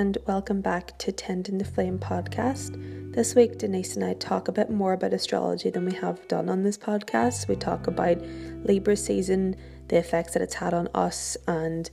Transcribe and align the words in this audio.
and 0.00 0.16
welcome 0.26 0.62
back 0.62 0.96
to 0.96 1.12
Tending 1.12 1.58
the 1.58 1.64
Flame 1.66 1.98
podcast. 1.98 3.12
This 3.12 3.34
week, 3.34 3.58
Denise 3.58 3.96
and 3.96 4.04
I 4.06 4.14
talk 4.14 4.48
a 4.48 4.52
bit 4.52 4.70
more 4.70 4.94
about 4.94 5.12
astrology 5.12 5.68
than 5.68 5.84
we 5.84 5.92
have 5.92 6.26
done 6.26 6.48
on 6.48 6.62
this 6.62 6.78
podcast. 6.78 7.48
We 7.48 7.56
talk 7.56 7.86
about 7.86 8.16
Libra 8.64 8.96
season, 8.96 9.56
the 9.88 9.98
effects 9.98 10.32
that 10.32 10.40
it's 10.40 10.54
had 10.54 10.72
on 10.72 10.88
us, 10.94 11.36
and 11.46 11.90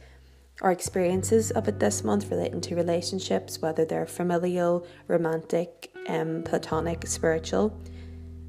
our 0.61 0.71
experiences 0.71 1.51
of 1.51 1.67
it 1.67 1.81
this 1.81 2.01
month 2.01 2.31
relating 2.31 2.61
to 2.61 2.77
relationships, 2.77 3.61
whether 3.61 3.83
they're 3.83 4.07
familial, 4.07 4.87
romantic, 5.09 5.91
um, 6.07 6.43
platonic, 6.43 7.05
spiritual. 7.07 7.77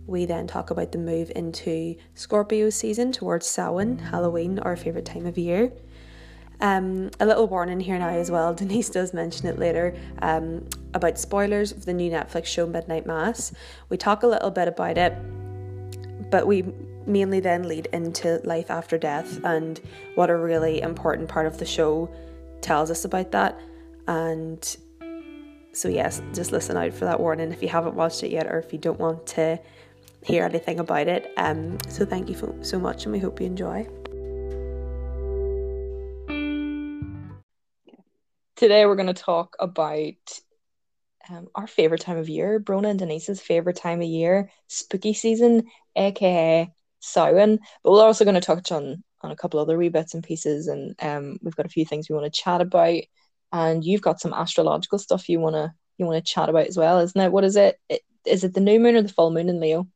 We 0.07 0.25
then 0.25 0.47
talk 0.47 0.71
about 0.71 0.93
the 0.93 0.99
move 0.99 1.33
into 1.35 1.97
Scorpio 2.15 2.71
season 2.71 3.11
towards 3.11 3.49
Samhain, 3.49 3.99
Halloween, 3.99 4.61
our 4.61 4.77
favourite 4.77 5.07
time 5.07 5.27
of 5.27 5.37
year. 5.37 5.73
Um, 6.61 7.11
a 7.21 7.27
little 7.27 7.47
warning 7.47 7.79
here 7.81 7.99
now 7.99 8.09
as 8.09 8.31
well. 8.31 8.53
Denise 8.55 8.91
does 8.91 9.15
mention 9.15 9.47
it 9.47 9.59
later 9.59 9.97
um, 10.23 10.67
about 10.95 11.19
spoilers 11.19 11.73
of 11.73 11.85
the 11.85 11.93
new 11.93 12.11
Netflix 12.11 12.47
show 12.47 12.67
Midnight 12.67 13.07
Mass. 13.07 13.53
We 13.89 13.97
talk 13.97 14.23
a 14.23 14.27
little 14.27 14.51
bit 14.51 14.67
about 14.67 14.99
it, 14.99 15.13
but 16.31 16.47
we 16.47 16.65
mainly 17.07 17.41
then 17.41 17.67
lead 17.67 17.87
into 17.93 18.41
life 18.45 18.71
after 18.71 18.99
death 18.99 19.43
and 19.45 19.81
what 20.15 20.31
a 20.31 20.37
really 20.37 20.81
important 20.83 21.29
part 21.29 21.47
of 21.47 21.59
the 21.59 21.65
show 21.65 22.11
tells 22.61 22.91
us 22.91 23.05
about 23.05 23.31
that. 23.33 23.59
And 24.07 24.77
so, 25.73 25.89
yes, 25.89 26.21
just 26.35 26.53
listen 26.53 26.77
out 26.77 26.93
for 26.93 27.05
that 27.05 27.21
warning 27.21 27.53
if 27.53 27.63
you 27.63 27.69
haven't 27.69 27.95
watched 27.95 28.23
it 28.23 28.31
yet 28.31 28.47
or 28.47 28.59
if 28.59 28.73
you 28.73 28.79
don't 28.79 28.99
want 28.99 29.27
to 29.29 29.61
hear 30.23 30.45
anything 30.45 30.81
about 30.81 31.09
it. 31.09 31.33
Um, 31.37 31.79
so, 31.89 32.05
thank 32.05 32.29
you 32.29 32.59
so 32.63 32.79
much, 32.79 33.05
and 33.05 33.13
we 33.13 33.19
hope 33.19 33.41
you 33.41 33.47
enjoy. 33.47 33.87
Today 38.59 38.87
we're 38.87 38.97
going 38.97 39.07
to 39.07 39.15
talk 39.15 39.55
about 39.61 40.15
um, 41.31 41.47
our 41.55 41.69
favorite 41.69 42.01
time 42.01 42.17
of 42.17 42.29
year, 42.29 42.59
Brona 42.59 42.91
and 42.91 42.99
Denise's 42.99 43.41
favorite 43.41 43.77
time 43.77 44.01
of 44.01 44.09
year, 44.09 44.51
spooky 44.67 45.13
season, 45.13 45.69
aka 45.95 46.69
Samhain. 46.99 47.61
But 47.85 47.93
we're 47.93 48.03
also 48.03 48.25
going 48.25 48.35
to 48.35 48.41
touch 48.41 48.73
on 48.73 49.05
on 49.23 49.31
a 49.31 49.37
couple 49.37 49.61
other 49.61 49.79
wee 49.79 49.91
bits 49.91 50.15
and 50.15 50.25
pieces, 50.25 50.67
and 50.67 50.97
um, 51.01 51.39
we've 51.41 51.55
got 51.55 51.67
a 51.67 51.69
few 51.69 51.85
things 51.85 52.09
we 52.11 52.17
want 52.17 52.25
to 52.33 52.37
chat 52.43 52.61
about. 52.61 52.99
And 53.53 53.85
you've 53.85 54.03
got 54.03 54.21
some 54.21 54.35
astrological 54.35 54.99
stuff 54.99 55.29
you 55.29 55.39
wanna 55.39 55.73
you 55.97 56.07
wanna 56.07 56.21
chat 56.21 56.49
about 56.49 56.67
as 56.67 56.77
well, 56.77 56.99
isn't 56.99 57.21
it? 57.21 57.31
What 57.31 57.45
is 57.45 57.55
it? 57.55 57.79
it 57.89 58.03
is 58.27 58.43
it 58.43 58.55
the 58.55 58.61
new 58.61 58.81
moon 58.81 58.97
or 58.97 59.03
the 59.03 59.09
full 59.09 59.31
moon 59.31 59.49
in 59.49 59.61
Leo? 59.61 59.87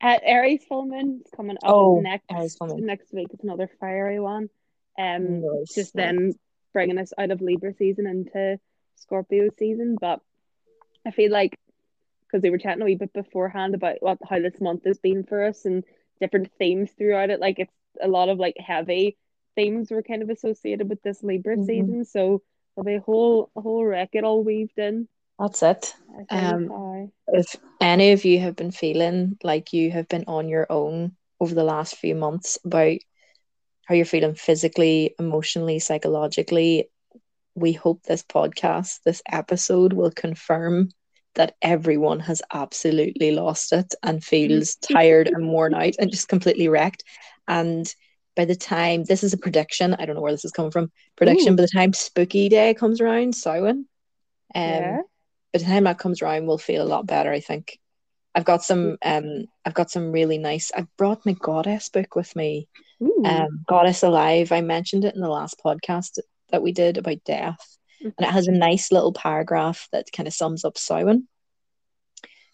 Uh, 0.00 0.18
Aries 0.24 0.64
full 0.68 0.84
moon 0.84 1.22
is 1.24 1.30
coming 1.36 1.56
up 1.62 1.70
Oh, 1.70 2.00
next 2.00 2.24
Aries 2.28 2.56
full 2.56 2.66
moon. 2.66 2.86
next 2.86 3.14
week. 3.14 3.28
It's 3.32 3.44
another 3.44 3.70
fiery 3.78 4.18
one. 4.18 4.50
Um, 4.98 5.42
Nice, 5.42 5.74
just 5.76 5.94
nice. 5.94 6.06
then 6.06 6.34
bringing 6.72 6.98
us 6.98 7.12
out 7.18 7.30
of 7.30 7.40
Libra 7.40 7.72
season 7.74 8.06
into 8.06 8.58
Scorpio 8.96 9.48
season. 9.58 9.96
But 10.00 10.20
I 11.06 11.10
feel 11.10 11.30
like 11.32 11.58
because 12.26 12.42
we 12.42 12.50
were 12.50 12.58
chatting 12.58 12.82
a 12.82 12.84
wee 12.84 12.94
bit 12.94 13.12
beforehand 13.12 13.74
about 13.74 13.96
what 14.00 14.18
how 14.28 14.38
this 14.40 14.60
month 14.60 14.84
has 14.84 14.98
been 14.98 15.24
for 15.24 15.44
us 15.44 15.64
and 15.64 15.84
different 16.20 16.50
themes 16.58 16.90
throughout 16.96 17.30
it. 17.30 17.40
Like 17.40 17.58
it's 17.58 17.72
a 18.02 18.08
lot 18.08 18.28
of 18.28 18.38
like 18.38 18.56
heavy 18.58 19.16
themes 19.56 19.90
were 19.90 20.02
kind 20.02 20.22
of 20.22 20.30
associated 20.30 20.88
with 20.88 21.02
this 21.02 21.22
Libra 21.22 21.56
Mhm. 21.56 21.66
season. 21.66 22.04
So 22.04 22.42
there'll 22.74 22.84
be 22.86 22.94
a 22.94 23.00
whole 23.00 23.50
a 23.56 23.60
whole 23.60 23.84
record 23.84 24.24
all 24.24 24.44
weaved 24.44 24.78
in. 24.78 25.08
That's 25.38 25.62
it. 25.62 25.94
Um, 26.30 27.02
if 27.28 27.56
any 27.80 28.12
of 28.12 28.24
you 28.24 28.40
have 28.40 28.56
been 28.56 28.70
feeling 28.70 29.38
like 29.42 29.72
you 29.72 29.90
have 29.90 30.08
been 30.08 30.24
on 30.26 30.48
your 30.48 30.66
own 30.70 31.16
over 31.40 31.54
the 31.54 31.64
last 31.64 31.96
few 31.96 32.14
months 32.14 32.58
about 32.64 32.98
how 33.88 33.94
you're 33.94 34.04
feeling 34.04 34.34
physically, 34.34 35.14
emotionally, 35.18 35.78
psychologically, 35.78 36.90
we 37.54 37.72
hope 37.72 38.02
this 38.02 38.22
podcast, 38.22 39.00
this 39.04 39.22
episode 39.26 39.94
will 39.94 40.10
confirm 40.10 40.90
that 41.36 41.54
everyone 41.62 42.20
has 42.20 42.42
absolutely 42.52 43.30
lost 43.30 43.72
it 43.72 43.94
and 44.02 44.22
feels 44.22 44.74
tired 44.92 45.26
and 45.28 45.48
worn 45.48 45.72
out 45.72 45.94
and 45.98 46.10
just 46.10 46.28
completely 46.28 46.68
wrecked. 46.68 47.02
And 47.48 47.92
by 48.36 48.44
the 48.44 48.54
time 48.54 49.04
this 49.04 49.24
is 49.24 49.32
a 49.32 49.38
prediction, 49.38 49.94
I 49.94 50.04
don't 50.04 50.16
know 50.16 50.22
where 50.22 50.32
this 50.32 50.44
is 50.44 50.52
coming 50.52 50.70
from, 50.70 50.92
prediction, 51.16 51.54
Ooh. 51.54 51.56
by 51.56 51.62
the 51.62 51.68
time 51.68 51.94
spooky 51.94 52.50
day 52.50 52.74
comes 52.74 53.00
around, 53.00 53.34
Samhain, 53.34 53.86
um, 54.54 54.62
yeah. 54.62 54.96
by 55.54 55.60
the 55.60 55.64
time 55.64 55.84
that 55.84 55.98
comes 55.98 56.20
around, 56.20 56.46
we'll 56.46 56.58
feel 56.58 56.82
a 56.82 56.86
lot 56.86 57.06
better. 57.06 57.32
I 57.32 57.40
think. 57.40 57.78
I've 58.34 58.44
got 58.44 58.62
some. 58.62 58.98
Um, 59.02 59.46
I've 59.64 59.74
got 59.74 59.90
some 59.90 60.12
really 60.12 60.38
nice. 60.38 60.70
I 60.76 60.86
brought 60.96 61.26
my 61.26 61.32
goddess 61.32 61.88
book 61.88 62.14
with 62.14 62.36
me. 62.36 62.68
Um, 63.00 63.64
Goddess 63.66 64.02
Alive. 64.02 64.52
I 64.52 64.60
mentioned 64.60 65.04
it 65.04 65.14
in 65.14 65.20
the 65.20 65.28
last 65.28 65.60
podcast 65.64 66.18
that 66.50 66.62
we 66.62 66.72
did 66.72 66.98
about 66.98 67.24
death, 67.24 67.78
and 68.00 68.14
it 68.18 68.28
has 68.28 68.48
a 68.48 68.52
nice 68.52 68.90
little 68.90 69.12
paragraph 69.12 69.88
that 69.92 70.10
kind 70.12 70.26
of 70.26 70.34
sums 70.34 70.64
up 70.64 70.78
Samhain. 70.78 71.28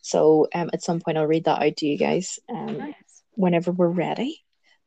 So, 0.02 0.48
um, 0.54 0.70
at 0.72 0.82
some 0.82 1.00
point, 1.00 1.16
I'll 1.16 1.26
read 1.26 1.44
that 1.44 1.62
out 1.62 1.76
to 1.78 1.86
you 1.86 1.96
guys. 1.96 2.38
Um, 2.48 2.78
nice. 2.78 2.94
whenever 3.32 3.72
we're 3.72 3.88
ready. 3.88 4.42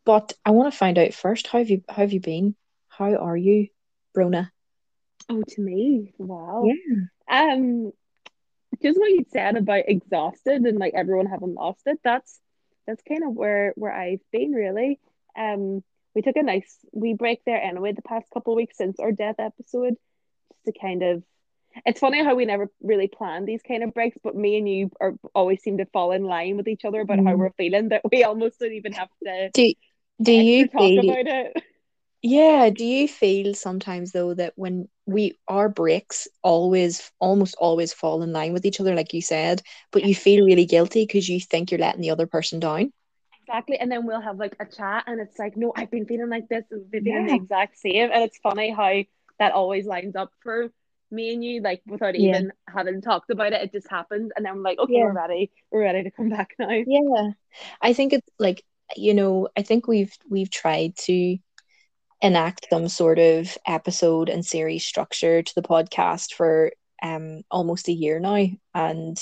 But 0.05 0.33
I 0.45 0.51
want 0.51 0.71
to 0.71 0.77
find 0.77 0.97
out 0.97 1.13
first. 1.13 1.47
How 1.47 1.57
have 1.59 1.69
you? 1.69 1.83
How 1.89 1.95
have 1.95 2.13
you 2.13 2.21
been? 2.21 2.55
How 2.87 3.15
are 3.15 3.37
you, 3.37 3.67
Brona? 4.15 4.49
Oh, 5.29 5.43
to 5.45 5.61
me, 5.61 6.13
wow. 6.17 6.65
Yeah. 6.65 7.53
Um, 7.53 7.91
just 8.81 8.99
what 8.99 9.11
you 9.11 9.25
said 9.31 9.57
about 9.57 9.83
exhausted 9.87 10.61
and 10.61 10.77
like 10.77 10.93
everyone 10.95 11.25
having 11.25 11.55
lost 11.55 11.81
it. 11.85 11.99
That's 12.03 12.39
that's 12.85 13.03
kind 13.03 13.23
of 13.23 13.33
where 13.33 13.73
where 13.75 13.91
I've 13.91 14.21
been 14.31 14.51
really. 14.51 14.99
Um, 15.37 15.83
we 16.15 16.21
took 16.21 16.35
a 16.37 16.43
nice 16.43 16.77
wee 16.93 17.13
break 17.13 17.41
there 17.45 17.61
anyway 17.61 17.93
the 17.93 18.01
past 18.01 18.29
couple 18.33 18.53
of 18.53 18.57
weeks 18.57 18.77
since 18.77 18.99
our 18.99 19.11
death 19.11 19.35
episode, 19.39 19.95
just 20.51 20.65
to 20.65 20.73
kind 20.79 21.03
of. 21.03 21.23
It's 21.85 21.99
funny 21.99 22.23
how 22.23 22.35
we 22.35 22.45
never 22.45 22.71
really 22.81 23.07
plan 23.07 23.45
these 23.45 23.61
kind 23.61 23.83
of 23.83 23.93
breaks, 23.93 24.17
but 24.23 24.35
me 24.35 24.57
and 24.57 24.67
you 24.69 24.91
are 24.99 25.13
always 25.35 25.61
seem 25.61 25.77
to 25.77 25.85
fall 25.87 26.11
in 26.11 26.23
line 26.23 26.57
with 26.57 26.67
each 26.67 26.85
other 26.85 27.01
about 27.01 27.19
how 27.23 27.35
Mm. 27.35 27.37
we're 27.37 27.51
feeling 27.51 27.89
that 27.89 28.01
we 28.11 28.23
almost 28.23 28.59
don't 28.59 28.73
even 28.73 28.93
have 28.93 29.09
to 29.25 29.51
Do 29.53 29.73
Do 30.21 30.31
you 30.33 30.67
talk 30.71 30.97
feel? 30.97 30.97
about 30.97 31.27
it. 31.27 31.63
Yeah, 32.21 32.69
do 32.69 32.83
you 32.83 33.07
feel 33.07 33.53
sometimes 33.53 34.11
though 34.11 34.33
that 34.33 34.53
when 34.55 34.89
we 35.05 35.37
our 35.47 35.69
breaks 35.69 36.27
always 36.43 37.11
almost 37.19 37.55
always 37.59 37.93
fall 37.93 38.21
in 38.23 38.33
line 38.33 38.53
with 38.53 38.65
each 38.65 38.79
other, 38.79 38.95
like 38.95 39.13
you 39.13 39.21
said, 39.21 39.61
but 39.91 40.03
you 40.03 40.15
feel 40.15 40.43
really 40.45 40.65
guilty 40.65 41.03
because 41.05 41.29
you 41.29 41.39
think 41.39 41.71
you're 41.71 41.79
letting 41.79 42.01
the 42.01 42.11
other 42.11 42.27
person 42.27 42.59
down? 42.59 42.91
Exactly. 43.47 43.77
And 43.77 43.91
then 43.91 44.05
we'll 44.05 44.21
have 44.21 44.37
like 44.37 44.55
a 44.59 44.65
chat 44.65 45.05
and 45.07 45.21
it's 45.21 45.39
like, 45.39 45.55
no, 45.55 45.71
I've 45.75 45.91
been 45.91 46.05
feeling 46.05 46.29
like 46.29 46.49
this 46.49 46.65
and 46.69 46.81
we've 46.81 46.91
been 46.91 47.03
feeling 47.05 47.27
the 47.27 47.35
exact 47.35 47.77
same. 47.77 48.11
And 48.11 48.23
it's 48.23 48.37
funny 48.39 48.71
how 48.71 49.03
that 49.39 49.53
always 49.53 49.85
lines 49.85 50.15
up 50.15 50.31
for 50.41 50.69
me 51.11 51.33
and 51.33 51.43
you, 51.43 51.61
like 51.61 51.81
without 51.87 52.19
Yeah. 52.19 52.29
even 52.29 52.51
having 52.67 52.99
talked 53.01 53.29
about 53.29 53.53
it, 53.53 53.61
it 53.61 53.71
just 53.71 53.89
happens. 53.89 54.31
And 54.35 54.45
then 54.45 54.51
I'm 54.51 54.63
like, 54.63 54.79
okay, 54.79 54.95
Yeah. 54.95 55.03
we're 55.03 55.13
ready. 55.13 55.51
We're 55.71 55.81
ready 55.83 56.03
to 56.03 56.11
come 56.11 56.29
back 56.29 56.55
now. 56.59 56.71
Yeah. 56.71 57.29
I 57.81 57.93
think 57.93 58.11
it's 58.11 58.27
like, 58.37 58.63
you 58.97 59.13
know, 59.13 59.47
I 59.55 59.61
think 59.61 59.87
we've 59.87 60.13
we've 60.29 60.49
tried 60.51 60.97
to 61.05 61.37
enact 62.21 62.67
some 62.69 62.87
sort 62.89 63.19
of 63.19 63.57
episode 63.65 64.27
and 64.27 64.45
series 64.45 64.83
structure 64.83 65.41
to 65.41 65.55
the 65.55 65.61
podcast 65.61 66.33
for 66.33 66.71
um 67.01 67.43
almost 67.49 67.87
a 67.87 67.93
year 67.93 68.19
now. 68.19 68.47
And 68.73 69.17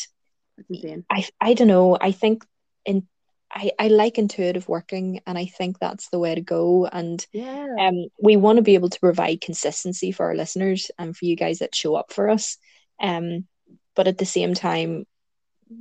I 1.11 1.27
I 1.39 1.53
don't 1.53 1.67
know. 1.67 1.97
I 1.99 2.11
think 2.11 2.45
in 2.85 3.07
I, 3.55 3.71
I 3.79 3.87
like 3.87 4.17
intuitive 4.19 4.67
working 4.67 5.21
and 5.25 5.37
I 5.37 5.45
think 5.45 5.79
that's 5.79 6.09
the 6.09 6.19
way 6.19 6.35
to 6.35 6.41
go. 6.41 6.87
And 6.87 7.25
Yeah. 7.33 7.65
um 7.79 8.05
we 8.21 8.35
want 8.37 8.57
to 8.57 8.63
be 8.63 8.75
able 8.75 8.89
to 8.89 8.99
provide 8.99 9.41
consistency 9.41 10.11
for 10.11 10.27
our 10.27 10.35
listeners 10.35 10.91
and 10.99 11.15
for 11.15 11.25
you 11.25 11.35
guys 11.35 11.59
that 11.59 11.75
show 11.75 11.95
up 11.95 12.11
for 12.13 12.29
us. 12.29 12.57
Um 13.01 13.47
but 13.95 14.07
at 14.07 14.17
the 14.17 14.25
same 14.25 14.53
time, 14.53 15.05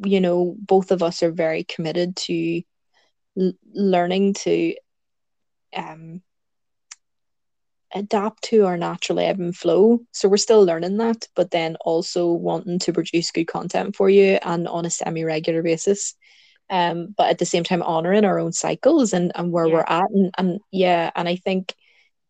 you 0.04 0.20
know, 0.20 0.56
both 0.58 0.90
of 0.92 1.02
us 1.02 1.22
are 1.22 1.32
very 1.32 1.64
committed 1.64 2.16
to 2.16 2.62
l- 3.38 3.52
learning 3.74 4.34
to 4.34 4.74
um 5.76 6.22
adapt 7.94 8.42
to 8.44 8.66
our 8.66 8.76
natural 8.76 9.18
ebb 9.20 9.38
and 9.40 9.56
flow. 9.56 10.00
So 10.12 10.28
we're 10.28 10.36
still 10.36 10.64
learning 10.64 10.96
that, 10.98 11.28
but 11.36 11.50
then 11.50 11.76
also 11.84 12.32
wanting 12.32 12.78
to 12.80 12.92
produce 12.92 13.30
good 13.30 13.46
content 13.46 13.94
for 13.96 14.08
you 14.10 14.38
and 14.42 14.66
on 14.68 14.84
a 14.84 14.90
semi-regular 14.90 15.62
basis. 15.62 16.14
Um, 16.70 17.14
but 17.16 17.28
at 17.28 17.38
the 17.38 17.44
same 17.46 17.62
time 17.62 17.82
honoring 17.82 18.24
our 18.24 18.38
own 18.38 18.52
cycles 18.52 19.12
and, 19.12 19.32
and 19.34 19.52
where 19.52 19.66
Yeah. 19.66 19.74
we're 19.74 19.84
at 19.86 20.10
and, 20.10 20.34
and 20.38 20.60
yeah, 20.70 21.10
and 21.14 21.28
I 21.28 21.36
think 21.36 21.74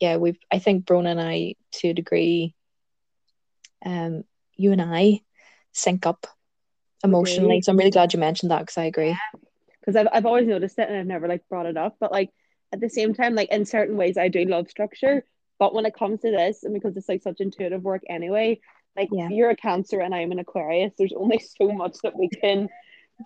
yeah, 0.00 0.16
we've 0.16 0.38
I 0.50 0.58
think 0.58 0.84
Brona 0.84 1.12
and 1.12 1.20
I 1.20 1.54
to 1.74 1.88
a 1.88 1.94
degree 1.94 2.54
um 3.84 4.24
you 4.56 4.72
and 4.72 4.82
I 4.82 5.20
sync 5.72 6.06
up 6.06 6.26
emotionally. 7.02 7.60
So 7.60 7.70
I'm 7.72 7.78
really 7.78 7.90
glad 7.90 8.12
you 8.12 8.20
mentioned 8.20 8.50
that 8.50 8.60
because 8.60 8.78
I 8.78 8.84
agree. 8.84 9.16
Because 9.80 9.96
I've, 9.96 10.08
I've 10.12 10.26
always 10.26 10.46
noticed 10.46 10.78
it 10.78 10.88
and 10.88 10.96
I've 10.96 11.06
never 11.06 11.28
like 11.28 11.48
brought 11.48 11.66
it 11.66 11.76
up. 11.76 11.96
But 12.00 12.12
like 12.12 12.30
at 12.72 12.80
the 12.80 12.88
same 12.88 13.14
time, 13.14 13.34
like 13.34 13.50
in 13.50 13.64
certain 13.66 13.96
ways, 13.96 14.16
I 14.16 14.28
do 14.28 14.44
love 14.44 14.68
structure. 14.70 15.24
But 15.58 15.74
when 15.74 15.86
it 15.86 15.94
comes 15.94 16.20
to 16.22 16.30
this, 16.30 16.64
and 16.64 16.74
because 16.74 16.96
it's 16.96 17.08
like 17.08 17.22
such 17.22 17.40
intuitive 17.40 17.82
work 17.82 18.02
anyway, 18.08 18.60
like 18.96 19.08
Yeah. 19.12 19.28
you're 19.28 19.50
a 19.50 19.56
Cancer 19.56 20.00
and 20.00 20.14
I'm 20.14 20.32
an 20.32 20.38
Aquarius, 20.38 20.92
there's 20.96 21.12
only 21.16 21.38
so 21.60 21.70
much 21.72 21.96
that 22.02 22.16
we 22.16 22.28
can 22.28 22.68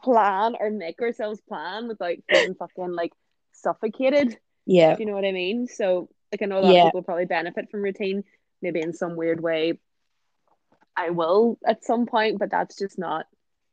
plan 0.02 0.54
or 0.58 0.70
make 0.70 1.00
ourselves 1.00 1.40
plan 1.48 1.88
without 1.88 2.16
feeling 2.28 2.54
fucking 2.58 2.92
like 2.92 3.12
suffocated. 3.52 4.38
Yeah. 4.66 4.96
Do 4.96 5.02
you 5.02 5.06
know 5.08 5.14
what 5.14 5.24
I 5.24 5.32
mean? 5.32 5.66
So 5.66 6.08
like 6.32 6.42
I 6.42 6.46
know 6.46 6.58
a 6.58 6.60
lot 6.62 6.74
Yeah. 6.74 6.80
of 6.80 6.86
people 6.88 7.02
probably 7.02 7.24
benefit 7.26 7.70
from 7.70 7.82
routine, 7.82 8.24
maybe 8.62 8.80
in 8.80 8.92
some 8.92 9.16
weird 9.16 9.40
way. 9.42 9.78
I 10.96 11.10
will 11.10 11.58
at 11.66 11.84
some 11.84 12.06
point, 12.06 12.38
but 12.38 12.50
that's 12.50 12.76
just 12.76 12.98
not 12.98 13.26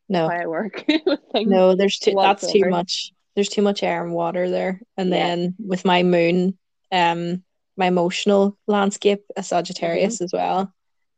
no 0.07 0.27
how 0.27 0.35
I 0.35 0.45
work 0.47 0.85
no 1.43 1.75
there's 1.75 1.97
too 1.99 2.15
that's 2.21 2.51
too 2.51 2.65
much 2.69 3.11
there's 3.35 3.49
too 3.49 3.61
much 3.63 3.81
air 3.83 4.03
and 4.03 4.13
water 4.13 4.49
there 4.49 4.81
and 4.97 5.11
Yeah. 5.11 5.35
then 5.35 5.55
with 5.59 5.83
my 5.85 6.03
moon 6.03 6.57
um 6.91 7.43
my 7.77 7.87
emotional 7.87 8.57
landscape 8.67 9.23
a 9.35 9.43
Sagittarius 9.43 10.21
as 10.21 10.31
well 10.31 10.73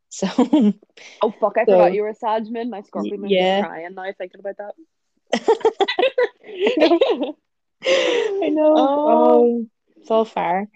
so 0.09 0.27
Oh 1.21 1.31
fuck! 1.39 1.57
I 1.57 1.65
So- 1.65 1.74
forgot 1.74 1.94
you 1.94 2.01
were 2.01 2.09
a 2.09 2.15
Sag 2.15 2.50
moon. 2.51 2.69
My 2.69 2.81
Scorpio 2.81 3.18
moon 3.18 3.30
yeah. 3.30 3.62
crying 3.63 3.94
now 3.95 4.12
thinking 4.18 4.39
about 4.39 4.57
that. 4.57 4.74
I 7.86 8.50
know 8.50 8.74
Oh. 8.75 9.09
oh 9.09 9.65
it's 9.98 10.12
all 10.12 10.25
fair 10.25 10.69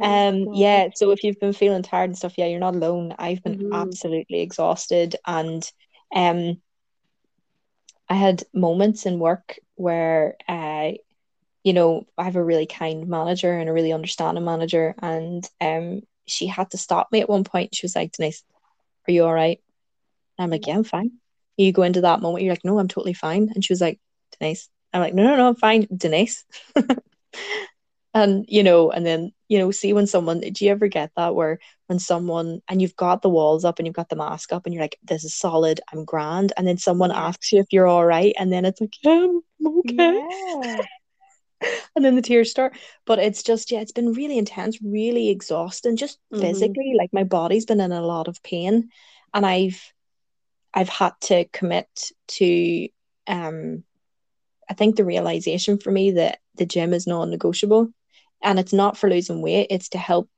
Um, 0.00 0.46
God. 0.46 0.56
yeah, 0.56 0.88
so 0.94 1.10
if 1.10 1.22
you've 1.22 1.38
been 1.40 1.52
feeling 1.52 1.82
tired 1.82 2.10
and 2.10 2.16
stuff, 2.16 2.38
yeah, 2.38 2.46
you're 2.46 2.60
not 2.60 2.74
alone. 2.74 3.14
I've 3.18 3.42
been 3.42 3.58
Mhm. 3.58 3.74
absolutely 3.74 4.40
exhausted 4.40 5.16
and 5.26 5.70
um 6.14 6.60
I 8.08 8.14
had 8.14 8.44
moments 8.54 9.04
in 9.04 9.18
work 9.18 9.58
where 9.74 10.36
uh 10.48 10.92
you 11.64 11.72
know, 11.74 12.06
I 12.16 12.24
have 12.24 12.36
a 12.36 12.44
really 12.44 12.66
kind 12.66 13.06
manager 13.08 13.52
and 13.58 13.68
a 13.68 13.72
really 13.72 13.92
understanding 13.92 14.44
manager 14.44 14.94
and 15.02 15.46
um 15.60 16.00
she 16.26 16.46
had 16.46 16.70
to 16.70 16.78
stop 16.78 17.10
me 17.12 17.20
at 17.20 17.28
one 17.28 17.44
point. 17.44 17.74
She 17.74 17.84
was 17.84 17.96
like, 17.96 18.12
Denise, 18.12 18.42
are 19.08 19.12
you 19.12 19.24
all 19.24 19.32
right? 19.32 19.60
And 20.38 20.44
I'm 20.44 20.50
like, 20.50 20.66
yeah, 20.66 20.76
I'm 20.76 20.84
fine. 20.84 21.12
You 21.56 21.72
go 21.72 21.82
into 21.82 22.02
that 22.02 22.20
moment, 22.20 22.44
you're 22.44 22.52
like, 22.52 22.64
no, 22.64 22.78
I'm 22.78 22.88
totally 22.88 23.14
fine. 23.14 23.50
And 23.54 23.64
she 23.64 23.72
was 23.72 23.80
like, 23.80 23.98
Denise. 24.38 24.68
I'm 24.92 25.00
like, 25.00 25.14
no, 25.14 25.22
no, 25.24 25.36
no, 25.36 25.48
I'm 25.48 25.56
fine, 25.56 25.86
Denise. 25.94 26.44
and 28.14 28.44
you 28.48 28.62
know, 28.62 28.90
and 28.90 29.04
then 29.04 29.32
you 29.48 29.58
know, 29.58 29.70
see 29.70 29.92
when 29.92 30.06
someone, 30.06 30.40
do 30.40 30.64
you 30.64 30.70
ever 30.70 30.88
get 30.88 31.10
that 31.16 31.34
where 31.34 31.58
when 31.86 31.98
someone 31.98 32.60
and 32.68 32.80
you've 32.82 32.96
got 32.96 33.22
the 33.22 33.28
walls 33.28 33.64
up 33.64 33.78
and 33.78 33.86
you've 33.86 33.96
got 33.96 34.08
the 34.08 34.16
mask 34.16 34.52
up 34.52 34.66
and 34.66 34.74
you're 34.74 34.84
like, 34.84 34.98
this 35.02 35.24
is 35.24 35.34
solid, 35.34 35.80
I'm 35.92 36.04
grand, 36.04 36.52
and 36.56 36.66
then 36.66 36.78
someone 36.78 37.10
asks 37.10 37.52
you 37.52 37.60
if 37.60 37.66
you're 37.70 37.86
all 37.86 38.04
right, 38.04 38.34
and 38.38 38.52
then 38.52 38.64
it's 38.64 38.80
like, 38.80 38.94
yeah, 39.02 39.26
I'm 39.60 39.78
okay, 39.78 40.20
Yeah. 40.22 40.76
and 41.96 42.04
then 42.04 42.14
the 42.16 42.22
tears 42.22 42.50
start. 42.50 42.76
But 43.06 43.18
it's 43.18 43.42
just, 43.42 43.70
yeah, 43.70 43.80
it's 43.80 43.92
been 43.92 44.12
really 44.12 44.38
intense, 44.38 44.78
really 44.82 45.28
exhausting, 45.30 45.96
just 45.96 46.18
Mhm. 46.32 46.40
physically. 46.40 46.94
Like 46.96 47.12
my 47.12 47.24
body's 47.24 47.66
been 47.66 47.80
in 47.80 47.92
a 47.92 48.02
lot 48.02 48.28
of 48.28 48.42
pain, 48.42 48.90
and 49.34 49.46
I've, 49.46 49.80
I've 50.74 50.88
had 50.88 51.12
to 51.22 51.44
commit 51.46 51.88
to, 52.28 52.88
um, 53.26 53.84
I 54.70 54.74
think 54.74 54.96
the 54.96 55.04
realization 55.04 55.78
for 55.78 55.90
me 55.90 56.12
that 56.12 56.40
the 56.56 56.66
gym 56.66 56.92
is 56.92 57.06
non-negotiable, 57.06 57.88
and 58.42 58.58
it's 58.58 58.72
not 58.72 58.96
for 58.96 59.08
losing 59.10 59.42
weight; 59.42 59.68
it's 59.70 59.90
to 59.90 59.98
help. 59.98 60.28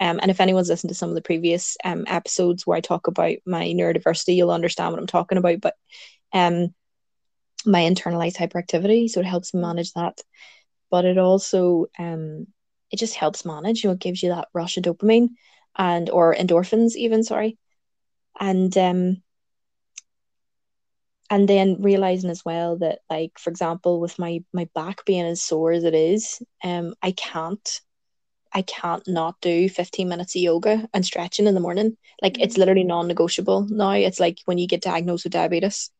Um, 0.00 0.18
and 0.22 0.30
if 0.30 0.40
anyone's 0.40 0.68
listened 0.70 0.88
to 0.90 0.94
some 0.94 1.10
of 1.10 1.14
the 1.14 1.22
previous 1.22 1.76
um 1.84 2.04
episodes 2.06 2.66
where 2.66 2.76
I 2.76 2.80
talk 2.80 3.06
about 3.08 3.36
my 3.46 3.64
neurodiversity, 3.66 4.36
you'll 4.36 4.50
understand 4.52 4.92
what 4.92 5.00
I'm 5.00 5.06
talking 5.06 5.38
about. 5.38 5.60
But 5.60 5.74
um, 6.32 6.74
my 7.66 7.80
internalized 7.82 8.36
hyperactivity, 8.36 9.08
so 9.10 9.20
it 9.20 9.26
helps 9.26 9.52
me 9.52 9.60
manage 9.60 9.92
that. 9.92 10.20
But 10.90 11.04
it 11.04 11.18
also 11.18 11.86
um, 11.98 12.46
it 12.90 12.98
just 12.98 13.14
helps 13.14 13.44
manage. 13.44 13.82
You 13.82 13.88
know, 13.90 13.94
it 13.94 14.00
gives 14.00 14.22
you 14.22 14.30
that 14.30 14.48
rush 14.54 14.76
of 14.76 14.84
dopamine 14.84 15.28
and 15.76 16.10
or 16.10 16.34
endorphins, 16.34 16.96
even 16.96 17.22
sorry, 17.24 17.58
and 18.40 18.76
um, 18.78 19.22
and 21.30 21.48
then 21.48 21.76
realizing 21.80 22.30
as 22.30 22.44
well 22.44 22.76
that 22.78 23.00
like 23.10 23.32
for 23.38 23.50
example 23.50 24.00
with 24.00 24.18
my 24.18 24.40
my 24.52 24.68
back 24.74 25.04
being 25.04 25.24
as 25.24 25.42
sore 25.42 25.72
as 25.72 25.84
it 25.84 25.94
is 25.94 26.42
um 26.64 26.94
i 27.02 27.12
can't 27.12 27.80
i 28.52 28.62
can't 28.62 29.06
not 29.06 29.34
do 29.40 29.68
15 29.68 30.08
minutes 30.08 30.34
of 30.36 30.42
yoga 30.42 30.88
and 30.94 31.04
stretching 31.04 31.46
in 31.46 31.54
the 31.54 31.60
morning. 31.60 31.96
Like 32.22 32.40
it's 32.40 32.56
literally 32.58 32.84
non-negotiable 32.84 33.66
now. 33.70 33.92
It's 33.92 34.20
like 34.20 34.38
when 34.46 34.58
you 34.58 34.66
get 34.66 34.82
diagnosed 34.82 35.24
with 35.24 35.32
diabetes 35.32 35.90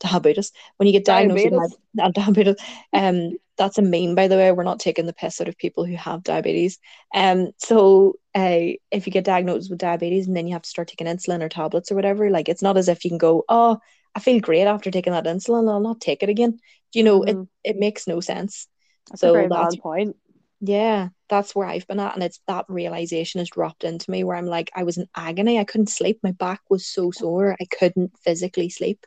diabetes. 0.00 0.52
When 0.76 0.86
you 0.86 0.92
get 0.92 1.04
diagnosed 1.04 1.44
with 1.44 1.74
uh, 2.02 2.10
diabetes 2.10 2.56
um 2.92 3.36
that's 3.56 3.78
a 3.78 3.82
meme 3.82 4.14
by 4.14 4.28
the 4.28 4.36
way 4.36 4.50
we're 4.52 4.62
not 4.64 4.80
taking 4.80 5.06
the 5.06 5.12
piss 5.12 5.40
out 5.40 5.48
of 5.48 5.56
people 5.58 5.84
who 5.84 5.96
have 5.96 6.22
diabetes 6.22 6.78
um 7.14 7.50
so 7.58 8.14
uh, 8.34 8.72
if 8.90 9.06
you 9.06 9.12
get 9.12 9.24
diagnosed 9.24 9.70
with 9.70 9.78
diabetes 9.78 10.26
and 10.26 10.36
then 10.36 10.46
you 10.46 10.52
have 10.52 10.62
to 10.62 10.68
start 10.68 10.88
taking 10.88 11.06
insulin 11.06 11.42
or 11.42 11.48
tablets 11.48 11.92
or 11.92 11.94
whatever 11.94 12.30
like 12.30 12.48
it's 12.48 12.62
not 12.62 12.76
as 12.76 12.88
if 12.88 13.04
you 13.04 13.10
can 13.10 13.18
go 13.18 13.44
oh 13.48 13.78
I 14.16 14.20
feel 14.20 14.38
great 14.38 14.62
after 14.66 14.92
taking 14.92 15.12
that 15.12 15.24
insulin. 15.24 15.68
I'll 15.68 15.80
not 15.80 16.00
take 16.00 16.22
it 16.22 16.28
again. 16.28 16.60
You 16.92 17.02
know, 17.02 17.22
Mhm. 17.22 17.48
it, 17.64 17.70
it 17.70 17.76
makes 17.80 18.06
no 18.06 18.20
sense. 18.20 18.68
That's 19.10 19.22
So 19.22 19.30
a 19.30 19.32
very 19.32 19.48
that's- 19.48 19.74
point. 19.74 20.14
Yeah, 20.60 21.08
that's 21.28 21.52
where 21.52 21.66
I've 21.66 21.84
been 21.88 21.98
at. 21.98 22.14
And 22.14 22.22
it's 22.22 22.38
that 22.46 22.66
realization 22.68 23.40
has 23.40 23.50
dropped 23.50 23.82
into 23.82 24.08
me 24.08 24.22
where 24.22 24.36
I'm 24.36 24.46
like, 24.46 24.70
I 24.72 24.84
was 24.84 24.98
in 24.98 25.08
agony. 25.16 25.58
I 25.58 25.64
couldn't 25.64 25.88
sleep. 25.88 26.20
My 26.22 26.30
back 26.30 26.60
was 26.70 26.86
so 26.86 27.10
sore. 27.10 27.56
I 27.60 27.64
couldn't 27.64 28.16
physically 28.22 28.68
sleep. 28.68 29.04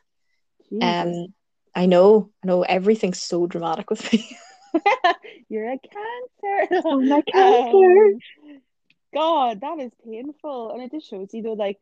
Jesus. 0.68 0.84
Um, 0.84 1.34
I 1.78 1.86
know, 1.86 2.32
I 2.44 2.48
know 2.48 2.62
everything's 2.62 3.22
so 3.22 3.46
dramatic 3.46 3.90
with 3.90 4.12
me. 4.12 4.36
You're 5.48 5.70
a 5.72 5.78
cancer. 5.78 6.82
Oh, 6.84 7.00
my 7.02 7.22
Um, 7.32 8.22
God, 9.14 9.60
that 9.60 9.78
is 9.80 9.92
painful. 10.04 10.72
And 10.72 10.82
it 10.82 10.90
just 10.92 11.08
shows 11.08 11.32
you 11.32 11.42
though, 11.42 11.52
like 11.54 11.78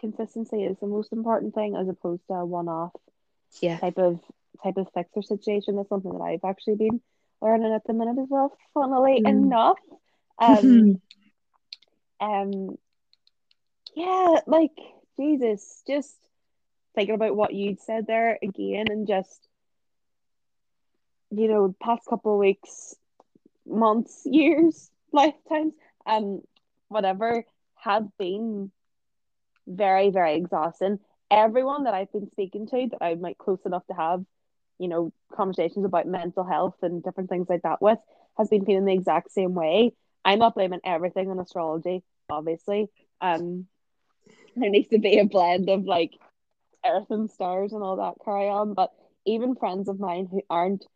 consistency 0.00 0.64
is 0.64 0.78
the 0.80 0.86
most 0.86 1.12
important 1.12 1.54
thing 1.54 1.76
as 1.76 1.88
opposed 1.88 2.26
to 2.28 2.34
a 2.34 2.44
one 2.46 2.68
off 2.68 2.92
yeah. 3.60 3.80
type 3.80 3.98
of 3.98 4.20
type 4.62 4.76
of 4.78 4.88
fixer 4.94 5.22
situation. 5.22 5.76
That's 5.76 5.88
something 5.88 6.12
that 6.12 6.24
I've 6.24 6.44
actually 6.44 6.76
been 6.76 7.00
learning 7.42 7.72
at 7.74 7.84
the 7.86 7.94
minute 7.94 8.18
as 8.20 8.28
well, 8.30 8.56
funnily 8.74 9.22
Mm. 9.22 9.26
enough. 9.26 9.78
Um 10.38 10.84
um 12.20 12.76
yeah, 13.94 14.40
like 14.46 14.76
Jesus, 15.18 15.82
just 15.86 16.16
thinking 16.96 17.14
about 17.14 17.36
what 17.36 17.54
you'd 17.54 17.80
said 17.80 18.06
there 18.08 18.38
again 18.42 18.86
and 18.90 19.06
just 19.06 19.46
you 21.30 21.48
know, 21.48 21.74
past 21.82 22.06
couple 22.08 22.34
of 22.34 22.38
weeks, 22.38 22.94
months, 23.66 24.22
years, 24.24 24.90
lifetimes, 25.12 25.74
um, 26.06 26.42
whatever, 26.88 27.44
have 27.76 28.06
been 28.18 28.70
very, 29.66 30.10
very 30.10 30.36
exhausting. 30.36 30.98
Everyone 31.30 31.84
that 31.84 31.94
I've 31.94 32.12
been 32.12 32.30
speaking 32.30 32.66
to 32.68 32.88
that 32.92 33.02
I'm 33.02 33.20
like 33.20 33.38
close 33.38 33.60
enough 33.66 33.86
to 33.88 33.94
have, 33.94 34.24
you 34.78 34.88
know, 34.88 35.12
conversations 35.34 35.84
about 35.84 36.06
mental 36.06 36.44
health 36.44 36.76
and 36.82 37.02
different 37.02 37.28
things 37.28 37.48
like 37.48 37.62
that 37.62 37.82
with 37.82 37.98
has 38.38 38.48
been 38.48 38.64
feeling 38.64 38.84
the 38.84 38.92
exact 38.92 39.32
same 39.32 39.54
way. 39.54 39.92
I'm 40.24 40.38
not 40.38 40.54
blaming 40.54 40.80
everything 40.84 41.30
on 41.30 41.40
astrology, 41.40 42.02
obviously. 42.30 42.88
Um 43.20 43.66
there 44.54 44.70
needs 44.70 44.88
to 44.88 44.98
be 44.98 45.18
a 45.18 45.24
blend 45.24 45.68
of 45.68 45.84
like 45.84 46.12
earth 46.90 47.10
and 47.10 47.30
stars 47.30 47.72
and 47.72 47.82
all 47.82 47.96
that 47.96 48.24
carry 48.24 48.48
on. 48.48 48.74
But 48.74 48.92
even 49.24 49.56
friends 49.56 49.88
of 49.88 50.00
mine 50.00 50.28
who 50.30 50.42
aren't 50.48 50.86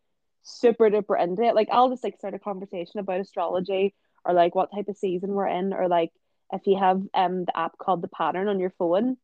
super 0.43 0.89
duper 0.89 1.21
into 1.21 1.43
it, 1.43 1.55
like 1.55 1.69
I'll 1.71 1.89
just 1.89 2.03
like 2.03 2.17
start 2.17 2.33
a 2.33 2.39
conversation 2.39 2.99
about 2.99 3.19
astrology 3.19 3.93
or 4.25 4.33
like 4.33 4.55
what 4.55 4.71
type 4.73 4.87
of 4.87 4.97
season 4.97 5.31
we're 5.31 5.47
in, 5.47 5.73
or 5.73 5.87
like 5.87 6.11
if 6.51 6.67
you 6.67 6.77
have 6.77 7.01
um 7.13 7.45
the 7.45 7.57
app 7.57 7.77
called 7.77 8.01
the 8.01 8.07
pattern 8.07 8.47
on 8.47 8.59
your 8.59 8.73
phone, 8.77 9.17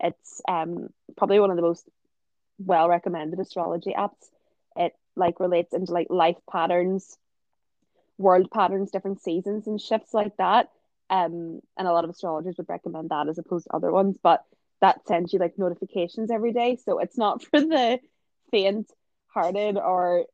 it's 0.00 0.40
um 0.48 0.88
probably 1.16 1.40
one 1.40 1.50
of 1.50 1.56
the 1.56 1.62
most 1.62 1.88
well 2.58 2.88
recommended 2.88 3.38
astrology 3.38 3.94
apps. 3.96 4.30
It 4.76 4.94
like 5.16 5.40
relates 5.40 5.74
into 5.74 5.92
like 5.92 6.06
life 6.10 6.38
patterns, 6.50 7.18
world 8.18 8.50
patterns, 8.50 8.90
different 8.90 9.22
seasons 9.22 9.66
and 9.66 9.80
shifts 9.80 10.14
like 10.14 10.36
that. 10.38 10.70
Um, 11.10 11.60
and 11.76 11.86
a 11.86 11.92
lot 11.92 12.04
of 12.04 12.10
astrologers 12.10 12.56
would 12.56 12.68
recommend 12.68 13.10
that 13.10 13.28
as 13.28 13.38
opposed 13.38 13.66
to 13.66 13.76
other 13.76 13.92
ones, 13.92 14.16
but 14.22 14.44
that 14.82 15.06
sends 15.08 15.32
you 15.32 15.38
like 15.38 15.58
notifications 15.58 16.30
every 16.30 16.52
day. 16.52 16.76
So 16.84 16.98
it's 16.98 17.16
not 17.16 17.42
for 17.46 17.60
the 17.60 17.98
faint 18.50 18.92
hearted 19.28 19.78
or 19.78 20.26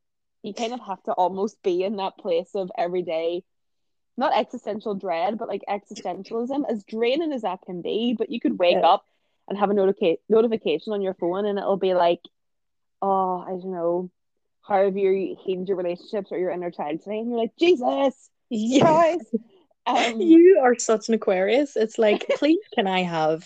you 0.43 0.55
kind 0.55 0.73
of 0.73 0.81
have 0.81 1.03
to 1.05 1.13
almost 1.13 1.63
be 1.63 1.85
in 1.85 1.97
that 1.97 2.19
place 2.19 2.51
of 2.55 2.71
every 2.77 3.03
day, 3.03 3.45
not 4.17 4.37
existential 4.37 4.95
dread, 4.97 5.39
but 5.39 5.49
like 5.49 5.63
existentialism, 5.69 6.65
as 6.69 6.85
draining 6.85 7.33
as 7.33 7.43
that 7.43 7.61
can 7.67 7.83
be. 7.83 8.17
But 8.19 8.31
you 8.31 8.41
could 8.41 8.59
wake 8.59 8.79
Yeah. 8.81 8.89
up 8.95 9.05
and 9.49 9.59
have 9.59 9.71
a 9.71 9.75
notica- 9.75 10.19
notification 10.29 10.93
on 10.93 11.03
your 11.03 11.15
phone 11.15 11.47
and 11.47 11.59
it'll 11.59 11.77
be 11.77 11.95
like, 11.95 12.21
oh, 13.03 13.39
I 13.47 13.51
don't 13.51 13.73
know, 13.73 14.11
how 14.63 14.85
have 14.85 14.97
you 14.97 15.37
healed 15.45 15.69
your 15.69 15.77
relationships 15.77 16.33
or 16.33 16.39
your 16.39 16.51
inner 16.51 16.71
child 16.71 17.03
today? 17.03 17.19
And 17.19 17.31
you're 17.31 17.39
like, 17.39 17.57
Jesus 17.59 18.31
Yeah. 18.51 19.17
Um, 19.87 20.21
You 20.21 20.61
are 20.63 20.79
such 20.79 21.09
an 21.09 21.15
Aquarius. 21.15 21.77
It's 21.77 21.99
like, 21.99 22.27
please, 22.39 22.61
can 22.75 22.87
I 22.87 23.03
have 23.03 23.45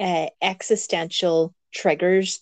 uh, 0.00 0.26
existential 0.42 1.54
triggers 1.72 2.40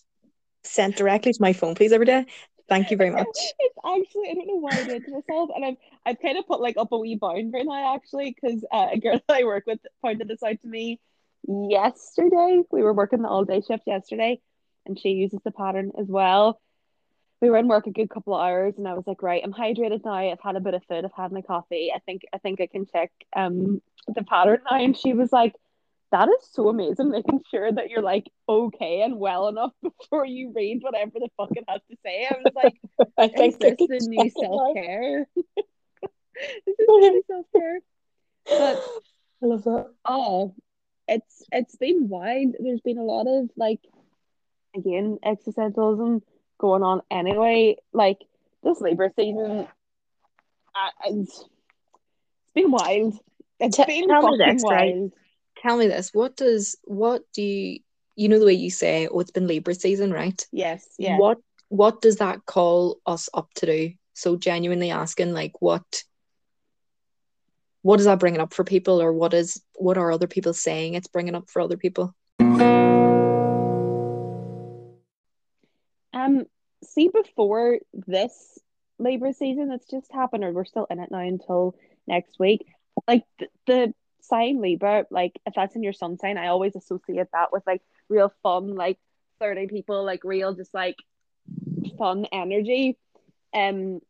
sent 0.64 0.96
directly 0.96 1.32
to 1.32 1.42
my 1.42 1.52
phone, 1.52 1.74
please, 1.74 1.92
every 1.92 2.06
day? 2.06 2.26
Thank 2.68 2.90
you 2.90 2.96
very 2.96 3.10
much. 3.18 3.26
it's 3.58 3.78
actually 3.84 4.30
I 4.30 4.34
don't 4.34 4.46
know 4.46 4.56
why 4.56 4.72
I 4.72 4.84
did 4.84 5.04
to 5.04 5.12
myself, 5.12 5.50
and 5.54 5.64
I've 5.64 5.76
I've 6.06 6.20
kind 6.20 6.38
of 6.38 6.46
put 6.46 6.60
like 6.60 6.76
up 6.76 6.92
a 6.92 6.98
wee 6.98 7.16
boundary 7.16 7.64
now 7.64 7.94
actually 7.94 8.34
because 8.34 8.64
uh, 8.72 8.88
a 8.92 8.98
girl 8.98 9.20
that 9.28 9.36
I 9.36 9.44
work 9.44 9.64
with 9.66 9.80
pointed 10.00 10.28
this 10.28 10.42
out 10.42 10.60
to 10.62 10.68
me 10.68 11.00
yesterday. 11.46 12.62
We 12.70 12.82
were 12.82 12.94
working 12.94 13.22
the 13.22 13.28
all 13.28 13.44
day 13.44 13.60
shift 13.60 13.84
yesterday, 13.86 14.40
and 14.86 14.98
she 14.98 15.10
uses 15.10 15.40
the 15.44 15.50
pattern 15.50 15.92
as 15.98 16.06
well. 16.06 16.60
We 17.40 17.50
were 17.50 17.58
in 17.58 17.66
work 17.66 17.88
a 17.88 17.90
good 17.90 18.08
couple 18.08 18.34
of 18.34 18.40
hours, 18.40 18.74
and 18.78 18.86
I 18.86 18.94
was 18.94 19.04
like, 19.04 19.20
right, 19.20 19.42
I'm 19.44 19.52
hydrated 19.52 20.04
now. 20.04 20.14
I've 20.14 20.40
had 20.40 20.54
a 20.54 20.60
bit 20.60 20.74
of 20.74 20.84
food. 20.84 21.04
I've 21.04 21.12
had 21.12 21.32
my 21.32 21.42
coffee. 21.42 21.92
I 21.94 21.98
think 21.98 22.22
I 22.32 22.38
think 22.38 22.60
I 22.60 22.68
can 22.68 22.86
check 22.86 23.10
um 23.34 23.82
the 24.06 24.22
pattern 24.22 24.60
now. 24.70 24.78
And 24.78 24.96
she 24.96 25.12
was 25.12 25.32
like, 25.32 25.54
that 26.12 26.28
is 26.28 26.48
so 26.52 26.68
amazing, 26.68 27.10
making 27.10 27.40
sure 27.50 27.72
that 27.72 27.90
you're 27.90 28.02
like 28.02 28.30
okay 28.48 29.00
and 29.02 29.18
well 29.18 29.48
enough 29.48 29.72
before 29.82 30.26
you 30.26 30.52
read 30.54 30.82
whatever 30.82 31.12
the 31.14 31.28
fuck 31.36 31.48
it 31.52 31.64
has 31.66 31.80
to 31.90 31.96
say. 32.04 32.26
I 32.30 32.36
was 32.36 32.52
like, 32.54 32.74
I 33.18 33.24
is 33.46 33.56
think 33.56 33.78
this 33.88 34.04
the 34.04 34.08
new 34.08 34.30
self 34.30 34.74
care? 34.74 35.26
this 35.56 36.78
is 36.78 36.86
the 36.86 37.10
new 37.10 37.22
self 37.26 37.46
care. 37.56 37.80
But 38.46 38.82
I 39.42 39.46
love 39.46 39.64
that. 39.64 39.90
oh, 40.04 40.54
it's 41.08 41.42
it's 41.50 41.76
been 41.76 42.08
wild. 42.08 42.54
There's 42.60 42.80
been 42.80 42.98
a 42.98 43.04
lot 43.04 43.26
of 43.26 43.50
like, 43.56 43.80
again, 44.76 45.18
existentialism 45.24 46.22
going 46.58 46.82
on 46.82 47.00
anyway. 47.10 47.76
Like 47.92 48.18
this 48.62 48.80
Libra 48.82 49.10
season, 49.16 49.66
uh, 50.74 50.90
it's, 51.06 51.40
it's 51.40 51.48
been 52.54 52.70
wild. 52.70 53.18
It's 53.60 53.76
Te- 53.78 53.84
been 53.86 54.08
fucking 54.08 54.38
this, 54.38 54.62
right? 54.62 55.10
Tell 55.62 55.76
me 55.76 55.86
this. 55.86 56.10
What 56.12 56.36
does 56.36 56.76
what 56.82 57.22
do 57.32 57.40
you 57.40 57.78
you 58.16 58.28
know 58.28 58.40
the 58.40 58.46
way 58.46 58.52
you 58.52 58.68
say 58.68 59.06
oh 59.06 59.20
it's 59.20 59.30
been 59.30 59.46
Libra 59.46 59.76
season, 59.76 60.12
right? 60.12 60.44
Yes, 60.50 60.88
yeah. 60.98 61.18
What 61.18 61.38
what 61.68 62.00
does 62.00 62.16
that 62.16 62.44
call 62.46 62.98
us 63.06 63.28
up 63.32 63.48
to 63.54 63.66
do? 63.66 63.92
So 64.12 64.36
genuinely 64.36 64.90
asking 64.90 65.32
like 65.34 65.62
what 65.62 66.02
what 67.82 68.00
is 68.00 68.06
that 68.06 68.18
bringing 68.18 68.40
up 68.40 68.52
for 68.52 68.64
people 68.64 69.00
or 69.00 69.12
what 69.12 69.34
is 69.34 69.62
what 69.76 69.98
are 69.98 70.10
other 70.10 70.26
people 70.26 70.52
saying 70.52 70.94
it's 70.94 71.06
bringing 71.06 71.36
up 71.36 71.48
for 71.48 71.62
other 71.62 71.76
people? 71.76 72.12
Um, 76.12 76.44
see, 76.82 77.08
before 77.08 77.78
this 77.92 78.58
Libra 78.98 79.32
season 79.32 79.68
that's 79.68 79.86
just 79.86 80.10
happened, 80.12 80.42
or 80.42 80.52
we're 80.52 80.64
still 80.64 80.88
in 80.90 80.98
it 80.98 81.12
now 81.12 81.20
until 81.20 81.76
next 82.08 82.40
week. 82.40 82.66
Like 83.06 83.22
the, 83.38 83.48
the 83.66 83.94
sign 84.22 84.60
Libra, 84.60 85.06
like 85.10 85.38
if 85.46 85.54
that's 85.54 85.76
in 85.76 85.82
your 85.82 85.92
sun 85.92 86.18
sign, 86.18 86.38
I 86.38 86.48
always 86.48 86.74
associate 86.76 87.28
that 87.32 87.52
with 87.52 87.62
like 87.66 87.82
real 88.08 88.32
fun, 88.42 88.74
like 88.74 88.98
flirting 89.38 89.68
people, 89.68 90.04
like 90.04 90.24
real 90.24 90.54
just 90.54 90.72
like 90.72 90.96
fun 91.98 92.26
energy. 92.32 92.96
Um, 93.54 94.00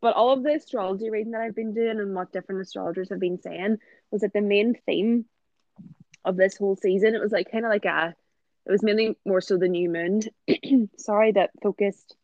but 0.00 0.14
all 0.14 0.32
of 0.32 0.42
the 0.42 0.54
astrology 0.54 1.10
reading 1.10 1.32
that 1.32 1.40
I've 1.40 1.56
been 1.56 1.74
doing 1.74 1.98
and 1.98 2.14
what 2.14 2.32
different 2.32 2.62
astrologers 2.62 3.10
have 3.10 3.20
been 3.20 3.40
saying 3.40 3.78
was 4.10 4.22
that 4.22 4.32
the 4.32 4.40
main 4.40 4.74
theme 4.86 5.24
of 6.24 6.36
this 6.36 6.56
whole 6.56 6.76
season, 6.76 7.14
it 7.14 7.20
was 7.20 7.32
like 7.32 7.50
kind 7.50 7.64
of 7.64 7.70
like 7.70 7.84
a, 7.84 8.14
it 8.66 8.70
was 8.70 8.82
mainly 8.82 9.16
more 9.24 9.40
so 9.40 9.56
the 9.56 9.68
new 9.68 9.88
moon. 9.88 10.20
Sorry, 10.98 11.32
that 11.32 11.50
focused 11.62 12.16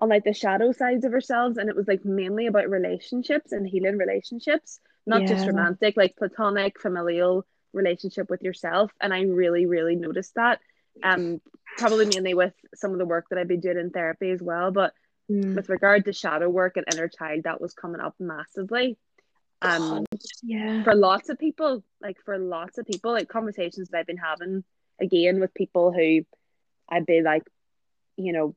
on 0.00 0.08
like 0.08 0.24
the 0.24 0.32
shadow 0.32 0.72
sides 0.72 1.04
of 1.04 1.12
ourselves, 1.12 1.58
and 1.58 1.68
it 1.68 1.76
was 1.76 1.86
like 1.86 2.04
mainly 2.04 2.46
about 2.46 2.68
relationships 2.68 3.52
and 3.52 3.66
healing 3.66 3.98
relationships, 3.98 4.80
not 5.06 5.26
just 5.28 5.46
romantic, 5.46 5.96
like 5.96 6.16
platonic, 6.16 6.80
familial 6.80 7.46
relationship 7.72 8.28
with 8.28 8.42
yourself. 8.42 8.90
And 9.00 9.14
I 9.14 9.22
really, 9.22 9.66
really 9.66 9.94
noticed 9.96 10.34
that. 10.34 10.60
Um, 11.02 11.40
probably 11.78 12.06
mainly 12.06 12.34
with 12.34 12.54
some 12.74 12.92
of 12.92 12.98
the 12.98 13.06
work 13.06 13.26
that 13.30 13.38
I've 13.38 13.46
been 13.48 13.60
doing 13.60 13.78
in 13.78 13.90
therapy 13.90 14.30
as 14.30 14.42
well, 14.42 14.72
but 14.72 14.92
Mm. 15.30 15.54
with 15.54 15.68
regard 15.68 16.06
to 16.06 16.12
shadow 16.12 16.48
work 16.48 16.76
and 16.76 16.84
inner 16.92 17.06
child, 17.06 17.44
that 17.44 17.60
was 17.60 17.72
coming 17.72 18.00
up 18.00 18.16
massively. 18.18 18.98
Um, 19.62 19.80
God, 19.80 20.06
yeah. 20.42 20.82
for 20.82 20.94
lots 20.96 21.28
of 21.28 21.38
people, 21.38 21.84
like 22.00 22.16
for 22.24 22.36
lots 22.36 22.78
of 22.78 22.86
people, 22.86 23.12
like 23.12 23.28
conversations 23.28 23.90
that 23.90 23.98
I've 23.98 24.06
been 24.08 24.16
having 24.16 24.64
again 25.00 25.38
with 25.38 25.54
people 25.54 25.92
who 25.92 26.22
I'd 26.88 27.06
be 27.06 27.22
like, 27.22 27.44
you 28.16 28.32
know, 28.32 28.56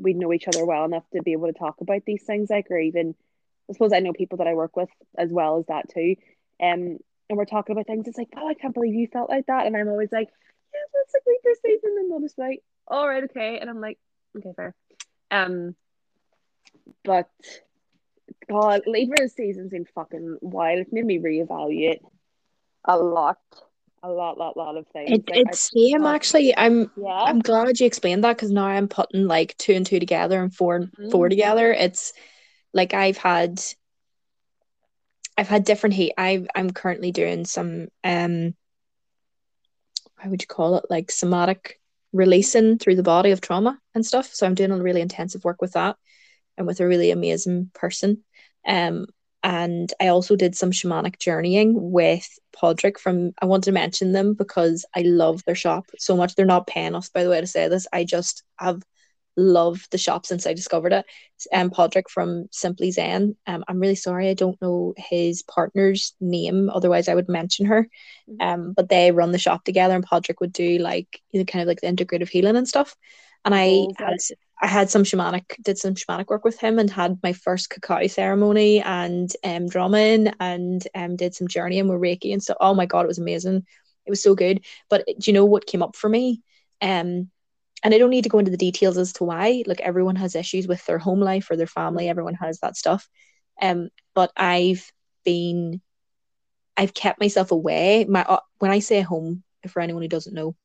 we 0.00 0.14
know 0.14 0.32
each 0.32 0.48
other 0.48 0.64
well 0.64 0.84
enough 0.84 1.04
to 1.12 1.22
be 1.22 1.32
able 1.32 1.46
to 1.48 1.58
talk 1.58 1.80
about 1.80 2.04
these 2.04 2.22
things, 2.22 2.50
like, 2.50 2.70
or 2.70 2.78
even 2.78 3.14
I 3.68 3.72
suppose 3.72 3.92
I 3.92 4.00
know 4.00 4.12
people 4.12 4.38
that 4.38 4.48
I 4.48 4.54
work 4.54 4.76
with 4.76 4.88
as 5.16 5.32
well 5.32 5.58
as 5.58 5.66
that 5.66 5.88
too. 5.88 6.16
Um, 6.60 6.98
and 7.28 7.38
we're 7.38 7.44
talking 7.44 7.72
about 7.72 7.86
things. 7.86 8.08
It's 8.08 8.18
like, 8.18 8.32
oh, 8.36 8.48
I 8.48 8.54
can't 8.54 8.74
believe 8.74 8.94
you 8.94 9.06
felt 9.06 9.30
like 9.30 9.46
that, 9.46 9.66
and 9.66 9.76
I'm 9.76 9.88
always 9.88 10.10
like, 10.10 10.28
yeah, 10.74 10.80
that's 10.92 11.14
like 11.14 11.22
Libra 11.26 11.54
season, 11.62 11.96
and 11.98 12.10
they'll 12.10 12.20
just 12.20 12.38
like, 12.38 12.62
all 12.88 13.06
right, 13.06 13.24
okay, 13.24 13.58
and 13.58 13.70
I'm 13.70 13.80
like, 13.80 13.98
okay, 14.36 14.52
fair. 14.56 14.74
Um, 15.30 15.76
but 17.04 17.30
God, 18.48 18.82
Libra 18.86 19.28
season's 19.28 19.70
been 19.70 19.86
fucking 19.94 20.38
wild. 20.40 20.80
it 20.80 20.92
made 20.92 21.04
me 21.04 21.18
reevaluate 21.18 22.00
a 22.84 22.96
lot, 22.96 23.38
a 24.02 24.08
lot, 24.08 24.38
lot, 24.38 24.56
lot 24.56 24.76
of 24.76 24.86
things. 24.88 25.10
It, 25.12 25.24
Like, 25.28 25.40
it's 25.46 25.70
same 25.74 26.06
I- 26.06 26.14
actually. 26.14 26.56
I'm 26.56 26.90
yeah, 26.96 27.06
I'm 27.26 27.40
glad 27.40 27.78
you 27.80 27.86
explained 27.86 28.24
that 28.24 28.36
because 28.36 28.50
now 28.50 28.66
I'm 28.66 28.88
putting 28.88 29.26
like 29.26 29.56
two 29.58 29.72
and 29.72 29.84
two 29.86 30.00
together 30.00 30.42
and 30.42 30.54
4 30.54 30.76
and 30.76 30.90
four 31.10 31.26
Mhm. 31.26 31.30
together. 31.30 31.72
It's 31.72 32.12
like 32.72 32.94
I've 32.94 33.16
had 33.18 33.60
I've 35.36 35.48
had 35.48 35.64
different 35.64 35.94
heat. 35.94 36.12
I 36.18 36.46
I'm 36.54 36.70
currently 36.70 37.12
doing 37.12 37.44
some 37.44 37.88
um 38.04 38.54
how 40.16 40.30
would 40.30 40.42
you 40.42 40.46
call 40.46 40.76
it? 40.76 40.84
Like 40.90 41.10
somatic 41.10 41.80
releasing 42.12 42.78
through 42.78 42.96
the 42.96 43.02
body 43.02 43.30
of 43.30 43.40
trauma 43.40 43.78
and 43.94 44.04
stuff. 44.04 44.26
So 44.34 44.46
I'm 44.46 44.54
doing 44.54 44.70
a 44.70 44.82
really 44.82 45.00
intensive 45.00 45.44
work 45.44 45.60
with 45.62 45.72
that 45.72 45.96
and 46.58 46.66
with 46.66 46.80
a 46.80 46.86
really 46.86 47.10
amazing 47.10 47.70
person. 47.74 48.24
Um 48.66 49.06
and 49.42 49.92
I 50.00 50.08
also 50.08 50.36
did 50.36 50.54
some 50.56 50.70
shamanic 50.70 51.18
journeying 51.18 51.74
with 51.92 52.28
Podrick 52.54 52.98
from 52.98 53.32
I 53.40 53.46
want 53.46 53.64
to 53.64 53.72
mention 53.72 54.12
them 54.12 54.34
because 54.34 54.84
I 54.94 55.02
love 55.02 55.42
their 55.44 55.54
shop 55.54 55.86
so 55.98 56.16
much. 56.16 56.34
They're 56.34 56.46
not 56.46 56.66
paying 56.66 56.94
us 56.94 57.08
by 57.08 57.24
the 57.24 57.30
way 57.30 57.40
to 57.40 57.46
say 57.46 57.68
this. 57.68 57.86
I 57.92 58.04
just 58.04 58.42
have 58.58 58.82
loved 59.36 59.90
the 59.90 59.98
shop 59.98 60.26
since 60.26 60.46
I 60.46 60.52
discovered 60.52 60.92
it. 60.92 61.06
Um 61.52 61.70
Podrick 61.70 62.10
from 62.10 62.46
Simply 62.50 62.90
Zen. 62.90 63.36
Um 63.46 63.64
I'm 63.68 63.80
really 63.80 63.94
sorry 63.94 64.28
I 64.28 64.34
don't 64.34 64.60
know 64.60 64.92
his 64.98 65.42
partner's 65.42 66.14
name, 66.20 66.68
otherwise 66.68 67.08
I 67.08 67.14
would 67.14 67.28
mention 67.28 67.66
her. 67.66 67.88
Mhm. 68.28 68.42
Um 68.42 68.72
but 68.76 68.88
they 68.90 69.10
run 69.12 69.32
the 69.32 69.38
shop 69.38 69.64
together 69.64 69.94
and 69.94 70.06
Podrick 70.06 70.40
would 70.40 70.52
do 70.52 70.78
like 70.78 71.20
you 71.30 71.40
know 71.40 71.46
kind 71.46 71.62
of 71.62 71.68
like 71.68 71.80
the 71.80 71.86
integrative 71.86 72.28
healing 72.28 72.56
and 72.56 72.68
stuff. 72.68 72.94
And 73.44 73.54
I 73.54 73.86
had 73.98 74.16
I 74.62 74.66
had 74.66 74.90
some 74.90 75.04
shamanic, 75.04 75.44
did 75.62 75.78
some 75.78 75.94
shamanic 75.94 76.26
work 76.28 76.44
with 76.44 76.58
him, 76.60 76.78
and 76.78 76.90
had 76.90 77.18
my 77.22 77.32
first 77.32 77.70
cacao 77.70 78.06
ceremony 78.06 78.80
and 78.80 79.30
um 79.44 79.68
drumming, 79.68 80.32
and 80.40 80.86
um 80.94 81.16
did 81.16 81.34
some 81.34 81.48
journeying 81.48 81.88
with 81.88 82.00
Reiki 82.00 82.32
and 82.32 82.42
stuff. 82.42 82.58
Oh 82.60 82.74
my 82.74 82.86
god, 82.86 83.04
it 83.04 83.08
was 83.08 83.18
amazing! 83.18 83.64
It 84.06 84.10
was 84.10 84.22
so 84.22 84.34
good. 84.34 84.64
But 84.88 85.06
do 85.06 85.14
you 85.30 85.32
know 85.32 85.44
what 85.44 85.66
came 85.66 85.82
up 85.82 85.96
for 85.96 86.08
me? 86.08 86.42
Um, 86.82 87.30
and 87.82 87.94
I 87.94 87.98
don't 87.98 88.10
need 88.10 88.24
to 88.24 88.30
go 88.30 88.38
into 88.38 88.50
the 88.50 88.56
details 88.56 88.98
as 88.98 89.12
to 89.14 89.24
why. 89.24 89.62
Like 89.66 89.80
everyone 89.80 90.16
has 90.16 90.34
issues 90.34 90.66
with 90.68 90.84
their 90.86 90.98
home 90.98 91.20
life 91.20 91.50
or 91.50 91.56
their 91.56 91.66
family. 91.66 92.08
Everyone 92.08 92.34
has 92.34 92.58
that 92.60 92.76
stuff. 92.76 93.08
Um, 93.62 93.88
but 94.14 94.32
I've 94.36 94.90
been, 95.24 95.80
I've 96.76 96.94
kept 96.94 97.20
myself 97.20 97.52
away. 97.52 98.04
My 98.08 98.22
uh, 98.24 98.40
when 98.58 98.70
I 98.70 98.80
say 98.80 99.00
home, 99.02 99.44
for 99.68 99.80
anyone 99.80 100.02
who 100.02 100.08
doesn't 100.08 100.34
know, 100.34 100.56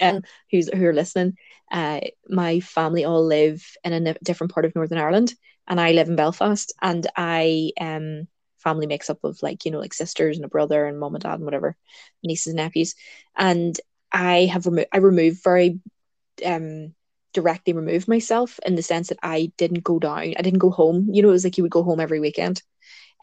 um, 0.00 0.22
who's 0.50 0.68
who 0.68 0.86
are 0.86 0.92
listening, 0.92 1.34
uh, 1.70 2.00
my 2.28 2.60
family 2.60 3.04
all 3.04 3.24
live 3.24 3.62
in 3.84 3.92
a 3.92 3.96
n- 3.96 4.16
different 4.22 4.52
part 4.52 4.64
of 4.66 4.74
Northern 4.74 4.98
Ireland, 4.98 5.34
and 5.68 5.80
I 5.80 5.92
live 5.92 6.08
in 6.08 6.16
Belfast. 6.16 6.72
And 6.82 7.06
I 7.16 7.72
um 7.80 8.26
family 8.58 8.86
makes 8.86 9.10
up 9.10 9.18
of 9.24 9.38
like 9.42 9.64
you 9.64 9.70
know 9.70 9.78
like 9.80 9.94
sisters 9.94 10.36
and 10.36 10.44
a 10.44 10.48
brother 10.48 10.86
and 10.86 10.98
mom 10.98 11.14
and 11.14 11.22
dad 11.22 11.34
and 11.34 11.44
whatever, 11.44 11.76
nieces 12.22 12.48
and 12.52 12.56
nephews. 12.56 12.94
And 13.36 13.78
I 14.12 14.46
have 14.52 14.66
removed 14.66 14.88
I 14.92 14.98
removed 14.98 15.42
very 15.44 15.80
um 16.44 16.94
directly 17.32 17.72
removed 17.72 18.08
myself 18.08 18.58
in 18.66 18.74
the 18.74 18.82
sense 18.82 19.08
that 19.08 19.18
I 19.22 19.52
didn't 19.56 19.84
go 19.84 19.98
down. 19.98 20.18
I 20.38 20.42
didn't 20.42 20.58
go 20.58 20.70
home. 20.70 21.08
You 21.12 21.22
know, 21.22 21.28
it 21.28 21.32
was 21.32 21.44
like 21.44 21.56
you 21.58 21.62
would 21.64 21.70
go 21.70 21.82
home 21.84 22.00
every 22.00 22.20
weekend. 22.20 22.62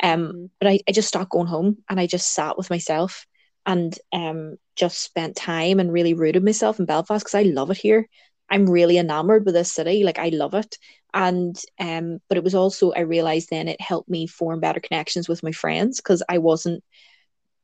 Um, 0.04 0.20
Mhm. 0.32 0.50
but 0.60 0.68
I, 0.70 0.80
I 0.88 0.92
just 0.92 1.08
stopped 1.08 1.32
going 1.32 1.48
home 1.48 1.78
and 1.90 2.00
I 2.00 2.08
just 2.08 2.34
sat 2.34 2.58
with 2.58 2.70
myself 2.70 3.26
and 3.68 3.98
um 4.14 4.58
just 4.78 5.00
spent 5.04 5.36
time 5.38 5.80
and 5.80 5.94
really 5.94 6.16
rooted 6.16 6.44
myself 6.46 6.80
in 6.80 6.86
Belfast 6.86 7.26
because 7.26 7.36
I 7.36 7.44
love 7.44 7.72
it 7.72 7.78
here. 7.78 8.08
I'm 8.50 8.68
really 8.70 8.98
enamored 8.98 9.46
with 9.46 9.56
this 9.56 9.74
city. 9.74 10.04
Like 10.06 10.20
I 10.20 10.30
love 10.30 10.56
it. 10.56 10.78
And 11.14 11.58
um, 11.80 12.20
but 12.30 12.38
it 12.38 12.46
was 12.46 12.56
also 12.56 12.94
I 12.94 13.02
realized 13.02 13.50
then 13.52 13.70
it 13.70 13.82
helped 13.82 14.10
me 14.10 14.28
form 14.28 14.62
better 14.62 14.82
connections 14.82 15.30
with 15.30 15.44
my 15.44 15.52
friends 15.52 16.00
because 16.02 16.24
I 16.30 16.40
wasn't 16.40 16.84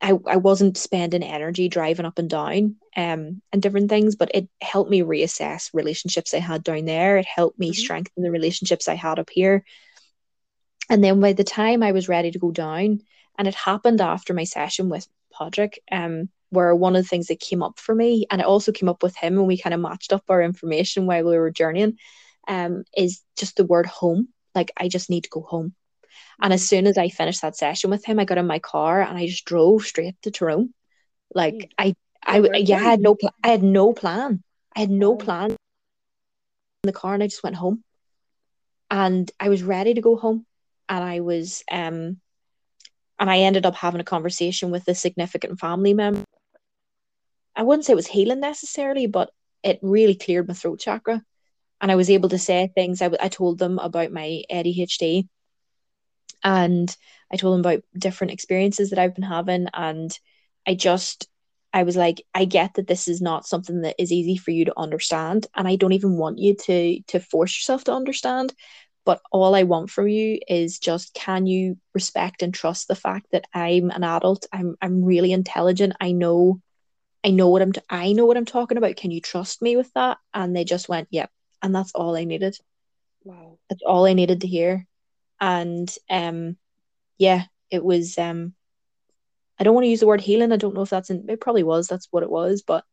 I, 0.02 0.14
I 0.28 0.38
wasn't 0.38 0.78
spending 0.78 1.24
energy 1.24 1.70
driving 1.70 2.06
up 2.06 2.20
and 2.20 2.30
down 2.30 2.76
um 2.98 3.42
and 3.54 3.62
different 3.62 3.90
things, 3.90 4.16
but 4.16 4.32
it 4.34 4.50
helped 4.62 4.92
me 4.92 5.02
reassess 5.02 5.70
relationships 5.74 6.34
I 6.34 6.40
had 6.40 6.64
down 6.64 6.86
there. 6.86 7.18
It 7.18 7.26
helped 7.26 7.60
me 7.60 7.72
Mhm. 7.72 7.76
strengthen 7.76 8.24
the 8.24 8.32
relationships 8.32 8.88
I 8.90 8.96
had 8.96 9.20
up 9.20 9.30
here. 9.32 9.64
And 10.90 11.04
then 11.04 11.20
by 11.20 11.34
the 11.34 11.44
time 11.44 11.84
I 11.84 11.92
was 11.92 12.10
ready 12.10 12.32
to 12.32 12.40
go 12.40 12.52
down, 12.52 13.02
and 13.38 13.48
it 13.48 13.56
happened 13.56 14.02
after 14.02 14.34
my 14.34 14.44
session 14.46 14.90
with 14.90 15.08
Podrick, 15.40 15.76
um, 15.92 16.30
where 16.50 16.76
one 16.76 16.96
of 16.96 17.04
the 17.04 17.08
things 17.08 17.28
that 17.28 17.40
came 17.40 17.64
up 17.64 17.80
for 17.80 17.96
me, 17.96 18.26
and 18.30 18.42
it 18.42 18.48
also 18.48 18.72
came 18.72 18.90
up 18.90 19.02
with 19.04 19.16
him 19.16 19.36
when 19.36 19.48
we 19.48 19.58
kind 19.58 19.74
of 19.74 19.80
matched 19.80 20.14
up 20.14 20.24
our 20.30 20.42
information 20.42 21.06
while 21.06 21.24
we 21.24 21.38
were 21.38 21.52
journeying, 21.52 21.98
um, 22.48 22.84
is 22.96 23.22
just 23.38 23.58
the 23.58 23.66
word 23.66 23.86
home. 23.86 24.30
Like 24.54 24.72
I 24.78 24.88
just 24.88 25.10
need 25.10 25.24
to 25.24 25.30
go 25.30 25.42
home. 25.42 25.74
And 26.42 26.54
as 26.54 26.68
soon 26.68 26.88
as 26.88 26.98
I 26.98 27.10
finished 27.10 27.42
that 27.42 27.56
session 27.56 27.90
with 27.90 28.06
him, 28.06 28.20
I 28.20 28.26
got 28.26 28.38
in 28.38 28.48
my 28.48 28.60
car 28.60 29.02
and 29.02 29.18
I 29.18 29.28
just 29.28 29.46
drove 29.46 29.84
straight 29.84 30.16
to 30.24 30.32
Tyrone. 30.32 30.74
Like 31.34 31.56
Mm. 31.56 31.70
I, 31.78 31.96
I, 32.26 32.38
yeah, 32.58 32.78
I 32.78 32.84
had 32.84 33.02
no, 33.02 33.16
pl- 33.16 33.34
I 33.44 33.50
had 33.50 33.64
no 33.64 33.94
plan. 33.94 34.44
I 34.76 34.82
had 34.82 34.90
no 34.90 35.16
plan 35.16 35.52
in 35.52 35.58
the 36.84 36.94
car, 36.94 37.14
and 37.14 37.24
I 37.24 37.28
just 37.28 37.44
went 37.44 37.56
home. 37.56 37.84
And 38.90 39.32
I 39.40 39.50
was 39.50 39.64
ready 39.64 39.94
to 39.94 40.02
go 40.02 40.16
home, 40.16 40.46
and 40.88 41.04
I 41.04 41.20
was, 41.22 41.64
um, 41.72 42.20
and 43.20 43.30
I 43.30 43.40
ended 43.40 43.66
up 43.66 43.76
having 43.76 44.02
a 44.02 44.06
conversation 44.06 44.72
with 44.72 44.88
a 44.88 44.96
significant 44.96 45.60
family 45.60 45.94
member. 45.94 46.24
I 47.56 47.64
wouldn't 47.64 47.86
say 47.86 47.94
it 47.94 47.98
was 47.98 48.08
healing 48.08 48.40
necessarily, 48.40 49.08
but 49.08 49.30
it 49.64 49.80
really 49.82 50.16
cleared 50.16 50.48
my 50.48 50.54
throat 50.54 50.80
chakra. 50.80 51.22
And 51.80 51.92
I 51.92 51.96
was 51.96 52.10
able 52.10 52.30
to 52.30 52.40
say 52.40 52.72
things. 52.74 53.02
I, 53.02 53.12
I 53.22 53.30
told 53.30 53.60
them 53.60 53.80
about 53.80 54.12
my 54.12 54.42
ADHD 54.52 55.28
and 56.44 56.96
I 57.32 57.38
told 57.38 57.54
them 57.54 57.60
about 57.62 57.84
different 57.98 58.34
experiences 58.34 58.90
that 58.90 59.00
I've 59.00 59.16
been 59.16 59.24
having. 59.24 59.68
And 59.74 60.18
I 60.68 60.76
just, 60.76 61.28
I 61.74 61.84
was 61.84 61.96
like, 61.96 62.24
I 62.34 62.46
get 62.46 62.76
that 62.76 62.88
this 62.88 63.08
is 63.08 63.22
not 63.22 63.48
something 63.48 63.82
that 63.82 63.96
is 63.98 64.12
easy 64.12 64.38
for 64.38 64.52
you 64.52 64.66
to 64.66 64.80
understand. 64.80 65.48
And 65.56 65.68
I 65.68 65.76
don't 65.76 65.94
even 65.94 66.18
want 66.18 66.40
you 66.40 66.56
to 66.56 67.02
to 67.08 67.20
force 67.20 67.58
yourself 67.58 67.86
to 67.86 67.94
understand. 67.94 68.54
But 69.06 69.22
all 69.32 69.54
I 69.54 69.64
want 69.64 69.90
from 69.90 70.08
you 70.08 70.40
is 70.48 70.80
just 70.80 71.14
can 71.14 71.46
you 71.46 71.78
respect 71.94 72.42
and 72.42 72.54
trust 72.54 72.88
the 72.88 72.96
fact 72.96 73.28
that 73.32 73.46
I'm 73.54 73.90
an 73.92 74.04
adult? 74.04 74.46
I'm 74.54 74.78
I'm 74.82 75.04
really 75.04 75.32
intelligent. 75.34 75.94
I 76.00 76.14
know 76.14 76.62
I 77.24 77.32
know 77.32 77.50
what 77.50 77.62
I'm 77.62 77.74
t- 77.74 77.82
I 77.90 78.14
know 78.14 78.26
what 78.26 78.38
I'm 78.38 78.46
talking 78.46 78.78
about. 78.78 78.96
Can 78.96 79.12
you 79.12 79.22
trust 79.22 79.62
me 79.62 79.76
with 79.76 79.92
that? 79.94 80.18
And 80.34 80.56
they 80.56 80.64
just 80.64 80.90
went, 80.90 81.08
"Yep." 81.12 81.30
And 81.62 81.76
that's 81.76 81.92
all 81.94 82.16
I 82.16 82.24
needed. 82.24 82.58
Wow. 83.24 83.60
That's 83.70 83.84
all 83.84 84.06
I 84.06 84.14
needed 84.14 84.42
to 84.42 84.48
hear. 84.48 84.86
And 85.40 85.94
um 86.10 86.58
yeah, 87.18 87.44
it 87.70 87.84
was 87.84 88.18
um 88.18 88.54
I 89.60 89.64
don't 89.64 89.76
want 89.76 89.86
to 89.86 89.90
use 89.90 90.00
the 90.00 90.08
word 90.08 90.22
healing. 90.22 90.52
I 90.52 90.58
don't 90.58 90.76
know 90.76 90.82
if 90.82 90.90
that's 90.90 91.10
in 91.10 91.26
it 91.30 91.42
probably 91.42 91.64
was, 91.64 91.88
that's 91.88 92.08
what 92.12 92.24
it 92.24 92.30
was, 92.32 92.64
but 92.66 92.84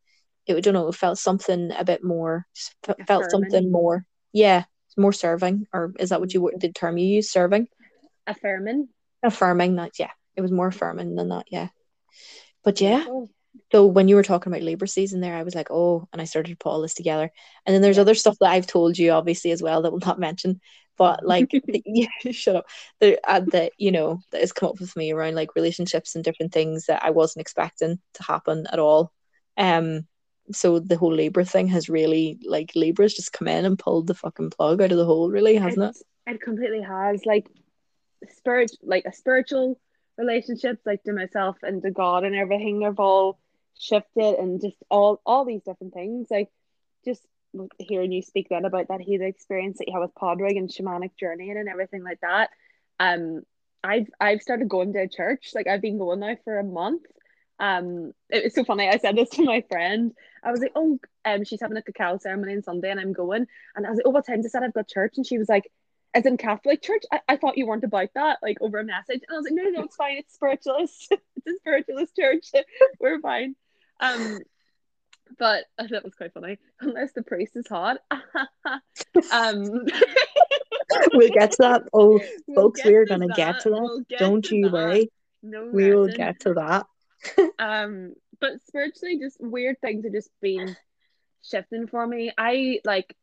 it 0.46 0.56
I 0.56 0.60
don't 0.60 0.74
know, 0.74 0.88
it 0.88 0.94
felt 0.94 1.18
something 1.18 1.72
a 1.72 1.84
bit 1.84 2.04
more 2.04 2.46
felt 2.84 2.98
Affirming. 2.98 3.30
something 3.30 3.72
more 3.72 4.04
yeah, 4.32 4.64
more 5.00 5.12
serving 5.12 5.66
or 5.72 5.92
is 5.98 6.10
that 6.10 6.20
what 6.20 6.34
you 6.34 6.42
would 6.42 6.60
the 6.60 6.72
term 6.72 6.98
you 6.98 7.06
use 7.06 7.30
serving? 7.30 7.68
Affirming. 8.26 8.88
Affirming 9.22 9.76
that 9.76 9.98
yeah. 9.98 10.10
It 10.36 10.40
was 10.42 10.52
more 10.52 10.68
affirming 10.68 11.16
than 11.16 11.28
that, 11.30 11.46
yeah. 11.50 11.68
But 12.64 12.80
yeah, 12.80 13.06
so 13.72 13.86
when 13.86 14.08
you 14.08 14.16
were 14.16 14.22
talking 14.22 14.52
about 14.52 14.62
Libra 14.62 14.88
season 14.88 15.20
there, 15.20 15.36
I 15.36 15.42
was 15.42 15.54
like, 15.54 15.70
oh, 15.70 16.08
and 16.12 16.20
I 16.20 16.24
started 16.24 16.50
to 16.52 16.56
put 16.56 16.70
all 16.70 16.80
this 16.82 16.94
together. 16.94 17.30
And 17.66 17.74
then 17.74 17.82
there's 17.82 17.98
Yeah. 17.98 18.02
other 18.02 18.14
stuff 18.14 18.36
that 18.40 18.50
I've 18.50 18.66
told 18.66 18.98
you, 18.98 19.12
obviously, 19.12 19.50
as 19.50 19.62
well, 19.62 19.82
that 19.82 19.90
we'll 19.92 20.00
not 20.04 20.20
mention. 20.20 20.60
But 20.96 21.24
like, 21.26 21.50
the, 21.66 21.82
yeah, 21.86 22.08
shut 22.32 22.56
up. 22.56 22.66
The 23.00 23.18
uh, 23.28 23.40
that 23.52 23.72
you 23.78 23.92
know 23.92 24.20
that 24.32 24.40
has 24.42 24.52
come 24.52 24.70
up 24.70 24.80
with 24.80 24.94
me 24.96 25.12
around 25.12 25.34
like 25.34 25.54
relationships 25.56 26.14
and 26.14 26.24
different 26.24 26.52
things 26.52 26.86
that 26.86 27.02
I 27.04 27.10
wasn't 27.10 27.42
expecting 27.42 27.98
to 28.14 28.22
happen 28.22 28.66
at 28.72 28.78
all. 28.78 29.12
Um, 29.56 30.06
so 30.52 30.78
the 30.78 30.96
whole 30.96 31.12
Libra 31.14 31.44
thing 31.44 31.68
has 31.68 31.88
really 31.88 32.38
like 32.44 32.72
Libra's 32.74 33.14
just 33.14 33.32
come 33.32 33.48
in 33.48 33.64
and 33.64 33.78
pulled 33.78 34.06
the 34.06 34.14
fucking 34.14 34.50
plug 34.50 34.80
out 34.82 34.92
of 34.92 34.98
the 34.98 35.04
hole, 35.04 35.30
really, 35.30 35.56
hasn't 35.56 35.82
it? 35.84 35.88
It's- 35.90 36.34
It 36.34 36.40
completely 36.42 36.82
has 36.82 37.24
like 37.26 37.48
spirit, 38.28 38.70
like 38.82 39.04
a 39.06 39.12
spiritual 39.12 39.80
relationships, 40.18 40.82
like 40.84 41.02
to 41.04 41.12
myself 41.12 41.56
and 41.62 41.82
to 41.82 41.90
God 41.90 42.24
and 42.24 42.34
everything. 42.36 42.82
Have 42.82 43.00
all 43.00 43.38
shifted 43.78 44.34
and 44.38 44.60
just 44.60 44.76
all 44.90 45.20
all 45.24 45.44
these 45.44 45.62
different 45.62 45.94
things. 45.94 46.28
Like 46.30 46.50
just 47.04 47.26
hearing 47.78 48.12
you 48.12 48.22
speak 48.22 48.48
then 48.48 48.64
about 48.64 48.88
that 48.88 49.00
healing 49.00 49.28
experience 49.28 49.78
that 49.78 49.88
you 49.88 49.94
have 49.94 50.02
with 50.02 50.14
Podrig 50.14 50.56
and 50.56 50.68
shamanic 50.68 51.12
journeying 51.18 51.56
and 51.56 51.68
everything 51.68 52.04
like 52.04 52.20
that. 52.20 52.50
Um, 53.00 53.42
I've 53.82 54.08
I've 54.20 54.42
started 54.42 54.68
going 54.68 54.92
to 54.92 55.00
a 55.00 55.08
church. 55.08 55.50
Like 55.54 55.66
I've 55.66 55.80
been 55.82 55.98
going 55.98 56.20
now 56.20 56.36
for 56.44 56.58
a 56.58 56.64
month. 56.64 57.02
Um, 57.60 58.12
it 58.30 58.42
was 58.42 58.54
so 58.54 58.64
funny. 58.64 58.88
I 58.88 58.96
said 58.96 59.16
this 59.16 59.28
to 59.30 59.44
my 59.44 59.62
friend. 59.68 60.12
I 60.42 60.50
was 60.50 60.60
like, 60.60 60.72
"Oh, 60.74 60.98
um, 61.26 61.44
she's 61.44 61.60
having 61.60 61.76
a 61.76 61.82
cacao 61.82 62.18
ceremony 62.18 62.54
on 62.54 62.62
Sunday, 62.62 62.90
and 62.90 62.98
I'm 62.98 63.12
going." 63.12 63.46
And 63.76 63.86
I 63.86 63.90
was 63.90 63.98
like, 63.98 64.06
"Oh, 64.06 64.10
what 64.10 64.26
time 64.26 64.40
is 64.40 64.52
that? 64.52 64.62
I've 64.62 64.72
got 64.72 64.88
church." 64.88 65.14
And 65.18 65.26
she 65.26 65.36
was 65.36 65.48
like, 65.48 65.70
"As 66.14 66.24
in 66.24 66.38
Catholic 66.38 66.82
church? 66.82 67.04
I, 67.12 67.20
I 67.28 67.36
thought 67.36 67.58
you 67.58 67.66
weren't 67.66 67.84
about 67.84 68.08
that, 68.14 68.38
like 68.42 68.56
over 68.62 68.78
a 68.78 68.84
message." 68.84 69.20
And 69.28 69.30
I 69.30 69.36
was 69.36 69.44
like, 69.44 69.52
"No, 69.52 69.64
no, 69.64 69.70
no, 69.70 69.82
it's 69.84 69.96
fine. 69.96 70.16
It's 70.16 70.34
spiritualist. 70.34 71.08
it's 71.36 71.46
a 71.46 71.56
spiritualist 71.58 72.16
church. 72.16 72.50
We're 73.00 73.20
fine." 73.20 73.54
Um, 74.00 74.38
but 75.38 75.64
thought 75.78 75.92
it 75.92 76.04
was 76.04 76.14
quite 76.14 76.32
funny. 76.32 76.58
Unless 76.80 77.12
the 77.12 77.22
priest 77.22 77.56
is 77.56 77.68
hot. 77.68 77.98
um, 79.32 79.84
we'll 81.12 81.28
get 81.28 81.52
to 81.52 81.56
that. 81.60 81.82
Oh, 81.92 82.20
we'll 82.46 82.56
folks, 82.56 82.84
we're 82.84 83.04
gonna 83.04 83.28
get 83.28 83.60
to 83.60 83.70
that. 83.70 83.80
We'll 83.82 84.04
Don't 84.18 84.44
to 84.46 84.56
you 84.56 84.64
that. 84.64 84.72
worry. 84.72 85.12
No, 85.42 85.70
We 85.72 85.94
will 85.94 86.08
get 86.08 86.40
to 86.40 86.54
that. 86.54 86.86
Um 87.58 88.14
but 88.40 88.52
spiritually 88.66 89.18
just 89.18 89.36
weird 89.40 89.76
things 89.80 90.04
have 90.04 90.12
just 90.12 90.30
been 90.40 90.76
shifting 91.42 91.86
for 91.86 92.06
me. 92.06 92.32
I 92.36 92.80
like 92.84 93.16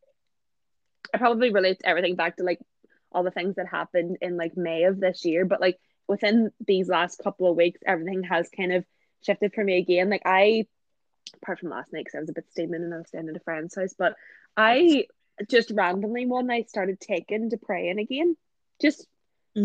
i 1.14 1.18
probably 1.18 1.52
relate 1.52 1.80
everything 1.84 2.16
back 2.16 2.38
to 2.38 2.44
like 2.44 2.60
all 3.12 3.24
the 3.24 3.32
things 3.32 3.56
that 3.56 3.68
happened 3.68 4.18
in 4.22 4.36
like 4.36 4.58
may 4.58 4.84
of 4.84 5.00
this 5.00 5.24
year 5.24 5.46
but 5.46 5.62
like 5.62 5.78
within 6.08 6.52
these 6.66 6.90
last 6.90 7.22
couple 7.24 7.50
of 7.50 7.56
weeks 7.56 7.80
everything 7.86 8.24
has 8.24 8.50
kind 8.50 8.74
of 8.74 8.86
shifted 9.26 9.54
for 9.54 9.64
me 9.64 9.78
again. 9.78 10.10
Like 10.10 10.24
i 10.26 10.66
apart 11.42 11.60
from 11.60 11.70
last 11.70 11.94
night 11.94 12.06
because 12.06 12.16
i 12.16 12.20
was 12.20 12.30
a 12.30 12.34
bit 12.34 12.50
steaming 12.52 12.82
and 12.84 12.94
i 12.94 12.98
was 12.98 13.08
staying 13.08 13.30
at 13.30 13.36
a 13.36 13.40
friend's 13.42 13.76
house 13.76 13.94
but 13.98 14.16
i 14.56 15.06
just 15.50 15.72
randomly 15.72 16.26
one 16.26 16.48
night 16.48 16.70
started 16.70 17.00
taking 17.00 17.50
to 17.50 17.58
praying 17.58 18.00
again. 18.00 18.36
Just 18.82 19.08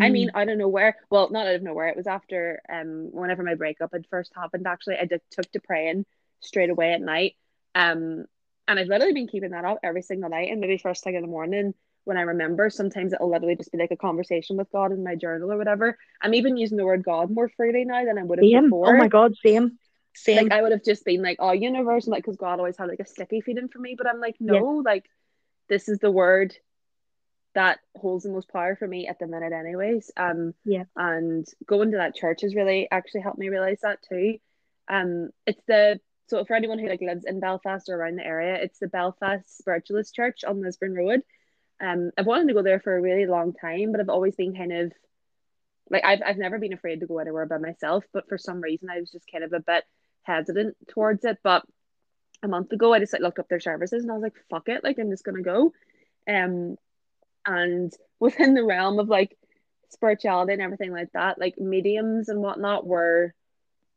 I 0.01 0.09
Mm. 0.09 0.13
mean, 0.13 0.31
out 0.35 0.49
of 0.49 0.59
nowhere. 0.59 0.97
Well, 1.11 1.31
not 1.31 1.47
out 1.47 1.55
of 1.55 1.63
nowhere. 1.63 1.89
It 1.89 1.97
was 1.97 2.07
after 2.07 2.63
um 2.69 3.11
whenever 3.13 3.43
my 3.43 3.55
breakup 3.55 3.93
had 3.93 4.07
first 4.11 4.33
happened. 4.35 4.67
Actually, 4.67 4.97
I 4.99 5.05
did 5.07 5.21
took 5.31 5.51
to 5.53 5.61
praying 5.61 6.07
straight 6.41 6.71
away 6.71 6.93
at 6.93 7.01
night. 7.01 7.37
Um, 7.75 8.27
and 8.69 8.79
I've 8.79 8.89
literally 8.89 9.15
been 9.15 9.29
keeping 9.29 9.51
that 9.51 9.65
up 9.65 9.79
every 9.83 10.03
single 10.03 10.31
night. 10.31 10.51
And 10.51 10.61
maybe 10.61 10.79
first 10.79 11.05
thing 11.05 11.15
in 11.15 11.23
the 11.23 11.29
morning 11.29 11.75
when 12.05 12.17
I 12.17 12.23
remember, 12.23 12.69
sometimes 12.71 13.13
it'll 13.13 13.31
literally 13.31 13.57
just 13.57 13.71
be 13.73 13.79
like 13.79 13.91
a 13.93 13.97
conversation 13.97 14.57
with 14.57 14.71
God 14.73 14.93
in 14.93 15.05
my 15.05 15.15
journal 15.15 15.53
or 15.53 15.57
whatever. 15.57 15.97
I'm 16.21 16.35
even 16.35 16.57
using 16.57 16.77
the 16.77 16.85
word 16.85 17.05
God 17.05 17.31
more 17.31 17.49
freely 17.49 17.85
now 17.85 18.05
than 18.05 18.19
I 18.19 18.23
would 18.23 18.39
have 18.39 18.49
same. 18.49 18.65
before. 18.65 18.89
Oh 18.89 18.99
my 18.99 19.09
god, 19.09 19.37
same. 19.37 19.79
Same. 20.15 20.37
Like 20.37 20.53
I 20.53 20.63
would 20.63 20.73
have 20.73 20.85
just 20.85 21.05
been 21.05 21.23
like, 21.23 21.39
"Oh, 21.41 21.53
universe," 21.53 22.07
and 22.07 22.13
like 22.13 22.23
because 22.25 22.37
God 22.37 22.59
always 22.59 22.77
had 22.77 22.89
like 22.89 23.01
a 23.01 23.07
sticky 23.07 23.41
feeling 23.41 23.69
for 23.69 23.79
me. 23.79 23.95
But 23.97 24.09
I'm 24.09 24.21
like, 24.21 24.37
no, 24.41 24.83
like 24.85 25.07
this 25.69 25.89
is 25.89 25.99
the 25.99 26.11
word 26.11 26.55
that 27.55 27.81
holds 27.95 28.25
the 28.25 28.31
most 28.31 28.49
power 28.49 28.77
for 28.77 28.89
me 28.89 29.07
at 29.09 29.19
the 29.19 29.27
minute, 29.27 29.53
anyways. 29.53 30.11
Um, 30.17 30.55
Yeah. 30.65 30.85
and 30.97 31.47
going 31.67 31.91
to 31.91 31.99
that 31.99 32.15
church 32.15 32.43
has 32.43 32.55
really 32.55 32.89
actually 32.91 33.21
helped 33.21 33.39
me 33.39 33.49
realize 33.49 33.81
that 33.83 34.03
too. 34.03 34.39
Um, 34.89 35.31
it's 35.47 35.63
the 35.67 36.01
so 36.29 36.45
for 36.45 36.55
anyone 36.55 36.79
who 36.79 36.89
like 36.89 37.03
lives 37.03 37.25
in 37.27 37.41
Belfast 37.41 37.89
or 37.89 37.97
around 37.97 38.17
the 38.17 38.25
area, 38.27 38.55
it's 38.55 38.79
the 38.79 38.89
Belfast 38.89 39.59
Spiritualist 39.59 40.15
Church 40.15 40.45
on 40.45 40.63
Lisburn 40.63 40.95
Road. 40.95 41.23
Um, 41.81 42.11
I've 42.17 42.27
wanted 42.27 42.49
to 42.49 42.55
go 42.55 42.63
there 42.63 42.81
for 42.81 42.97
a 42.97 43.01
really 43.01 43.27
long 43.27 43.53
time, 43.53 43.93
but 43.93 44.01
I've 44.01 44.09
always 44.09 44.35
been 44.35 44.55
kind 44.55 44.73
of 44.73 44.93
like 45.91 46.05
I've 46.05 46.23
I've 46.25 46.39
never 46.39 46.59
been 46.59 46.73
afraid 46.73 47.01
to 47.01 47.07
go 47.07 47.19
anywhere 47.19 47.45
by 47.47 47.59
myself, 47.59 48.05
but 48.13 48.29
for 48.29 48.39
some 48.39 48.61
reason 48.61 48.89
I 48.89 49.01
was 49.01 49.11
just 49.11 49.31
kind 49.31 49.45
of 49.45 49.53
a 49.53 49.61
bit 49.61 49.85
hesitant 50.23 50.77
towards 50.89 51.25
it. 51.25 51.39
But 51.43 51.65
a 52.43 52.49
month 52.49 52.73
ago, 52.73 52.95
I 52.95 52.99
just 52.99 53.13
like 53.13 53.23
looked 53.23 53.39
up 53.39 53.49
their 53.49 53.61
services 53.61 54.03
and 54.03 54.11
I 54.11 54.15
was 54.15 54.23
like, 54.23 54.37
"Fuck 54.49 54.69
it!" 54.69 54.85
Like 54.85 54.99
I'm 54.99 55.11
just 55.11 55.25
gonna 55.25 55.43
go. 55.43 55.73
Um, 56.27 56.77
and 57.47 57.93
within 58.21 58.55
the 58.55 58.65
realm 58.65 58.99
of 58.99 59.09
like 59.09 59.37
spirituality 59.91 60.53
and 60.53 60.63
everything 60.63 60.93
like 60.93 61.13
that, 61.13 61.39
like 61.39 61.59
mediums 61.59 62.29
and 62.29 62.41
whatnot 62.41 62.87
were 62.87 63.35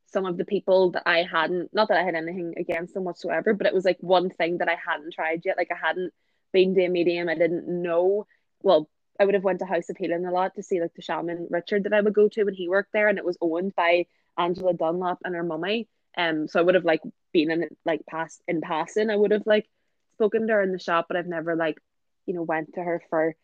some 0.08 0.26
of 0.26 0.38
the 0.38 0.46
people 0.46 0.92
that 0.92 1.04
I 1.06 1.24
hadn't 1.24 1.74
not 1.74 1.90
that 1.90 1.98
I 1.98 2.04
had 2.04 2.16
anything 2.16 2.54
against 2.58 2.94
them 2.94 3.04
whatsoever, 3.04 3.54
but 3.54 3.68
it 3.68 3.74
was 3.74 3.86
like 3.86 3.98
one 4.00 4.30
thing 4.30 4.60
that 4.60 4.70
I 4.70 4.76
hadn't 4.76 5.14
tried 5.14 5.42
yet. 5.46 5.58
Like 5.58 5.72
I 5.72 5.88
hadn't 5.88 6.14
been 6.54 6.74
to 6.76 6.86
a 6.86 6.90
medium, 6.90 7.30
I 7.30 7.36
didn't 7.36 7.68
know. 7.68 8.28
Well, 8.62 8.90
I 9.20 9.26
would 9.26 9.34
have 9.34 9.44
went 9.44 9.60
to 9.60 9.66
House 9.66 9.90
of 9.90 9.98
Healing 9.98 10.26
a 10.26 10.32
lot 10.32 10.56
to 10.56 10.64
see 10.64 10.82
like 10.82 10.94
the 10.96 11.02
shaman 11.02 11.48
Richard 11.50 11.84
that 11.84 11.94
I 11.94 12.02
would 12.02 12.14
go 12.14 12.28
to 12.30 12.44
when 12.44 12.54
he 12.54 12.70
worked 12.70 12.94
there, 12.94 13.08
and 13.08 13.18
it 13.18 13.26
was 13.26 13.38
owned 13.42 13.76
by 13.76 14.08
Angela 14.38 14.74
Dunlop 14.74 15.20
and 15.24 15.36
her 15.36 15.44
mummy. 15.44 15.88
Um, 16.18 16.48
so 16.48 16.60
I 16.60 16.64
would 16.64 16.76
have 16.76 16.86
like 16.86 17.02
been 17.34 17.52
in 17.52 17.70
like 17.86 18.06
past 18.06 18.42
in 18.48 18.62
passing. 18.62 19.10
I 19.10 19.16
would 19.16 19.32
have 19.32 19.46
like 19.46 19.68
spoken 20.14 20.48
to 20.48 20.54
her 20.54 20.62
in 20.62 20.72
the 20.72 20.80
shop, 20.80 21.06
but 21.08 21.18
I've 21.18 21.28
never 21.28 21.56
like 21.56 21.78
you 22.26 22.34
know 22.34 22.44
went 22.44 22.74
to 22.74 22.84
her 22.84 23.02
for 23.10 23.36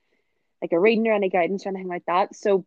like 0.62 0.72
a 0.74 0.80
reading 0.80 1.08
or 1.08 1.14
any 1.14 1.30
guidance 1.30 1.66
or 1.66 1.70
anything 1.70 1.88
like 1.88 2.06
that. 2.06 2.36
So 2.36 2.66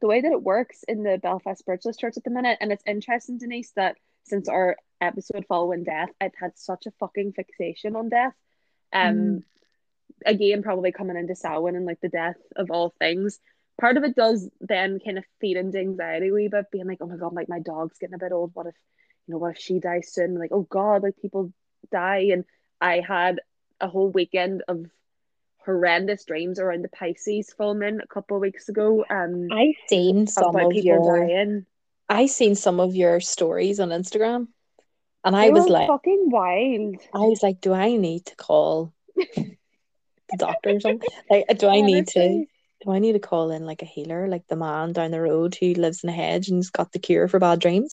the 0.00 0.06
way 0.06 0.20
that 0.20 0.32
it 0.32 0.42
works 0.42 0.82
in 0.86 1.02
the 1.02 1.18
Belfast 1.18 1.58
Spiritualist 1.58 2.00
Church 2.00 2.16
at 2.16 2.24
the 2.24 2.30
minute, 2.30 2.58
and 2.60 2.70
it's 2.70 2.84
interesting, 2.86 3.38
Denise, 3.38 3.72
that 3.76 3.96
since 4.24 4.48
our 4.48 4.76
episode 5.00 5.46
following 5.48 5.84
death, 5.84 6.10
I've 6.20 6.34
had 6.38 6.52
such 6.58 6.86
a 6.86 6.90
fucking 7.00 7.32
fixation 7.32 7.96
on 7.96 8.08
death. 8.10 8.34
Um, 8.92 9.14
Mm. 9.16 9.42
again, 10.24 10.62
probably 10.62 10.92
coming 10.92 11.16
into 11.16 11.34
Samhain 11.34 11.76
and 11.76 11.86
like 11.86 12.00
the 12.00 12.08
death 12.08 12.36
of 12.56 12.70
all 12.70 12.90
things. 12.98 13.38
Part 13.80 13.96
of 13.96 14.04
it 14.04 14.16
does 14.16 14.48
then 14.60 14.98
kind 15.04 15.18
of 15.18 15.24
feed 15.40 15.56
into 15.56 15.78
anxiety 15.78 16.28
a 16.28 16.32
wee 16.32 16.48
bit, 16.48 16.70
being 16.70 16.86
like, 16.86 16.98
oh 17.00 17.06
my 17.06 17.16
god, 17.16 17.34
like 17.34 17.48
my 17.48 17.60
dog's 17.60 17.98
getting 17.98 18.14
a 18.14 18.18
bit 18.18 18.32
old. 18.32 18.50
What 18.54 18.66
if, 18.66 18.74
you 19.26 19.32
know, 19.32 19.38
what 19.38 19.56
if 19.56 19.58
she 19.58 19.80
dies 19.80 20.12
soon? 20.12 20.38
Like, 20.38 20.52
oh 20.52 20.62
god, 20.62 21.02
like 21.02 21.16
people 21.20 21.52
die. 21.90 22.28
And 22.32 22.44
I 22.80 23.00
had 23.00 23.40
a 23.80 23.88
whole 23.88 24.10
weekend 24.10 24.62
of 24.68 24.86
horrendous 25.66 26.24
dreams 26.24 26.58
around 26.58 26.82
the 26.82 26.88
Pisces 26.88 27.52
full 27.52 27.74
moon 27.74 28.00
a 28.00 28.06
couple 28.06 28.36
of 28.36 28.40
weeks 28.40 28.68
ago. 28.68 29.04
Um, 29.10 29.48
I 29.52 29.74
seen 29.88 30.26
some 30.26 30.56
of 30.56 30.72
your 30.72 31.18
dying. 31.18 31.66
I 32.08 32.26
seen 32.26 32.54
some 32.54 32.80
of 32.80 32.94
your 32.94 33.20
stories 33.20 33.80
on 33.80 33.90
Instagram 33.90 34.46
and 35.26 35.34
They 35.34 35.48
I 35.48 35.50
was 35.50 35.68
like 35.68 35.88
fucking 35.88 36.30
wild. 36.30 36.96
I 37.12 37.18
was 37.26 37.42
like, 37.42 37.60
do 37.60 37.72
I 37.72 37.96
need 37.96 38.26
to 38.26 38.36
call 38.36 38.94
the 39.16 39.56
doctor 40.38 40.70
or 40.70 40.80
something? 40.80 41.08
Like 41.28 41.58
do 41.58 41.66
I 41.66 41.80
need 41.80 42.06
to 42.08 42.46
do 42.84 42.90
I 42.90 43.00
need 43.00 43.14
to 43.14 43.18
call 43.18 43.50
in 43.50 43.66
like 43.66 43.82
a 43.82 43.86
healer, 43.86 44.28
like 44.28 44.46
the 44.46 44.54
man 44.54 44.92
down 44.92 45.10
the 45.10 45.20
road 45.20 45.56
who 45.56 45.74
lives 45.74 46.04
in 46.04 46.10
a 46.10 46.12
hedge 46.12 46.48
and's 46.48 46.70
got 46.70 46.92
the 46.92 47.00
cure 47.00 47.26
for 47.26 47.40
bad 47.40 47.58
dreams? 47.58 47.92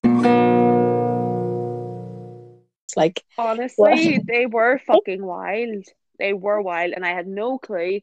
It's 2.85 2.95
like 2.95 3.23
honestly, 3.35 4.17
what? 4.17 4.27
they 4.27 4.45
were 4.45 4.79
fucking 4.85 5.25
wild. 5.25 5.85
They 6.19 6.33
were 6.33 6.61
wild, 6.61 6.93
and 6.93 7.05
I 7.05 7.13
had 7.13 7.27
no 7.27 7.57
clue 7.57 8.01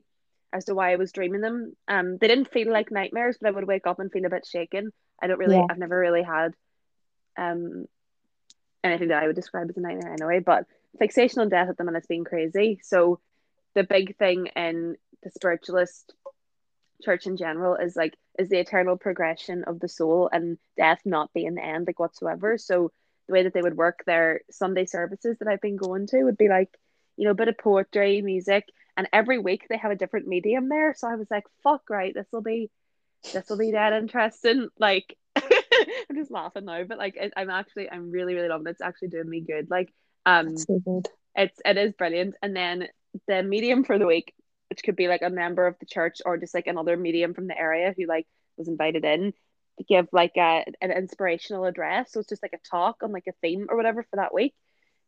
as 0.53 0.64
to 0.64 0.75
why 0.75 0.92
I 0.92 0.96
was 0.96 1.12
dreaming 1.12 1.40
them. 1.40 1.77
Um, 1.87 2.18
they 2.18 2.29
didn't 2.29 2.51
feel 2.51 2.73
like 2.73 2.90
nightmares, 2.90 3.38
but 3.40 3.49
I 3.49 3.53
would 3.53 3.66
wake 3.66 3.87
up 3.87 4.01
and 4.01 4.11
feel 4.11 4.25
a 4.25 4.31
bit 4.31 4.46
shaken. 4.46 4.92
I 5.23 5.27
don't 5.27 5.38
really, 5.38 5.57
yeah. 5.57 5.66
I've 5.68 5.79
never 5.79 5.99
really 5.99 6.23
had 6.23 6.55
um 7.37 7.87
anything 8.83 9.09
that 9.09 9.23
I 9.23 9.27
would 9.27 9.37
describe 9.37 9.68
as 9.70 9.77
a 9.77 9.81
nightmare 9.81 10.12
anyway. 10.12 10.40
But 10.40 10.66
fixation 10.99 11.40
on 11.40 11.49
death 11.49 11.68
at 11.68 11.77
the 11.77 11.85
minute's 11.85 12.07
been 12.07 12.25
crazy. 12.25 12.81
So 12.83 13.20
the 13.75 13.85
big 13.85 14.16
thing 14.16 14.49
in 14.57 14.96
the 15.23 15.31
spiritualist 15.31 16.14
church 17.03 17.27
in 17.27 17.37
general 17.37 17.77
is 17.77 17.96
like 17.96 18.14
is 18.38 18.49
the 18.49 18.59
eternal 18.59 18.96
progression 18.96 19.64
of 19.64 19.81
the 19.81 19.88
soul 19.88 20.29
and 20.33 20.59
death 20.77 21.01
not 21.05 21.33
being 21.33 21.55
the 21.55 21.64
end 21.64 21.87
like 21.87 22.01
whatsoever. 22.01 22.59
So 22.59 22.90
the 23.27 23.33
way 23.35 23.42
that 23.44 23.55
they 23.55 23.62
would 23.62 23.77
work 23.77 24.03
their 24.05 24.40
Sunday 24.51 24.87
services 24.87 25.37
that 25.38 25.49
I've 25.49 25.61
been 25.61 25.77
going 25.77 26.07
to 26.09 26.25
would 26.25 26.38
be 26.38 26.49
like, 26.49 26.70
you 27.20 27.26
know, 27.26 27.33
a 27.33 27.35
bit 27.35 27.48
of 27.48 27.59
poetry, 27.59 28.22
music, 28.22 28.64
and 28.96 29.06
every 29.12 29.38
week 29.38 29.66
they 29.68 29.76
have 29.76 29.90
a 29.90 29.96
different 29.96 30.26
medium 30.26 30.70
there. 30.70 30.94
So 30.96 31.06
I 31.06 31.16
was 31.16 31.30
like, 31.30 31.44
fuck 31.62 31.90
right, 31.90 32.14
this 32.14 32.26
will 32.33 32.40
be 32.40 32.70
this 33.35 33.46
will 33.50 33.59
be 33.59 33.72
that 33.72 33.92
interesting. 33.92 34.68
Like 34.78 35.18
I'm 35.37 36.16
just 36.16 36.30
laughing 36.30 36.64
now, 36.64 36.83
but 36.85 36.96
like 36.96 37.16
it, 37.16 37.35
I'm 37.37 37.50
actually 37.50 37.90
I'm 37.90 38.11
really 38.11 38.33
really 38.33 38.48
loving 38.48 38.66
it. 38.66 38.70
It's 38.70 38.80
actually 38.80 39.09
doing 39.09 39.28
me 39.28 39.42
good. 39.42 39.68
Like 39.70 39.92
um, 40.24 40.56
so 40.56 40.78
good. 40.78 41.09
It's 41.37 41.61
it 41.62 41.76
is 41.76 41.92
brilliant. 41.92 42.37
And 42.42 42.56
then 42.56 42.88
the 43.28 43.42
medium 43.42 43.85
for 43.85 43.98
the 43.98 44.06
week, 44.06 44.33
which 44.70 44.83
could 44.83 44.96
be 44.96 45.06
like 45.06 45.22
a 45.22 45.28
member 45.28 45.66
of 45.66 45.78
the 45.78 45.87
church 45.87 46.22
or 46.24 46.38
just 46.38 46.54
like 46.54 46.68
another 46.68 46.96
medium 46.96 47.35
from 47.35 47.48
the 47.48 47.59
area 47.59 47.94
who 47.94 48.06
like 48.06 48.26
was 48.56 48.66
invited 48.66 49.04
in 49.04 49.35
to 49.76 49.85
give 49.85 50.09
like 50.11 50.38
a 50.38 50.64
an 50.80 50.90
inspirational 50.90 51.66
address. 51.66 52.12
So 52.12 52.20
it's 52.20 52.30
just 52.30 52.42
like 52.42 52.54
a 52.54 52.68
talk 52.70 53.02
on 53.02 53.12
like 53.12 53.26
a 53.28 53.33
theme 53.42 53.66
or 53.68 53.76
whatever 53.76 54.04
for 54.04 54.16
that 54.16 54.33
week. 54.33 54.54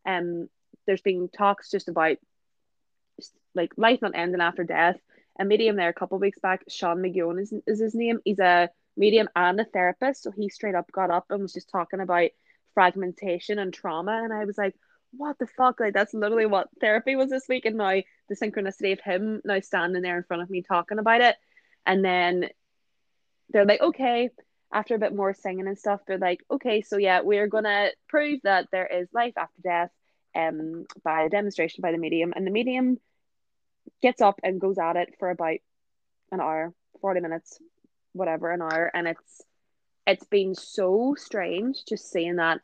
Um, 0.06 0.48
there's 0.86 1.02
been 1.02 1.28
talks 1.28 1.70
just 1.70 1.88
about 1.88 2.16
like 3.54 3.72
life 3.76 4.00
not 4.02 4.12
ending 4.14 4.40
after 4.40 4.64
death. 4.64 4.96
A 5.38 5.44
medium 5.44 5.76
there 5.76 5.88
a 5.88 5.94
couple 5.94 6.18
weeks 6.18 6.38
back, 6.38 6.64
Sean 6.68 6.98
McGowan 6.98 7.40
is, 7.40 7.52
is 7.66 7.80
his 7.80 7.94
name. 7.94 8.20
He's 8.24 8.38
a 8.38 8.70
medium 8.96 9.28
and 9.34 9.60
a 9.60 9.64
therapist. 9.64 10.22
So 10.22 10.30
he 10.30 10.48
straight 10.48 10.74
up 10.74 10.90
got 10.92 11.10
up 11.10 11.26
and 11.30 11.42
was 11.42 11.52
just 11.52 11.70
talking 11.70 12.00
about 12.00 12.30
fragmentation 12.74 13.58
and 13.58 13.72
trauma. 13.72 14.20
And 14.24 14.32
I 14.32 14.44
was 14.44 14.58
like, 14.58 14.74
what 15.12 15.38
the 15.38 15.46
fuck? 15.46 15.80
Like 15.80 15.94
that's 15.94 16.14
literally 16.14 16.46
what 16.46 16.68
therapy 16.80 17.16
was 17.16 17.30
this 17.30 17.48
week. 17.48 17.64
And 17.64 17.76
now 17.76 18.00
the 18.28 18.36
synchronicity 18.36 18.92
of 18.92 19.00
him 19.00 19.40
now 19.44 19.60
standing 19.60 20.02
there 20.02 20.16
in 20.16 20.24
front 20.24 20.42
of 20.42 20.50
me 20.50 20.62
talking 20.62 20.98
about 20.98 21.20
it. 21.20 21.36
And 21.86 22.04
then 22.04 22.48
they're 23.50 23.66
like, 23.66 23.80
okay, 23.80 24.30
after 24.72 24.94
a 24.94 24.98
bit 24.98 25.14
more 25.14 25.34
singing 25.34 25.66
and 25.66 25.78
stuff, 25.78 26.00
they're 26.06 26.18
like, 26.18 26.40
okay, 26.50 26.80
so 26.82 26.96
yeah, 26.96 27.20
we're 27.20 27.48
gonna 27.48 27.90
prove 28.08 28.40
that 28.44 28.68
there 28.72 28.86
is 28.86 29.08
life 29.12 29.34
after 29.36 29.60
death 29.62 29.90
um 30.34 30.86
by 31.04 31.22
a 31.22 31.28
demonstration 31.28 31.82
by 31.82 31.92
the 31.92 31.98
medium. 31.98 32.32
And 32.34 32.46
the 32.46 32.50
medium 32.50 32.98
gets 34.00 34.20
up 34.20 34.40
and 34.42 34.60
goes 34.60 34.78
at 34.78 34.96
it 34.96 35.14
for 35.18 35.30
about 35.30 35.58
an 36.30 36.40
hour, 36.40 36.72
40 37.00 37.20
minutes, 37.20 37.58
whatever, 38.12 38.50
an 38.50 38.62
hour. 38.62 38.90
And 38.92 39.08
it's 39.08 39.42
it's 40.06 40.24
been 40.24 40.54
so 40.54 41.14
strange 41.16 41.84
just 41.88 42.10
seeing 42.10 42.36
that 42.36 42.60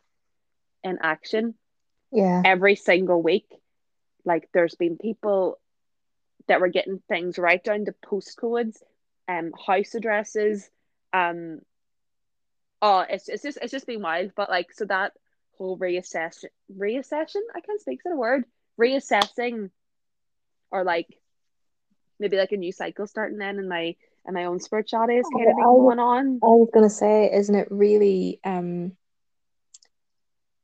in 0.85 0.99
action 1.03 1.55
yeah 2.13 2.43
every 2.45 2.75
single 2.75 3.23
week 3.23 3.47
like 4.25 4.49
there's 4.53 4.75
been 4.75 4.97
people 4.97 5.59
that 6.47 6.61
were 6.61 6.69
getting 6.69 7.01
things 7.09 7.39
right 7.39 7.63
down 7.63 7.85
to 7.85 7.95
postcodes 8.05 8.77
um 9.29 9.53
house 9.67 9.95
addresses 9.95 10.69
um 11.13 11.61
oh 12.81 13.05
it's, 13.09 13.29
it's 13.29 13.43
just 13.43 13.59
it's 13.61 13.73
just 13.73 13.87
been 13.87 14.03
wild 14.03 14.33
but 14.37 14.49
like 14.49 14.73
so 14.73 14.85
that 14.85 15.13
whole 15.59 15.79
reassess 15.79 16.45
reassession 16.77 17.43
i 17.55 17.61
can't 17.61 17.81
speak 17.81 18.03
to 18.03 18.09
the 18.09 18.17
word 18.17 18.45
reassessing 18.81 19.71
or 20.71 20.85
like 20.85 21.07
maybe 22.19 22.37
like 22.37 22.53
a 22.53 22.57
new 22.57 22.73
cycle 22.73 23.07
starting 23.07 23.39
then 23.39 23.59
in 23.59 23.69
my 23.69 23.95
in 24.27 24.35
my 24.35 24.45
own 24.45 24.61
spirituality 24.61 25.15
is 25.15 25.27
kind 25.37 25.49
of 25.49 25.57
going 25.57 25.99
on 25.99 26.39
i 26.43 26.47
was 26.47 26.71
gonna 26.73 26.91
say 26.91 27.31
isn't 27.33 27.55
it 27.55 27.69
really 27.71 28.41
um 28.45 28.93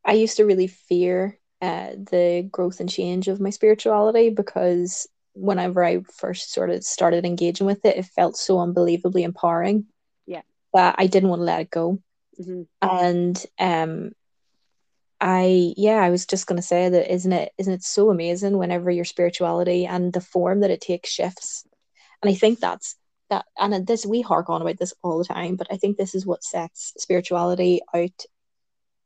I 0.05 0.13
used 0.13 0.37
to 0.37 0.45
really 0.45 0.67
fear 0.67 1.39
uh, 1.63 1.91
the 1.93 2.47
growth 2.51 2.81
and 2.81 2.91
change 2.91 3.29
of 3.29 3.41
my 3.41 3.51
spirituality 3.51 4.31
because 4.31 5.09
whenever 5.33 5.83
I 5.83 6.03
first 6.17 6.53
sort 6.53 6.71
of 6.71 6.85
started 6.85 7.25
engaging 7.25 7.67
with 7.67 7.85
it, 7.85 7.97
it 7.97 8.05
felt 8.05 8.37
so 8.37 8.61
unbelievably 8.61 9.23
empowering. 9.23 9.87
Yeah. 10.27 10.43
That 10.75 10.97
I 10.99 11.07
didn't 11.07 11.31
want 11.31 11.41
to 11.41 11.45
let 11.45 11.61
it 11.63 11.71
go. 11.71 11.99
Mm-hmm. 12.39 12.63
And 12.83 13.47
um 13.59 14.13
I 15.27 15.73
yeah, 15.79 16.03
I 16.03 16.11
was 16.11 16.27
just 16.27 16.47
gonna 16.47 16.61
say 16.61 16.91
that 16.91 17.11
isn't 17.11 17.33
it 17.33 17.53
isn't 17.57 17.73
it 17.73 17.83
so 17.83 18.11
amazing 18.11 18.59
whenever 18.59 18.91
your 18.91 19.07
spirituality 19.07 19.87
and 19.87 20.13
the 20.13 20.21
form 20.21 20.61
that 20.61 20.71
it 20.71 20.83
takes 20.83 21.09
shifts. 21.09 21.67
And 22.23 22.31
I 22.31 22.35
think 22.35 22.61
that's 22.61 22.97
that 23.31 23.47
and 23.59 23.87
this 23.87 24.05
we 24.05 24.21
hark 24.21 24.51
on 24.51 24.61
about 24.61 24.77
this 24.79 24.93
all 25.03 25.17
the 25.17 25.25
time, 25.25 25.57
but 25.57 25.69
I 25.71 25.79
think 25.79 25.97
this 25.97 26.15
is 26.15 26.27
what 26.27 26.45
sets 26.45 26.93
spirituality 26.99 27.81
out 27.95 28.23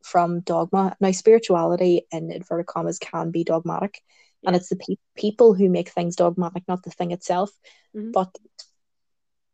from 0.03 0.41
dogma. 0.41 0.97
Now, 1.01 1.13
spirituality 1.13 2.07
in 2.11 2.33
inverted 2.33 2.67
commas 2.67 2.99
can 2.99 3.31
be 3.31 3.45
dogmatic, 3.45 4.03
and 4.45 4.57
it's 4.57 4.71
the 4.71 4.77
pe- 4.77 4.97
people 5.17 5.55
who 5.55 5.69
make 5.69 5.91
things 5.91 6.17
dogmatic, 6.17 6.65
not 6.67 6.83
the 6.83 6.91
thing 6.91 7.13
itself. 7.13 7.53
Mm-hmm. 7.97 8.11
But 8.11 8.37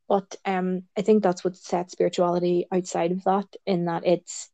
but 0.08 0.34
um, 0.46 0.84
I 0.96 1.02
think 1.02 1.22
that's 1.22 1.44
what 1.44 1.56
sets 1.56 1.92
spirituality 1.92 2.66
outside 2.72 3.12
of 3.12 3.22
that, 3.24 3.54
in 3.66 3.84
that 3.84 4.06
it's 4.06 4.48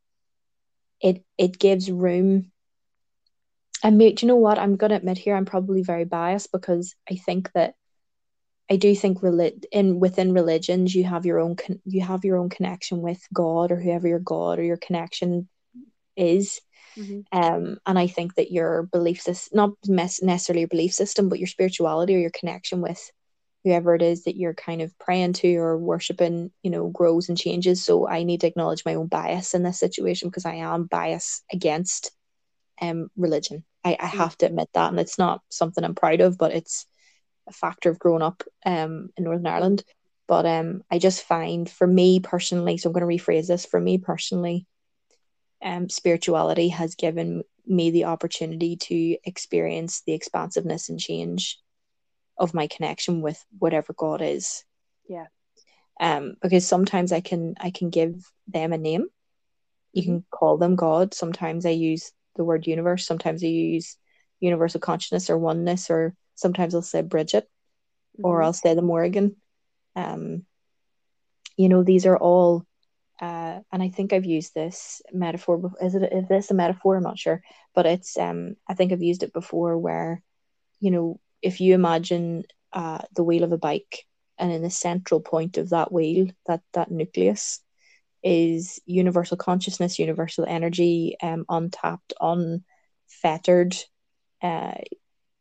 it 1.01 1.25
it 1.39 1.59
gives 1.59 1.91
room. 1.91 2.53
And 3.83 3.99
do 3.99 4.15
you 4.21 4.29
know 4.29 4.37
what? 4.37 4.59
I'm 4.59 4.77
gonna 4.77 4.97
admit 4.97 5.19
here, 5.19 5.35
I'm 5.35 5.47
probably 5.47 5.83
very 5.83 6.05
biased 6.05 6.53
because 6.53 6.95
I 7.11 7.17
think 7.17 7.51
that 7.53 7.75
I 8.71 8.77
do 8.77 8.95
think 8.95 9.23
relig- 9.23 9.67
in 9.73 9.99
within 9.99 10.33
religions 10.33 10.95
you 10.95 11.05
have 11.05 11.27
your 11.27 11.41
own 11.41 11.57
con- 11.57 11.81
you 11.85 12.03
have 12.03 12.25
your 12.25 12.37
own 12.37 12.51
connection 12.51 13.01
with 13.03 13.21
God 13.33 13.73
or 13.73 13.81
whoever 13.81 14.07
your 14.07 14.21
God 14.21 14.59
or 14.59 14.63
your 14.63 14.77
connection 14.77 15.49
is. 16.17 16.61
Mm-hmm. 16.97 17.21
Um, 17.33 17.79
and 17.87 17.99
I 17.99 18.07
think 18.07 18.35
that 18.35 18.53
your 18.53 18.85
belief 18.85 19.23
system, 19.23 19.57
not 19.57 19.71
necessarily 19.89 20.61
your 20.61 20.69
belief 20.69 20.93
system, 20.93 21.29
but 21.29 21.39
your 21.39 21.49
spirituality 21.49 22.15
or 22.15 22.19
your 22.19 22.31
connection 22.31 22.81
with 22.81 23.11
whoever 23.65 23.95
it 23.95 24.03
is 24.03 24.25
that 24.25 24.37
you're 24.37 24.55
kind 24.55 24.81
of 24.81 24.99
praying 24.99 25.35
to 25.35 25.57
or 25.57 25.77
worshiping, 25.77 26.51
you 26.63 26.71
know, 26.71 26.89
grows 26.89 27.29
and 27.29 27.37
changes. 27.39 27.85
So 27.85 28.09
I 28.09 28.23
need 28.23 28.41
to 28.41 28.47
acknowledge 28.47 28.85
my 28.85 28.95
own 28.95 29.07
bias 29.07 29.55
in 29.55 29.63
this 29.63 29.79
situation 29.79 30.29
because 30.29 30.47
I 30.47 30.57
am 30.57 30.85
biased 30.85 31.45
against 31.53 32.13
um 32.81 33.11
religion. 33.17 33.65
I, 33.85 33.97
I 34.01 34.07
have 34.07 34.37
to 34.39 34.47
admit 34.47 34.69
that. 34.75 34.91
And 34.91 35.01
it's 35.01 35.19
not 35.19 35.43
something 35.51 35.85
I'm 35.85 35.95
proud 35.95 36.21
of, 36.21 36.39
but 36.39 36.53
it's 36.53 36.87
a 37.49 37.53
factor 37.53 37.91
of 37.91 37.99
growing 37.99 38.23
up 38.23 38.43
um 38.65 39.11
in 39.17 39.25
Northern 39.25 39.47
Ireland. 39.47 39.85
But 40.27 40.47
um 40.47 40.83
I 40.91 40.99
just 40.99 41.25
find 41.25 41.69
for 41.69 41.87
me 41.87 42.21
personally, 42.21 42.79
so 42.79 42.89
I'm 42.89 42.95
gonna 42.95 43.07
rephrase 43.07 43.49
this, 43.49 43.67
for 43.67 43.81
me 43.81 43.99
personally, 43.99 44.67
um, 45.63 45.89
spirituality 45.89 46.69
has 46.69 46.95
given 46.95 47.43
me 47.67 47.91
the 47.91 48.05
opportunity 48.05 48.77
to 48.77 49.17
experience 49.25 50.03
the 50.07 50.15
expansiveness 50.15 50.89
and 50.89 50.99
change 50.99 51.59
of 52.41 52.55
my 52.55 52.69
connection 52.69 53.23
with 53.23 53.45
whatever 53.61 53.95
God 53.95 54.23
is. 54.23 54.65
Yeah. 55.09 55.27
Um, 56.01 56.37
because 56.43 56.67
sometimes 56.67 57.13
I 57.13 57.21
can 57.21 57.55
I 57.61 57.71
can 57.71 57.91
give 57.91 58.31
them 58.49 58.73
a 58.73 58.79
name. 58.79 59.07
You 59.93 60.05
can 60.05 60.15
Mm-hmm. 60.15 60.19
call 60.31 60.59
them 60.59 60.77
God. 60.77 61.15
Sometimes 61.15 61.67
I 61.67 61.71
use 61.71 62.13
the 62.37 62.45
word 62.45 62.67
universe. 62.67 63.07
Sometimes 63.07 63.45
I 63.45 63.49
use 63.49 63.97
universal 64.41 64.81
consciousness 64.81 65.31
or 65.31 65.39
oneness, 65.39 65.91
or 65.91 66.15
sometimes 66.37 66.75
I'll 66.75 66.83
say 66.83 67.03
Bridget, 67.03 67.49
or 68.23 68.43
Mhm. 68.43 68.45
I'll 68.45 68.55
say 68.55 68.75
the 68.75 68.83
Morrigan. 68.83 69.37
Um, 69.97 70.47
you 71.57 71.69
know, 71.69 71.83
these 71.85 72.07
are 72.07 72.17
all 72.19 72.65
uh, 73.21 73.61
and 73.73 73.83
I 73.83 73.89
think 73.91 74.13
I've 74.13 74.27
used 74.27 74.55
this 74.55 75.03
metaphor. 75.13 75.73
Is 75.83 75.95
it 75.95 76.13
is 76.13 76.29
this 76.29 76.51
a 76.51 76.55
metaphor? 76.55 76.97
I'm 76.97 77.05
not 77.05 77.19
sure, 77.19 77.43
but 77.75 77.87
it's 77.87 78.19
um 78.19 78.57
I 78.69 78.75
think 78.75 78.93
I've 78.93 79.03
used 79.03 79.23
it 79.25 79.33
before 79.35 79.79
where, 79.79 80.23
you 80.81 80.91
know, 80.91 81.21
if 81.43 81.61
you 81.61 81.75
imagine 81.75 82.45
uh 82.73 82.99
the 83.15 83.25
wheel 83.25 83.45
of 83.45 83.53
a 83.53 83.59
bike, 83.59 84.07
and 84.39 84.53
in 84.53 84.63
the 84.63 84.71
central 84.71 85.21
point 85.21 85.59
of 85.59 85.71
that 85.71 85.93
wheel, 85.93 86.29
that 86.47 86.63
that 86.73 86.91
nucleus, 86.91 87.61
is 88.23 88.81
universal 88.87 89.37
consciousness, 89.37 89.99
universal 89.99 90.45
energy, 90.47 91.17
um, 91.23 91.45
untapped, 91.49 92.13
unfettered, 92.21 93.77
uh, 94.43 94.75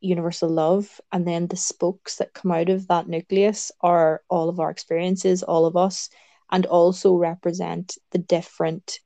universal 0.01 0.49
love, 0.49 1.01
and 1.12 1.27
then 1.27 1.47
the 1.47 1.57
spokes 1.57 2.15
that 2.17 2.33
come 2.33 2.51
out 2.51 2.69
of 2.69 2.88
that 2.88 3.07
nucleus 3.07 3.71
are 3.81 4.21
all 4.29 4.49
of 4.49 4.59
our 4.59 4.69
experiences, 4.69 5.43
all 5.43 5.65
of 5.65 5.75
us 5.75 6.09
and 6.51 6.65
also 6.65 7.15
represent 7.15 7.97
the 8.12 8.17
different 8.17 8.99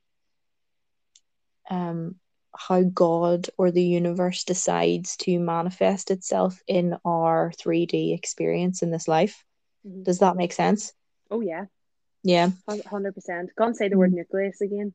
um 1.70 2.16
how 2.56 2.84
God 2.84 3.50
or 3.58 3.72
the 3.72 3.84
universe 3.84 4.44
decides 4.44 5.18
to 5.18 5.40
manifest 5.40 6.12
itself 6.12 6.60
in 6.68 6.96
our 7.06 7.52
3D 7.58 8.14
experience 8.14 8.82
in 8.82 8.92
this 8.92 9.08
life. 9.08 9.44
Mhm. 9.88 10.04
Does 10.04 10.20
that 10.20 10.36
make 10.36 10.54
sense? 10.54 10.94
Oh 11.32 11.42
yeah, 11.42 11.66
Yeah. 12.24 12.50
hundred 12.88 13.16
percent. 13.16 13.50
Can't 13.58 13.76
say 13.76 13.90
the 13.90 13.98
word 13.98 14.12
Mm. 14.12 14.18
nucleus 14.18 14.62
again. 14.62 14.94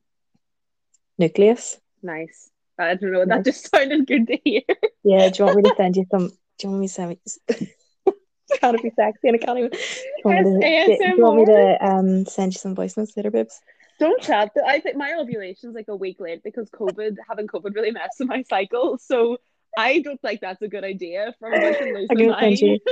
Nucleus. 1.19 1.81
Nice. 2.03 2.51
I 2.79 2.95
don't 2.95 3.13
know. 3.13 3.25
Nice. 3.25 3.39
That 3.39 3.45
just 3.45 3.71
sounded 3.71 4.07
good 4.07 4.27
to 4.29 4.39
hear. 4.45 4.63
Yeah. 5.03 5.29
Do 5.29 5.39
you 5.39 5.45
want 5.47 5.57
me 5.57 5.63
to 5.69 5.75
send 5.77 5.97
you 5.97 6.07
some? 6.11 6.29
Do 6.29 6.67
you 6.67 6.69
want 6.71 6.81
me 6.81 6.87
to 6.87 6.93
send 6.93 7.09
me? 7.11 7.19
gotta 8.61 8.79
be 8.79 8.91
sexy, 8.91 9.29
and 9.29 9.37
I 9.37 9.45
can't 9.45 9.59
even. 9.59 9.71
Do 9.71 9.79
you 9.79 10.23
want 10.25 10.39
me 10.45 10.61
to, 10.61 10.97
do 10.99 11.05
you 11.17 11.23
want 11.23 11.37
me 11.37 11.45
to 11.47 11.85
um 11.87 12.27
send 12.27 12.55
you 12.55 12.59
some 12.59 12.75
voice 12.75 12.97
notes 12.97 13.17
later, 13.17 13.31
babes? 13.31 13.61
Don't 13.99 14.23
chat. 14.23 14.53
I 14.67 14.81
think 14.81 14.97
my 14.97 15.13
ovulation's 15.19 15.75
like 15.75 15.89
a 15.89 15.97
week 15.97 16.19
late 16.21 16.43
because 16.45 16.71
COVID, 16.71 17.17
having 17.29 17.47
COVID 17.49 17.75
really 17.75 17.91
messed 17.91 18.21
with 18.21 18.29
my 18.29 18.43
cycle. 18.43 18.99
So 18.99 19.39
I 19.77 19.99
don't 20.01 20.21
think 20.21 20.41
that's 20.41 20.63
a 20.63 20.69
good 20.69 20.85
idea 20.85 21.35
from 21.41 21.55
a 21.55 21.61
bunch 21.61 21.77
of 21.81 22.09
gonna 22.19 22.37
send 22.41 22.59
you. 22.61 22.79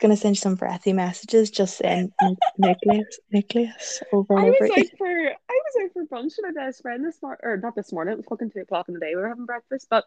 Gonna 0.00 0.16
send 0.16 0.34
you 0.34 0.40
some 0.40 0.56
breathy 0.56 0.92
messages. 0.92 1.48
Just 1.48 1.76
saying 1.76 2.10
nu- 2.20 2.34
nucleus, 2.58 3.20
nucleus 3.30 4.02
over 4.12 4.36
I 4.36 4.46
and 4.46 4.54
over. 4.56 4.58
was 4.62 4.70
out 4.72 4.86
for 4.98 5.06
I 5.06 5.60
was 5.64 5.84
out 5.84 5.92
for 5.92 6.04
brunch 6.06 6.24
with 6.24 6.56
my 6.56 6.64
best 6.64 6.82
friend 6.82 7.04
this 7.06 7.22
morning, 7.22 7.38
or 7.44 7.56
not 7.58 7.76
this 7.76 7.92
morning. 7.92 8.14
It 8.14 8.16
was 8.16 8.26
fucking 8.28 8.50
two 8.50 8.62
o'clock 8.62 8.88
in 8.88 8.94
the 8.94 9.00
day. 9.00 9.14
We 9.14 9.22
were 9.22 9.28
having 9.28 9.46
breakfast, 9.46 9.86
but 9.88 10.04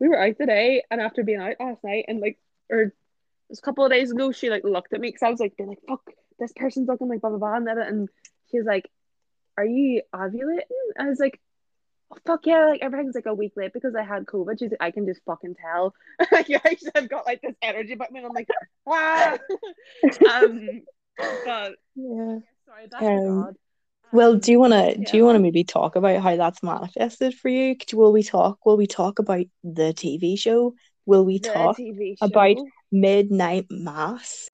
we 0.00 0.08
were 0.08 0.20
out 0.22 0.36
today, 0.36 0.82
and 0.90 1.00
after 1.00 1.24
being 1.24 1.40
out 1.40 1.54
last 1.58 1.82
night, 1.82 2.04
and 2.08 2.20
like, 2.20 2.38
or 2.68 2.80
it 2.82 2.92
was 3.48 3.58
a 3.58 3.62
couple 3.62 3.86
of 3.86 3.90
days 3.90 4.10
ago, 4.12 4.32
she 4.32 4.50
like 4.50 4.64
looked 4.64 4.92
at 4.92 5.00
me 5.00 5.08
because 5.08 5.22
I 5.22 5.30
was 5.30 5.40
like, 5.40 5.56
being 5.56 5.70
like, 5.70 5.80
fuck, 5.88 6.02
this 6.38 6.52
person's 6.54 6.86
looking 6.88 7.08
like 7.08 7.22
blah 7.22 7.30
blah 7.30 7.38
blah, 7.38 7.56
and, 7.56 7.66
then- 7.66 7.78
and 7.78 8.08
she 8.50 8.58
was 8.58 8.66
like, 8.66 8.90
"Are 9.58 9.66
you 9.66 10.02
ovulating?" 10.14 10.62
I 10.98 11.08
was 11.08 11.18
like. 11.20 11.40
Oh, 12.10 12.16
fuck 12.24 12.46
yeah, 12.46 12.64
like 12.68 12.80
everything's 12.80 13.14
like 13.14 13.26
a 13.26 13.34
week 13.34 13.52
late 13.54 13.74
because 13.74 13.94
I 13.94 14.02
had 14.02 14.24
COVID. 14.24 14.58
She's 14.58 14.70
like, 14.70 14.80
I 14.80 14.90
can 14.92 15.04
just 15.04 15.20
fucking 15.26 15.56
tell. 15.56 15.92
like, 16.32 16.48
yeah, 16.48 16.58
I've 16.94 17.06
got 17.10 17.26
like 17.26 17.42
this 17.42 17.54
energy 17.60 17.92
about 17.92 18.10
me. 18.10 18.20
And 18.20 18.28
I'm 18.28 18.32
like, 18.32 18.48
ah. 18.86 19.36
um, 20.32 20.80
but 21.44 21.74
Yeah. 21.94 22.38
sorry, 22.64 22.86
that's 22.90 23.04
Um. 23.04 23.54
Well, 24.10 24.32
Um, 24.32 24.38
do 24.38 24.52
you 24.52 24.58
want 24.58 24.72
to 24.72 24.98
yeah. 24.98 25.04
do 25.10 25.18
you 25.18 25.24
want 25.26 25.36
to 25.36 25.40
maybe 25.40 25.64
talk 25.64 25.96
about 25.96 26.22
how 26.22 26.34
that's 26.34 26.62
manifested 26.62 27.34
for 27.34 27.50
you? 27.50 27.76
Will 27.92 28.14
we 28.14 28.22
talk? 28.22 28.64
Will 28.64 28.78
we 28.78 28.86
talk 28.86 29.18
about 29.18 29.44
the 29.62 29.92
TV 29.92 30.38
show? 30.38 30.72
Will 31.04 31.26
we 31.26 31.40
the 31.40 31.50
talk 31.50 31.78
about- 32.22 32.56
Midnight 32.90 33.66
Mass 33.68 34.48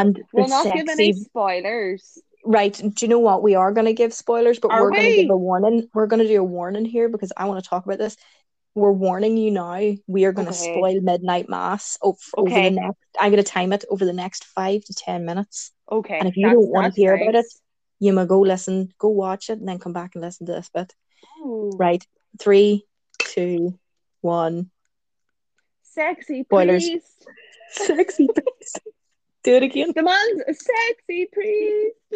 and 0.00 0.16
the 0.16 0.22
We'll 0.32 0.48
not 0.48 0.64
give 0.72 0.88
any 0.88 1.12
sexy? 1.12 1.24
spoilers. 1.24 2.18
Right. 2.44 2.72
Do 2.74 2.92
you 3.00 3.08
know 3.08 3.18
what? 3.20 3.42
We 3.42 3.54
are 3.54 3.72
going 3.72 3.86
to 3.86 3.92
give 3.92 4.12
spoilers, 4.12 4.58
but 4.58 4.72
Are 4.72 4.82
we're 4.82 4.90
going 4.90 5.10
to 5.12 5.22
give 5.22 5.30
a 5.30 5.36
warning. 5.36 5.88
We're 5.94 6.06
going 6.08 6.22
to 6.22 6.28
do 6.28 6.40
a 6.40 6.44
warning 6.44 6.84
here 6.84 7.08
because 7.08 7.32
I 7.36 7.44
want 7.44 7.62
to 7.62 7.68
talk 7.68 7.84
about 7.86 7.98
this. 7.98 8.16
We're 8.74 8.90
warning 8.92 9.36
you 9.36 9.50
now. 9.50 9.92
We 10.06 10.24
are 10.24 10.32
going 10.32 10.46
to 10.48 10.52
Okay. 10.54 10.72
spoil 10.74 11.00
Midnight 11.02 11.48
Mass 11.48 11.98
over 12.02 12.18
Okay. 12.38 12.70
the 12.70 12.76
next. 12.76 12.98
I'm 13.20 13.30
going 13.30 13.44
to 13.44 13.48
time 13.48 13.72
it 13.72 13.84
over 13.90 14.04
the 14.04 14.12
next 14.12 14.44
five 14.44 14.82
to 14.84 14.94
ten 14.94 15.24
minutes. 15.24 15.70
Okay. 15.90 16.18
And 16.18 16.26
if 16.28 16.36
you 16.36 16.46
that's- 16.46 16.54
don't 16.62 16.70
wanna 16.70 16.88
that's 16.88 16.96
hear 16.96 17.14
about 17.14 17.34
it, 17.34 17.46
You 18.00 18.12
may 18.12 18.26
go 18.26 18.40
listen, 18.40 18.92
go 18.98 19.08
watch 19.10 19.48
it, 19.48 19.60
and 19.60 19.68
then 19.68 19.78
come 19.78 19.92
back 19.92 20.16
and 20.16 20.22
listen 20.22 20.46
to 20.46 20.52
this 20.54 20.68
bit. 20.70 20.92
Ooh. 21.40 21.70
Right. 21.76 22.04
Three, 22.40 22.84
two, 23.20 23.78
one. 24.22 24.70
Sexy 25.82 26.42
Spoilers. 26.42 26.88
Sexy. 27.70 28.26
Do 29.44 29.56
it 29.56 29.62
again. 29.64 29.92
The 29.94 30.02
man's 30.02 30.42
sexy 30.46 31.26
priest. 31.32 31.96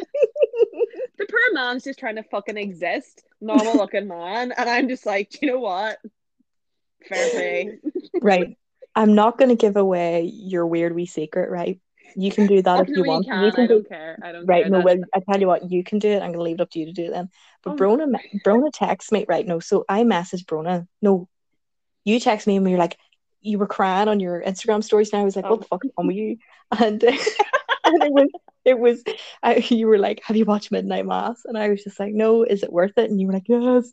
the 1.19 1.27
poor 1.29 1.53
man's 1.55 1.83
just 1.85 1.99
trying 1.99 2.17
to 2.17 2.23
fucking 2.23 2.57
exist. 2.57 3.25
Normal 3.41 3.77
looking 3.79 4.07
man. 4.07 4.53
And 4.53 4.71
I'm 4.71 4.89
just 4.89 5.07
like, 5.07 5.41
you 5.43 5.49
know 5.49 5.59
what? 5.59 5.99
Fair 7.09 7.31
play. 7.31 7.79
Right. 8.23 8.57
I'm 8.95 9.15
not 9.15 9.37
going 9.39 9.51
to 9.51 9.57
give 9.57 9.77
away 9.77 10.23
your 10.23 10.67
weird 10.67 10.95
wee 10.95 11.07
secret, 11.07 11.51
right? 11.51 11.79
You 12.15 12.31
can 12.31 12.47
do 12.47 12.63
that 12.63 12.79
Oh, 12.79 12.83
if 12.83 12.89
no, 12.89 13.03
you 13.03 13.05
want. 13.11 13.27
can. 13.27 13.45
You 13.45 13.53
can 13.53 13.65
I 13.65 13.67
do 13.67 13.75
don't 13.75 13.89
care. 13.89 14.19
I 14.23 14.33
don't 14.33 14.47
right. 14.47 14.63
care. 14.65 14.71
No, 14.71 14.81
well, 14.81 14.97
I 15.15 15.21
tell 15.31 15.39
you 15.39 15.47
what, 15.49 15.71
you 15.71 15.85
can 15.85 15.99
do 15.99 16.09
it. 16.09 16.17
I'm 16.23 16.29
going 16.33 16.39
to 16.39 16.43
leave 16.43 16.55
it 16.55 16.61
up 16.63 16.71
to 16.71 16.79
you 16.79 16.87
to 16.87 16.93
do 16.93 17.07
it 17.07 17.11
then. 17.11 17.29
But 17.63 17.73
Oh. 17.73 17.77
Brona, 17.77 18.07
Brona 18.45 18.71
texts 18.73 19.13
me, 19.13 19.27
right? 19.29 19.47
No, 19.47 19.59
so 19.61 19.85
I 19.89 20.05
message 20.05 20.47
Brona. 20.47 20.87
No, 21.03 21.29
you 22.05 22.19
text 22.21 22.47
me 22.47 22.57
and 22.57 22.69
you're 22.71 22.79
like, 22.79 22.97
you 23.47 23.59
were 23.59 23.67
crying 23.67 24.09
on 24.09 24.21
your 24.21 24.43
Instagram 24.43 24.83
stories, 24.85 25.11
and 25.13 25.21
I 25.21 25.25
was 25.25 25.37
like, 25.37 25.47
Oh. 25.47 25.51
what 25.51 25.61
the 25.61 25.67
fuck 25.67 25.85
is 25.85 25.91
wrong 25.97 26.07
with 26.09 26.17
you? 26.17 26.37
And, 26.79 27.03
and 27.85 28.03
it 28.03 28.13
was, 28.13 28.29
it 28.65 28.79
was, 28.79 29.05
I, 29.43 29.57
you 29.71 29.87
were 29.87 29.99
like, 29.99 30.21
have 30.25 30.37
you 30.37 30.45
watched 30.45 30.73
Midnight 30.73 31.07
Mass? 31.07 31.43
And 31.45 31.57
I 31.57 31.69
was 31.69 31.85
just 31.85 32.01
like, 32.01 32.13
no, 32.13 32.43
is 32.43 32.63
it 32.65 32.73
worth 32.73 32.99
it? 32.99 33.09
And 33.11 33.21
you 33.21 33.29
were 33.29 33.33
like, 33.35 33.49
yes. 33.49 33.91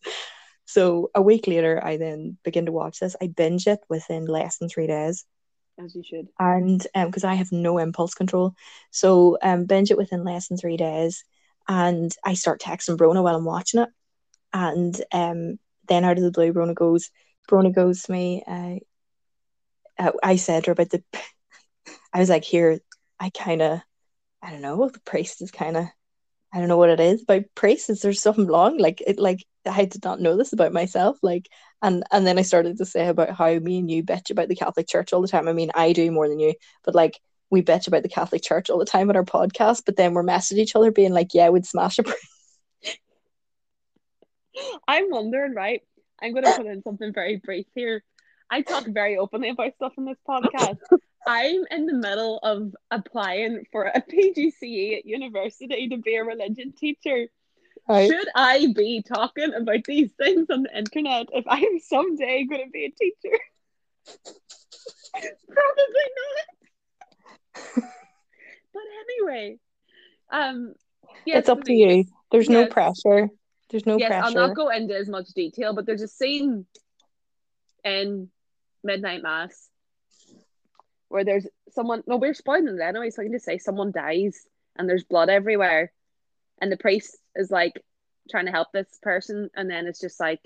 So 0.66 1.12
a 1.14 1.22
week 1.22 1.46
later, 1.48 1.80
I 1.84 1.98
then 1.98 2.38
begin 2.44 2.66
to 2.66 2.72
watch 2.72 3.00
this. 3.00 3.16
I 3.22 3.28
binge 3.28 3.68
it 3.68 3.80
within 3.90 4.26
less 4.26 4.58
than 4.58 4.70
three 4.70 4.88
days 4.88 5.26
As 5.84 5.94
you 5.94 6.04
should. 6.04 6.28
and 6.40 6.86
um 6.96 7.08
because 7.08 7.24
I 7.26 7.36
have 7.36 7.52
no 7.52 7.78
impulse 7.78 8.14
control, 8.16 8.56
so 8.92 9.38
um 9.44 9.66
binge 9.66 9.92
it 9.92 9.98
within 9.98 10.24
less 10.24 10.48
than 10.48 10.58
three 10.58 10.78
days, 10.78 11.24
and 11.68 12.16
I 12.24 12.34
start 12.36 12.62
texting 12.62 12.98
Brona 12.98 13.22
while 13.24 13.36
I'm 13.36 13.46
watching 13.46 13.82
it, 13.82 13.90
and 14.54 15.00
um 15.12 15.60
then 15.90 16.06
out 16.06 16.18
of 16.18 16.24
the 16.24 16.32
blue, 16.32 16.54
Brona 16.54 16.74
goes, 16.74 17.10
Brona 17.52 17.76
goes 17.76 18.04
to 18.04 18.12
me, 18.14 18.42
uh, 18.48 18.76
Uh, 19.98 20.12
I 20.24 20.36
said 20.38 20.64
to 20.64 20.70
her 20.70 20.74
about 20.74 20.90
the, 20.90 21.04
I 22.14 22.20
was 22.20 22.30
like, 22.30 22.44
here, 22.44 22.80
I 23.20 23.30
kind 23.30 23.62
of, 23.62 23.80
I 24.42 24.52
don't 24.52 24.62
know, 24.62 24.90
the 24.90 25.00
priest 25.02 25.42
is 25.42 25.52
kind 25.52 25.78
of, 25.78 25.86
I 26.54 26.60
don't 26.60 26.68
know 26.68 26.78
what 26.78 26.90
it 26.90 27.00
is 27.00 27.24
about 27.24 27.44
priests. 27.56 27.90
Is 27.90 28.02
there 28.02 28.14
something 28.14 28.46
wrong? 28.46 28.78
Like 28.78 29.02
it, 29.02 29.18
like 29.18 29.44
I 29.66 29.86
did 29.86 30.04
not 30.04 30.22
know 30.22 30.38
this 30.38 30.54
about 30.54 30.72
myself. 30.72 31.18
Like 31.24 31.50
and 31.82 32.04
and 32.12 32.26
then 32.26 32.38
I 32.38 32.44
started 32.44 32.78
to 32.78 32.86
say 32.86 33.08
about 33.08 33.32
how 33.32 33.60
me 33.60 33.80
and 33.80 33.90
you 33.90 34.04
bitch 34.04 34.30
about 34.30 34.48
the 34.48 34.56
Catholic 34.56 34.88
Church 34.88 35.12
all 35.12 35.22
the 35.22 35.28
time. 35.28 35.48
I 35.48 35.54
mean, 35.54 35.72
I 35.76 35.94
do 35.94 36.12
more 36.12 36.30
than 36.30 36.40
you, 36.40 36.54
but 36.84 36.96
like 36.96 37.20
we 37.50 37.62
bitch 37.62 37.88
about 37.88 38.04
the 38.04 38.10
Catholic 38.10 38.42
Church 38.42 38.70
all 38.70 38.80
the 38.80 38.86
time 38.86 39.10
on 39.10 39.16
our 39.16 39.26
podcast. 39.26 39.84
But 39.86 39.98
then 39.98 40.14
we're 40.14 40.24
messaging 40.24 40.60
each 40.60 40.76
other, 40.76 40.92
being 40.92 41.14
like, 41.14 41.34
"Yeah, 41.34 41.50
we'd 41.50 41.66
smash 41.66 42.00
a 42.00 42.04
priest." 42.04 42.20
I'm 44.88 45.10
wondering, 45.10 45.54
right? 45.54 45.82
I'm 46.22 46.32
going 46.32 46.46
to 46.46 46.54
put 46.54 46.68
in 46.68 46.84
something 46.84 47.12
very 47.12 47.38
brief 47.38 47.66
here. 47.76 48.04
I 48.54 48.62
talk 48.62 48.86
very 48.86 49.18
openly 49.18 49.50
about 49.50 49.74
stuff 49.74 49.94
in 49.98 50.06
this 50.06 50.20
podcast. 50.30 50.78
I'm 51.26 51.64
in 51.72 51.88
the 51.88 51.94
middle 51.96 52.38
of 52.44 52.76
applying 52.92 53.66
for 53.72 53.86
a 53.86 54.00
PGCE 54.12 55.00
at 55.00 55.06
university 55.08 55.90
to 55.90 55.98
be 55.98 56.18
a 56.18 56.24
religion 56.24 56.72
teacher. 56.72 57.26
Right? 57.90 58.08
Should 58.08 58.28
I 58.36 58.68
be 58.76 59.02
talking 59.02 59.56
about 59.56 59.84
these 59.86 60.12
things 60.12 60.52
on 60.52 60.62
the 60.64 60.78
internet 60.78 61.30
if 61.34 61.46
I 61.48 61.58
am 61.58 61.80
someday 61.80 62.46
going 62.46 62.64
to 62.64 62.70
be 62.70 62.86
a 62.86 62.92
teacher? 62.92 63.40
Probably 65.16 66.08
not. 66.22 67.90
but 68.72 68.84
anyway, 69.10 69.58
um, 70.32 70.76
yes, 71.26 71.40
it's 71.40 71.50
up 71.50 71.64
to 71.64 71.74
you. 71.74 72.06
There's 72.32 72.50
no 72.50 72.68
pressure. 72.68 73.30
There's 73.72 73.88
no 73.88 73.98
yes, 73.98 74.10
pressure. 74.10 74.26
I'll 74.26 74.48
not 74.48 74.56
go 74.56 74.70
into 74.70 74.96
as 74.96 75.10
much 75.10 75.30
detail, 75.30 75.74
but 75.74 75.88
there's 75.88 76.04
a 76.04 76.08
scene 76.08 76.68
in 77.84 78.30
Midnight 78.84 79.24
Mass 79.24 79.70
where 81.14 81.24
there's 81.24 81.46
someone. 81.74 82.02
No, 82.08 82.18
we're 82.18 82.34
spoiling 82.34 82.68
it 82.68 82.82
anyway, 82.82 83.12
so 83.12 83.22
I 83.22 83.26
can 83.26 83.34
just 83.34 83.46
say 83.46 83.60
someone 83.60 83.92
dies 83.92 84.48
and 84.76 84.90
there's 84.90 85.04
blood 85.04 85.30
everywhere, 85.30 85.94
and 86.60 86.72
the 86.72 86.78
priest 86.78 87.16
is 87.36 87.52
like 87.52 87.80
trying 88.32 88.48
to 88.48 88.52
help 88.52 88.72
this 88.72 88.88
person, 89.04 89.52
and 89.56 89.70
then 89.70 89.86
it's 89.86 90.02
just 90.02 90.20
like, 90.20 90.42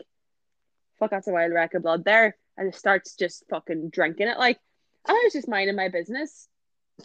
fuck, 1.00 1.10
that's 1.10 1.30
a 1.30 1.32
wild 1.32 1.54
wreck 1.54 1.74
of 1.74 1.84
blood 1.84 2.04
there, 2.04 2.36
and 2.58 2.68
it 2.68 2.76
starts 2.76 3.16
just 3.16 3.46
fucking 3.50 3.92
drinking 3.92 4.28
it. 4.28 4.38
Like 4.38 4.60
I 5.08 5.14
was 5.24 5.32
just 5.32 5.48
minding 5.48 5.78
my 5.78 5.88
business, 5.88 6.50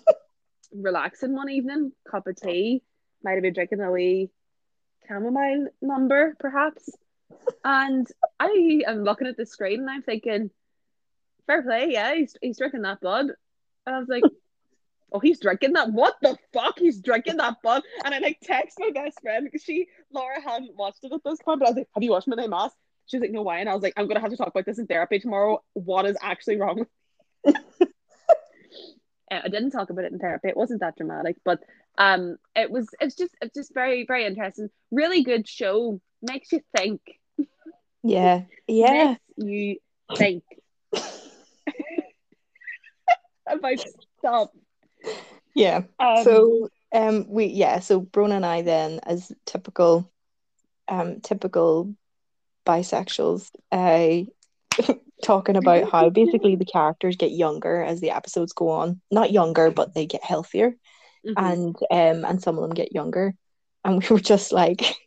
relaxing 0.74 1.32
one 1.32 1.48
evening, 1.48 1.92
cup 2.10 2.26
of 2.26 2.34
tea, 2.34 2.82
might 3.22 3.34
have 3.34 3.42
been 3.42 3.54
drinking 3.54 3.80
a 3.80 3.92
wee 3.92 4.30
chamomile 5.06 5.68
number, 5.80 6.34
perhaps. 6.40 6.90
And 7.64 8.08
I 8.40 8.82
am 8.88 9.04
looking 9.04 9.28
at 9.28 9.36
the 9.36 9.46
screen 9.46 9.82
and 9.82 9.90
I'm 9.90 10.02
thinking, 10.02 10.50
fair 11.52 11.62
play, 11.62 11.88
yeah, 11.90 12.14
he's, 12.14 12.36
he's 12.40 12.58
drinking 12.58 12.82
that 12.82 13.00
blood. 13.00 13.26
And 13.86 13.96
I 13.96 13.98
was 13.98 14.08
like, 14.08 14.24
oh, 15.12 15.20
he's 15.20 15.40
drinking 15.40 15.74
that. 15.74 15.92
What 15.92 16.14
the 16.22 16.36
fuck? 16.52 16.78
He's 16.78 17.00
drinking 17.00 17.38
that 17.38 17.56
blood. 17.62 17.82
And 18.04 18.14
I 18.14 18.18
like 18.18 18.38
text 18.42 18.78
my 18.78 18.90
best 18.90 19.20
friend 19.20 19.44
because 19.44 19.62
she, 19.62 19.88
Laura, 20.12 20.40
hadn't 20.40 20.76
watched 20.76 21.04
it 21.04 21.12
at 21.12 21.20
this 21.24 21.40
point. 21.42 21.60
But 21.60 21.66
I 21.66 21.70
was 21.70 21.76
like, 21.76 21.88
have 21.94 22.02
you 22.02 22.10
watched 22.10 22.28
Midnight 22.28 22.50
Mass? 22.50 22.72
She 23.06 23.16
was 23.16 23.22
like, 23.22 23.32
no, 23.32 23.42
why? 23.42 23.58
And 23.58 23.68
I 23.68 23.74
was 23.74 23.82
like, 23.82 23.94
I'm 23.96 24.06
going 24.06 24.16
to 24.16 24.20
have 24.20 24.30
to 24.30 24.36
talk 24.36 24.48
about 24.48 24.64
this 24.64 24.78
in 24.78 24.86
therapy 24.86 25.18
tomorrow. 25.18 25.62
What 25.74 26.06
is 26.06 26.16
actually 26.22 26.56
wrong? 26.56 26.86
Uh, 27.46 27.52
I 29.30 29.48
didn't 29.48 29.70
talk 29.70 29.90
about 29.90 30.04
it 30.04 30.12
in 30.12 30.18
therapy. 30.18 30.48
It 30.48 30.56
wasn't 30.56 30.80
that 30.80 30.96
dramatic, 30.96 31.36
but 31.44 31.60
um, 31.98 32.36
it 32.54 32.70
was. 32.70 32.88
It's 33.00 33.16
just, 33.16 33.34
it's 33.40 33.54
just 33.54 33.74
very, 33.74 34.06
very 34.06 34.24
interesting. 34.24 34.70
Really 34.90 35.24
good 35.24 35.48
show. 35.48 36.00
Makes 36.22 36.52
you 36.52 36.60
think. 36.76 37.00
yeah, 38.02 38.42
yeah. 38.68 39.16
Makes 39.16 39.20
you 39.36 39.76
think 40.16 40.44
about 43.58 43.78
stuff. 44.18 44.50
Yeah. 45.54 45.82
Um, 45.98 46.24
so 46.24 46.68
um 46.92 47.26
we 47.28 47.46
yeah, 47.46 47.80
so 47.80 48.00
Brona 48.02 48.36
and 48.36 48.46
I 48.46 48.62
then 48.62 49.00
as 49.04 49.32
typical 49.46 50.10
um 50.88 51.20
typical 51.20 51.94
bisexuals, 52.66 53.50
uh 53.70 54.24
talking 55.22 55.56
about 55.56 55.90
how 55.90 56.10
basically 56.10 56.56
the 56.56 56.64
characters 56.64 57.16
get 57.16 57.30
younger 57.32 57.82
as 57.82 58.00
the 58.00 58.10
episodes 58.10 58.52
go 58.52 58.70
on. 58.70 59.00
Not 59.10 59.32
younger, 59.32 59.70
but 59.70 59.94
they 59.94 60.06
get 60.06 60.24
healthier, 60.24 60.74
Mhm. 61.26 61.34
and 61.36 61.76
um, 61.90 62.24
and 62.24 62.42
some 62.42 62.56
of 62.56 62.62
them 62.62 62.74
get 62.74 62.92
younger, 62.92 63.34
and 63.84 64.02
we 64.02 64.08
were 64.10 64.20
just 64.20 64.52
like 64.52 64.82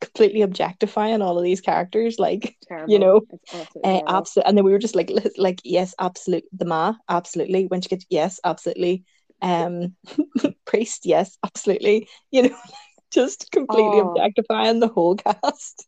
completely 0.00 0.42
objectifying 0.42 1.22
all 1.22 1.38
of 1.38 1.44
these 1.44 1.60
characters, 1.60 2.18
like 2.18 2.56
Terrible. 2.68 2.92
you 2.92 2.98
know, 2.98 3.22
absolutely 3.52 3.84
uh, 3.84 4.00
absolutely, 4.06 4.48
and 4.48 4.58
then 4.58 4.64
we 4.64 4.72
were 4.72 4.78
just 4.78 4.94
like, 4.96 5.10
like 5.36 5.60
yes, 5.64 5.94
absolutely, 5.98 6.48
the 6.52 6.64
ma, 6.64 6.94
absolutely. 7.08 7.66
When 7.66 7.80
she 7.80 7.88
gets 7.88 8.06
yes, 8.10 8.40
absolutely. 8.44 9.04
Um, 9.42 9.94
priest, 10.64 11.06
yes, 11.06 11.36
absolutely. 11.44 12.08
You 12.30 12.44
know, 12.44 12.56
just 13.10 13.50
completely 13.52 13.98
Oh. 13.98 14.00
objectifying 14.00 14.80
the 14.80 14.88
whole 14.88 15.16
cast. 15.16 15.86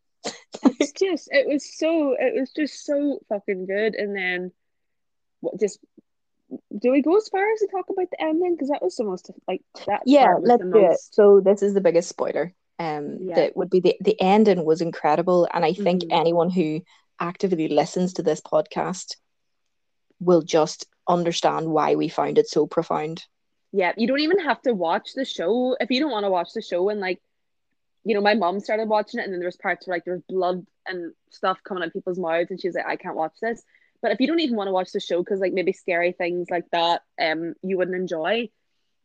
it's 0.63 0.93
just 0.93 1.29
it 1.33 1.47
was 1.49 1.65
so 1.79 2.15
it 2.19 2.39
was 2.39 2.51
just 2.55 2.85
so 2.85 3.19
fucking 3.29 3.67
good 3.67 3.95
and 3.95 4.15
then 4.17 4.53
what 5.41 5.59
just 5.59 5.79
do 6.81 6.91
we 6.91 7.03
go 7.03 7.17
as 7.17 7.29
far 7.29 7.53
as 7.53 7.61
to 7.61 7.69
talk 7.69 7.87
about 7.91 8.11
the 8.11 8.21
ending 8.23 8.55
because 8.55 8.69
that 8.69 8.83
was 8.83 8.97
the 8.97 9.05
most 9.05 9.31
like 9.47 9.63
that 9.87 10.03
yeah, 10.05 10.37
let's 10.43 10.63
do 10.73 10.79
it. 10.81 10.99
So 11.13 11.41
this 11.41 11.63
is 11.63 11.75
the 11.75 11.81
biggest 11.81 12.09
spoiler. 12.09 12.55
Um, 12.81 13.21
Yeah. 13.27 13.35
that 13.37 13.57
would 13.57 13.71
be 13.71 13.81
the 13.81 13.97
the 14.01 14.21
ending 14.21 14.65
was 14.65 14.83
incredible, 14.83 15.49
and 15.55 15.65
I 15.65 15.75
think 15.75 16.05
Mhm. 16.05 16.11
anyone 16.11 16.51
who 16.51 16.83
actively 17.21 17.69
listens 17.69 18.15
to 18.15 18.23
this 18.25 18.41
podcast 18.41 19.17
will 20.21 20.43
just 20.43 20.87
understand 21.09 21.71
why 21.73 21.95
we 21.97 22.09
found 22.09 22.39
it 22.39 22.49
so 22.49 22.67
profound. 22.67 23.27
yeah 23.73 23.93
you 23.97 24.07
don't 24.09 24.21
even 24.21 24.41
have 24.41 24.61
to 24.63 24.73
watch 24.75 25.11
the 25.15 25.25
show 25.25 25.77
if 25.81 25.91
you 25.91 26.01
don't 26.01 26.11
want 26.11 26.25
to 26.25 26.31
watch 26.31 26.51
the 26.55 26.63
show 26.63 26.89
and 26.89 27.01
like 27.01 27.21
you 28.05 28.15
know 28.15 28.21
my 28.21 28.35
mom 28.35 28.61
started 28.61 28.89
watching 28.89 29.21
it 29.21 29.25
and 29.25 29.33
then 29.33 29.41
there 29.41 29.49
was 29.49 29.57
parts 29.57 29.87
where 29.87 29.97
like 29.97 30.05
there's 30.05 30.23
blood 30.29 30.65
and 30.87 31.13
stuff 31.31 31.59
coming 31.67 31.83
out 31.85 31.93
people's 31.93 32.19
mouths 32.19 32.51
and 32.51 32.61
she 32.61 32.69
was 32.69 32.75
like 32.77 32.87
I 32.87 32.97
can't 32.97 33.17
watch 33.17 33.35
this 33.43 33.63
but 34.03 34.13
if 34.13 34.21
you 34.21 34.27
don't 34.27 34.41
even 34.41 34.57
want 34.57 34.69
to 34.69 34.73
watch 34.73 34.93
the 34.93 35.01
show 35.01 35.19
because 35.23 35.41
like 35.41 35.53
maybe 35.53 35.73
scary 35.73 36.13
things 36.13 36.49
like 36.51 36.65
that 36.73 37.03
um 37.21 37.55
you 37.63 37.79
wouldn't 37.79 37.97
enjoy 37.97 38.49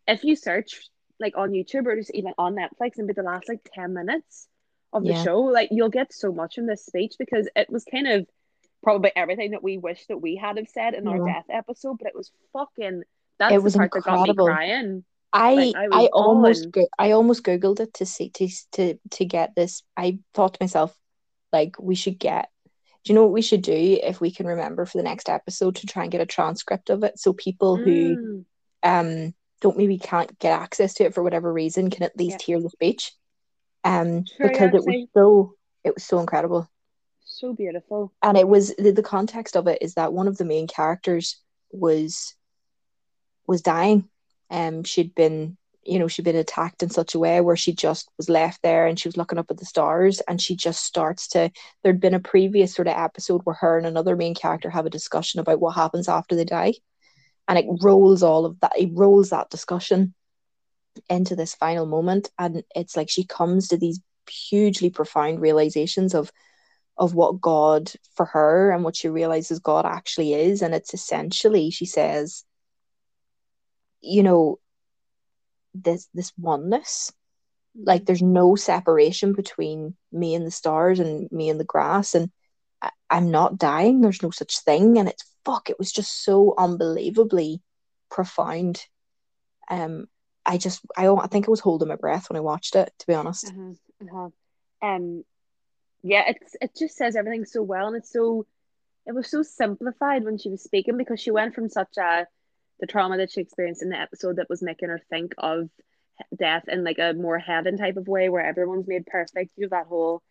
if 0.07 0.23
you 0.23 0.35
search 0.35 0.89
like 1.19 1.37
on 1.37 1.51
YouTube 1.51 1.85
or 1.85 1.95
just 1.95 2.11
even 2.13 2.33
on 2.37 2.55
Netflix 2.55 2.97
and 2.97 3.07
be 3.07 3.13
the 3.13 3.23
last 3.23 3.47
like 3.49 3.61
10 3.73 3.93
minutes 3.93 4.47
of 4.93 5.03
the 5.03 5.09
Yeah. 5.11 5.23
show 5.23 5.41
like 5.41 5.69
you'll 5.71 5.89
get 5.89 6.13
so 6.13 6.31
much 6.31 6.55
from 6.55 6.67
this 6.67 6.85
speech 6.85 7.15
because 7.19 7.49
it 7.55 7.69
was 7.69 7.83
kind 7.85 8.07
of 8.07 8.27
probably 8.83 9.11
everything 9.15 9.51
that 9.51 9.63
we 9.63 9.77
wish 9.77 10.05
that 10.07 10.17
we 10.21 10.35
had 10.35 10.57
have 10.57 10.67
said 10.69 10.93
in 10.93 11.07
our 11.07 11.17
death 11.25 11.45
episode 11.49 11.97
but 11.97 12.07
it 12.07 12.15
was 12.15 12.31
fucking 12.53 13.03
that's 13.39 13.53
It 13.53 13.63
was 13.63 13.73
the 13.73 13.79
part 13.79 13.91
that 13.93 14.03
got 14.03 14.13
me 14.13 14.19
incredible. 14.29 14.45
crying 14.45 15.03
I 15.33 15.53
Like, 15.55 15.75
I 15.75 15.87
I, 15.91 16.05
almost 16.13 16.71
go- 16.71 16.87
I 16.97 17.11
almost 17.11 17.43
googled 17.43 17.79
it 17.81 17.93
to 17.95 18.05
see 18.05 18.29
to 18.29 18.47
to 18.73 18.97
to 19.11 19.25
get 19.25 19.53
this. 19.55 19.83
I 19.97 20.19
thought 20.33 20.53
to 20.53 20.63
myself, 20.63 20.95
like 21.51 21.75
we 21.77 21.95
should 21.95 22.17
get. 22.19 22.47
Do 23.03 23.11
you 23.11 23.15
know 23.15 23.23
what 23.23 23.33
we 23.33 23.41
should 23.41 23.61
do 23.61 23.73
if 24.01 24.21
we 24.21 24.31
can 24.31 24.45
remember 24.47 24.85
for 24.85 24.97
the 24.97 25.03
next 25.03 25.27
episode 25.27 25.75
to 25.77 25.87
try 25.87 26.03
and 26.03 26.11
get 26.11 26.21
a 26.21 26.25
transcript 26.25 26.89
of 26.89 27.03
it 27.03 27.19
so 27.19 27.33
people 27.33 27.75
who 27.75 28.15
Mm. 28.15 28.45
um 28.83 29.35
don't 29.61 29.77
maybe 29.77 29.97
can't 29.97 30.37
get 30.39 30.59
access 30.59 30.93
to 30.95 31.05
it 31.05 31.13
for 31.13 31.23
whatever 31.23 31.51
reason 31.51 31.89
can 31.89 32.03
at 32.03 32.17
least 32.17 32.41
hear 32.41 32.59
the 32.61 32.69
speech. 32.69 33.11
Um, 33.83 34.25
Sure, 34.37 34.49
because 34.49 34.73
it 34.73 34.85
was 34.85 35.07
so 35.13 35.55
it 35.83 35.93
was 35.93 36.03
so 36.03 36.19
incredible. 36.19 36.67
so 37.23 37.53
beautiful. 37.53 38.11
And 38.21 38.37
it 38.37 38.47
was 38.47 38.73
the, 38.75 38.91
the 38.91 39.03
context 39.03 39.55
of 39.55 39.67
it 39.67 39.79
is 39.81 39.93
that 39.95 40.13
one 40.13 40.27
of 40.27 40.37
the 40.37 40.45
main 40.45 40.67
characters 40.67 41.41
was 41.71 42.35
was 43.47 43.61
dying. 43.61 44.09
Um 44.49 44.83
she'd 44.83 45.13
been 45.15 45.57
you 45.83 45.99
know 45.99 46.07
she'd 46.07 46.25
been 46.25 46.35
attacked 46.35 46.81
in 46.83 46.89
such 46.89 47.13
a 47.13 47.19
way 47.19 47.39
where 47.41 47.55
she 47.55 47.71
just 47.73 48.09
was 48.17 48.27
left 48.27 48.61
there 48.63 48.87
and 48.87 48.99
she 48.99 49.07
was 49.07 49.17
looking 49.17 49.37
up 49.37 49.51
at 49.51 49.57
the 49.57 49.65
stars 49.65 50.19
and 50.27 50.41
she 50.41 50.55
just 50.55 50.83
starts 50.83 51.27
to 51.29 51.51
there'd 51.83 52.01
been 52.01 52.15
a 52.15 52.19
previous 52.19 52.73
sort 52.73 52.87
of 52.87 52.97
episode 52.97 53.41
where 53.43 53.55
her 53.55 53.77
and 53.77 53.85
another 53.85 54.15
main 54.15 54.33
character 54.33 54.69
have 54.69 54.87
a 54.87 54.89
discussion 54.89 55.39
about 55.39 55.59
what 55.59 55.75
happens 55.75 56.09
after 56.09 56.35
they 56.35 56.45
die 56.45 56.73
and 57.47 57.57
it 57.57 57.65
rolls 57.81 58.23
all 58.23 58.45
of 58.45 58.59
that 58.59 58.73
it 58.77 58.89
rolls 58.93 59.29
that 59.29 59.49
discussion 59.49 60.13
into 61.09 61.35
this 61.35 61.55
final 61.55 61.85
moment 61.85 62.29
and 62.39 62.63
it's 62.75 62.95
like 62.95 63.09
she 63.09 63.25
comes 63.25 63.67
to 63.67 63.77
these 63.77 63.99
hugely 64.29 64.89
profound 64.89 65.39
realizations 65.41 66.13
of 66.13 66.31
of 66.97 67.13
what 67.13 67.41
God 67.41 67.91
for 68.15 68.25
her 68.25 68.71
and 68.71 68.83
what 68.83 68.95
she 68.95 69.09
realizes 69.09 69.59
God 69.59 69.85
actually 69.85 70.33
is. 70.33 70.61
And 70.61 70.73
it's 70.73 70.93
essentially, 70.93 71.69
she 71.69 71.85
says, 71.85 72.45
you 74.01 74.23
know, 74.23 74.59
this 75.73 76.07
this 76.13 76.31
oneness. 76.37 77.11
Like 77.77 78.05
there's 78.05 78.21
no 78.21 78.55
separation 78.55 79.33
between 79.33 79.95
me 80.11 80.35
and 80.35 80.47
the 80.47 80.51
stars 80.51 80.99
and 80.99 81.29
me 81.31 81.49
and 81.49 81.59
the 81.59 81.65
grass. 81.65 82.15
And 82.15 82.31
I, 82.81 82.91
I'm 83.09 83.31
not 83.31 83.57
dying. 83.57 83.99
There's 83.99 84.23
no 84.23 84.31
such 84.31 84.59
thing. 84.59 84.97
And 84.97 85.09
it's 85.09 85.25
fuck, 85.45 85.69
it 85.69 85.79
was 85.79 85.91
just 85.91 86.23
so 86.23 86.53
unbelievably 86.57 87.61
profound. 88.09 88.85
Um 89.69 90.07
I 90.45 90.57
just 90.57 90.81
I, 90.97 91.07
I 91.07 91.27
think 91.27 91.47
I 91.47 91.51
was 91.51 91.61
holding 91.61 91.87
my 91.89 91.95
breath 91.95 92.29
when 92.29 92.37
I 92.37 92.41
watched 92.41 92.75
it, 92.75 92.93
to 92.99 93.07
be 93.07 93.13
honest. 93.13 93.53
uh-huh, 93.53 93.73
uh-huh. 94.03 94.29
um 94.87 95.23
yeah 96.03 96.23
it's 96.27 96.55
it 96.61 96.71
just 96.77 96.95
says 96.97 97.15
everything 97.15 97.45
so 97.45 97.61
well 97.61 97.87
and 97.87 97.97
it's 97.97 98.11
so 98.11 98.45
it 99.05 99.13
was 99.13 99.29
so 99.29 99.41
simplified 99.43 100.23
when 100.23 100.37
she 100.37 100.49
was 100.49 100.63
speaking 100.63 100.97
because 100.97 101.19
she 101.19 101.31
went 101.31 101.53
from 101.55 101.69
such 101.69 101.97
a 101.97 102.25
the 102.79 102.87
trauma 102.87 103.17
that 103.17 103.31
she 103.31 103.41
experienced 103.41 103.81
in 103.83 103.89
the 103.89 103.99
episode 103.99 104.37
that 104.37 104.49
was 104.49 104.61
making 104.61 104.89
her 104.89 104.99
think 105.09 105.33
of 105.37 105.69
death 106.37 106.63
in 106.67 106.83
like 106.83 106.99
a 106.99 107.13
more 107.13 107.37
heaven 107.39 107.77
type 107.77 107.97
of 107.97 108.07
way 108.07 108.29
where 108.29 108.45
everyone's 108.45 108.87
made 108.87 109.05
perfect 109.05 109.51
you 109.57 109.65
have 109.65 109.71
that 109.71 109.87
whole 109.87 110.21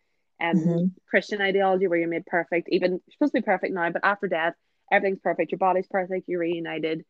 um 0.41 0.55
Mhm. 0.57 0.91
christian 1.09 1.41
ideology 1.41 1.87
where 1.87 1.99
you're 1.99 2.07
made 2.09 2.25
perfect 2.25 2.67
even 2.71 3.01
supposed 3.11 3.33
to 3.33 3.41
be 3.41 3.45
perfect 3.45 3.73
now 3.73 3.89
but 3.91 4.03
after 4.03 4.27
death 4.27 4.53
everything's 4.91 5.21
perfect. 5.21 5.51
Your 5.51 5.59
body's 5.59 5.87
perfect. 5.87 6.27
You're 6.27 6.39
reunited 6.39 7.05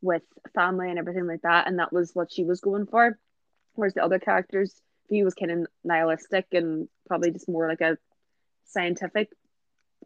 with 0.00 0.22
family 0.54 0.90
and 0.90 0.98
everything 0.98 1.26
like 1.26 1.42
that. 1.42 1.66
And 1.66 1.78
that 1.78 1.92
was 1.92 2.14
what 2.14 2.32
she 2.32 2.44
was 2.44 2.60
going 2.60 2.86
for. 2.86 3.18
Whereas 3.74 3.94
the 3.94 4.04
other 4.04 4.18
characters 4.18 4.80
view 5.08 5.24
was 5.24 5.34
kind 5.34 5.50
of 5.50 5.66
nihilistic 5.84 6.46
and 6.52 6.88
probably 7.06 7.30
just 7.30 7.48
more 7.48 7.68
like 7.68 7.80
a 7.80 7.98
scientific 8.66 9.30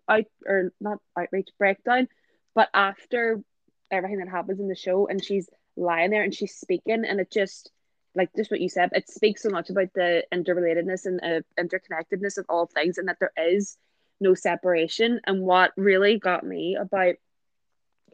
out 0.09 0.25
or 0.47 0.73
not 0.81 0.99
outreach 1.19 1.49
breakdown. 1.59 2.09
But 2.55 2.69
after 2.75 3.43
everything 3.91 4.19
that 4.19 4.29
happens 4.29 4.61
in 4.61 4.69
the 4.69 4.75
show 4.75 5.07
and 5.07 5.23
she's 5.23 5.49
lying 5.77 6.11
there 6.11 6.23
and 6.23 6.35
she's 6.35 6.55
speaking 6.55 7.05
and 7.07 7.21
it 7.21 7.31
just 7.31 7.71
like 8.15 8.31
just 8.37 8.51
what 8.51 8.61
you 8.61 8.69
said 8.69 8.91
it 8.93 9.09
speaks 9.09 9.43
so 9.43 9.49
much 9.49 9.71
about 9.71 9.89
the 9.95 10.23
interrelatedness 10.33 11.07
and 11.07 11.21
uh, 11.23 11.41
interconnectedness 11.59 12.37
of 12.37 12.45
all 12.49 12.67
things 12.67 12.99
and 12.99 13.09
that 13.09 13.17
there 13.21 13.33
is 13.37 13.77
no 14.23 14.35
separation. 14.35 15.21
And 15.27 15.43
what 15.43 15.73
really 15.77 16.19
got 16.19 16.45
me 16.45 16.77
about 16.81 17.17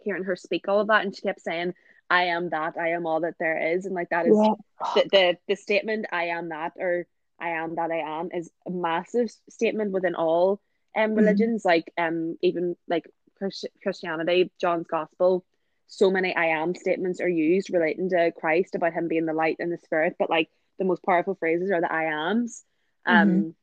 hearing 0.02 0.24
her 0.24 0.36
speak 0.36 0.68
all 0.68 0.80
of 0.80 0.88
that 0.88 1.04
and 1.04 1.14
she 1.14 1.22
kept 1.22 1.40
saying 1.40 1.74
i 2.10 2.24
am 2.24 2.50
that 2.50 2.74
i 2.78 2.90
am 2.90 3.06
all 3.06 3.20
that 3.20 3.34
there 3.38 3.74
is 3.74 3.84
and 3.86 3.94
like 3.94 4.08
that 4.10 4.26
is 4.26 4.38
Yeah. 4.38 4.54
the, 4.94 5.04
the 5.12 5.36
the 5.48 5.56
statement 5.56 6.06
I 6.12 6.24
am 6.24 6.50
that 6.50 6.72
or 6.78 7.06
I 7.40 7.50
am 7.50 7.76
that 7.76 7.90
I 7.90 8.20
am 8.20 8.30
is 8.32 8.50
a 8.66 8.70
massive 8.70 9.30
statement 9.50 9.92
within 9.92 10.14
all 10.14 10.60
um 10.96 11.14
religions. 11.14 11.64
Like 11.64 11.92
um 11.98 12.36
even 12.42 12.76
like 12.88 13.10
Christ- 13.38 13.66
Christianity 13.82 14.50
John's 14.60 14.86
gospel 14.86 15.44
so 15.88 16.10
many 16.10 16.34
I 16.34 16.46
am 16.46 16.74
statements 16.74 17.20
are 17.20 17.28
used 17.28 17.70
relating 17.72 18.10
to 18.10 18.32
Christ 18.32 18.74
about 18.74 18.92
him 18.92 19.08
being 19.08 19.26
the 19.26 19.32
light 19.32 19.56
and 19.58 19.72
the 19.72 19.78
spirit 19.78 20.16
but 20.18 20.30
like 20.30 20.48
the 20.78 20.84
most 20.84 21.02
powerful 21.04 21.34
phrases 21.34 21.70
are 21.70 21.80
the 21.80 21.92
I 21.92 22.04
ams 22.30 22.64
um 23.06 23.54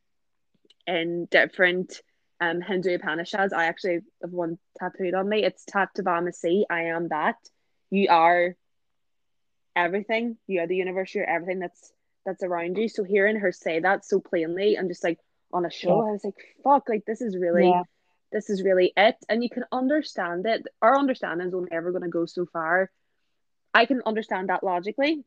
in 0.87 1.27
different 1.31 2.01
um 2.41 2.61
Hindu 2.61 2.95
Upanishads 2.95 3.53
I 3.53 3.65
actually 3.65 3.99
have 4.21 4.31
one 4.31 4.57
tattooed 4.79 5.13
on 5.13 5.29
me 5.29 5.43
it's 5.43 5.65
Tat 5.65 5.89
Tvam 5.97 6.27
Asi 6.27 6.65
I 6.69 6.83
am 6.85 7.09
that 7.09 7.37
you 7.89 8.07
are 8.09 8.55
everything. 9.75 10.37
You 10.47 10.61
are 10.61 10.67
the 10.67 10.75
universe. 10.75 11.13
You're 11.13 11.29
everything 11.29 11.59
that's 11.59 11.91
that's 12.25 12.43
around 12.43 12.77
you. 12.77 12.87
So 12.89 13.03
hearing 13.03 13.37
her 13.39 13.51
say 13.51 13.79
that 13.79 14.05
so 14.05 14.19
plainly 14.19 14.75
and 14.75 14.89
just 14.89 15.03
like 15.03 15.19
on 15.53 15.65
a 15.65 15.69
show, 15.69 16.01
Yeah. 16.01 16.09
I 16.09 16.11
was 16.11 16.23
like, 16.23 16.55
"Fuck!" 16.63 16.89
Like 16.89 17.05
this 17.05 17.21
is 17.21 17.37
really, 17.37 17.69
Yeah. 17.69 17.83
this 18.31 18.49
is 18.49 18.63
really 18.63 18.91
it. 18.97 19.15
And 19.29 19.43
you 19.43 19.49
can 19.49 19.65
understand 19.71 20.45
it. 20.45 20.65
Our 20.81 20.97
understanding 20.97 21.47
is 21.47 21.53
only 21.53 21.71
ever 21.71 21.91
going 21.91 22.03
to 22.03 22.09
go 22.09 22.25
so 22.25 22.45
far. 22.45 22.89
I 23.73 23.85
can 23.85 24.01
understand 24.05 24.49
that 24.49 24.63
logically. 24.63 25.23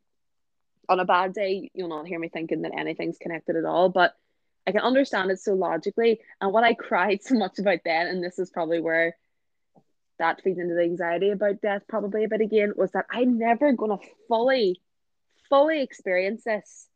On 0.88 0.98
a 0.98 1.04
bad 1.04 1.34
day, 1.34 1.70
you'll 1.74 1.88
not 1.88 2.06
hear 2.06 2.18
me 2.18 2.28
thinking 2.28 2.62
that 2.62 2.72
anything's 2.76 3.18
connected 3.18 3.56
at 3.56 3.64
all, 3.66 3.90
but 3.90 4.14
I 4.68 4.72
can 4.72 4.82
understand 4.82 5.30
it 5.30 5.40
so 5.40 5.54
logically. 5.54 6.20
And 6.42 6.52
what 6.52 6.62
I 6.62 6.74
cried 6.74 7.22
so 7.24 7.34
much 7.36 7.58
about 7.58 7.80
then, 7.84 8.06
and 8.06 8.22
this 8.22 8.38
is 8.38 8.50
probably 8.50 8.80
where 8.80 9.16
that 10.18 10.42
feeds 10.42 10.58
into 10.58 10.74
the 10.74 10.82
anxiety 10.82 11.30
about 11.30 11.62
death 11.62 11.82
probably 11.88 12.24
a 12.24 12.28
bit 12.28 12.40
again 12.42 12.74
was 12.76 12.90
that 12.90 13.06
I'm 13.10 13.38
never 13.38 13.72
gonna 13.72 13.98
fully, 14.26 14.82
fully 15.48 15.80
experience 15.80 16.42
this 16.44 16.86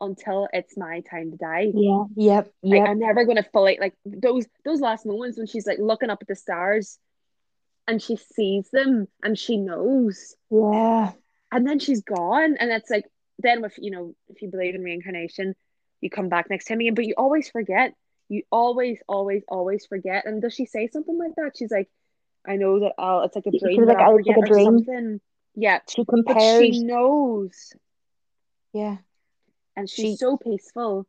until 0.00 0.48
it's 0.52 0.76
my 0.76 1.00
time 1.00 1.32
to 1.32 1.36
die. 1.36 1.72
Yeah. 1.74 2.04
Yep. 2.16 2.52
Like 2.62 2.78
Yep. 2.78 2.88
I'm 2.88 2.98
never 2.98 3.24
gonna 3.26 3.44
fully 3.52 3.76
like 3.78 3.94
those 4.06 4.46
those 4.64 4.80
last 4.80 5.04
moments 5.04 5.36
when 5.36 5.46
she's 5.46 5.66
like 5.66 5.78
looking 5.80 6.08
up 6.08 6.22
at 6.22 6.28
the 6.28 6.36
stars 6.36 6.98
and 7.86 8.00
she 8.00 8.16
sees 8.16 8.70
them 8.70 9.06
and 9.22 9.36
she 9.36 9.56
knows 9.58 10.36
yeah. 10.50 11.10
and 11.50 11.66
then 11.66 11.80
she's 11.80 12.02
gone 12.02 12.56
and 12.58 12.70
it's 12.70 12.90
like 12.90 13.04
then 13.40 13.60
with 13.60 13.74
you 13.76 13.90
know 13.90 14.14
if 14.28 14.40
you 14.40 14.48
believe 14.48 14.76
in 14.76 14.84
reincarnation 14.84 15.56
you 16.02 16.10
come 16.10 16.28
back 16.28 16.50
next 16.50 16.66
time 16.66 16.80
again 16.80 16.94
but 16.94 17.06
you 17.06 17.14
always 17.18 17.48
forget 17.50 17.94
you 18.28 18.42
always, 18.52 19.02
always, 19.08 19.42
always 19.48 19.86
forget. 19.86 20.26
And 20.26 20.42
does 20.42 20.54
she 20.54 20.66
say 20.66 20.88
something 20.88 21.18
like 21.18 21.34
that? 21.36 21.52
She's 21.56 21.70
like, 21.70 21.88
I 22.46 22.56
know 22.56 22.80
that 22.80 22.94
I'll 22.98 23.22
it's 23.22 23.36
like 23.36 23.46
a 23.46 23.52
dream 23.52 23.86
like, 23.86 24.00
I'll 24.00 24.06
"Oh, 24.06 24.14
forget 24.14 24.36
like 24.36 24.36
a 24.38 24.42
or 24.42 24.52
dream." 24.52 24.88
something. 24.88 25.20
Yeah. 25.54 25.80
She 25.88 26.04
But 26.26 26.40
compares. 26.40 26.42
she 26.42 26.72
knows 26.72 27.74
yeah, 28.72 28.98
and 29.76 29.88
she's 29.90 30.12
She- 30.12 30.16
so 30.16 30.36
peaceful. 30.36 31.06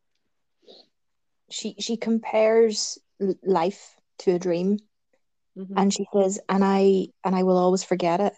she 1.50 1.76
she 1.80 1.98
compares 1.98 3.00
life 3.44 3.96
to 4.20 4.32
a 4.32 4.40
dream, 4.40 4.80
Mhm. 5.56 5.76
and 5.76 5.94
she 5.94 6.06
says, 6.14 6.40
"And 6.50 6.64
I 6.64 7.08
and 7.24 7.36
I 7.36 7.44
will 7.44 7.58
always 7.58 7.84
forget 7.84 8.20
it. 8.22 8.34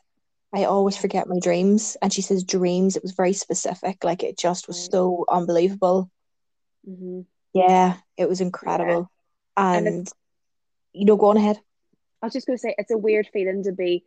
I 0.54 0.66
always 0.66 0.98
forget 0.98 1.28
my 1.28 1.40
dreams." 1.40 1.98
And 2.02 2.14
she 2.14 2.22
says, 2.22 2.44
"Dreams." 2.44 2.96
It 2.98 3.04
was 3.04 3.14
very 3.14 3.34
specific. 3.34 4.04
Like 4.04 4.24
it 4.24 4.38
just 4.38 4.68
was 4.68 4.78
so 4.78 5.26
unbelievable. 5.30 6.10
Mhm. 6.88 7.26
Yeah, 7.54 7.98
it 8.18 8.28
was 8.28 8.42
incredible. 8.42 9.10
And 9.58 9.88
And 9.88 10.08
you 10.94 11.06
know, 11.06 11.16
go 11.16 11.28
on 11.28 11.38
ahead. 11.38 11.60
I 12.22 12.26
was 12.26 12.34
just 12.34 12.48
gonna 12.48 12.58
say 12.58 12.76
it's 12.78 12.92
a 12.92 12.98
weird 12.98 13.28
feeling 13.32 13.64
to 13.64 13.72
be 13.72 14.04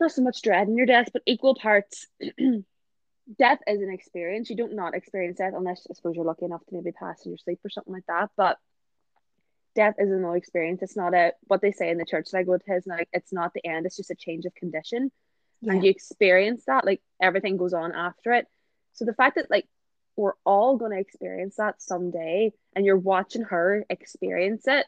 not 0.00 0.10
so 0.10 0.22
much 0.22 0.42
dread 0.42 0.68
in 0.68 0.76
your 0.76 0.86
death, 0.86 1.08
but 1.12 1.22
equal 1.26 1.54
parts. 1.54 2.06
death 3.38 3.58
is 3.66 3.80
an 3.80 3.90
experience. 3.92 4.50
You 4.50 4.56
don't 4.56 4.74
not 4.74 4.94
experience 4.94 5.38
death 5.38 5.54
unless 5.56 5.86
I 5.90 5.94
suppose 5.94 6.14
you're 6.14 6.24
lucky 6.24 6.44
enough 6.44 6.64
to 6.66 6.74
maybe 6.74 6.92
pass 6.92 7.24
in 7.24 7.30
your 7.32 7.38
sleep 7.38 7.60
or 7.64 7.70
something 7.70 7.92
like 7.92 8.06
that. 8.08 8.30
But 8.36 8.58
death 9.74 9.94
is 9.98 10.10
a 10.10 10.16
no 10.16 10.32
experience. 10.32 10.82
It's 10.82 10.96
not 10.96 11.14
a 11.14 11.32
what 11.42 11.60
they 11.60 11.72
say 11.72 11.90
in 11.90 11.98
the 11.98 12.04
church 12.04 12.28
that 12.30 12.38
I 12.38 12.42
go 12.42 12.56
to 12.56 12.72
is 12.74 12.86
like 12.86 13.08
it's 13.12 13.32
not 13.32 13.52
the 13.54 13.64
end, 13.66 13.86
it's 13.86 13.96
just 13.96 14.10
a 14.10 14.16
change 14.16 14.44
of 14.44 14.54
condition. 14.54 15.10
Yeah. 15.62 15.72
And 15.72 15.84
you 15.84 15.90
experience 15.90 16.64
that, 16.66 16.84
like 16.84 17.00
everything 17.20 17.56
goes 17.56 17.72
on 17.72 17.92
after 17.94 18.32
it. 18.32 18.46
So 18.92 19.04
the 19.04 19.14
fact 19.14 19.36
that 19.36 19.50
like 19.50 19.66
we're 20.16 20.34
all 20.44 20.76
gonna 20.76 20.98
experience 20.98 21.56
that 21.56 21.80
someday 21.80 22.52
and 22.74 22.84
you're 22.84 22.96
watching 22.96 23.42
her 23.42 23.84
experience 23.90 24.66
it 24.66 24.86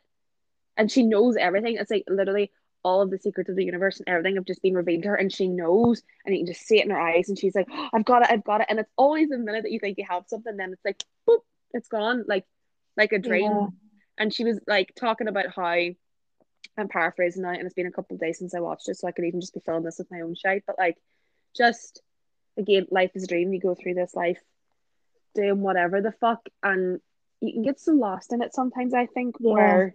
and 0.76 0.90
she 0.90 1.02
knows 1.02 1.36
everything. 1.36 1.76
It's 1.76 1.90
like 1.90 2.04
literally 2.08 2.50
all 2.84 3.02
of 3.02 3.10
the 3.10 3.18
secrets 3.18 3.50
of 3.50 3.56
the 3.56 3.64
universe 3.64 3.98
and 3.98 4.08
everything 4.08 4.36
have 4.36 4.44
just 4.44 4.62
been 4.62 4.74
revealed 4.74 5.02
to 5.02 5.08
her 5.10 5.16
and 5.16 5.32
she 5.32 5.48
knows 5.48 6.02
and 6.24 6.34
you 6.34 6.44
can 6.44 6.54
just 6.54 6.66
see 6.66 6.78
it 6.78 6.84
in 6.84 6.90
her 6.90 7.00
eyes 7.00 7.28
and 7.28 7.38
she's 7.38 7.54
like, 7.54 7.66
oh, 7.70 7.88
I've 7.92 8.04
got 8.04 8.22
it, 8.22 8.30
I've 8.30 8.44
got 8.44 8.60
it. 8.60 8.68
And 8.70 8.78
it's 8.78 8.90
always 8.96 9.28
the 9.28 9.38
minute 9.38 9.64
that 9.64 9.72
you 9.72 9.80
think 9.80 9.98
you 9.98 10.06
have 10.08 10.24
something, 10.28 10.56
then 10.56 10.72
it's 10.72 10.84
like 10.84 11.04
boop, 11.28 11.40
it's 11.72 11.88
gone, 11.88 12.24
like 12.26 12.46
like 12.96 13.12
a 13.12 13.18
dream. 13.18 13.52
Yeah. 13.52 13.66
And 14.18 14.34
she 14.34 14.44
was 14.44 14.58
like 14.66 14.92
talking 14.96 15.28
about 15.28 15.46
how 15.54 15.62
I'm 16.76 16.88
paraphrasing 16.88 17.42
now, 17.42 17.50
and 17.50 17.62
it's 17.62 17.74
been 17.74 17.86
a 17.86 17.92
couple 17.92 18.14
of 18.14 18.20
days 18.20 18.38
since 18.38 18.54
I 18.54 18.60
watched 18.60 18.88
it, 18.88 18.96
so 18.96 19.08
I 19.08 19.12
could 19.12 19.24
even 19.24 19.40
just 19.40 19.54
be 19.54 19.60
filling 19.60 19.84
this 19.84 19.98
with 19.98 20.10
my 20.10 20.20
own 20.20 20.34
shite. 20.34 20.64
But 20.66 20.78
like, 20.78 20.96
just 21.56 22.02
again, 22.56 22.86
life 22.90 23.12
is 23.14 23.24
a 23.24 23.26
dream. 23.26 23.52
You 23.52 23.60
go 23.60 23.74
through 23.74 23.94
this 23.94 24.14
life 24.14 24.40
doing 25.38 25.62
whatever 25.62 26.02
the 26.02 26.12
fuck, 26.12 26.48
and 26.62 27.00
you 27.40 27.52
can 27.54 27.62
get 27.62 27.80
so 27.80 27.92
lost 27.92 28.32
in 28.32 28.42
it 28.42 28.54
sometimes. 28.54 28.94
I 28.94 29.06
think 29.06 29.36
Yeah. 29.38 29.78
where 29.78 29.94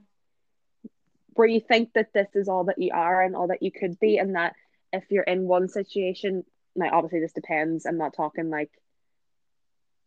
where 1.35 1.47
you 1.47 1.59
think 1.61 1.93
that 1.93 2.13
this 2.13 2.29
is 2.35 2.47
all 2.47 2.65
that 2.65 2.79
you 2.79 2.91
are 2.93 3.21
and 3.23 3.35
all 3.35 3.47
that 3.47 3.63
you 3.63 3.71
could 3.71 3.99
be, 3.99 4.17
and 4.17 4.35
that 4.35 4.53
if 4.93 5.03
you're 5.09 5.23
in 5.23 5.47
one 5.47 5.67
situation, 5.67 6.43
now 6.75 6.89
obviously 6.93 7.19
this 7.21 7.33
depends. 7.33 7.85
I'm 7.85 7.97
not 7.97 8.13
talking 8.15 8.49
like 8.49 8.71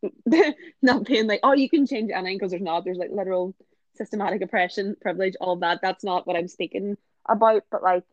not 0.82 1.04
being 1.06 1.26
like, 1.26 1.40
oh, 1.42 1.52
you 1.54 1.68
can 1.68 1.86
change 1.86 2.10
anything 2.14 2.36
because 2.38 2.50
there's 2.50 2.62
not. 2.62 2.84
There's 2.84 2.98
like 2.98 3.10
literal 3.12 3.54
systematic 3.96 4.42
oppression, 4.42 4.96
privilege, 5.00 5.34
all 5.40 5.56
that. 5.56 5.80
That's 5.82 6.04
not 6.04 6.26
what 6.26 6.36
I'm 6.36 6.48
speaking 6.48 6.96
about. 7.28 7.64
But 7.70 7.82
like, 7.82 8.04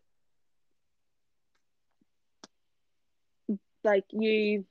like 3.84 4.06
you, 4.12 4.66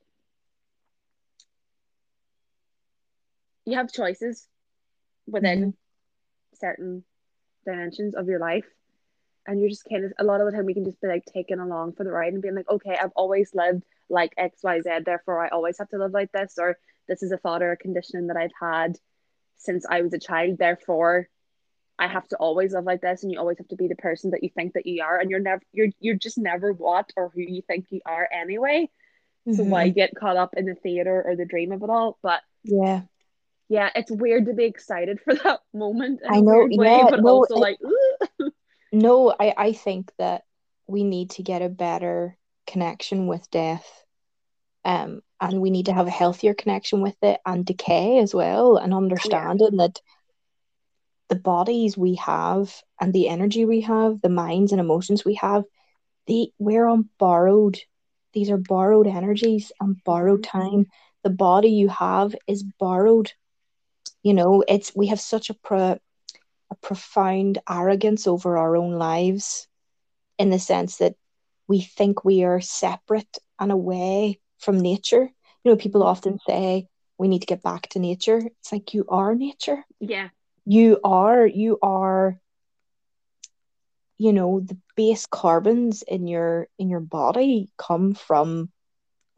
you 3.65 3.77
have 3.77 3.91
choices 3.91 4.47
within 5.27 5.73
certain 6.55 7.03
dimensions 7.65 8.15
of 8.15 8.27
your 8.27 8.39
life. 8.39 8.65
And 9.45 9.59
you're 9.59 9.69
just 9.69 9.87
kind 9.89 10.05
of 10.05 10.13
a 10.19 10.23
lot 10.23 10.39
of 10.39 10.45
the 10.45 10.53
time 10.53 10.65
we 10.65 10.73
can 10.73 10.85
just 10.85 11.01
be 11.01 11.07
like 11.07 11.25
taken 11.25 11.59
along 11.59 11.93
for 11.93 12.03
the 12.05 12.11
ride 12.11 12.33
and 12.33 12.41
being 12.41 12.55
like, 12.55 12.69
okay, 12.69 12.97
I've 13.01 13.11
always 13.15 13.53
lived 13.53 13.83
like 14.09 14.33
X, 14.37 14.59
Y, 14.63 14.81
Z, 14.81 14.89
therefore 15.05 15.43
I 15.43 15.49
always 15.49 15.77
have 15.79 15.89
to 15.89 15.97
live 15.97 16.11
like 16.13 16.31
this, 16.31 16.55
or 16.57 16.77
this 17.07 17.23
is 17.23 17.31
a 17.31 17.37
thought 17.37 17.61
or 17.61 17.71
a 17.71 17.77
conditioning 17.77 18.27
that 18.27 18.37
I've 18.37 18.51
had 18.59 18.97
since 19.57 19.85
I 19.89 20.01
was 20.01 20.13
a 20.13 20.19
child, 20.19 20.57
therefore 20.57 21.27
I 21.99 22.07
have 22.07 22.27
to 22.29 22.37
always 22.37 22.73
live 22.73 22.85
like 22.85 23.01
this, 23.01 23.23
and 23.23 23.31
you 23.31 23.39
always 23.39 23.57
have 23.57 23.67
to 23.69 23.75
be 23.75 23.87
the 23.87 23.95
person 23.95 24.31
that 24.31 24.43
you 24.43 24.49
think 24.49 24.73
that 24.73 24.85
you 24.85 25.03
are, 25.03 25.19
and 25.19 25.29
you're 25.29 25.39
never 25.39 25.61
you're 25.73 25.89
you're 25.99 26.15
just 26.15 26.37
never 26.37 26.73
what 26.73 27.11
or 27.15 27.29
who 27.33 27.41
you 27.41 27.61
think 27.61 27.87
you 27.89 28.01
are 28.05 28.27
anyway. 28.31 28.89
So 29.51 29.63
Mhm. 29.63 29.69
why 29.69 29.89
get 29.89 30.15
caught 30.15 30.37
up 30.37 30.53
in 30.55 30.65
the 30.65 30.75
theater 30.75 31.21
or 31.25 31.35
the 31.35 31.45
dream 31.45 31.71
of 31.71 31.83
it 31.83 31.89
all? 31.89 32.17
But 32.21 32.41
Yeah. 32.63 33.03
Yeah, 33.69 33.89
it's 33.95 34.11
weird 34.11 34.45
to 34.47 34.53
be 34.53 34.65
excited 34.65 35.19
for 35.21 35.33
that 35.43 35.61
moment 35.73 36.21
in 36.23 36.33
I 36.33 36.37
a 36.37 36.41
know, 36.41 36.51
weird 36.57 36.71
way, 36.77 36.97
yeah, 36.97 37.07
but 37.09 37.21
no, 37.21 37.29
also 37.29 37.55
it- 37.55 37.59
like, 37.59 37.77
"Ooh." 37.83 38.51
No, 38.91 39.33
I, 39.39 39.53
I 39.57 39.73
think 39.73 40.11
that 40.19 40.43
we 40.85 41.03
need 41.03 41.31
to 41.31 41.41
get 41.43 41.63
a 41.63 41.69
better 41.69 42.37
connection 42.67 43.25
with 43.25 43.49
death. 43.49 43.87
Um, 44.85 45.21
and 45.41 45.61
we 45.61 45.71
need 45.71 45.87
to 45.87 45.93
have 45.93 46.05
a 46.05 46.11
healthier 46.11 46.53
connection 46.53 47.01
with 47.01 47.15
it 47.23 47.39
and 47.43 47.65
decay 47.65 48.19
as 48.19 48.35
well, 48.35 48.77
and 48.77 48.93
understanding 48.93 49.77
that 49.77 49.99
the 51.29 51.35
bodies 51.35 51.97
we 51.97 52.15
have 52.15 52.71
and 53.01 53.13
the 53.13 53.29
energy 53.29 53.65
we 53.65 53.81
have, 53.81 54.21
the 54.21 54.29
minds 54.29 54.71
and 54.71 54.79
emotions 54.81 55.25
we 55.25 55.35
have, 55.35 55.63
they 56.27 56.49
we're 56.59 56.85
on 56.85 57.09
borrowed. 57.17 57.79
These 58.33 58.49
are 58.51 58.57
borrowed 58.57 59.07
energies 59.07 59.71
and 59.79 60.03
borrowed 60.03 60.43
time. 60.43 60.85
The 61.23 61.29
body 61.29 61.69
you 61.69 61.89
have 61.89 62.35
is 62.47 62.63
borrowed. 62.63 63.31
You 64.23 64.33
know, 64.33 64.63
it's 64.67 64.95
we 64.95 65.07
have 65.07 65.19
such 65.19 65.49
a 65.49 65.53
pro 65.53 65.97
a 66.71 66.75
profound 66.81 67.59
arrogance 67.69 68.27
over 68.27 68.57
our 68.57 68.75
own 68.75 68.93
lives 68.93 69.67
in 70.39 70.49
the 70.49 70.59
sense 70.59 70.97
that 70.97 71.15
we 71.67 71.81
think 71.81 72.25
we 72.25 72.43
are 72.43 72.61
separate 72.61 73.37
and 73.59 73.71
away 73.71 74.39
from 74.59 74.79
nature. 74.79 75.29
You 75.63 75.71
know, 75.71 75.75
people 75.77 76.03
often 76.03 76.39
say 76.47 76.87
we 77.17 77.27
need 77.27 77.39
to 77.41 77.47
get 77.47 77.61
back 77.63 77.89
to 77.89 77.99
nature. 77.99 78.41
It's 78.59 78.71
like 78.71 78.93
you 78.93 79.05
are 79.09 79.35
nature. 79.35 79.85
yeah, 79.99 80.29
You 80.65 80.99
are, 81.03 81.45
you 81.45 81.77
are, 81.81 82.39
you 84.17 84.33
know, 84.33 84.59
the 84.61 84.77
base 84.95 85.25
carbons 85.25 86.03
in 86.03 86.27
your 86.27 86.67
in 86.79 86.89
your 86.89 86.99
body 87.01 87.69
come 87.77 88.13
from 88.13 88.69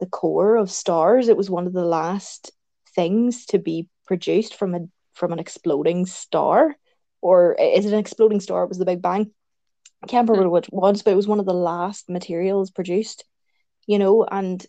the 0.00 0.06
core 0.06 0.56
of 0.56 0.70
stars. 0.70 1.28
It 1.28 1.36
was 1.36 1.50
one 1.50 1.66
of 1.66 1.72
the 1.72 1.84
last 1.84 2.52
things 2.94 3.46
to 3.46 3.58
be 3.58 3.88
produced 4.06 4.54
from 4.54 4.74
a 4.74 4.80
from 5.14 5.32
an 5.32 5.38
exploding 5.38 6.06
star. 6.06 6.76
Or 7.22 7.54
is 7.54 7.86
it 7.86 7.92
an 7.92 7.98
exploding 7.98 8.40
star? 8.40 8.62
It 8.62 8.68
was 8.68 8.78
the 8.78 8.84
Big 8.84 9.02
Bang. 9.02 9.32
I 10.02 10.06
can't 10.06 10.28
remember 10.28 10.48
hmm. 10.48 10.52
what 10.52 10.68
it 10.68 10.72
was, 10.72 11.02
but 11.02 11.12
it 11.12 11.16
was 11.16 11.26
one 11.26 11.40
of 11.40 11.46
the 11.46 11.54
last 11.54 12.08
materials 12.08 12.70
produced, 12.70 13.24
you 13.86 13.98
know, 13.98 14.24
and 14.24 14.64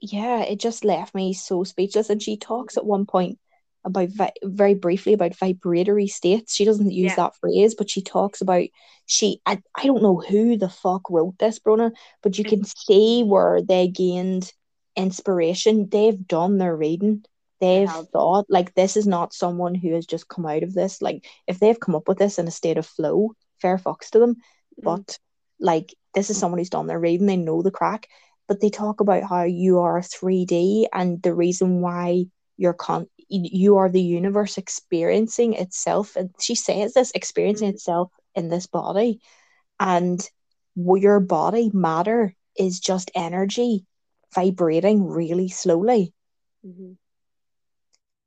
yeah, 0.00 0.40
it 0.42 0.60
just 0.60 0.84
left 0.84 1.14
me 1.14 1.32
so 1.32 1.64
speechless. 1.64 2.10
And 2.10 2.20
she 2.20 2.36
talks 2.36 2.76
at 2.76 2.84
one 2.84 3.06
point 3.06 3.38
about 3.84 4.08
vi- 4.10 4.32
very 4.42 4.74
briefly 4.74 5.12
about 5.12 5.36
vibratory 5.36 6.08
states. 6.08 6.54
She 6.54 6.64
doesn't 6.64 6.90
use 6.90 7.12
Yeah. 7.12 7.16
that 7.16 7.36
phrase, 7.36 7.74
but 7.74 7.90
she 7.90 8.02
talks 8.02 8.40
about 8.40 8.66
she 9.06 9.40
I, 9.46 9.62
I 9.74 9.84
don't 9.84 10.02
know 10.02 10.16
who 10.16 10.56
the 10.56 10.68
fuck 10.68 11.08
wrote 11.10 11.38
this, 11.38 11.58
Brona, 11.58 11.92
but 12.22 12.38
you 12.38 12.44
can 12.44 12.60
mm-hmm. 12.60 12.92
see 12.92 13.22
where 13.22 13.62
they 13.62 13.88
gained 13.88 14.52
inspiration. 14.96 15.88
They've 15.88 16.26
done 16.26 16.58
their 16.58 16.74
reading. 16.74 17.24
They've 17.64 17.88
have. 17.88 18.08
thought 18.10 18.46
like 18.48 18.74
this 18.74 18.96
is 18.96 19.06
not 19.06 19.32
someone 19.32 19.74
who 19.74 19.94
has 19.94 20.06
just 20.06 20.28
come 20.28 20.46
out 20.46 20.62
of 20.62 20.74
this. 20.74 21.00
Like 21.02 21.26
if 21.46 21.58
they've 21.58 21.78
come 21.78 21.94
up 21.94 22.08
with 22.08 22.18
this 22.18 22.38
in 22.38 22.46
a 22.46 22.50
state 22.50 22.78
of 22.78 22.86
flow, 22.86 23.32
fair 23.60 23.78
fucks 23.78 24.10
to 24.10 24.18
them. 24.18 24.34
Mm. 24.34 24.82
But 24.82 25.18
like 25.60 25.94
this 26.14 26.30
is 26.30 26.36
someone 26.38 26.58
who's 26.58 26.70
done 26.70 26.86
their 26.86 27.00
reading, 27.00 27.26
they 27.26 27.36
know 27.36 27.62
the 27.62 27.70
crack. 27.70 28.08
But 28.46 28.60
they 28.60 28.70
talk 28.70 29.00
about 29.00 29.22
how 29.24 29.44
you 29.44 29.80
are 29.80 30.00
3D 30.00 30.86
and 30.92 31.22
the 31.22 31.34
reason 31.34 31.80
why 31.80 32.26
you're 32.56 32.74
con 32.74 33.06
you 33.28 33.78
are 33.78 33.88
the 33.88 34.02
universe 34.02 34.58
experiencing 34.58 35.54
itself. 35.54 36.14
And 36.14 36.30
she 36.38 36.54
says 36.54 36.92
this 36.92 37.10
experiencing 37.14 37.70
Mhm. 37.70 37.74
itself 37.74 38.12
in 38.34 38.48
this 38.48 38.66
body. 38.66 39.20
And 39.80 40.20
your 40.76 41.20
body 41.20 41.70
matter 41.72 42.34
is 42.56 42.80
just 42.80 43.10
energy 43.14 43.86
vibrating 44.34 45.06
really 45.06 45.48
slowly 45.48 46.12
Mhm. 46.66 46.96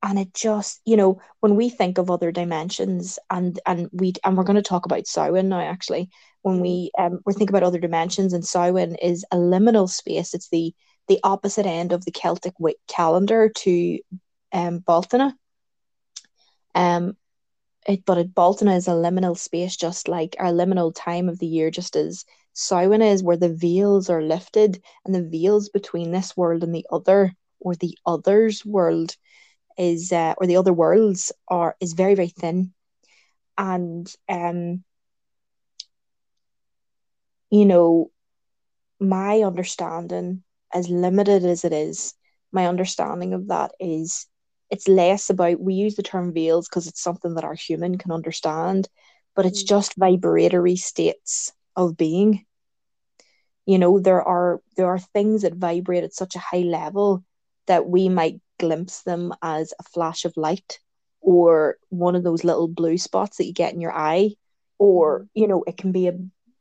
And 0.07 0.17
it 0.17 0.33
just 0.33 0.81
you 0.85 0.95
know 0.95 1.19
when 1.41 1.57
we 1.57 1.69
think 1.69 1.97
of 1.97 2.09
other 2.09 2.31
dimensions 2.31 3.19
and 3.29 3.59
and 3.65 3.89
we 3.91 4.13
and 4.23 4.37
we're 4.37 4.45
going 4.45 4.55
to 4.55 4.61
talk 4.61 4.85
about 4.85 5.05
Samhain 5.05 5.49
now 5.49 5.59
actually 5.59 6.09
when 6.43 6.61
we 6.61 6.91
um 6.97 7.19
we 7.25 7.33
think 7.33 7.49
about 7.49 7.63
other 7.63 7.79
dimensions 7.79 8.33
and 8.33 8.45
Samhain 8.45 8.95
is 8.95 9.25
a 9.31 9.37
liminal 9.37 9.89
space. 9.89 10.33
It's 10.33 10.49
the 10.49 10.73
the 11.09 11.19
opposite 11.23 11.65
end 11.65 11.91
of 11.91 12.05
the 12.05 12.11
Celtic 12.11 12.53
calendar 12.87 13.49
to 13.49 13.99
um 14.53 14.79
Bealtaine 14.79 15.33
um 16.73 17.17
it, 17.85 18.05
but 18.05 18.17
it, 18.17 18.33
Bealtaine 18.33 18.75
is 18.75 18.87
a 18.87 18.91
liminal 18.91 19.37
space 19.37 19.75
just 19.75 20.07
like 20.07 20.37
our 20.39 20.51
liminal 20.51 20.93
time 20.95 21.27
of 21.29 21.39
the 21.39 21.47
year 21.47 21.69
just 21.69 21.97
as 21.97 22.23
Samhain 22.53 23.01
is 23.01 23.23
where 23.23 23.37
the 23.37 23.53
veils 23.53 24.09
are 24.09 24.23
lifted 24.23 24.81
and 25.05 25.13
the 25.13 25.23
veils 25.23 25.69
between 25.69 26.11
this 26.11 26.37
world 26.37 26.63
and 26.63 26.73
the 26.73 26.85
other 26.91 27.33
or 27.59 27.75
the 27.75 27.97
other's 28.05 28.65
world 28.65 29.15
is 29.77 30.11
uh, 30.11 30.33
or 30.37 30.47
the 30.47 30.57
other 30.57 30.73
worlds 30.73 31.31
are 31.47 31.75
is 31.79 31.93
very 31.93 32.15
very 32.15 32.29
thin 32.29 32.73
and 33.57 34.13
um 34.29 34.83
you 37.49 37.65
know 37.65 38.11
my 38.99 39.41
understanding 39.41 40.43
as 40.73 40.89
limited 40.89 41.45
as 41.45 41.63
it 41.63 41.73
is 41.73 42.13
my 42.51 42.67
understanding 42.67 43.33
of 43.33 43.47
that 43.47 43.71
is 43.79 44.27
it's 44.69 44.87
less 44.87 45.29
about 45.29 45.59
we 45.59 45.73
use 45.73 45.95
the 45.95 46.03
term 46.03 46.33
veils 46.33 46.67
because 46.67 46.87
it's 46.87 47.01
something 47.01 47.35
that 47.35 47.43
our 47.43 47.53
human 47.55 47.97
can 47.97 48.11
understand 48.11 48.87
but 49.35 49.45
it's 49.45 49.63
mm. 49.63 49.67
just 49.67 49.95
vibratory 49.95 50.75
states 50.75 51.51
of 51.75 51.95
being 51.95 52.45
you 53.65 53.77
know 53.77 53.99
there 53.99 54.21
are 54.23 54.59
there 54.75 54.87
are 54.87 54.99
things 54.99 55.43
that 55.43 55.53
vibrate 55.53 56.03
at 56.03 56.13
such 56.13 56.35
a 56.35 56.39
high 56.39 56.65
level 56.65 57.23
that 57.67 57.87
we 57.87 58.09
might 58.09 58.39
glimpse 58.59 59.03
them 59.03 59.33
as 59.41 59.73
a 59.79 59.83
flash 59.83 60.25
of 60.25 60.35
light 60.37 60.79
or 61.21 61.77
one 61.89 62.15
of 62.15 62.23
those 62.23 62.43
little 62.43 62.67
blue 62.67 62.97
spots 62.97 63.37
that 63.37 63.45
you 63.45 63.53
get 63.53 63.73
in 63.73 63.81
your 63.81 63.93
eye 63.93 64.31
or 64.79 65.19
mm-hmm. 65.19 65.39
you 65.41 65.47
know 65.47 65.63
it 65.67 65.77
can 65.77 65.91
be 65.91 66.07
a 66.07 66.17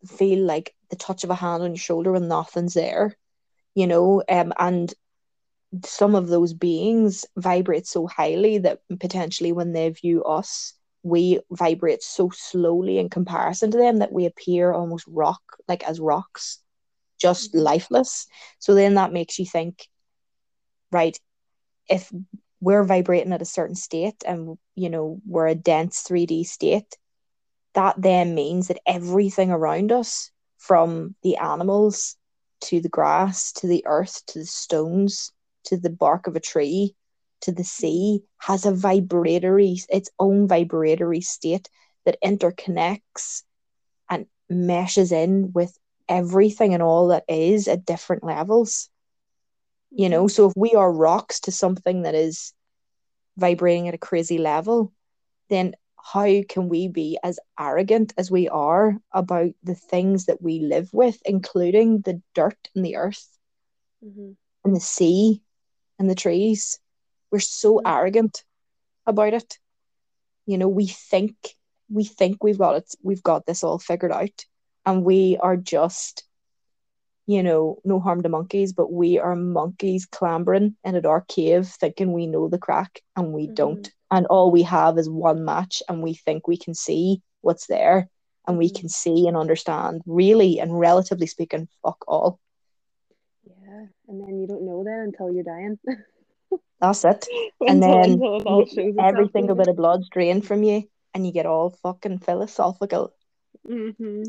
feel 0.07 0.45
like 0.45 0.75
the 0.91 0.97
touch 0.97 1.25
of 1.25 1.31
a 1.31 1.35
hand 1.35 1.63
on 1.63 1.71
your 1.71 1.79
shoulder 1.79 2.13
when 2.13 2.29
nothing's 2.29 2.75
there 2.75 3.17
you 3.75 3.87
know 3.87 4.23
um, 4.29 4.53
and 4.59 4.95
some 5.85 6.15
of 6.15 6.29
those 6.29 6.53
beings 6.55 7.25
vibrate 7.37 7.87
so 7.87 8.07
highly 8.07 8.59
that 8.59 8.81
potentially 9.01 9.53
when 9.53 9.73
they 9.73 9.89
view 9.91 10.23
us 10.25 10.75
we 11.03 11.41
vibrate 11.51 12.03
so 12.03 12.31
slowly 12.31 12.99
in 12.99 13.09
comparison 13.09 13.71
to 13.71 13.79
them 13.79 13.99
that 13.99 14.13
we 14.13 14.27
appear 14.27 14.73
almost 14.73 15.05
rock 15.09 15.43
like 15.69 15.85
as 15.89 16.01
rocks 16.01 16.61
just 17.19 17.53
mm-hmm. 17.53 17.65
lifeless 17.65 18.27
so 18.59 18.75
then 18.75 18.95
that 18.95 19.13
makes 19.13 19.39
you 19.39 19.47
think 19.47 19.89
right 20.93 21.19
if 21.89 22.13
we're 22.61 22.85
vibrating 22.85 23.33
at 23.33 23.43
a 23.43 23.47
certain 23.47 23.77
state 23.77 24.23
and 24.27 24.59
you 24.75 24.89
know 24.89 25.21
we're 25.27 25.49
a 25.49 25.55
dense 25.55 26.03
3d 26.03 26.47
state 26.47 26.97
that 27.75 27.95
then 28.01 28.35
means 28.35 28.69
that 28.69 28.81
everything 28.87 29.51
around 29.51 29.93
us 29.93 30.31
from 30.59 31.15
the 31.23 31.37
animals 31.37 32.17
to 32.61 32.81
the 32.81 32.89
grass 32.89 33.53
to 33.53 33.67
the 33.67 33.85
earth 33.87 34.23
to 34.27 34.39
the 34.41 34.47
stones 34.47 35.33
to 35.65 35.77
the 35.77 35.91
bark 35.91 36.27
of 36.27 36.37
a 36.37 36.41
tree 36.41 36.95
to 37.43 37.53
the 37.53 37.65
sea 37.65 38.23
has 38.39 38.65
a 38.65 38.73
vibratory 38.73 39.79
its 39.89 40.11
own 40.19 40.49
vibratory 40.49 41.21
state 41.21 41.69
that 42.05 42.19
interconnects 42.25 43.43
and 44.09 44.27
meshes 44.49 45.13
in 45.13 45.53
with 45.53 45.77
everything 46.09 46.73
and 46.73 46.83
all 46.83 47.09
that 47.09 47.25
is 47.29 47.69
at 47.69 47.85
different 47.85 48.25
levels 48.25 48.89
you 49.97 50.09
know 50.09 50.29
so 50.29 50.49
if 50.49 50.53
we 50.57 50.75
are 50.75 50.93
rocks 50.93 51.41
to 51.41 51.51
something 51.51 52.03
that 52.03 52.15
is 52.15 52.53
vibrating 53.37 53.89
at 53.89 53.95
a 53.95 53.99
crazy 53.99 54.39
level 54.39 54.93
then 55.49 55.75
how 55.97 56.43
can 56.49 56.69
we 56.69 56.87
be 56.87 57.19
as 57.25 57.41
arrogant 57.59 58.13
as 58.17 58.31
we 58.31 58.49
are 58.49 58.97
about 59.13 59.51
the 59.65 59.75
things 59.75 60.27
that 60.27 60.41
we 60.41 60.61
live 60.61 60.89
with 60.93 61.21
including 61.25 62.01
the 62.03 62.21
dirt 62.35 62.59
and 62.75 62.85
the 62.85 62.97
earth 62.97 63.27
mm-hmm. 64.05 64.33
and 64.65 64.77
the 64.77 64.81
sea 64.81 65.43
and 65.99 66.09
the 66.11 66.15
trees 66.15 66.79
we're 67.31 67.39
so 67.39 67.77
mm-hmm. 67.77 67.87
arrogant 67.87 68.45
about 69.07 69.33
it 69.33 69.59
you 70.45 70.59
know 70.59 70.69
we 70.69 70.87
think 70.87 71.35
we 71.89 72.05
think 72.05 72.43
we've 72.45 72.59
got 72.59 72.77
it 72.77 72.95
we've 73.03 73.23
got 73.23 73.47
this 73.47 73.65
all 73.65 73.79
figured 73.79 74.13
out 74.13 74.45
and 74.85 75.05
we 75.05 75.37
are 75.41 75.57
just 75.57 76.25
you 77.27 77.43
know, 77.43 77.79
no 77.85 77.99
harm 77.99 78.23
to 78.23 78.29
monkeys, 78.29 78.73
but 78.73 78.93
we 78.93 79.19
are 79.19 79.35
monkeys 79.35 80.07
clambering 80.07 80.77
in 80.85 80.95
a 80.95 81.01
dark 81.01 81.27
cave 81.27 81.67
thinking 81.67 82.13
we 82.13 82.27
know 82.27 82.49
the 82.49 82.59
crack 82.59 83.01
and 83.17 83.33
we 83.33 83.47
mm-hmm. 83.47 83.55
don't. 83.55 83.93
And 84.11 84.27
all 84.27 84.53
we 84.53 84.63
have 84.63 84.97
is 84.99 85.11
one 85.11 85.45
match 85.45 85.83
and 85.89 86.03
we 86.03 86.15
think 86.15 86.47
we 86.47 86.57
can 86.57 86.75
see 86.75 87.21
what's 87.41 87.67
there 87.67 88.09
and 88.47 88.57
we 88.57 88.69
mm-hmm. 88.69 88.81
can 88.81 88.89
see 88.89 89.27
and 89.27 89.37
understand 89.37 90.03
really 90.07 90.61
and 90.61 90.79
relatively 90.79 91.27
speaking, 91.27 91.69
fuck 91.83 92.05
all. 92.07 92.39
Yeah. 93.45 93.87
And 94.07 94.21
then 94.21 94.41
you 94.41 94.47
don't 94.47 94.65
know 94.65 94.85
that 94.85 95.03
until 95.05 95.33
you're 95.33 95.43
dying. 95.43 95.79
That's 96.81 97.05
it. 97.05 97.27
and 97.67 97.83
then 97.83 98.23
every 99.01 99.29
single 99.33 99.57
bit 99.57 99.67
of 99.67 99.77
blood's 99.77 100.09
drained 100.11 100.47
from 100.47 100.63
you 100.63 100.85
and 101.13 101.27
you 101.27 101.33
get 101.33 101.47
all 101.47 101.71
fucking 101.83 102.21
philosophical. 102.21 103.13
Mm-hmm. 103.69 104.23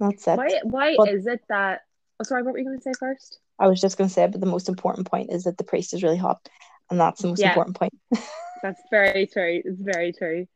That's 0.00 0.26
it. 0.28 0.36
Why 0.36 0.60
why 0.64 0.94
but, 0.98 1.08
is 1.08 1.26
it 1.26 1.40
that 1.48 1.82
Oh, 2.20 2.22
sorry, 2.22 2.42
what 2.42 2.52
were 2.52 2.58
you 2.58 2.66
going 2.66 2.78
to 2.78 2.82
say 2.82 2.92
first? 2.98 3.38
I 3.58 3.66
was 3.66 3.80
just 3.80 3.96
going 3.96 4.08
to 4.08 4.12
say, 4.12 4.26
but 4.26 4.40
the 4.40 4.46
most 4.46 4.68
important 4.68 5.10
point 5.10 5.32
is 5.32 5.44
that 5.44 5.56
the 5.56 5.64
priest 5.64 5.94
is 5.94 6.02
really 6.02 6.18
hot, 6.18 6.46
and 6.90 7.00
that's 7.00 7.22
the 7.22 7.28
most 7.28 7.40
yeah. 7.40 7.48
important 7.48 7.78
point. 7.78 7.94
that's 8.62 8.82
very 8.90 9.26
true. 9.26 9.62
It's 9.64 9.80
very 9.80 10.12
true. 10.12 10.46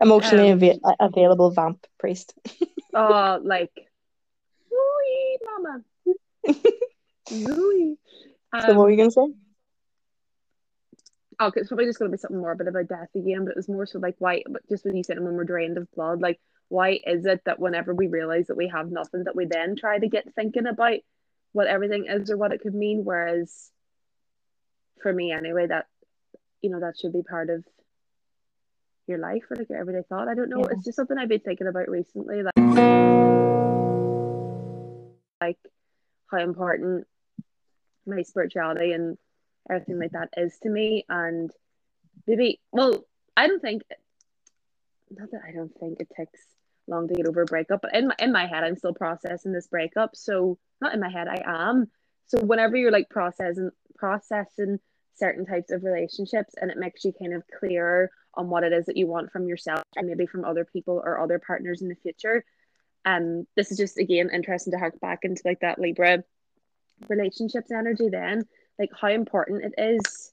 Emotionally 0.00 0.50
um, 0.50 0.80
av- 0.84 0.96
available 0.98 1.52
vamp 1.52 1.86
priest. 2.00 2.34
oh, 2.94 3.38
like, 3.40 3.70
wooey, 4.72 5.36
mama. 5.44 5.84
wooey. 7.30 7.96
Um, 8.52 8.60
so, 8.60 8.74
what 8.74 8.78
were 8.78 8.90
you 8.90 8.96
going 8.96 9.10
to 9.10 9.14
say? 9.14 9.34
Oh, 11.38 11.52
it's 11.54 11.68
probably 11.68 11.86
just 11.86 12.00
going 12.00 12.10
to 12.10 12.16
be 12.16 12.20
something 12.20 12.40
more 12.40 12.56
bit 12.56 12.66
about 12.66 12.88
death 12.88 13.10
again, 13.14 13.44
but 13.44 13.52
it 13.52 13.56
was 13.56 13.68
more 13.68 13.86
so 13.86 14.00
like 14.00 14.16
why, 14.18 14.42
but 14.48 14.68
just 14.68 14.84
when 14.84 14.96
you 14.96 15.04
said 15.04 15.20
when 15.20 15.34
we're 15.34 15.44
drained 15.44 15.78
of 15.78 15.90
blood, 15.92 16.20
like 16.20 16.40
why 16.72 16.98
is 17.06 17.26
it 17.26 17.42
that 17.44 17.60
whenever 17.60 17.94
we 17.94 18.06
realize 18.06 18.46
that 18.46 18.56
we 18.56 18.68
have 18.68 18.90
nothing, 18.90 19.24
that 19.24 19.36
we 19.36 19.44
then 19.44 19.76
try 19.76 19.98
to 19.98 20.08
get 20.08 20.34
thinking 20.34 20.66
about 20.66 21.00
what 21.52 21.66
everything 21.66 22.06
is 22.08 22.30
or 22.30 22.38
what 22.38 22.50
it 22.50 22.62
could 22.62 22.74
mean? 22.74 23.04
Whereas, 23.04 23.70
for 25.02 25.12
me 25.12 25.32
anyway, 25.32 25.66
that 25.66 25.84
you 26.62 26.70
know 26.70 26.80
that 26.80 26.98
should 26.98 27.12
be 27.12 27.22
part 27.22 27.50
of 27.50 27.62
your 29.06 29.18
life 29.18 29.42
or 29.50 29.56
like 29.56 29.68
your 29.68 29.78
everyday 29.78 30.00
thought. 30.08 30.28
I 30.28 30.34
don't 30.34 30.48
know. 30.48 30.60
Yeah. 30.60 30.68
It's 30.70 30.84
just 30.86 30.96
something 30.96 31.18
I've 31.18 31.28
been 31.28 31.40
thinking 31.40 31.66
about 31.66 31.90
recently, 31.90 32.42
like 32.42 32.54
like 35.42 35.58
how 36.30 36.38
important 36.38 37.06
my 38.06 38.22
spirituality 38.22 38.92
and 38.92 39.18
everything 39.68 39.98
like 39.98 40.12
that 40.12 40.30
is 40.38 40.58
to 40.62 40.70
me, 40.70 41.04
and 41.06 41.50
maybe 42.26 42.60
well, 42.72 43.04
I 43.36 43.46
don't 43.46 43.60
think 43.60 43.82
not 45.10 45.30
that 45.32 45.42
I 45.46 45.52
don't 45.52 45.78
think 45.78 46.00
it 46.00 46.08
takes 46.16 46.40
long 46.88 47.08
to 47.08 47.14
get 47.14 47.26
over 47.26 47.42
a 47.42 47.46
breakup, 47.46 47.82
but 47.82 47.94
in 47.94 48.08
my 48.08 48.14
in 48.18 48.32
my 48.32 48.46
head, 48.46 48.64
I'm 48.64 48.76
still 48.76 48.94
processing 48.94 49.52
this 49.52 49.68
breakup. 49.68 50.16
So 50.16 50.58
not 50.80 50.94
in 50.94 51.00
my 51.00 51.10
head, 51.10 51.28
I 51.28 51.42
am. 51.46 51.88
So 52.26 52.38
whenever 52.38 52.76
you're 52.76 52.90
like 52.90 53.08
processing 53.10 53.70
processing 53.96 54.78
certain 55.14 55.46
types 55.46 55.70
of 55.70 55.84
relationships, 55.84 56.54
and 56.60 56.70
it 56.70 56.78
makes 56.78 57.04
you 57.04 57.12
kind 57.12 57.34
of 57.34 57.42
clearer 57.58 58.10
on 58.34 58.48
what 58.48 58.64
it 58.64 58.72
is 58.72 58.86
that 58.86 58.96
you 58.96 59.06
want 59.06 59.30
from 59.30 59.46
yourself 59.46 59.82
and 59.94 60.08
maybe 60.08 60.26
from 60.26 60.44
other 60.44 60.64
people 60.64 61.02
or 61.04 61.20
other 61.20 61.38
partners 61.38 61.82
in 61.82 61.88
the 61.88 61.94
future. 61.94 62.44
Um, 63.04 63.46
this 63.56 63.70
is 63.70 63.78
just 63.78 63.98
again 63.98 64.30
interesting 64.32 64.72
to 64.72 64.78
hark 64.78 64.98
back 65.00 65.20
into 65.22 65.42
like 65.44 65.60
that 65.60 65.78
Libra 65.78 66.24
relationships 67.08 67.70
energy. 67.70 68.08
Then, 68.08 68.46
like 68.78 68.90
how 69.00 69.08
important 69.08 69.64
it 69.64 69.74
is 69.78 70.32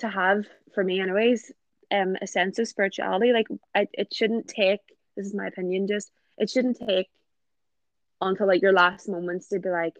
to 0.00 0.08
have 0.08 0.46
for 0.74 0.82
me, 0.82 1.00
anyways, 1.00 1.52
um 1.92 2.16
a 2.20 2.26
sense 2.26 2.58
of 2.58 2.68
spirituality. 2.68 3.32
Like 3.32 3.48
I, 3.74 3.88
it 3.92 4.12
shouldn't 4.12 4.48
take. 4.48 4.80
This 5.16 5.26
is 5.26 5.34
my 5.34 5.46
opinion. 5.46 5.86
Just 5.86 6.10
it 6.38 6.50
shouldn't 6.50 6.78
take 6.78 7.08
until 8.20 8.46
like 8.46 8.62
your 8.62 8.72
last 8.72 9.08
moments 9.08 9.48
to 9.48 9.58
be 9.58 9.68
like, 9.68 9.94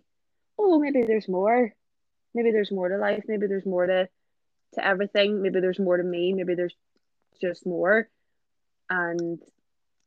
oh, 0.58 0.78
maybe 0.78 1.02
there's 1.02 1.28
more. 1.28 1.72
Maybe 2.34 2.50
there's 2.50 2.72
more 2.72 2.88
to 2.88 2.98
life. 2.98 3.24
Maybe 3.26 3.46
there's 3.46 3.66
more 3.66 3.86
to 3.86 4.08
to 4.74 4.86
everything. 4.86 5.42
Maybe 5.42 5.60
there's 5.60 5.78
more 5.78 5.96
to 5.96 6.02
me. 6.02 6.32
Maybe 6.32 6.54
there's 6.54 6.76
just 7.40 7.66
more. 7.66 8.08
And 8.90 9.40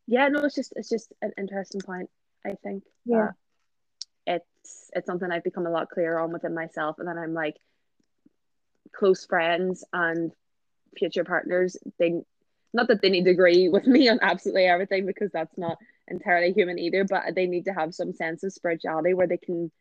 yeah, 0.08 0.28
no, 0.28 0.42
it's 0.42 0.56
just 0.56 0.74
it's 0.76 0.90
just 0.90 1.14
an 1.22 1.32
interesting 1.38 1.82
point. 1.82 2.10
I 2.46 2.56
think. 2.64 2.84
Yeah. 3.06 3.30
Uh, 3.30 3.32
it's 4.28 4.92
it's 4.94 5.08
something 5.08 5.32
I've 5.32 5.44
become 5.44 5.66
a 5.66 5.72
lot 5.72 5.90
clearer 5.90 6.20
on 6.20 6.32
within 6.32 6.54
myself, 6.54 6.98
and 7.00 7.08
then 7.08 7.18
I'm 7.18 7.34
like 7.34 7.58
close 8.92 9.26
friends 9.26 9.84
and 9.94 10.32
future 10.98 11.24
partners 11.24 11.78
they 12.00 12.22
not 12.74 12.88
that 12.88 13.02
they 13.02 13.10
need 13.10 13.26
to 13.26 13.32
agree 13.32 13.70
with 13.70 13.88
me 13.88 14.10
on 14.10 14.20
absolutely 14.22 14.66
everything 14.66 15.06
because 15.06 15.32
that's 15.32 15.58
not 15.58 15.78
entirely 16.08 16.52
human 16.52 16.80
either 16.80 17.04
but 17.04 17.36
they 17.36 17.46
need 17.46 17.66
to 17.66 17.74
have 17.74 17.94
some 17.94 18.14
sense 18.14 18.44
of 18.44 18.54
spirituality 18.54 19.14
where 19.14 19.28
they 19.28 19.38
can 19.38 19.72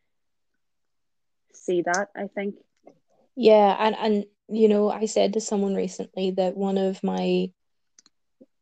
see 1.53 1.81
that 1.81 2.09
i 2.15 2.27
think 2.27 2.55
yeah 3.35 3.75
and 3.79 3.95
and 3.95 4.25
you 4.47 4.67
know 4.67 4.89
i 4.89 5.05
said 5.05 5.33
to 5.33 5.41
someone 5.41 5.75
recently 5.75 6.31
that 6.31 6.55
one 6.55 6.77
of 6.77 7.03
my 7.03 7.51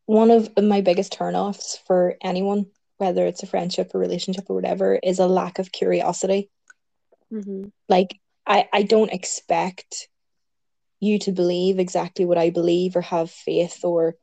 one 0.05 0.31
of 0.31 0.49
my 0.57 0.81
biggest 0.81 1.17
turnoffs 1.17 1.77
for 1.85 2.15
anyone 2.21 2.65
whether 2.97 3.25
it's 3.25 3.43
a 3.43 3.47
friendship 3.47 3.93
or 3.93 3.99
relationship 3.99 4.45
or 4.49 4.55
whatever 4.55 4.95
is 4.95 5.19
a 5.19 5.27
lack 5.27 5.59
of 5.59 5.71
curiosity 5.71 6.49
mm-hmm. 7.31 7.65
like 7.89 8.17
i 8.45 8.67
i 8.71 8.81
don't 8.81 9.11
expect 9.11 10.07
you 10.99 11.19
to 11.19 11.31
believe 11.31 11.79
exactly 11.79 12.25
what 12.25 12.37
I 12.37 12.49
believe 12.49 12.95
or 12.95 13.01
have 13.01 13.31
faith 13.31 13.83
or 13.83 14.15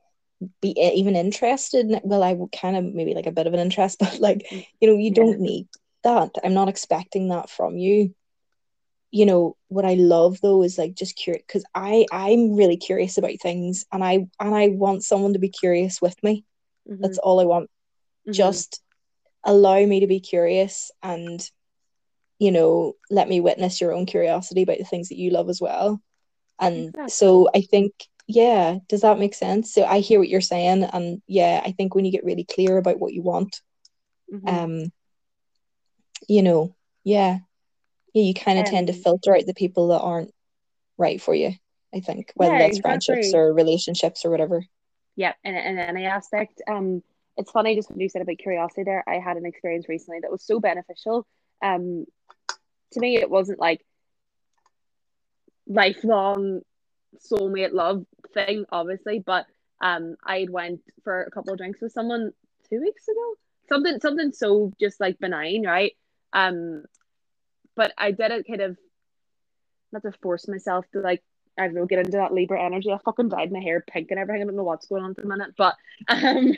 be 0.61 0.71
even 0.71 1.17
interested 1.17 1.87
in 1.87 1.95
it. 1.95 2.05
Well, 2.05 2.23
I 2.23 2.37
kind 2.53 2.77
of 2.77 2.85
maybe 2.85 3.15
like 3.15 3.27
a 3.27 3.33
bit 3.33 3.47
of 3.47 3.55
an 3.55 3.61
interest, 3.61 3.99
but 4.01 4.21
like, 4.21 4.51
you 4.81 4.89
know, 4.89 4.97
you 4.97 5.13
don't 5.13 5.41
need 5.41 5.69
that. 6.03 6.33
I'm 6.45 6.55
not 6.55 6.69
expecting 6.69 7.29
that 7.29 7.49
from 7.51 7.79
you. 7.79 8.15
you 9.11 9.27
know 9.27 9.57
what 9.69 9.85
I 9.85 9.95
love 9.95 10.41
though 10.41 10.63
is 10.63 10.77
like 10.77 10.95
just 10.95 11.17
curious 11.17 11.45
because 11.47 11.65
I 11.75 12.05
I'm 12.11 12.57
really 12.57 12.77
curious 12.77 13.17
about 13.17 13.41
things 13.41 13.87
and 13.93 14.03
I 14.03 14.27
and 14.41 14.55
I 14.55 14.69
want 14.69 15.05
someone 15.05 15.35
to 15.35 15.39
be 15.39 15.49
curious 15.51 16.03
with 16.03 16.21
me. 16.23 16.45
Mm-hmm. 16.91 17.01
That's 17.03 17.19
all 17.19 17.41
I 17.41 17.45
want. 17.45 17.71
Mm-hmm. 18.27 18.33
Just 18.33 18.83
allow 19.45 19.85
me 19.87 20.01
to 20.01 20.07
be 20.09 20.21
curious 20.21 20.91
and 21.03 21.49
you 22.41 22.51
know 22.51 22.95
let 23.11 23.29
me 23.29 23.41
witness 23.41 23.81
your 23.81 23.93
own 23.93 24.07
curiosity 24.07 24.63
about 24.63 24.79
the 24.79 24.85
things 24.85 25.11
that 25.11 25.19
you 25.19 25.31
love 25.31 25.49
as 25.49 25.61
well. 25.61 26.03
And 26.61 26.89
exactly. 26.89 27.09
so 27.09 27.49
I 27.55 27.61
think 27.63 27.93
yeah, 28.27 28.79
does 28.89 29.03
that 29.03 29.19
make 29.19 29.35
sense? 29.35 29.75
So 29.75 29.85
I 29.85 30.01
hear 30.01 30.19
what 30.19 30.29
you're 30.29 30.41
saying 30.41 30.85
and 30.85 31.21
yeah, 31.27 31.61
I 31.65 31.73
think 31.73 31.95
when 31.95 32.05
you 32.05 32.13
get 32.13 32.25
really 32.25 32.45
clear 32.45 32.79
about 32.79 32.99
what 32.99 33.13
you 33.13 33.23
want 33.23 33.61
mm-hmm. 34.33 34.49
um 34.49 34.93
you 36.29 36.43
know, 36.43 36.75
yeah, 37.03 37.39
yeah, 38.13 38.23
you 38.23 38.35
kind 38.35 38.59
of 38.59 38.67
um, 38.67 38.71
tend 38.71 38.87
to 38.87 38.93
filter 38.93 39.35
out 39.37 39.47
the 39.47 39.55
people 39.55 39.89
that 39.89 40.01
aren't 40.01 40.33
right 40.97 41.21
for 41.21 41.35
you. 41.35 41.53
I 41.95 42.01
think 42.01 42.33
whether 42.35 42.55
yeah, 42.55 42.59
that's 42.61 42.79
exactly. 42.79 43.07
friendships 43.07 43.35
or 43.35 43.53
relationships 43.53 44.25
or 44.25 44.31
whatever. 44.31 44.65
Yeah, 45.17 45.33
and 45.45 45.57
in 45.57 45.79
any 45.79 46.07
aspect, 46.07 46.61
um, 46.67 47.03
it's 47.37 47.51
funny 47.51 47.77
just 47.77 47.91
when 47.91 48.01
you 48.01 48.09
said 48.09 48.23
about 48.23 48.39
curiosity 48.39 48.83
there. 48.85 49.05
I 49.07 49.19
had 49.19 49.37
an 49.37 49.47
experience 49.47 49.89
recently 49.89 50.21
that 50.21 50.31
was 50.31 50.45
so 50.45 50.61
beneficial. 50.61 51.27
Um, 51.63 52.07
to 52.93 53.01
me, 53.01 53.17
it 53.17 53.31
wasn't 53.31 53.61
like 53.61 53.85
lifelong 55.67 56.61
soulmate 57.31 57.73
love 57.73 58.05
thing, 58.33 58.65
obviously, 58.71 59.19
but 59.19 59.47
um, 59.81 60.17
I 60.25 60.47
went 60.51 60.81
for 61.03 61.23
a 61.23 61.31
couple 61.31 61.53
of 61.53 61.59
drinks 61.59 61.81
with 61.81 61.93
someone 61.93 62.33
two 62.69 62.81
weeks 62.81 63.09
ago. 63.09 63.35
Something, 63.69 64.01
something 64.01 64.33
so 64.33 64.73
just 64.81 65.01
like 65.01 65.19
benign, 65.19 65.67
right? 65.67 65.93
Um, 66.33 66.85
but 67.77 67.93
I 67.97 68.11
did 68.11 68.31
it 68.31 68.47
kind 68.47 68.61
of 68.61 68.77
not 69.93 70.03
to 70.03 70.13
force 70.21 70.49
myself 70.49 70.85
to 70.93 71.01
like 71.01 71.23
I 71.59 71.67
don't 71.67 71.75
know 71.75 71.87
get 71.87 72.01
into 72.01 72.19
that 72.19 72.33
Libra 72.33 72.63
energy. 72.63 72.91
I 72.91 72.99
fucking 73.05 73.29
dyed 73.29 73.53
my 73.53 73.61
hair 73.61 73.85
pink 73.87 74.11
and 74.11 74.19
everything. 74.19 74.43
I 74.43 74.45
don't 74.47 74.57
know 74.57 74.65
what's 74.65 74.87
going 74.87 75.05
on 75.05 75.11
at 75.11 75.17
the 75.17 75.27
minute, 75.27 75.55
but 75.57 75.77
um, 76.09 76.53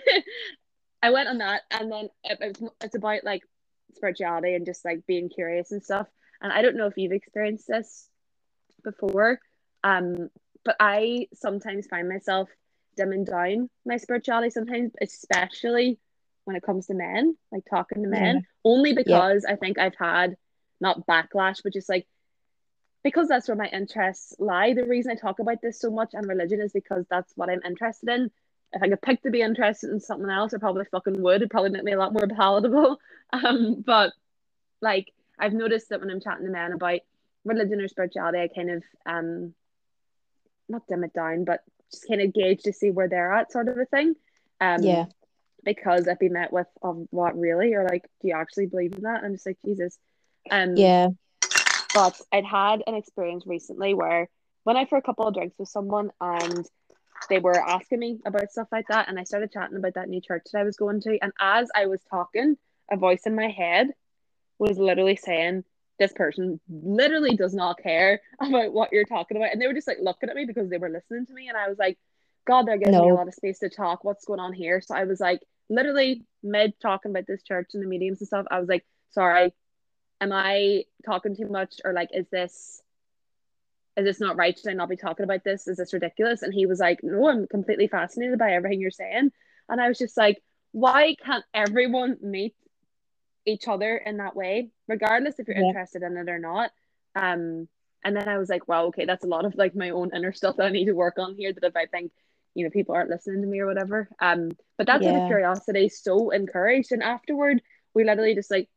I 1.03 1.11
went 1.11 1.29
on 1.29 1.39
that, 1.39 1.63
and 1.71 1.93
then 1.93 2.09
it, 2.25 2.39
it's 2.41 2.63
it's 2.81 2.95
about 2.95 3.25
like 3.25 3.43
spirituality 3.95 4.55
and 4.55 4.67
just 4.67 4.85
like 4.85 5.07
being 5.07 5.29
curious 5.29 5.71
and 5.73 5.83
stuff. 5.83 6.07
And 6.41 6.53
I 6.53 6.63
don't 6.63 6.77
know 6.77 6.87
if 6.87 6.97
you've 6.97 7.13
experienced 7.13 7.67
this 7.69 8.09
before, 8.83 9.41
um, 9.85 10.31
but 10.65 10.77
I 10.81 11.29
sometimes 11.35 11.87
find 11.87 12.09
myself 12.09 12.49
dimming 12.97 13.25
down 13.25 13.69
my 13.85 13.99
spirituality 13.99 14.51
sometimes, 14.51 14.93
especially 15.01 15.99
when 16.45 16.57
it 16.57 16.63
comes 16.63 16.87
to 16.87 16.95
men, 16.95 17.37
like 17.53 17.65
talking 17.69 18.03
to 18.03 18.09
men, 18.09 18.37
yeah. 18.37 18.43
only 18.65 18.93
because 18.93 19.45
yeah. 19.47 19.55
I 19.55 19.57
think 19.57 19.79
I've 19.79 19.97
had 19.97 20.37
not 20.81 21.07
backlash, 21.07 21.63
but 21.63 21.73
just 21.73 21.89
like 21.89 22.07
because 23.03 23.29
that's 23.29 23.47
where 23.47 23.57
my 23.57 23.69
interests 23.69 24.35
lie. 24.39 24.75
The 24.75 24.85
reason 24.85 25.13
I 25.13 25.15
talk 25.15 25.39
about 25.39 25.63
this 25.63 25.81
so 25.81 25.91
much 25.91 26.11
and 26.13 26.27
religion 26.27 26.61
is 26.61 26.73
because 26.73 27.05
that's 27.09 27.33
what 27.37 27.49
I'm 27.49 27.63
interested 27.65 28.09
in. 28.09 28.31
If 28.73 28.83
I 28.83 28.89
could 28.89 29.01
pick 29.01 29.23
to 29.23 29.31
be 29.31 29.43
interested 29.43 29.91
in 29.91 30.01
something 30.01 30.29
else, 30.29 30.53
I 30.53 30.59
probably 30.59 30.87
fucking 30.91 31.23
would. 31.23 31.37
It'd 31.37 31.51
probably 31.51 31.71
make 31.71 31.85
me 31.85 31.93
a 31.93 31.99
lot 31.99 32.13
more 32.13 32.27
palatable. 32.37 32.99
Um, 33.33 33.85
but 33.87 34.13
like 34.81 35.13
I've 35.39 35.53
noticed 35.53 35.91
that 35.91 36.01
when 36.01 36.11
I'm 36.11 36.21
chatting 36.21 36.47
to 36.47 36.53
men 36.53 36.73
about 36.73 37.01
religion 37.47 37.81
or 37.81 37.89
spirituality, 37.89 38.39
I 38.39 38.49
kind 38.49 38.71
of 38.71 38.83
um 39.07 39.55
not 40.69 40.87
dim 40.89 41.05
it 41.05 41.15
down, 41.15 41.45
but 41.45 41.61
just 41.91 42.09
kind 42.09 42.21
of 42.21 42.35
gauge 42.35 42.63
to 42.65 42.73
see 42.73 42.91
where 42.91 43.09
they're 43.09 43.33
at, 43.33 43.53
sort 43.53 43.69
of 43.69 43.79
a 43.79 43.87
thing. 43.87 44.15
Um, 44.61 44.83
yeah. 44.83 45.07
Because 45.65 46.07
I've 46.07 46.19
been 46.19 46.33
met 46.33 46.53
with, 46.53 46.67
um, 46.83 47.09
what 47.11 47.39
really, 47.39 47.75
or 47.75 47.85
like, 47.85 48.03
do 48.21 48.29
you 48.29 48.35
actually 48.35 48.67
believe 48.67 48.93
in 48.95 49.03
that? 49.03 49.23
I'm 49.25 49.33
just 49.33 49.47
like, 49.47 49.59
Jesus, 49.65 49.99
um, 50.51 50.77
yeah. 50.77 51.09
But 51.95 52.21
I'd 52.33 52.45
had 52.45 52.83
an 52.87 52.95
experience 52.95 53.47
recently 53.47 53.95
where 53.95 54.29
when 54.65 54.77
I 54.77 54.85
for 54.85 54.99
a 54.99 55.03
couple 55.03 55.27
of 55.27 55.35
drinks 55.35 55.57
with 55.59 55.69
someone 55.69 56.11
and 56.21 56.67
they 57.29 57.39
were 57.39 57.59
asking 57.59 57.99
me 58.01 58.21
about 58.27 58.51
stuff 58.51 58.69
like 58.71 58.89
that, 58.89 59.09
and 59.09 59.19
I 59.19 59.25
started 59.25 59.53
chatting 59.53 59.77
about 59.77 59.95
that 59.95 60.09
new 60.09 60.21
church 60.21 60.45
that 60.53 60.61
I 60.61 60.65
was 60.65 60.77
going 60.77 61.01
to, 61.03 61.19
and 61.23 61.33
as 61.41 61.69
I 61.75 61.87
was 61.87 62.01
talking, 62.11 62.57
a 62.91 62.97
voice 62.97 63.23
in 63.27 63.35
my 63.35 63.49
head 63.49 63.89
was 64.59 64.79
literally 64.79 65.17
saying, 65.17 65.65
"This 65.99 66.13
person 66.13 66.61
literally 66.69 67.37
does 67.37 67.55
not 67.55 67.83
care 67.83 68.21
about 68.41 68.73
what 68.73 68.93
you're 68.93 69.05
talking 69.05 69.37
about," 69.37 69.53
and 69.53 69.61
they 69.61 69.67
were 69.67 69.75
just 69.75 69.87
like 69.87 69.99
looking 70.01 70.29
at 70.29 70.37
me 70.37 70.45
because 70.45 70.69
they 70.69 70.79
were 70.79 70.91
listening 70.91 71.27
to 71.27 71.33
me, 71.33 71.49
and 71.49 71.57
I 71.57 71.69
was 71.69 71.79
like, 71.79 71.99
"God, 72.47 72.67
they're 72.67 72.79
giving 72.79 72.95
no. 72.95 73.05
me 73.05 73.11
a 73.11 73.15
lot 73.15 73.29
of 73.29 73.35
space 73.35 73.59
to 73.61 73.69
talk. 73.69 74.05
What's 74.05 74.25
going 74.25 74.41
on 74.41 74.53
here?" 74.53 74.81
So 74.81 74.95
I 74.95 75.05
was 75.05 75.21
like, 75.21 75.41
literally 75.69 76.25
mid 76.43 76.79
talking 76.81 77.11
about 77.11 77.27
this 77.27 77.43
church 77.43 77.71
and 77.75 77.83
the 77.83 77.89
mediums 77.89 78.21
and 78.21 78.29
stuff, 78.29 78.47
I 78.51 78.61
was 78.61 78.69
like, 78.69 78.85
"Sorry, 79.11 79.53
am 80.21 80.33
I 80.33 80.85
talking 81.05 81.37
too 81.37 81.49
much 81.49 81.75
or 81.85 81.93
like 81.93 82.11
is 82.13 82.27
this 82.31 82.83
is 83.97 84.05
this 84.05 84.21
not 84.21 84.37
right? 84.37 84.57
Should 84.57 84.71
I 84.71 84.75
not 84.75 84.91
be 84.91 84.97
talking 84.97 85.25
about 85.25 85.43
this? 85.43 85.67
Is 85.67 85.79
this 85.79 85.95
ridiculous? 85.95 86.43
And 86.43 86.53
he 86.53 86.67
was 86.67 86.81
like, 86.81 87.01
No, 87.03 87.29
I'm 87.29 87.47
completely 87.47 87.89
fascinated 87.89 88.39
by 88.39 88.53
everything 88.53 88.81
you're 88.81 88.91
saying. 88.91 89.31
And 89.69 89.81
I 89.81 89.89
was 89.89 89.99
just 89.99 90.17
like, 90.17 90.43
why 90.73 91.17
can't 91.25 91.45
everyone 91.55 92.19
meet 92.21 92.55
each 93.47 93.69
other 93.69 93.97
in 93.97 94.19
that 94.19 94.37
way, 94.37 94.71
regardless 94.89 95.39
if 95.39 95.49
you're 95.49 95.57
yeah. 95.57 95.69
interested 95.69 96.03
in 96.03 96.17
it 96.17 96.29
or 96.29 96.39
not? 96.39 96.71
Um, 97.15 97.69
and 98.05 98.17
then 98.17 98.29
I 98.29 98.39
was 98.39 98.49
like, 98.49 98.69
wow, 98.69 98.87
okay, 98.87 99.05
that's 99.05 99.25
a 99.25 99.29
lot 99.29 99.45
of 99.45 99.57
like 99.57 99.75
my 99.75 99.91
own 99.91 100.15
inner 100.15 100.33
stuff 100.33 100.57
that 100.57 100.67
I 100.67 100.71
need 100.71 100.85
to 100.87 100.93
work 100.93 101.19
on 101.19 101.35
here. 101.35 101.53
That 101.53 101.65
if 101.65 101.77
I 101.77 101.87
think, 101.87 102.13
you 102.55 102.65
know, 102.65 102.71
people 102.71 102.95
aren't 102.95 103.11
listening 103.11 103.43
to 103.43 103.49
me 103.49 103.61
or 103.61 103.67
whatever. 103.67 104.09
Um, 104.21 104.53
but 104.77 104.87
that's 104.87 105.05
yeah. 105.05 105.27
curiosity 105.27 105.89
so 105.89 106.31
encouraged. 106.31 106.93
And 106.93 107.03
afterward, 107.03 107.63
we 107.95 108.05
literally 108.05 108.35
just 108.35 108.51
like 108.51 108.69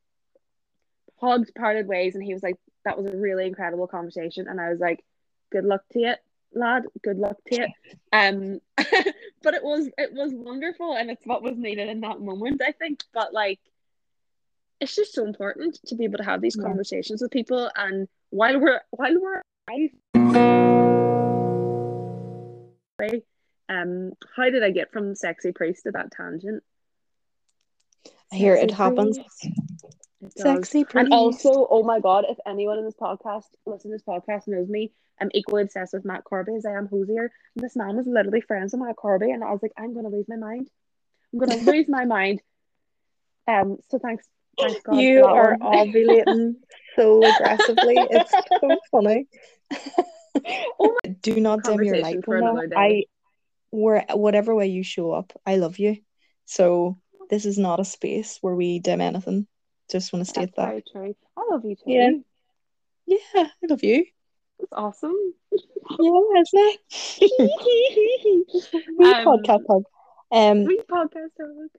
hugged, 1.19 1.53
parted 1.55 1.87
ways, 1.87 2.15
and 2.15 2.23
he 2.23 2.33
was 2.33 2.43
like, 2.43 2.55
"That 2.85 2.97
was 2.97 3.11
a 3.11 3.17
really 3.17 3.45
incredible 3.45 3.87
conversation," 3.87 4.47
and 4.47 4.59
I 4.59 4.69
was 4.69 4.79
like, 4.79 5.03
"Good 5.51 5.65
luck 5.65 5.83
to 5.91 5.99
you, 5.99 6.13
lad. 6.53 6.85
Good 7.03 7.17
luck 7.17 7.37
to 7.47 7.55
you." 7.55 7.67
Um, 8.11 8.59
but 9.43 9.53
it 9.53 9.63
was 9.63 9.89
it 9.97 10.13
was 10.13 10.33
wonderful, 10.33 10.95
and 10.95 11.11
it's 11.11 11.25
what 11.25 11.43
was 11.43 11.57
needed 11.57 11.89
in 11.89 12.01
that 12.01 12.19
moment, 12.19 12.61
I 12.65 12.71
think. 12.71 13.03
But 13.13 13.33
like, 13.33 13.59
it's 14.79 14.95
just 14.95 15.13
so 15.13 15.25
important 15.25 15.79
to 15.87 15.95
be 15.95 16.05
able 16.05 16.17
to 16.17 16.23
have 16.23 16.41
these 16.41 16.55
yeah. 16.57 16.65
conversations 16.65 17.21
with 17.21 17.31
people, 17.31 17.69
and 17.75 18.07
while 18.29 18.59
we're 18.59 18.81
while 18.91 19.19
we're 19.19 19.41
um, 23.69 24.11
how 24.35 24.49
did 24.49 24.63
I 24.63 24.71
get 24.71 24.91
from 24.91 25.15
sexy 25.15 25.51
priest 25.51 25.83
to 25.83 25.91
that 25.91 26.11
tangent? 26.11 26.63
I 28.31 28.35
hear 28.35 28.55
it 28.55 28.71
happens. 28.71 29.19
Sexy 30.35 30.83
priest. 30.83 31.05
And 31.05 31.13
also, 31.13 31.67
oh 31.69 31.83
my 31.83 31.99
god, 31.99 32.25
if 32.27 32.37
anyone 32.45 32.79
in 32.79 32.85
this 32.85 32.95
podcast, 32.99 33.45
listen 33.65 33.91
to 33.91 33.95
this 33.95 34.03
podcast, 34.03 34.47
knows 34.47 34.67
me, 34.67 34.91
I'm 35.21 35.29
equally 35.33 35.61
obsessed 35.61 35.93
with 35.93 36.05
Matt 36.05 36.23
Corby 36.23 36.55
as 36.55 36.65
I 36.65 36.71
am 36.71 36.87
Hozier. 36.87 37.31
And 37.55 37.63
this 37.63 37.75
man 37.75 37.95
was 37.95 38.07
literally 38.07 38.41
friends 38.41 38.73
with 38.73 38.81
Matt 38.81 38.95
Corby, 38.95 39.31
and 39.31 39.43
I 39.43 39.51
was 39.51 39.61
like, 39.61 39.73
I'm 39.77 39.93
gonna 39.93 40.09
lose 40.09 40.27
my 40.27 40.35
mind. 40.35 40.69
I'm 41.33 41.39
gonna 41.39 41.55
lose 41.71 41.87
my 41.87 42.05
mind. 42.05 42.41
Um, 43.47 43.77
so 43.89 43.99
thanks 43.99 44.27
God. 44.83 44.95
You 44.95 45.25
are 45.25 45.57
ovulating 45.57 46.55
so 46.95 47.23
aggressively. 47.23 47.95
It's 47.97 48.31
so 48.31 48.77
funny. 48.91 49.27
oh 50.79 50.97
my- 51.03 51.09
Do 51.21 51.39
not 51.39 51.63
dim 51.63 51.83
your 51.83 51.97
light 52.01 52.23
from 52.25 52.59
I 52.75 53.03
where 53.71 54.05
whatever 54.13 54.55
way 54.55 54.67
you 54.67 54.83
show 54.83 55.11
up, 55.11 55.33
I 55.45 55.57
love 55.57 55.77
you. 55.79 55.97
So 56.45 56.97
this 57.29 57.45
is 57.45 57.57
not 57.57 57.79
a 57.79 57.85
space 57.85 58.39
where 58.41 58.55
we 58.55 58.79
dim 58.79 59.01
anything. 59.01 59.47
Just 59.91 60.11
want 60.13 60.25
to 60.25 60.29
state 60.29 60.51
That's 60.55 60.55
that. 60.55 60.67
Very 60.67 60.83
true. 60.91 61.15
I 61.37 61.47
love 61.51 61.65
you 61.65 61.75
too. 61.75 61.83
Yeah. 61.85 62.09
Yeah, 63.05 63.17
I 63.35 63.49
love 63.67 63.83
you. 63.83 64.05
It's 64.59 64.71
awesome. 64.73 65.15
yeah, 65.51 66.41
isn't 66.41 66.53
it? 66.53 66.79
we 68.97 69.13
um, 69.13 69.25
podcast 69.25 69.63
hug. 69.67 69.83
Um, 70.31 70.65
we 70.65 70.77
podcast 70.79 71.31
hug. 71.39 71.69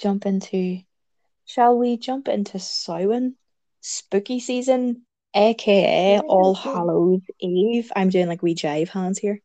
Jump 0.00 0.26
into, 0.26 0.80
shall 1.44 1.78
we 1.78 1.96
jump 1.96 2.28
into 2.28 2.58
Samhain, 2.58 3.36
spooky 3.80 4.40
season, 4.40 5.02
aka 5.34 6.20
All 6.20 6.54
Hallows 6.54 7.22
Eve? 7.40 7.90
I'm 7.94 8.10
doing 8.10 8.28
like 8.28 8.42
wee 8.42 8.54
jive 8.54 8.88
hands 8.88 9.18
here. 9.18 9.40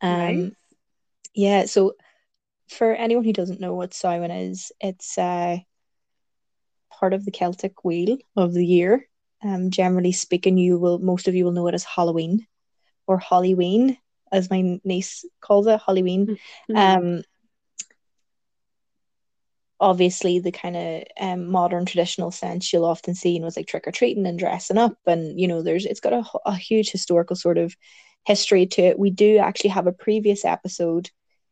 Um, 0.00 0.18
nice. 0.18 0.52
yeah, 1.34 1.64
so 1.66 1.94
for 2.68 2.94
anyone 2.94 3.24
who 3.24 3.32
doesn't 3.32 3.60
know 3.60 3.74
what 3.74 3.94
Samhain 3.94 4.30
is, 4.30 4.72
it's 4.80 5.18
uh, 5.18 5.58
part 6.90 7.12
of 7.12 7.24
the 7.24 7.30
Celtic 7.30 7.84
wheel 7.84 8.18
of 8.36 8.52
the 8.52 8.64
year. 8.64 9.06
Um, 9.42 9.70
generally 9.70 10.12
speaking, 10.12 10.58
you 10.58 10.78
will 10.78 10.98
most 10.98 11.28
of 11.28 11.34
you 11.34 11.44
will 11.44 11.52
know 11.52 11.66
it 11.66 11.74
as 11.74 11.84
Halloween 11.84 12.46
or 13.06 13.18
Halloween, 13.18 13.96
as 14.30 14.50
my 14.50 14.78
niece 14.84 15.24
calls 15.40 15.66
it, 15.66 15.80
Halloween. 15.84 16.38
Mm-hmm. 16.70 16.76
Um, 16.76 17.22
obviously, 19.80 20.38
the 20.38 20.52
kind 20.52 20.76
of 20.76 21.02
um, 21.18 21.50
modern 21.50 21.86
traditional 21.86 22.30
sense 22.30 22.72
you'll 22.72 22.84
often 22.84 23.14
see, 23.14 23.38
know, 23.38 23.46
it's 23.46 23.56
like 23.56 23.66
trick 23.66 23.88
or 23.88 23.92
treating 23.92 24.26
and 24.26 24.38
dressing 24.38 24.78
up, 24.78 24.96
and 25.06 25.40
you 25.40 25.48
know, 25.48 25.62
there's 25.62 25.86
it's 25.86 26.00
got 26.00 26.12
a, 26.12 26.24
a 26.46 26.54
huge 26.54 26.90
historical 26.90 27.36
sort 27.36 27.58
of 27.58 27.74
history 28.26 28.66
to 28.66 28.82
it. 28.82 28.98
We 28.98 29.10
do 29.10 29.38
actually 29.38 29.70
have 29.70 29.86
a 29.86 29.92
previous 29.92 30.44
episode 30.44 31.10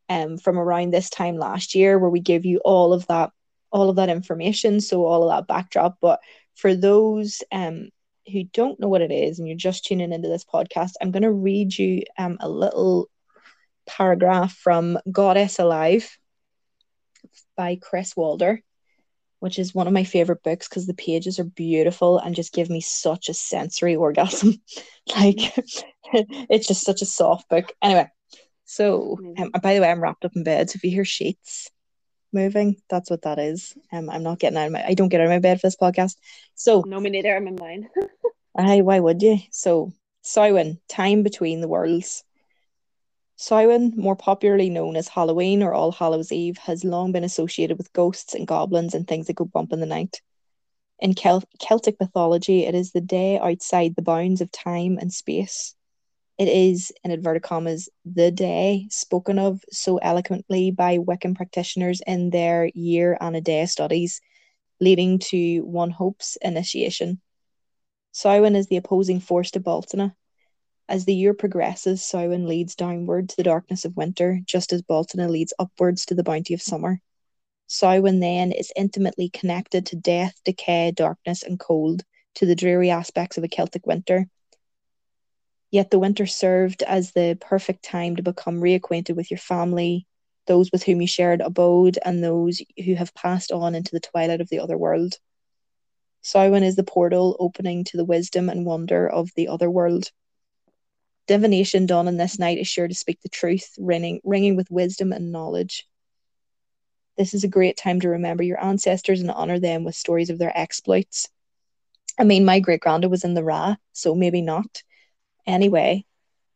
um, 0.08 0.38
from 0.38 0.58
around 0.58 0.92
this 0.92 1.10
time 1.10 1.36
last 1.36 1.74
year, 1.74 1.98
where 1.98 2.10
we 2.10 2.20
give 2.20 2.44
you 2.44 2.60
all 2.64 2.92
of 2.92 3.06
that 3.08 3.30
all 3.70 3.90
of 3.90 3.96
that 3.96 4.08
information, 4.08 4.80
so 4.80 5.04
all 5.04 5.28
of 5.28 5.36
that 5.36 5.52
backdrop. 5.52 5.96
But 6.00 6.20
for 6.54 6.74
those 6.74 7.42
um 7.52 7.88
who 8.30 8.44
don't 8.44 8.78
know 8.78 8.88
what 8.88 9.00
it 9.00 9.10
is 9.10 9.38
and 9.38 9.48
you're 9.48 9.56
just 9.56 9.84
tuning 9.84 10.12
into 10.12 10.28
this 10.28 10.44
podcast, 10.44 10.92
I'm 11.00 11.10
going 11.10 11.22
to 11.22 11.32
read 11.32 11.76
you 11.76 12.02
um, 12.18 12.36
a 12.40 12.48
little 12.48 13.08
paragraph 13.86 14.52
from 14.52 14.98
Goddess 15.10 15.58
Alive 15.58 16.18
by 17.58 17.76
Chris 17.76 18.16
Wilder, 18.16 18.62
which 19.40 19.58
is 19.58 19.74
one 19.74 19.86
of 19.86 19.92
my 19.92 20.04
favorite 20.04 20.42
books 20.42 20.66
because 20.66 20.86
the 20.86 20.94
pages 20.94 21.38
are 21.38 21.44
beautiful 21.44 22.18
and 22.18 22.34
just 22.34 22.54
give 22.54 22.70
me 22.70 22.80
such 22.80 23.28
a 23.28 23.34
sensory 23.34 23.96
orgasm. 23.96 24.54
like, 25.16 25.36
it's 26.14 26.68
just 26.68 26.84
such 26.84 27.02
a 27.02 27.06
soft 27.06 27.50
book. 27.50 27.70
Anyway, 27.82 28.08
so 28.64 29.18
um, 29.36 29.50
by 29.60 29.74
the 29.74 29.80
way, 29.80 29.90
I'm 29.90 30.02
wrapped 30.02 30.24
up 30.24 30.36
in 30.36 30.44
bed. 30.44 30.70
So 30.70 30.76
if 30.76 30.84
you 30.84 30.90
hear 30.90 31.04
sheets, 31.04 31.70
moving. 32.32 32.76
That's 32.88 33.10
what 33.10 33.22
that 33.22 33.38
is. 33.38 33.74
Um, 33.92 34.10
I'm 34.10 34.22
not 34.22 34.38
getting 34.38 34.58
out 34.58 34.66
of 34.66 34.72
my. 34.72 34.84
I 34.84 34.94
don't 34.94 35.08
get 35.08 35.20
out 35.20 35.26
of 35.26 35.30
my 35.30 35.38
bed 35.38 35.60
for 35.60 35.66
this 35.66 35.76
podcast. 35.76 36.16
So 36.54 36.84
no, 36.86 37.00
me 37.00 37.10
neither. 37.10 37.36
I'm 37.36 37.46
in 37.46 37.56
mine. 37.56 37.88
Aye, 38.56 38.82
why 38.82 39.00
would 39.00 39.22
you? 39.22 39.38
So 39.50 39.92
Samhain, 40.22 40.78
time 40.88 41.22
between 41.22 41.60
the 41.60 41.68
worlds. 41.68 42.24
Samhain, 43.38 43.94
more 43.96 44.16
popularly 44.16 44.68
known 44.68 44.96
as 44.96 45.08
Halloween 45.08 45.62
or 45.62 45.72
All 45.72 45.92
Hallows 45.92 46.30
Eve, 46.30 46.58
has 46.58 46.84
long 46.84 47.12
been 47.12 47.24
associated 47.24 47.78
with 47.78 47.92
ghosts 47.94 48.34
and 48.34 48.46
goblins 48.46 48.94
and 48.94 49.08
things 49.08 49.28
that 49.28 49.36
go 49.36 49.46
bump 49.46 49.72
in 49.72 49.80
the 49.80 49.86
night. 49.86 50.20
In 50.98 51.16
Cel- 51.16 51.48
Celtic 51.58 51.98
mythology, 51.98 52.64
it 52.64 52.74
is 52.74 52.92
the 52.92 53.00
day 53.00 53.38
outside 53.38 53.96
the 53.96 54.02
bounds 54.02 54.42
of 54.42 54.52
time 54.52 54.98
and 54.98 55.10
space 55.10 55.74
it 56.38 56.46
is, 56.46 56.92
in 57.02 57.10
inverted 57.10 57.42
commas, 57.42 57.88
the 58.04 58.30
day 58.30 58.86
spoken 58.90 59.40
of 59.40 59.60
so 59.72 59.96
eloquently 59.98 60.70
by 60.70 60.98
Wiccan 60.98 61.34
practitioners 61.34 62.00
in 62.06 62.30
their 62.30 62.70
year 62.74 63.18
and 63.20 63.34
a 63.34 63.40
day 63.40 63.66
studies, 63.66 64.20
leading 64.80 65.18
to 65.18 65.62
one 65.62 65.90
hope's 65.90 66.36
initiation. 66.40 67.20
Samhain 68.12 68.54
is 68.54 68.68
the 68.68 68.76
opposing 68.76 69.18
force 69.18 69.50
to 69.50 69.60
Bealtaine. 69.60 70.12
As 70.88 71.04
the 71.04 71.14
year 71.14 71.34
progresses, 71.34 72.04
Samhain 72.04 72.46
leads 72.46 72.74
downward 72.74 73.28
to 73.28 73.36
the 73.36 73.42
darkness 73.42 73.84
of 73.84 73.96
winter, 73.96 74.40
just 74.44 74.72
as 74.72 74.82
Bealtaine 74.82 75.30
leads 75.30 75.52
upwards 75.58 76.06
to 76.06 76.14
the 76.14 76.24
bounty 76.24 76.54
of 76.54 76.62
summer. 76.62 77.00
Samhain 77.66 78.20
then 78.20 78.52
is 78.52 78.72
intimately 78.74 79.28
connected 79.28 79.86
to 79.86 79.96
death, 79.96 80.34
decay, 80.44 80.92
darkness, 80.92 81.42
and 81.42 81.58
cold, 81.60 82.04
to 82.36 82.46
the 82.46 82.54
dreary 82.54 82.90
aspects 82.90 83.36
of 83.36 83.44
a 83.44 83.48
Celtic 83.48 83.86
winter 83.86 84.28
Yet 85.70 85.90
the 85.90 85.98
winter 85.98 86.26
served 86.26 86.82
as 86.82 87.12
the 87.12 87.36
perfect 87.40 87.84
time 87.84 88.16
to 88.16 88.22
become 88.22 88.60
reacquainted 88.60 89.16
with 89.16 89.30
your 89.30 89.38
family, 89.38 90.06
those 90.46 90.72
with 90.72 90.82
whom 90.84 91.02
you 91.02 91.06
shared 91.06 91.42
abode, 91.42 91.98
and 92.02 92.24
those 92.24 92.62
who 92.82 92.94
have 92.94 93.14
passed 93.14 93.52
on 93.52 93.74
into 93.74 93.90
the 93.92 94.00
twilight 94.00 94.40
of 94.40 94.48
the 94.48 94.60
other 94.60 94.78
world. 94.78 95.16
Samhain 96.22 96.62
is 96.62 96.76
the 96.76 96.84
portal 96.84 97.36
opening 97.38 97.84
to 97.84 97.98
the 97.98 98.04
wisdom 98.04 98.48
and 98.48 98.64
wonder 98.64 99.06
of 99.06 99.28
the 99.36 99.48
other 99.48 99.70
world. 99.70 100.10
Divination 101.28 101.86
done 101.86 102.08
on 102.08 102.16
this 102.16 102.38
night 102.38 102.58
is 102.58 102.66
sure 102.66 102.88
to 102.88 102.94
speak 102.94 103.20
the 103.20 103.28
truth, 103.28 103.74
ringing, 103.78 104.20
ringing 104.24 104.56
with 104.56 104.70
wisdom 104.70 105.12
and 105.12 105.30
knowledge. 105.30 105.86
This 107.18 107.34
is 107.34 107.44
a 107.44 107.48
great 107.48 107.76
time 107.76 108.00
to 108.00 108.08
remember 108.08 108.42
your 108.42 108.62
ancestors 108.62 109.20
and 109.20 109.30
honor 109.30 109.58
them 109.58 109.84
with 109.84 109.94
stories 109.94 110.30
of 110.30 110.38
their 110.38 110.56
exploits. 110.56 111.28
I 112.18 112.24
mean, 112.24 112.44
my 112.44 112.60
great 112.60 112.80
granddad 112.80 113.10
was 113.10 113.24
in 113.24 113.34
the 113.34 113.44
Ra, 113.44 113.76
so 113.92 114.14
maybe 114.14 114.40
not. 114.40 114.82
Anyway, 115.46 116.04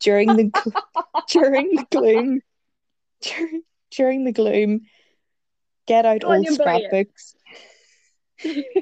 during 0.00 0.36
the 0.36 0.72
during 1.28 1.74
the 1.76 1.86
gloom, 1.90 2.40
during, 3.20 3.62
during 3.90 4.24
the 4.24 4.32
gloom, 4.32 4.80
get 5.86 6.06
out 6.06 6.24
old 6.24 6.46
scrapbooks. 6.46 7.34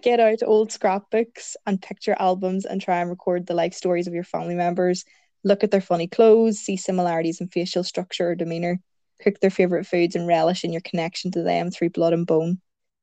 get 0.03 0.21
out 0.21 0.43
old 0.45 0.73
scrapbooks 0.73 1.57
and 1.67 1.83
picture 1.83 2.17
albums 2.19 2.65
and 2.65 2.81
try 2.81 3.01
and 3.01 3.11
record 3.11 3.47
the 3.47 3.55
life 3.55 3.75
stories 3.75 4.07
of 4.07 4.15
your 4.15 4.25
family 4.25 4.55
members. 4.55 5.05
Look 5.43 5.65
at 5.65 5.71
their 5.71 5.81
funny 5.81 6.07
clothes, 6.07 6.59
see 6.59 6.77
similarities 6.77 7.41
in 7.41 7.49
facial 7.49 7.83
structure 7.85 8.31
or 8.31 8.35
demeanor, 8.35 8.81
cook 9.23 9.41
their 9.41 9.51
favorite 9.51 9.87
foods 9.87 10.17
and 10.17 10.27
relish 10.27 10.65
in 10.65 10.73
your 10.73 10.83
connection 10.83 11.31
to 11.33 11.43
them 11.43 11.71
through 11.71 11.91
blood 11.91 12.13
and 12.13 12.27
bone. 12.27 12.61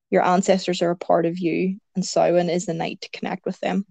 Your 0.10 0.24
ancestors 0.24 0.82
are 0.82 0.92
a 0.92 0.96
part 0.96 1.26
of 1.26 1.40
you, 1.40 1.80
and 1.96 2.06
Samhain 2.06 2.50
is 2.50 2.66
the 2.66 2.74
night 2.74 3.02
to 3.02 3.10
connect 3.10 3.46
with 3.46 3.60
them. 3.60 3.86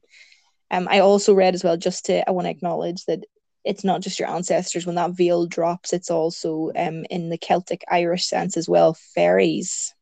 Um, 0.70 0.88
I 0.90 1.00
also 1.00 1.34
read 1.34 1.54
as 1.54 1.62
well, 1.62 1.76
just 1.76 2.06
to 2.06 2.26
I 2.28 2.32
want 2.32 2.46
to 2.46 2.50
acknowledge 2.50 3.04
that 3.04 3.24
it's 3.64 3.84
not 3.84 4.00
just 4.00 4.18
your 4.18 4.28
ancestors. 4.28 4.86
When 4.86 4.94
that 4.94 5.16
veil 5.16 5.46
drops, 5.46 5.92
it's 5.92 6.10
also 6.10 6.70
um 6.76 7.04
in 7.10 7.28
the 7.28 7.38
Celtic 7.38 7.84
Irish 7.90 8.26
sense 8.26 8.56
as 8.56 8.68
well. 8.68 8.94
Fairies 9.14 9.94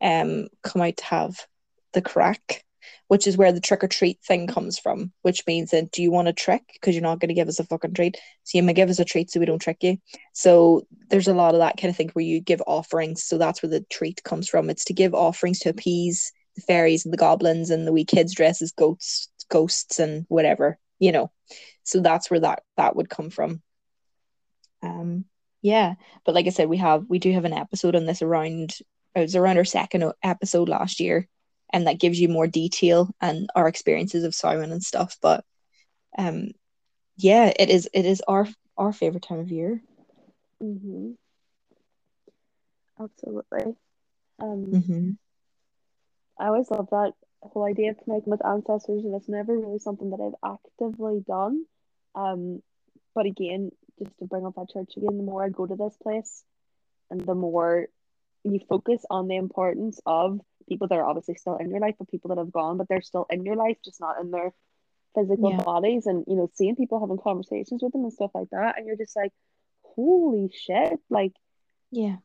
um 0.00 0.48
come 0.62 0.82
out 0.82 0.96
to 0.96 1.04
have 1.04 1.46
the 1.92 2.02
crack, 2.02 2.64
which 3.08 3.26
is 3.26 3.36
where 3.36 3.52
the 3.52 3.60
trick 3.60 3.84
or 3.84 3.88
treat 3.88 4.18
thing 4.26 4.46
comes 4.46 4.78
from. 4.78 5.12
Which 5.22 5.46
means 5.46 5.70
that 5.70 5.90
do 5.90 6.02
you 6.02 6.10
want 6.10 6.28
a 6.28 6.32
trick 6.32 6.62
because 6.72 6.94
you're 6.94 7.02
not 7.02 7.20
going 7.20 7.28
to 7.28 7.34
give 7.34 7.48
us 7.48 7.58
a 7.60 7.64
fucking 7.64 7.94
treat, 7.94 8.16
so 8.44 8.58
you 8.58 8.62
may 8.62 8.72
give 8.72 8.90
us 8.90 8.98
a 8.98 9.04
treat 9.04 9.30
so 9.30 9.40
we 9.40 9.46
don't 9.46 9.58
trick 9.58 9.82
you. 9.82 9.98
So 10.32 10.86
there's 11.10 11.28
a 11.28 11.34
lot 11.34 11.54
of 11.54 11.60
that 11.60 11.76
kind 11.76 11.90
of 11.90 11.96
thing 11.96 12.10
where 12.10 12.24
you 12.24 12.40
give 12.40 12.62
offerings. 12.66 13.24
So 13.24 13.38
that's 13.38 13.62
where 13.62 13.70
the 13.70 13.84
treat 13.90 14.22
comes 14.24 14.48
from. 14.48 14.70
It's 14.70 14.84
to 14.86 14.94
give 14.94 15.14
offerings 15.14 15.60
to 15.60 15.70
appease 15.70 16.32
the 16.54 16.62
fairies 16.62 17.04
and 17.04 17.12
the 17.12 17.18
goblins 17.18 17.70
and 17.70 17.86
the 17.86 17.92
wee 17.92 18.04
kids 18.04 18.34
dress 18.34 18.62
as 18.62 18.72
goats 18.72 19.28
ghosts 19.48 19.98
and 19.98 20.24
whatever 20.28 20.78
you 20.98 21.12
know 21.12 21.30
so 21.82 22.00
that's 22.00 22.30
where 22.30 22.40
that 22.40 22.62
that 22.76 22.96
would 22.96 23.08
come 23.08 23.30
from 23.30 23.62
um 24.82 25.24
yeah 25.60 25.94
but 26.24 26.34
like 26.34 26.46
i 26.46 26.50
said 26.50 26.68
we 26.68 26.76
have 26.76 27.04
we 27.08 27.18
do 27.18 27.32
have 27.32 27.44
an 27.44 27.52
episode 27.52 27.94
on 27.94 28.06
this 28.06 28.22
around 28.22 28.74
it 29.14 29.20
was 29.20 29.36
around 29.36 29.58
our 29.58 29.64
second 29.64 30.12
episode 30.22 30.68
last 30.68 31.00
year 31.00 31.28
and 31.72 31.86
that 31.86 32.00
gives 32.00 32.20
you 32.20 32.28
more 32.28 32.46
detail 32.46 33.08
and 33.20 33.48
our 33.54 33.68
experiences 33.68 34.24
of 34.24 34.34
Samhain 34.34 34.72
and 34.72 34.82
stuff 34.82 35.16
but 35.20 35.44
um 36.18 36.50
yeah 37.16 37.52
it 37.58 37.70
is 37.70 37.88
it 37.92 38.04
is 38.04 38.22
our 38.26 38.48
our 38.76 38.92
favorite 38.92 39.22
time 39.22 39.40
of 39.40 39.50
year 39.50 39.82
mm-hmm. 40.62 41.12
absolutely 43.00 43.74
um 44.40 44.66
mm-hmm. 44.66 45.10
i 46.38 46.46
always 46.46 46.70
love 46.70 46.88
that 46.90 47.12
whole 47.48 47.64
idea 47.64 47.90
of 47.90 47.98
connecting 47.98 48.30
with 48.30 48.44
ancestors, 48.44 49.04
and 49.04 49.14
it's 49.14 49.28
never 49.28 49.56
really 49.56 49.78
something 49.78 50.10
that 50.10 50.20
I've 50.20 50.56
actively 50.80 51.22
done. 51.26 51.64
Um, 52.14 52.62
but 53.14 53.26
again, 53.26 53.70
just 53.98 54.16
to 54.18 54.26
bring 54.26 54.46
up 54.46 54.54
that 54.56 54.70
church 54.70 54.92
again, 54.96 55.16
the 55.16 55.24
more 55.24 55.44
I 55.44 55.48
go 55.48 55.66
to 55.66 55.76
this 55.76 55.96
place, 56.02 56.44
and 57.10 57.20
the 57.20 57.34
more 57.34 57.88
you 58.44 58.60
focus 58.68 59.04
on 59.10 59.28
the 59.28 59.36
importance 59.36 60.00
of 60.06 60.40
people 60.68 60.88
that 60.88 60.98
are 60.98 61.04
obviously 61.04 61.34
still 61.34 61.56
in 61.56 61.70
your 61.70 61.80
life, 61.80 61.94
but 61.98 62.08
people 62.08 62.28
that 62.28 62.38
have 62.38 62.52
gone, 62.52 62.76
but 62.76 62.88
they're 62.88 63.02
still 63.02 63.26
in 63.30 63.44
your 63.44 63.56
life, 63.56 63.76
just 63.84 64.00
not 64.00 64.20
in 64.20 64.30
their 64.30 64.52
physical 65.14 65.50
yeah. 65.50 65.62
bodies, 65.62 66.06
and 66.06 66.24
you 66.26 66.36
know, 66.36 66.50
seeing 66.54 66.76
people 66.76 67.00
having 67.00 67.18
conversations 67.18 67.82
with 67.82 67.92
them 67.92 68.04
and 68.04 68.12
stuff 68.12 68.30
like 68.34 68.50
that, 68.50 68.78
and 68.78 68.86
you're 68.86 68.96
just 68.96 69.16
like, 69.16 69.32
holy 69.82 70.50
shit, 70.52 70.98
like, 71.10 71.32
yeah, 71.90 72.16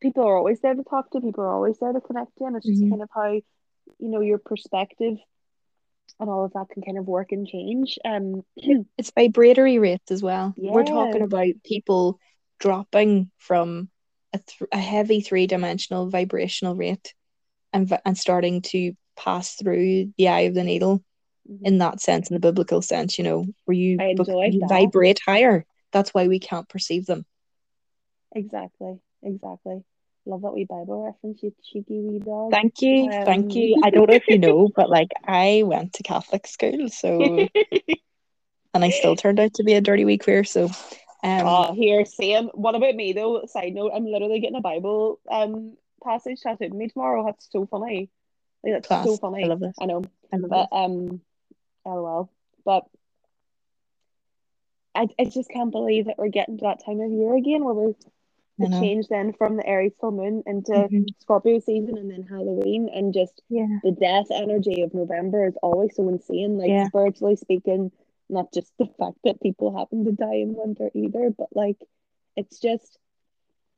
people 0.00 0.24
are 0.24 0.36
always 0.36 0.60
there 0.60 0.74
to 0.74 0.84
talk 0.84 1.10
to, 1.10 1.20
people 1.20 1.44
are 1.44 1.54
always 1.54 1.78
there 1.78 1.92
to 1.92 2.00
connect 2.00 2.36
to, 2.38 2.44
and 2.44 2.56
it's 2.56 2.66
just 2.66 2.80
mm-hmm. 2.80 2.90
kind 2.90 3.02
of 3.02 3.08
how 3.14 3.32
you 3.32 4.08
know 4.10 4.20
your 4.20 4.38
perspective 4.38 5.16
and 6.20 6.28
all 6.28 6.44
of 6.44 6.52
that 6.52 6.68
can 6.70 6.82
kind 6.82 6.98
of 6.98 7.06
work 7.06 7.32
and 7.32 7.46
change. 7.46 7.98
Um, 8.04 8.42
it's 8.98 9.12
vibratory 9.12 9.78
rates 9.78 10.10
as 10.10 10.22
well. 10.22 10.54
Yeah. 10.56 10.72
We're 10.72 10.84
talking 10.84 11.22
about 11.22 11.62
people 11.64 12.18
dropping 12.58 13.30
from 13.38 13.88
a, 14.32 14.38
th- 14.38 14.68
a 14.72 14.78
heavy 14.78 15.20
three 15.20 15.46
dimensional 15.46 16.08
vibrational 16.08 16.76
rate 16.76 17.14
and 17.72 17.98
and 18.04 18.16
starting 18.16 18.62
to 18.62 18.92
pass 19.16 19.54
through 19.54 20.12
the 20.16 20.28
eye 20.28 20.40
of 20.40 20.54
the 20.54 20.64
needle 20.64 21.02
mm-hmm. 21.50 21.64
in 21.64 21.78
that 21.78 22.00
sense, 22.00 22.30
in 22.30 22.34
the 22.34 22.40
biblical 22.40 22.82
sense. 22.82 23.18
You 23.18 23.24
know, 23.24 23.46
where 23.64 23.76
you, 23.76 23.98
you 24.00 24.66
vibrate 24.68 25.20
higher. 25.24 25.64
That's 25.92 26.12
why 26.12 26.28
we 26.28 26.38
can't 26.38 26.68
perceive 26.68 27.06
them. 27.06 27.24
Exactly. 28.34 28.98
Exactly. 29.22 29.82
Love 30.26 30.42
that 30.42 30.52
wee 30.52 30.66
Bible 30.68 31.06
reference, 31.06 31.42
you 31.42 31.54
cheeky 31.64 32.00
wee 32.00 32.18
dog. 32.18 32.50
Thank 32.50 32.82
you, 32.82 33.10
um... 33.10 33.24
thank 33.24 33.54
you. 33.54 33.80
I 33.82 33.90
don't 33.90 34.08
know 34.08 34.14
if 34.14 34.28
you 34.28 34.38
know, 34.38 34.68
but 34.76 34.90
like 34.90 35.08
I 35.26 35.62
went 35.64 35.94
to 35.94 36.02
Catholic 36.02 36.46
school, 36.46 36.88
so 36.90 37.18
and 38.74 38.84
I 38.84 38.90
still 38.90 39.16
turned 39.16 39.40
out 39.40 39.54
to 39.54 39.64
be 39.64 39.72
a 39.72 39.80
dirty 39.80 40.04
wee 40.04 40.18
queer. 40.18 40.44
So, 40.44 40.68
um, 41.22 41.46
oh, 41.46 41.74
here, 41.74 42.04
same. 42.04 42.48
What 42.54 42.74
about 42.74 42.94
me 42.94 43.12
though? 43.12 43.44
Side 43.46 43.74
note: 43.74 43.92
I'm 43.94 44.06
literally 44.06 44.40
getting 44.40 44.56
a 44.56 44.60
Bible 44.60 45.20
um 45.30 45.76
passage 46.02 46.40
tattooed 46.40 46.72
me 46.72 46.88
tomorrow. 46.88 47.24
That's 47.24 47.48
so 47.50 47.66
funny. 47.66 48.10
Like, 48.62 48.74
that's 48.74 48.88
class. 48.88 49.04
so 49.04 49.16
funny. 49.16 49.44
I 49.44 49.46
love 49.46 49.60
this. 49.60 49.74
I 49.80 49.86
know. 49.86 50.02
I 50.32 50.36
love 50.36 50.50
but 50.50 50.68
um, 50.72 51.20
lol. 51.84 52.30
But 52.64 52.84
I 54.94 55.08
I 55.18 55.24
just 55.24 55.50
can't 55.50 55.72
believe 55.72 56.06
that 56.06 56.18
we're 56.18 56.28
getting 56.28 56.58
to 56.58 56.62
that 56.62 56.84
time 56.84 57.00
of 57.00 57.10
year 57.10 57.34
again 57.34 57.64
where 57.64 57.74
we're 57.74 57.94
the 58.58 58.68
change 58.80 59.06
then 59.06 59.32
from 59.32 59.56
the 59.56 59.64
Aries 59.64 59.92
full 60.00 60.10
moon 60.10 60.42
into 60.44 60.72
mm-hmm. 60.72 61.04
Scorpio 61.20 61.60
season 61.60 61.96
and 61.96 62.10
then 62.10 62.24
Halloween 62.24 62.88
and 62.92 63.14
just 63.14 63.40
yeah. 63.48 63.78
the 63.84 63.92
death 63.92 64.26
energy 64.32 64.82
of 64.82 64.92
November 64.92 65.46
is 65.46 65.54
always 65.62 65.94
so 65.94 66.08
insane. 66.08 66.58
Like 66.58 66.70
yeah. 66.70 66.88
spiritually 66.88 67.36
speaking, 67.36 67.92
not 68.28 68.52
just 68.52 68.72
the 68.78 68.86
fact 68.98 69.18
that 69.24 69.40
people 69.42 69.76
happen 69.76 70.04
to 70.04 70.12
die 70.12 70.36
in 70.36 70.54
winter 70.54 70.90
either, 70.94 71.30
but 71.36 71.48
like 71.54 71.78
it's 72.36 72.58
just 72.60 72.98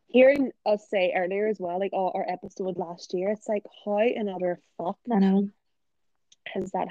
hearing 0.09 0.51
us 0.67 0.89
say 0.91 1.13
earlier 1.17 1.47
as 1.49 1.59
well, 1.61 1.79
like 1.79 1.93
oh, 1.95 2.11
our 2.15 2.27
episode 2.29 2.77
last 2.79 3.15
year, 3.15 3.31
it's 3.31 3.49
like 3.49 3.65
how 3.85 3.99
another 3.99 4.61
fuck 4.77 4.99
I 5.11 5.19
know. 5.19 5.49
has 6.47 6.71
that 6.73 6.89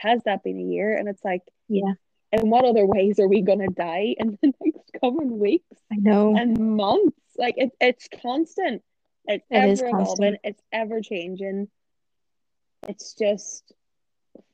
has 0.00 0.22
that 0.24 0.42
been 0.42 0.58
a 0.58 0.62
year? 0.62 0.94
And 0.96 1.08
it's 1.08 1.24
like, 1.24 1.42
Yeah, 1.68 1.94
in 2.32 2.50
what 2.50 2.64
other 2.64 2.84
ways 2.86 3.18
are 3.20 3.28
we 3.28 3.42
gonna 3.42 3.68
die 3.68 4.14
in 4.18 4.38
the 4.42 4.52
next 4.64 4.90
coming 5.00 5.38
weeks 5.38 5.76
I 5.92 5.96
know. 5.96 6.36
and 6.36 6.58
months? 6.76 7.16
Like 7.36 7.54
it, 7.56 7.70
it's 7.80 8.08
constant. 8.22 8.82
It's 9.26 9.46
It 9.50 9.56
ever 9.56 9.72
is 9.72 9.80
evolving. 9.80 10.06
constant. 10.06 10.38
It's 10.44 10.62
ever 10.72 11.00
changing. 11.00 11.68
It's 12.88 13.14
just 13.14 13.72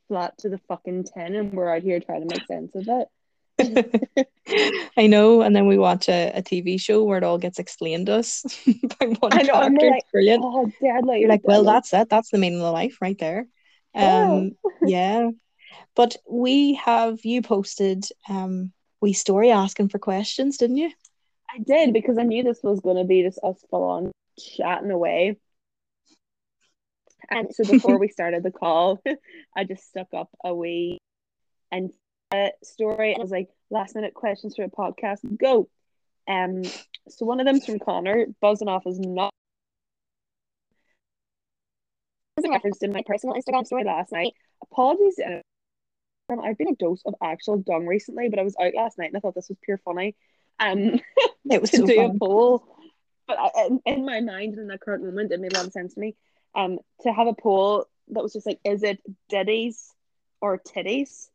flat 0.08 0.36
to 0.38 0.48
the 0.48 0.58
fucking 0.68 1.04
ten, 1.04 1.34
and 1.34 1.52
we're 1.52 1.74
out 1.74 1.82
here 1.82 2.00
trying 2.00 2.28
to 2.28 2.34
make 2.34 2.46
sense 2.46 2.74
of 2.74 2.88
it. 2.88 3.08
I 4.96 5.06
know. 5.06 5.42
And 5.42 5.54
then 5.54 5.66
we 5.66 5.78
watch 5.78 6.08
a, 6.08 6.32
a 6.34 6.42
TV 6.42 6.80
show 6.80 7.04
where 7.04 7.18
it 7.18 7.24
all 7.24 7.38
gets 7.38 7.58
explained 7.58 8.06
to 8.06 8.14
us 8.14 8.42
by 8.98 9.06
one 9.06 9.32
I 9.32 9.42
know, 9.42 9.52
character. 9.52 9.90
like, 9.90 10.02
It's 10.02 10.10
brilliant. 10.10 10.42
Oh, 10.44 10.70
deadly! 10.80 11.20
You're 11.20 11.28
like, 11.28 11.42
well, 11.44 11.64
that's 11.64 11.92
it. 11.92 12.08
That's 12.08 12.30
the 12.30 12.38
meaning 12.38 12.60
of 12.60 12.72
life 12.72 12.98
right 13.00 13.18
there. 13.18 13.46
Yeah. 13.94 14.32
Um, 14.32 14.52
yeah. 14.82 15.30
But 15.94 16.16
we 16.28 16.74
have 16.74 17.24
you 17.24 17.42
posted 17.42 18.04
um 18.28 18.72
we 19.00 19.12
story 19.12 19.50
asking 19.50 19.90
for 19.90 19.98
questions, 19.98 20.56
didn't 20.56 20.78
you? 20.78 20.90
I 21.48 21.58
did 21.58 21.92
because 21.92 22.18
I 22.18 22.22
knew 22.22 22.42
this 22.42 22.60
was 22.62 22.80
going 22.80 22.96
to 22.96 23.04
be 23.04 23.22
just 23.22 23.38
us 23.42 23.62
full 23.70 23.84
on 23.84 24.12
chatting 24.38 24.90
away. 24.90 25.36
And 27.30 27.54
so 27.54 27.64
before 27.70 27.98
we 27.98 28.08
started 28.10 28.42
the 28.42 28.50
call, 28.50 29.02
I 29.56 29.64
just 29.64 29.88
stuck 29.88 30.08
up 30.14 30.30
a 30.44 30.54
wee 30.54 30.98
and 31.72 31.90
uh, 32.32 32.48
story 32.62 33.14
I 33.16 33.20
was 33.20 33.30
like, 33.30 33.48
last 33.70 33.94
minute 33.94 34.14
questions 34.14 34.56
for 34.56 34.64
a 34.64 34.68
podcast, 34.68 35.20
go. 35.38 35.68
Um, 36.28 36.62
so 37.08 37.26
one 37.26 37.40
of 37.40 37.46
them's 37.46 37.66
from 37.66 37.78
Connor, 37.78 38.26
buzzing 38.40 38.68
off 38.68 38.86
is 38.86 38.98
not 38.98 39.30
was 42.36 42.50
referenced 42.50 42.82
in 42.82 42.92
my 42.92 43.02
personal 43.06 43.36
Instagram 43.36 43.66
story 43.66 43.84
last 43.84 44.12
night. 44.12 44.32
Apologies, 44.62 45.18
uh, 45.18 45.40
I've 46.42 46.58
been 46.58 46.68
a 46.68 46.74
dose 46.76 47.02
of 47.04 47.14
actual 47.22 47.58
dung 47.58 47.86
recently, 47.86 48.28
but 48.28 48.38
I 48.38 48.42
was 48.42 48.56
out 48.60 48.74
last 48.74 48.98
night 48.98 49.08
and 49.08 49.16
I 49.16 49.20
thought 49.20 49.34
this 49.34 49.48
was 49.48 49.58
pure 49.62 49.78
funny. 49.84 50.16
Um, 50.58 51.00
It 51.50 51.60
was 51.60 51.70
to 51.72 51.78
so 51.78 51.86
do 51.86 51.96
fun. 51.96 52.16
a 52.16 52.18
poll, 52.18 52.64
but 53.26 53.38
I, 53.38 53.66
in, 53.66 53.80
in 53.86 54.04
my 54.04 54.20
mind 54.20 54.54
and 54.54 54.62
in 54.62 54.68
that 54.68 54.80
current 54.80 55.04
moment, 55.04 55.32
it 55.32 55.40
made 55.40 55.52
a 55.52 55.56
lot 55.56 55.66
of 55.66 55.72
sense 55.72 55.94
to 55.94 56.00
me. 56.00 56.16
Um, 56.54 56.78
to 57.02 57.12
have 57.12 57.26
a 57.26 57.34
poll 57.34 57.86
that 58.08 58.22
was 58.22 58.32
just 58.32 58.46
like, 58.46 58.60
is 58.64 58.82
it 58.82 59.00
ditties 59.28 59.92
or 60.40 60.58
titties? 60.58 61.28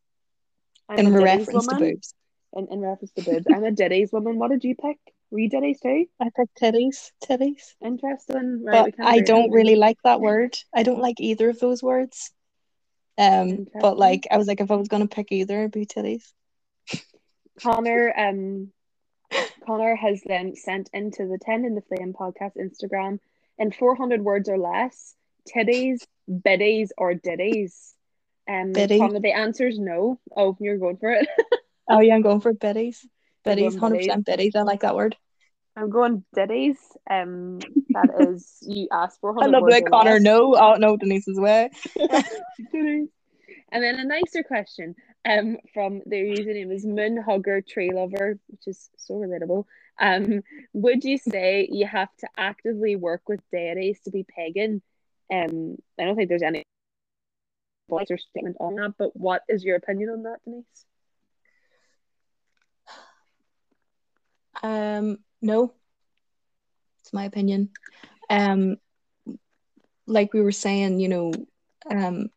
I'm 0.87 0.99
In 0.99 1.13
reference 1.13 1.67
to 1.67 1.75
boobs. 1.75 2.13
In, 2.53 2.67
in 2.71 2.79
reference 2.79 3.11
to 3.13 3.23
boobs, 3.23 3.45
I'm 3.51 3.63
a 3.63 3.71
ditties 3.71 4.11
woman. 4.11 4.39
What 4.39 4.49
did 4.49 4.63
you 4.63 4.75
pick? 4.75 4.97
Were 5.29 5.39
you 5.39 5.49
ditties 5.49 5.79
too? 5.79 6.05
I 6.19 6.29
picked 6.35 6.59
titties. 6.59 7.11
Titties. 7.23 7.75
Interesting, 7.83 8.63
right? 8.63 8.93
But 8.97 9.05
I 9.05 9.19
don't 9.19 9.51
really 9.51 9.75
like 9.75 9.97
that 10.03 10.21
word. 10.21 10.57
I 10.73 10.83
don't 10.83 11.01
like 11.01 11.19
either 11.19 11.49
of 11.49 11.59
those 11.59 11.83
words. 11.83 12.31
Um, 13.17 13.67
but 13.79 13.97
like 13.97 14.27
I 14.31 14.37
was 14.37 14.47
like, 14.47 14.61
if 14.61 14.71
I 14.71 14.75
was 14.75 14.87
gonna 14.87 15.07
pick 15.07 15.31
either, 15.31 15.59
it'd 15.59 15.71
be 15.71 15.85
titties. 15.85 16.23
Connor, 17.61 18.13
um, 18.17 18.71
Connor 19.65 19.95
has 19.95 20.21
then 20.25 20.55
sent 20.55 20.89
into 20.93 21.27
the 21.27 21.37
Ten 21.37 21.65
in 21.65 21.75
the 21.75 21.81
Flame 21.81 22.13
podcast 22.13 22.53
Instagram 22.57 23.19
in 23.59 23.71
400 23.71 24.21
words 24.21 24.49
or 24.49 24.57
less, 24.57 25.15
titties, 25.53 25.99
biddies, 26.27 26.91
or 26.97 27.13
ditties. 27.13 27.93
Um. 28.49 28.73
Connor, 28.73 29.19
the 29.19 29.33
answer 29.33 29.67
is 29.67 29.77
no. 29.77 30.19
Oh, 30.35 30.57
you're 30.59 30.77
going 30.77 30.97
for 30.97 31.11
it. 31.11 31.27
Oh 31.91 32.01
yeah, 32.01 32.13
I'm 32.13 32.21
going 32.21 32.39
for 32.39 32.53
biddies. 32.53 33.03
Biddies, 33.43 33.75
hundred 33.75 33.97
percent 33.97 34.23
biddies. 34.23 34.55
I 34.55 34.61
like 34.61 34.81
that 34.81 34.95
word. 34.95 35.15
I'm 35.75 35.89
going 35.89 36.23
ditties. 36.35 36.77
Um, 37.09 37.57
that 37.89 38.27
is 38.29 38.57
you 38.61 38.87
asked 38.91 39.19
400 39.21 39.47
I 39.47 39.49
love 39.49 39.67
that 39.71 39.83
or 39.83 39.89
Connor. 39.89 40.11
less. 40.11 40.21
No, 40.21 40.55
oh 40.55 40.75
no, 40.75 40.97
Denise's 40.97 41.39
way. 41.39 41.71
And 43.71 43.83
then 43.83 43.99
a 43.99 44.05
nicer 44.05 44.43
question 44.43 44.95
um, 45.29 45.57
from 45.73 46.01
their 46.05 46.23
username 46.23 46.73
is 46.73 46.85
Moon 46.85 47.21
Hugger 47.21 47.61
Tree 47.61 47.91
Lover, 47.93 48.39
which 48.47 48.67
is 48.67 48.89
so 48.97 49.15
relatable. 49.15 49.65
Um, 49.99 50.41
would 50.73 51.03
you 51.03 51.17
say 51.17 51.67
you 51.71 51.85
have 51.85 52.09
to 52.19 52.27
actively 52.37 52.95
work 52.95 53.21
with 53.27 53.41
deities 53.51 53.99
to 54.05 54.11
be 54.11 54.23
pagan? 54.23 54.81
Um, 55.31 55.77
I 55.99 56.05
don't 56.05 56.15
think 56.15 56.29
there's 56.29 56.41
any 56.41 56.63
voice 57.89 58.07
or 58.09 58.17
statement 58.17 58.57
on 58.59 58.75
that, 58.75 58.93
but 58.97 59.15
what 59.15 59.43
is 59.49 59.63
your 59.63 59.75
opinion 59.75 60.09
on 60.09 60.23
that, 60.23 60.39
Denise? 60.45 60.85
Um, 64.61 65.19
no, 65.41 65.73
it's 67.01 67.13
my 67.13 67.25
opinion. 67.25 67.69
Um, 68.29 68.77
like 70.07 70.33
we 70.33 70.41
were 70.41 70.51
saying, 70.51 70.99
you 70.99 71.07
know, 71.07 71.31
um, 71.89 72.29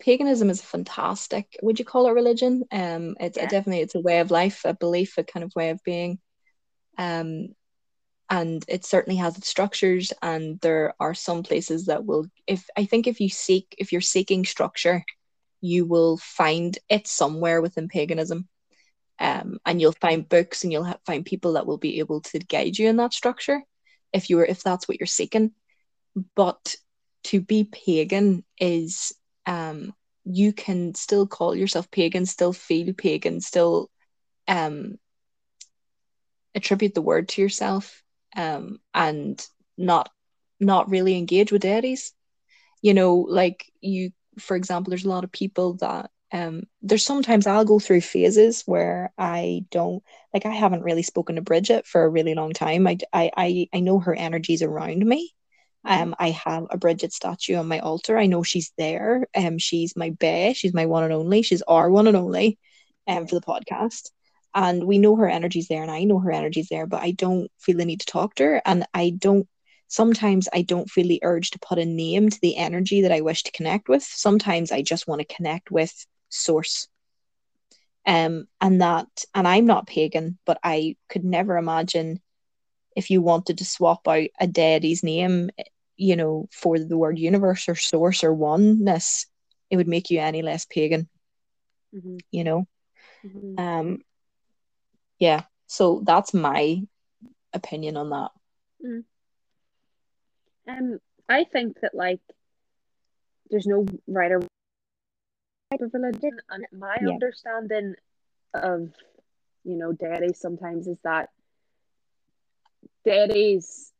paganism 0.00 0.50
is 0.50 0.60
fantastic. 0.62 1.56
Would 1.62 1.78
you 1.78 1.84
call 1.84 2.06
it 2.06 2.12
religion? 2.12 2.64
Um, 2.70 3.16
it's 3.20 3.36
Yeah. 3.36 3.46
definitely 3.46 3.80
it's 3.82 3.94
a 3.94 4.00
way 4.00 4.20
of 4.20 4.30
life, 4.30 4.62
a 4.64 4.74
belief, 4.74 5.18
a 5.18 5.24
kind 5.24 5.44
of 5.44 5.54
way 5.56 5.70
of 5.70 5.82
being. 5.84 6.18
Um, 6.98 7.48
and 8.30 8.64
it 8.68 8.84
certainly 8.84 9.18
has 9.18 9.36
its 9.36 9.48
structures, 9.48 10.12
and 10.22 10.58
there 10.60 10.94
are 10.98 11.14
some 11.14 11.42
places 11.42 11.86
that 11.86 12.04
will, 12.06 12.26
if 12.46 12.66
I 12.76 12.86
think 12.86 13.06
if 13.06 13.20
you 13.20 13.28
seek, 13.28 13.74
if 13.78 13.92
you're 13.92 14.00
seeking 14.00 14.44
structure, 14.44 15.04
you 15.60 15.84
will 15.84 16.16
find 16.16 16.76
it 16.88 17.06
somewhere 17.06 17.60
within 17.60 17.88
paganism. 17.88 18.48
Um, 19.18 19.58
and 19.64 19.80
you'll 19.80 19.92
find 19.92 20.28
books 20.28 20.64
and 20.64 20.72
you'll 20.72 20.84
ha- 20.84 20.98
find 21.06 21.24
people 21.24 21.52
that 21.52 21.66
will 21.66 21.78
be 21.78 22.00
able 22.00 22.20
to 22.22 22.38
guide 22.38 22.78
you 22.78 22.88
in 22.88 22.96
that 22.96 23.14
structure 23.14 23.62
if 24.12 24.28
you 24.28 24.36
were 24.36 24.44
if 24.44 24.62
that's 24.62 24.88
what 24.88 24.98
you're 24.98 25.06
seeking. 25.06 25.52
But 26.34 26.76
to 27.24 27.40
be 27.40 27.64
pagan 27.64 28.44
is 28.58 29.12
um 29.46 29.94
you 30.24 30.52
can 30.52 30.94
still 30.94 31.26
call 31.26 31.54
yourself 31.54 31.90
pagan 31.90 32.26
still 32.26 32.52
feel 32.52 32.92
pagan 32.94 33.40
still 33.40 33.90
um 34.48 34.96
attribute 36.54 36.94
the 36.94 37.02
word 37.02 37.28
to 37.28 37.42
yourself 37.42 38.02
um 38.36 38.78
and 38.94 39.46
not 39.76 40.10
not 40.60 40.90
really 40.90 41.16
engage 41.18 41.52
with 41.52 41.62
deities 41.62 42.12
you 42.82 42.94
know 42.94 43.16
like 43.16 43.66
you 43.80 44.10
for 44.38 44.56
example 44.56 44.90
there's 44.90 45.04
a 45.04 45.08
lot 45.08 45.24
of 45.24 45.32
people 45.32 45.74
that 45.74 46.10
um 46.32 46.62
there's 46.82 47.04
sometimes 47.04 47.46
I'll 47.46 47.64
go 47.64 47.78
through 47.78 48.00
phases 48.00 48.62
where 48.66 49.12
I 49.18 49.64
don't 49.70 50.02
like 50.32 50.46
I 50.46 50.50
haven't 50.50 50.82
really 50.82 51.02
spoken 51.02 51.36
to 51.36 51.42
Bridget 51.42 51.86
for 51.86 52.04
a 52.04 52.08
really 52.08 52.34
long 52.34 52.52
time. 52.52 52.86
I 52.86 52.98
I 53.12 53.30
I, 53.36 53.68
I 53.72 53.80
know 53.80 54.00
her 54.00 54.14
energies 54.14 54.62
around 54.62 55.04
me. 55.04 55.32
Um 55.84 56.14
I 56.18 56.30
have 56.30 56.66
a 56.70 56.78
Bridget 56.78 57.12
statue 57.12 57.56
on 57.56 57.68
my 57.68 57.78
altar. 57.80 58.18
I 58.18 58.26
know 58.26 58.42
she's 58.42 58.72
there. 58.78 59.26
Um 59.36 59.58
she's 59.58 59.96
my 59.96 60.10
bae, 60.10 60.52
she's 60.54 60.74
my 60.74 60.86
one 60.86 61.04
and 61.04 61.12
only, 61.12 61.42
she's 61.42 61.62
our 61.62 61.90
one 61.90 62.06
and 62.08 62.16
only 62.16 62.58
um 63.06 63.26
for 63.26 63.34
the 63.34 63.40
podcast. 63.46 64.10
And 64.54 64.84
we 64.84 64.98
know 64.98 65.16
her 65.16 65.28
energy's 65.28 65.68
there 65.68 65.82
and 65.82 65.90
I 65.90 66.04
know 66.04 66.18
her 66.20 66.32
energy's 66.32 66.68
there, 66.68 66.86
but 66.86 67.02
I 67.02 67.10
don't 67.12 67.50
feel 67.58 67.76
the 67.78 67.84
need 67.84 68.00
to 68.00 68.06
talk 68.06 68.34
to 68.36 68.44
her 68.44 68.62
and 68.64 68.86
I 68.94 69.10
don't 69.10 69.48
sometimes 69.88 70.48
I 70.52 70.62
don't 70.62 70.90
feel 70.90 71.06
the 71.08 71.20
urge 71.22 71.50
to 71.50 71.58
put 71.58 71.78
a 71.78 71.84
name 71.84 72.30
to 72.30 72.38
the 72.40 72.56
energy 72.56 73.02
that 73.02 73.12
I 73.12 73.20
wish 73.20 73.42
to 73.44 73.52
connect 73.52 73.88
with. 73.88 74.02
Sometimes 74.02 74.72
I 74.72 74.82
just 74.82 75.06
want 75.06 75.20
to 75.20 75.34
connect 75.36 75.70
with 75.70 76.06
source. 76.28 76.88
Um, 78.06 78.46
and 78.60 78.80
that, 78.80 79.06
and 79.34 79.46
I'm 79.46 79.66
not 79.66 79.86
pagan, 79.86 80.38
but 80.44 80.58
I 80.62 80.96
could 81.08 81.24
never 81.24 81.56
imagine 81.56 82.20
if 82.96 83.10
you 83.10 83.22
wanted 83.22 83.58
to 83.58 83.64
swap 83.64 84.06
out 84.08 84.28
a 84.40 84.46
deity's 84.46 85.02
name, 85.02 85.50
you 85.96 86.16
know, 86.16 86.48
for 86.50 86.78
the 86.78 86.96
word 86.98 87.18
universe 87.18 87.68
or 87.68 87.74
source 87.74 88.24
or 88.24 88.32
oneness, 88.32 89.26
it 89.70 89.76
would 89.76 89.88
make 89.88 90.10
you 90.10 90.20
any 90.20 90.42
less 90.42 90.64
pagan, 90.66 91.08
Mm-hmm. 91.94 92.16
you 92.30 92.44
know. 92.44 92.66
Mm-hmm. 93.24 93.58
Um, 93.58 93.98
yeah. 95.18 95.42
So 95.66 96.02
that's 96.04 96.34
my 96.34 96.82
opinion 97.52 97.96
on 97.96 98.10
that. 98.10 98.30
Um, 100.68 100.98
I 101.28 101.44
think 101.44 101.80
that 101.80 101.94
like 101.94 102.20
there's 103.50 103.66
no 103.66 103.86
right 104.06 104.32
or 104.32 104.40
type 105.70 105.80
of 105.80 105.94
religion, 105.94 106.40
and 106.50 106.66
my 106.72 106.96
Yeah. 107.00 107.08
understanding 107.08 107.94
of 108.54 108.92
you 109.64 109.76
know 109.76 109.92
deities 109.92 110.38
sometimes 110.40 110.86
is 110.86 110.98
that 111.04 111.30
deities 113.04 113.92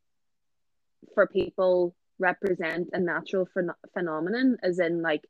for 1.13 1.27
people 1.27 1.95
represent 2.19 2.89
a 2.93 2.99
natural 2.99 3.47
phen- 3.55 3.75
phenomenon, 3.93 4.57
as 4.63 4.79
in 4.79 5.01
like 5.01 5.27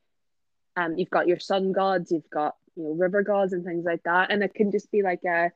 um 0.75 0.97
you've 0.97 1.09
got 1.09 1.27
your 1.27 1.39
sun 1.39 1.71
gods, 1.71 2.11
you've 2.11 2.29
got 2.29 2.55
you 2.75 2.83
know 2.83 2.91
river 2.93 3.23
gods 3.23 3.53
and 3.53 3.65
things 3.65 3.85
like 3.85 4.03
that, 4.03 4.31
and 4.31 4.43
it 4.43 4.53
can 4.53 4.71
just 4.71 4.91
be 4.91 5.01
like 5.01 5.23
a 5.25 5.51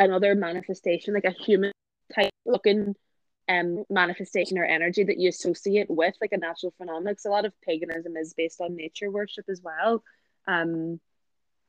another 0.00 0.34
manifestation, 0.34 1.14
like 1.14 1.24
a 1.24 1.30
human 1.30 1.72
type 2.14 2.32
looking 2.44 2.96
um 3.48 3.84
manifestation 3.90 4.58
or 4.58 4.64
energy 4.64 5.02
that 5.04 5.18
you 5.18 5.28
associate 5.28 5.90
with 5.90 6.14
like 6.20 6.32
a 6.32 6.38
natural 6.38 6.74
phenomenon. 6.78 7.12
Because 7.12 7.26
a 7.26 7.30
lot 7.30 7.44
of 7.44 7.52
paganism 7.62 8.16
is 8.16 8.34
based 8.34 8.60
on 8.60 8.74
nature 8.74 9.10
worship 9.10 9.44
as 9.48 9.60
well. 9.62 10.02
Um, 10.48 11.00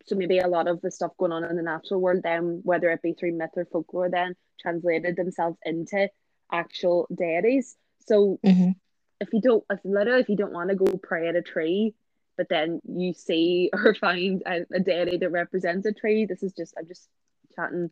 so 0.05 0.15
maybe 0.15 0.39
a 0.39 0.47
lot 0.47 0.67
of 0.67 0.81
the 0.81 0.89
stuff 0.89 1.11
going 1.17 1.31
on 1.31 1.43
in 1.43 1.55
the 1.55 1.61
natural 1.61 2.01
world, 2.01 2.23
then 2.23 2.61
whether 2.63 2.89
it 2.89 3.03
be 3.03 3.13
through 3.13 3.33
myth 3.37 3.51
or 3.55 3.65
folklore, 3.65 4.09
then 4.09 4.35
translated 4.59 5.15
themselves 5.15 5.57
into 5.63 6.09
actual 6.51 7.07
deities. 7.13 7.75
So 8.07 8.39
Mhm. 8.43 8.75
if 9.19 9.31
you 9.33 9.41
don't, 9.41 9.63
if 9.69 9.79
literally 9.83 10.21
if 10.21 10.29
you 10.29 10.35
don't 10.35 10.53
want 10.53 10.69
to 10.69 10.75
go 10.75 10.97
pray 10.97 11.27
at 11.27 11.35
a 11.35 11.41
tree, 11.41 11.93
but 12.37 12.49
then 12.49 12.81
you 12.87 13.13
see 13.13 13.69
or 13.73 13.93
find 14.05 14.41
a, 14.45 14.65
a 14.73 14.79
deity 14.79 15.17
that 15.17 15.29
represents 15.31 15.85
a 15.85 15.93
tree, 15.93 16.25
this 16.25 16.41
is 16.43 16.53
just 16.53 16.73
I'm 16.77 16.87
just 16.87 17.07
chatting. 17.55 17.91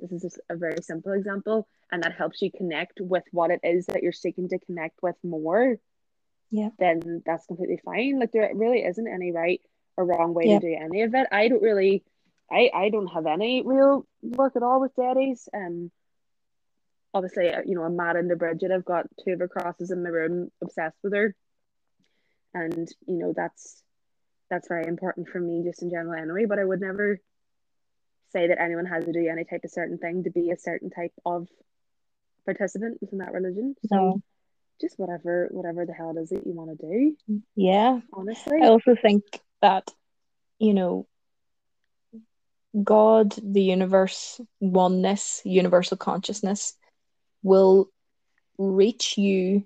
This 0.00 0.12
is 0.12 0.22
just 0.22 0.40
a 0.50 0.56
very 0.56 0.82
simple 0.82 1.12
example, 1.12 1.66
and 1.90 2.02
that 2.02 2.14
helps 2.14 2.42
you 2.42 2.50
connect 2.50 3.00
with 3.00 3.24
what 3.32 3.50
it 3.50 3.60
is 3.62 3.86
that 3.86 4.02
you're 4.02 4.12
seeking 4.12 4.48
to 4.50 4.58
connect 4.58 5.02
with 5.02 5.16
more. 5.22 5.76
Yeah. 6.50 6.70
Then 6.78 7.22
that's 7.24 7.46
completely 7.46 7.80
fine. 7.84 8.18
Like 8.18 8.32
there 8.32 8.50
really 8.54 8.84
isn't 8.84 9.08
any 9.08 9.32
right 9.32 9.60
or 9.96 10.04
wrong 10.04 10.34
way 10.34 10.44
Yeah. 10.46 10.58
to 10.58 10.66
do 10.66 10.76
any 10.80 11.02
of 11.02 11.14
it. 11.14 11.26
I 11.32 11.48
don't 11.48 11.62
really, 11.62 12.04
I 12.50 12.70
I 12.72 12.90
don't 12.90 13.08
have 13.08 13.26
any 13.26 13.62
real 13.62 14.06
work 14.22 14.56
at 14.56 14.62
all 14.62 14.80
with 14.80 14.94
daddies 14.96 15.48
Um, 15.52 15.90
obviously, 17.14 17.48
uh, 17.48 17.62
you 17.64 17.74
know, 17.74 17.82
I'm 17.82 17.96
mad 17.96 18.16
into 18.16 18.36
Bridget. 18.36 18.70
I've 18.70 18.84
got 18.84 19.06
two 19.24 19.32
of 19.32 19.40
her 19.40 19.48
crosses 19.48 19.90
in 19.90 20.02
my 20.02 20.10
room, 20.10 20.50
obsessed 20.62 20.98
with 21.02 21.14
her, 21.14 21.34
and 22.54 22.88
you 23.06 23.18
know 23.18 23.32
that's 23.34 23.82
that's 24.50 24.68
very 24.68 24.86
important 24.86 25.28
for 25.28 25.40
me 25.40 25.64
just 25.64 25.82
in 25.82 25.90
general 25.90 26.20
anyway. 26.20 26.44
But 26.44 26.58
I 26.58 26.64
would 26.64 26.80
never 26.80 27.18
say 28.30 28.48
that 28.48 28.60
anyone 28.60 28.86
has 28.86 29.04
to 29.04 29.12
do 29.12 29.28
any 29.28 29.44
type 29.44 29.64
of 29.64 29.70
certain 29.70 29.98
thing 29.98 30.24
to 30.24 30.30
be 30.30 30.50
a 30.50 30.56
certain 30.56 30.90
type 30.90 31.12
of 31.24 31.48
participant 32.44 32.98
within 33.00 33.18
that 33.18 33.32
religion. 33.32 33.74
So 33.86 33.96
No. 33.96 34.22
just 34.80 34.98
whatever 34.98 35.48
whatever 35.50 35.86
the 35.86 35.92
hell 35.92 36.14
it 36.16 36.20
is 36.20 36.30
that 36.30 36.46
you 36.46 36.52
want 36.52 36.78
to 36.78 36.86
do, 36.86 37.16
Yeah. 37.54 38.00
honestly. 38.12 38.60
I 38.62 38.66
also 38.68 38.94
think 39.00 39.22
that, 39.62 39.90
you 40.58 40.74
know, 40.74 41.06
God, 42.82 43.34
the 43.42 43.62
universe, 43.62 44.40
oneness, 44.60 45.40
universal 45.44 45.96
consciousness 45.96 46.74
will 47.42 47.88
reach 48.58 49.16
you 49.16 49.64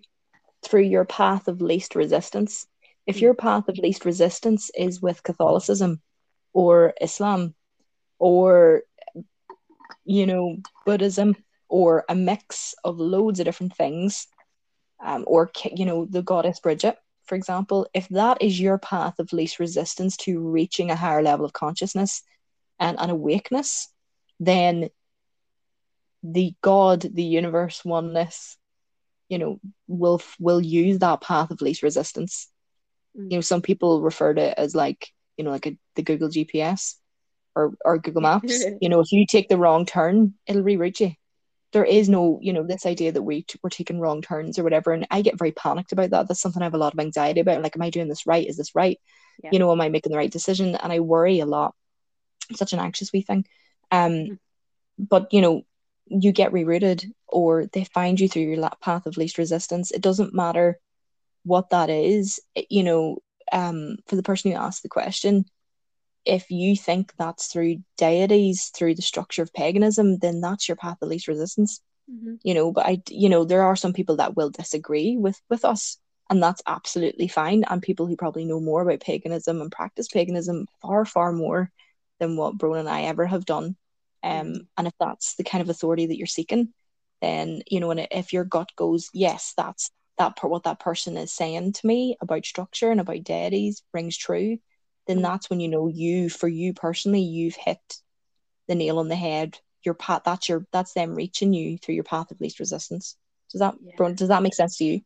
through 0.63 0.83
your 0.83 1.05
path 1.05 1.49
of 1.49 1.61
least 1.61 1.95
resistance. 1.95 2.67
If 3.07 3.17
Mm. 3.17 3.23
your 3.23 3.35
path 3.35 3.69
of 3.69 3.79
least 3.79 4.05
resistance 4.05 4.71
is 4.77 5.01
with 5.03 5.23
Catholicism 5.23 6.01
or 6.53 6.95
Islam 7.01 7.55
or, 8.21 8.83
you 10.05 10.27
know, 10.27 10.59
Buddhism 10.87 11.35
or 11.69 12.05
a 12.09 12.15
mix 12.15 12.75
of 12.85 12.99
loads 12.99 13.41
of 13.41 13.47
different 13.47 13.75
things, 13.75 14.29
um, 15.05 15.25
or, 15.27 15.51
you 15.75 15.87
know, 15.87 16.05
the 16.05 16.23
goddess 16.23 16.61
Bridget, 16.61 16.97
for 17.25 17.35
example, 17.35 17.89
if 17.95 18.09
that 18.09 18.43
is 18.43 18.61
your 18.61 18.79
path 18.79 19.19
of 19.19 19.33
least 19.33 19.59
resistance 19.59 20.17
to 20.19 20.39
reaching 20.39 20.91
a 20.91 20.97
higher 20.97 21.23
level 21.23 21.47
of 21.47 21.53
consciousness 21.53 22.23
and 22.79 22.99
an 23.01 23.09
awakeness, 23.11 23.89
then 24.39 24.91
the 26.23 26.55
God, 26.61 27.01
the 27.03 27.23
universe, 27.23 27.85
oneness, 27.85 28.59
you 29.29 29.39
know, 29.39 29.61
will 29.87 30.21
will 30.39 30.61
use 30.61 30.99
that 30.99 31.23
path 31.23 31.51
of 31.51 31.63
least 31.63 31.83
resistance. 31.83 32.49
Mm. 33.17 33.31
You 33.31 33.37
know, 33.39 33.43
some 33.43 33.63
people 33.63 34.03
refer 34.03 34.35
to 34.35 34.43
it 34.43 34.55
as 34.59 34.75
like, 34.75 35.09
you 35.37 35.45
know, 35.45 35.51
like 35.51 35.67
a, 35.67 35.79
the 35.95 36.03
Google 36.03 36.29
GPS 36.29 36.97
or 37.57 37.75
or 37.85 37.99
Google 37.99 38.23
Maps. 38.29 38.65
you 38.81 38.89
know, 38.89 39.01
if 39.01 39.13
you 39.13 39.27
take 39.27 39.49
the 39.49 39.59
wrong 39.59 39.87
turn, 39.87 40.35
it'll 40.47 40.63
reroute 40.63 41.01
you. 41.01 41.13
There 41.73 41.85
is 41.85 42.09
no, 42.09 42.39
you 42.43 42.53
know, 42.53 42.65
this 42.65 42.85
idea 42.85 43.13
that 43.13 43.23
we 43.23 43.45
we're 43.63 43.71
taking 43.71 44.01
wrong 44.01 44.23
turns 44.23 44.59
or 44.59 44.65
whatever, 44.65 44.93
and 44.93 45.07
I 45.11 45.23
get 45.23 45.39
very 45.39 45.53
panicked 45.53 45.93
about 45.93 46.11
that. 46.11 46.29
That's 46.29 46.41
something 46.41 46.63
I 46.63 46.67
have 46.67 46.75
a 46.75 46.79
lot 46.79 46.95
of 46.95 46.99
anxiety 47.01 47.41
about. 47.41 47.63
Like, 47.63 47.77
am 47.77 47.83
I 47.83 47.91
doing 47.91 48.09
this 48.09 48.27
right? 48.27 48.47
Is 48.47 48.57
this 48.57 48.75
right? 48.75 48.99
Yeah. 49.43 49.51
You 49.53 49.59
know, 49.61 49.71
am 49.73 49.81
I 49.81 49.89
making 49.89 50.11
the 50.13 50.19
right 50.19 50.31
decision? 50.31 50.75
And 50.75 50.93
I 50.93 51.01
worry 51.01 51.39
a 51.41 51.47
lot. 51.47 51.75
It's 52.51 52.59
such 52.59 52.73
an 52.73 52.81
anxious 52.81 53.13
wee 53.13 53.23
thing. 53.23 53.47
Um, 53.93 54.11
Mhm. 54.13 54.39
but 54.99 55.33
you 55.33 55.41
know, 55.41 55.63
you 56.07 56.33
get 56.33 56.51
rerouted, 56.53 57.05
or 57.29 57.67
they 57.67 57.85
find 57.85 58.19
you 58.19 58.29
through 58.29 58.43
your 58.43 58.69
path 58.83 59.07
of 59.07 59.17
least 59.17 59.39
resistance. 59.39 59.93
It 59.93 60.03
doesn't 60.03 60.35
matter 60.35 60.79
what 61.45 61.71
that 61.71 61.89
is. 61.89 62.41
It- 62.57 62.67
you 62.69 62.83
know, 62.83 63.19
um, 63.53 63.97
for 64.07 64.17
the 64.17 64.25
person 64.25 64.51
who 64.51 64.57
asked 64.57 64.83
the 64.83 64.89
question, 64.89 65.45
if 66.25 66.51
you 66.51 66.77
think 66.77 67.13
that's 67.17 67.47
through 67.49 67.77
deities, 67.97 68.71
through 68.77 68.95
the 68.95 69.03
structure 69.03 69.43
of 69.43 69.53
paganism, 69.53 70.19
then 70.19 70.41
that's 70.41 70.69
your 70.69 70.77
path 70.77 70.99
of 71.03 71.09
least 71.09 71.29
resistance 71.29 71.81
Mhm. 72.11 72.39
you 72.43 72.55
know 72.55 72.73
but 72.73 72.87
i 72.87 73.01
you 73.09 73.29
know 73.29 73.45
there 73.45 73.63
are 73.63 73.77
some 73.77 73.93
people 73.93 74.17
that 74.17 74.37
will 74.37 74.51
disagree 74.51 75.17
with 75.17 75.41
with 75.49 75.65
us 75.65 75.99
and 76.29 76.43
that's 76.43 76.63
absolutely 76.67 77.29
fine 77.29 77.65
and 77.69 77.83
people 77.83 78.07
who 78.07 78.17
probably 78.17 78.45
know 78.45 78.61
more 78.61 78.83
about 78.83 79.01
paganism 79.01 79.61
and 79.61 79.71
practice 79.73 80.09
paganism 80.09 80.67
far 80.83 81.05
far 81.05 81.33
more 81.33 81.71
than 82.19 82.37
what 82.37 82.59
Bron 82.59 82.79
and 82.79 82.89
I 82.89 83.03
ever 83.03 83.27
have 83.27 83.45
done 83.45 83.77
um 84.23 84.47
Mhm. 84.47 84.67
and 84.77 84.87
if 84.87 84.95
that's 84.99 85.37
the 85.37 85.45
kind 85.45 85.63
of 85.63 85.69
authority 85.69 86.07
that 86.07 86.17
you're 86.17 86.27
seeking 86.27 86.73
then 87.21 87.63
you 87.67 87.81
know 87.81 87.91
and 87.91 88.07
if 88.11 88.33
your 88.33 88.45
gut 88.45 88.71
goes 88.77 89.09
yes 89.13 89.55
that's 89.57 89.91
that 90.19 90.37
part 90.37 90.51
what 90.51 90.65
that 90.65 90.81
person 90.81 91.17
is 91.17 91.33
saying 91.33 91.73
to 91.73 91.87
me 91.87 92.17
about 92.21 92.45
structure 92.45 92.91
and 92.91 93.01
about 93.01 93.25
deities 93.25 93.83
rings 93.95 94.17
true 94.17 94.59
then 95.11 95.23
that's 95.23 95.51
when 95.51 95.61
you 95.61 95.69
know 95.69 95.89
you 95.89 96.31
for 96.31 96.49
you 96.49 96.73
personally 96.73 97.21
you've 97.21 97.57
hit 97.57 97.81
the 98.69 98.75
nail 98.75 98.99
on 98.99 99.09
the 99.09 99.17
head 99.17 99.59
your 99.83 99.95
path 99.95 100.23
that's 100.25 100.49
your 100.49 100.67
that's 100.73 100.93
them 100.93 101.15
reaching 101.15 101.53
you 101.53 101.77
through 101.79 101.95
your 101.95 102.05
path 102.05 102.31
of 102.31 102.41
least 102.41 102.61
resistance 102.61 103.17
does 103.51 103.61
that 103.61 103.75
Yeah. 103.83 104.13
Does 104.13 104.29
that 104.29 104.43
make 104.43 104.55
sense 104.55 104.77
to 104.79 104.85
you 104.85 105.01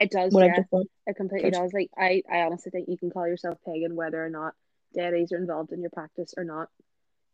It 0.00 0.10
does, 0.10 0.32
what 0.32 0.46
yeah. 0.46 0.62
It 1.06 1.16
completely 1.16 1.50
Good. 1.50 1.56
does. 1.58 1.72
Like 1.72 1.90
I, 1.98 2.22
I 2.30 2.42
honestly 2.42 2.70
think 2.70 2.88
you 2.88 2.96
can 2.96 3.10
call 3.10 3.26
yourself 3.26 3.58
pagan 3.66 3.96
whether 3.96 4.24
or 4.24 4.30
not 4.30 4.54
deities 4.94 5.32
are 5.32 5.38
involved 5.38 5.72
in 5.72 5.80
your 5.80 5.90
practice 5.90 6.34
or 6.36 6.44
not. 6.44 6.68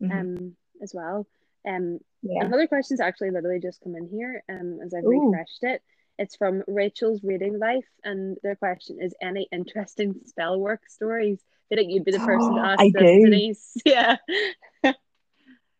Mhm. 0.01 0.19
Um, 0.19 0.55
as 0.81 0.93
well. 0.93 1.27
Um, 1.67 1.99
yeah 2.21 2.45
another 2.45 2.67
question's 2.67 3.01
actually 3.01 3.31
literally 3.31 3.59
just 3.59 3.81
come 3.81 3.95
in 3.95 4.07
here. 4.07 4.43
Um, 4.49 4.79
as 4.83 4.93
I've 4.93 5.03
Ooh. 5.03 5.31
refreshed 5.31 5.63
it. 5.63 5.81
It's 6.17 6.35
from 6.35 6.63
Rachel's 6.67 7.23
Reading 7.23 7.59
Life, 7.59 7.85
and 8.03 8.37
their 8.43 8.55
question 8.55 8.97
is: 9.01 9.13
Any 9.21 9.47
interesting 9.51 10.15
spell 10.25 10.59
work 10.59 10.81
stories? 10.89 11.39
I 11.43 11.75
feel 11.75 11.83
like 11.83 11.93
you'd 11.93 12.05
be 12.05 12.11
the 12.11 12.19
person 12.19 12.55
to 12.55 12.61
ask 12.65 12.79
I 12.79 12.91
this, 12.93 13.03
do. 13.03 13.25
Denise. 13.25 13.73
Yeah. 13.85 14.17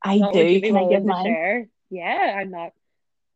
I 0.04 0.18
what 0.18 0.34
do 0.34 0.62
can 0.62 0.78
I 0.78 0.90
give 0.90 1.06
mine 1.06 1.26
share? 1.26 1.68
Yeah, 1.90 2.38
I'm 2.40 2.52
not 2.52 2.72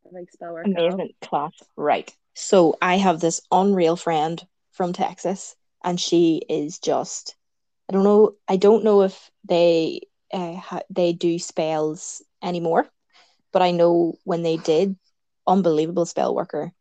a 0.09 0.13
big 0.13 0.31
spell 0.31 0.53
work 0.53 0.65
amazing 0.65 1.13
class 1.21 1.51
right 1.75 2.15
so 2.33 2.77
I 2.81 2.97
have 2.97 3.19
this 3.19 3.41
unreal 3.51 3.95
friend 3.95 4.41
from 4.71 4.93
Texas 4.93 5.55
and 5.83 5.99
she 5.99 6.41
is 6.49 6.79
just 6.79 7.35
I 7.89 7.93
don't 7.93 8.03
know 8.03 8.33
I 8.47 8.57
don't 8.57 8.83
know 8.83 9.01
if 9.01 9.29
they 9.47 10.01
uh, 10.33 10.55
ha- 10.55 10.81
they 10.89 11.13
do 11.13 11.39
spells 11.39 12.23
anymore 12.41 12.87
but 13.51 13.61
I 13.61 13.71
know 13.71 14.15
when 14.23 14.43
they 14.43 14.57
did 14.57 14.95
unbelievable 15.47 16.05
spell 16.05 16.33
worker 16.33 16.71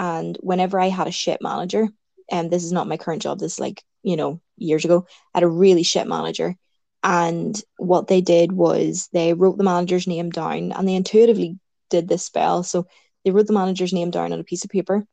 and 0.00 0.36
whenever 0.40 0.80
I 0.80 0.88
had 0.88 1.06
a 1.06 1.12
shit 1.12 1.40
manager 1.42 1.86
and 2.30 2.50
this 2.50 2.64
is 2.64 2.72
not 2.72 2.88
my 2.88 2.96
current 2.96 3.22
job 3.22 3.38
this 3.38 3.54
is 3.54 3.60
like 3.60 3.82
you 4.02 4.16
know 4.16 4.40
years 4.56 4.84
ago 4.84 5.06
I 5.34 5.38
had 5.38 5.44
a 5.44 5.48
really 5.48 5.82
shit 5.82 6.06
manager. 6.06 6.56
And 7.02 7.60
what 7.78 8.08
they 8.08 8.20
did 8.20 8.52
was 8.52 9.08
they 9.12 9.32
wrote 9.32 9.56
the 9.56 9.64
manager's 9.64 10.06
name 10.06 10.30
down 10.30 10.72
and 10.72 10.86
they 10.86 10.94
intuitively 10.94 11.58
did 11.88 12.08
this 12.08 12.24
spell. 12.24 12.62
So 12.62 12.86
they 13.24 13.30
wrote 13.30 13.46
the 13.46 13.54
manager's 13.54 13.92
name 13.92 14.10
down 14.10 14.32
on 14.32 14.40
a 14.40 14.44
piece 14.44 14.64
of 14.64 14.70
paper. 14.70 15.06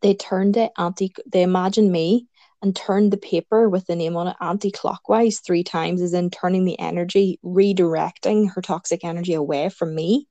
They 0.00 0.14
turned 0.14 0.56
it 0.56 0.72
anti 0.78 1.12
they 1.30 1.42
imagined 1.42 1.92
me 1.92 2.26
and 2.62 2.74
turned 2.74 3.12
the 3.12 3.18
paper 3.18 3.68
with 3.68 3.86
the 3.86 3.96
name 3.96 4.16
on 4.16 4.28
it 4.28 4.36
anti-clockwise 4.40 5.40
three 5.40 5.64
times 5.64 6.00
as 6.00 6.14
in 6.14 6.30
turning 6.30 6.64
the 6.64 6.78
energy 6.78 7.38
redirecting 7.44 8.52
her 8.54 8.62
toxic 8.62 9.04
energy 9.04 9.34
away 9.34 9.68
from 9.68 9.94
me. 9.94 10.26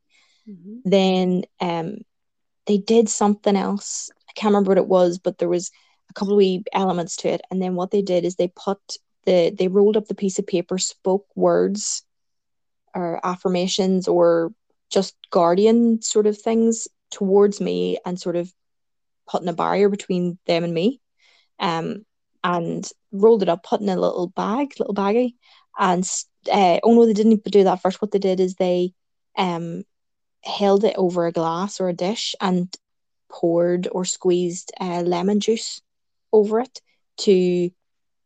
Mhm. 0.50 0.82
then 0.86 1.44
um 1.60 1.98
they 2.68 2.78
did 2.78 3.10
something 3.10 3.56
else. 3.56 4.10
I 4.30 4.34
can't 4.34 4.52
remember 4.52 4.70
what 4.70 4.78
it 4.78 4.88
was 4.88 5.20
but 5.20 5.38
there 5.38 5.50
was 5.50 5.72
a 6.10 6.14
couple 6.14 6.34
of 6.34 6.38
wee 6.38 6.64
elements 6.74 7.16
to 7.18 7.30
it. 7.30 7.42
And 7.50 7.62
then 7.62 7.76
what 7.76 7.92
they 7.92 8.02
did 8.02 8.26
is 8.26 8.36
they 8.36 8.52
put 8.56 8.80
the 9.26 9.54
they 9.58 9.68
rolled 9.68 9.98
up 9.98 10.08
the 10.08 10.16
piece 10.16 10.40
of 10.40 10.48
paper 10.48 10.78
spoke 10.78 11.26
words 11.36 12.04
or 12.94 13.26
affirmations 13.26 14.08
or 14.08 14.52
just 14.90 15.16
guardian 15.32 16.02
sort 16.02 16.28
of 16.28 16.38
things 16.38 16.88
towards 17.10 17.62
me 17.62 17.98
and 18.06 18.20
sort 18.20 18.36
of 18.36 18.52
putting 19.28 19.48
a 19.48 19.54
barrier 19.54 19.90
between 19.90 20.38
them 20.48 20.64
and 20.64 20.74
me. 20.74 21.00
Um 21.60 22.06
and 22.44 22.90
rolled 23.12 23.44
it 23.44 23.50
up 23.50 23.64
put 23.64 23.82
in 23.82 23.90
a 23.90 23.96
little 23.96 24.28
bag 24.28 24.74
little 24.80 24.96
baggie. 24.96 25.36
And 25.80 26.04
uh, 26.52 26.80
oh 26.84 26.94
no 26.94 27.06
they 27.06 27.14
didn't 27.14 27.44
do 27.44 27.64
that. 27.64 27.82
First 27.82 28.02
what 28.02 28.12
they 28.12 28.20
did 28.20 28.40
is 28.40 28.56
they 28.56 28.94
um 29.38 29.84
held 30.44 30.84
it 30.84 30.96
over 30.98 31.26
a 31.26 31.32
glass 31.32 31.80
or 31.80 31.90
a 31.90 31.94
dish 31.94 32.36
and 32.42 32.74
poured 33.30 33.88
or 33.92 34.06
squeezed 34.06 34.72
uh, 34.80 35.02
lemon 35.02 35.40
juice 35.40 35.82
over 36.34 36.60
it 36.60 36.82
to 37.18 37.70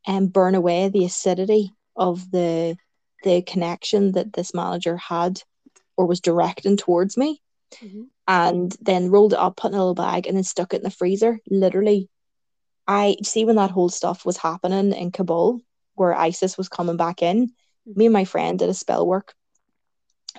um, 0.08 0.28
burn 0.28 0.56
away 0.56 0.90
the 0.90 1.06
acidity 1.06 1.74
of 1.96 2.30
the 2.32 2.78
the 3.24 3.42
connection 3.42 4.12
that 4.12 4.34
this 4.34 4.54
manager 4.54 4.98
had 4.98 5.42
or 5.98 6.06
was 6.06 6.22
directing 6.22 6.78
towards 6.78 7.18
me. 7.18 7.42
Mhm. 7.82 8.08
and 8.28 8.76
then 8.82 9.10
rolled 9.12 9.34
it 9.34 9.40
up 9.40 9.58
put 9.58 9.72
in 9.72 9.76
a 9.76 9.78
little 9.78 9.94
bag 9.96 10.26
and 10.28 10.36
then 10.38 10.44
stuck 10.44 10.74
it 10.74 10.78
in 10.78 10.84
the 10.84 10.90
freezer. 10.90 11.40
Literally 11.50 12.10
I 12.88 13.18
see 13.24 13.46
when 13.46 13.56
that 13.58 13.72
whole 13.72 13.90
stuff 13.90 14.26
was 14.26 14.38
happening 14.38 14.94
in 14.94 15.12
Kabul 15.12 15.62
where 15.96 16.14
ISIS 16.16 16.58
was 16.58 16.70
coming 16.70 16.98
back 16.98 17.22
in 17.22 17.52
me 17.86 18.06
and 18.06 18.14
my 18.14 18.26
friend 18.26 18.58
did 18.60 18.70
a 18.70 18.74
spell 18.74 19.06
work 19.06 19.34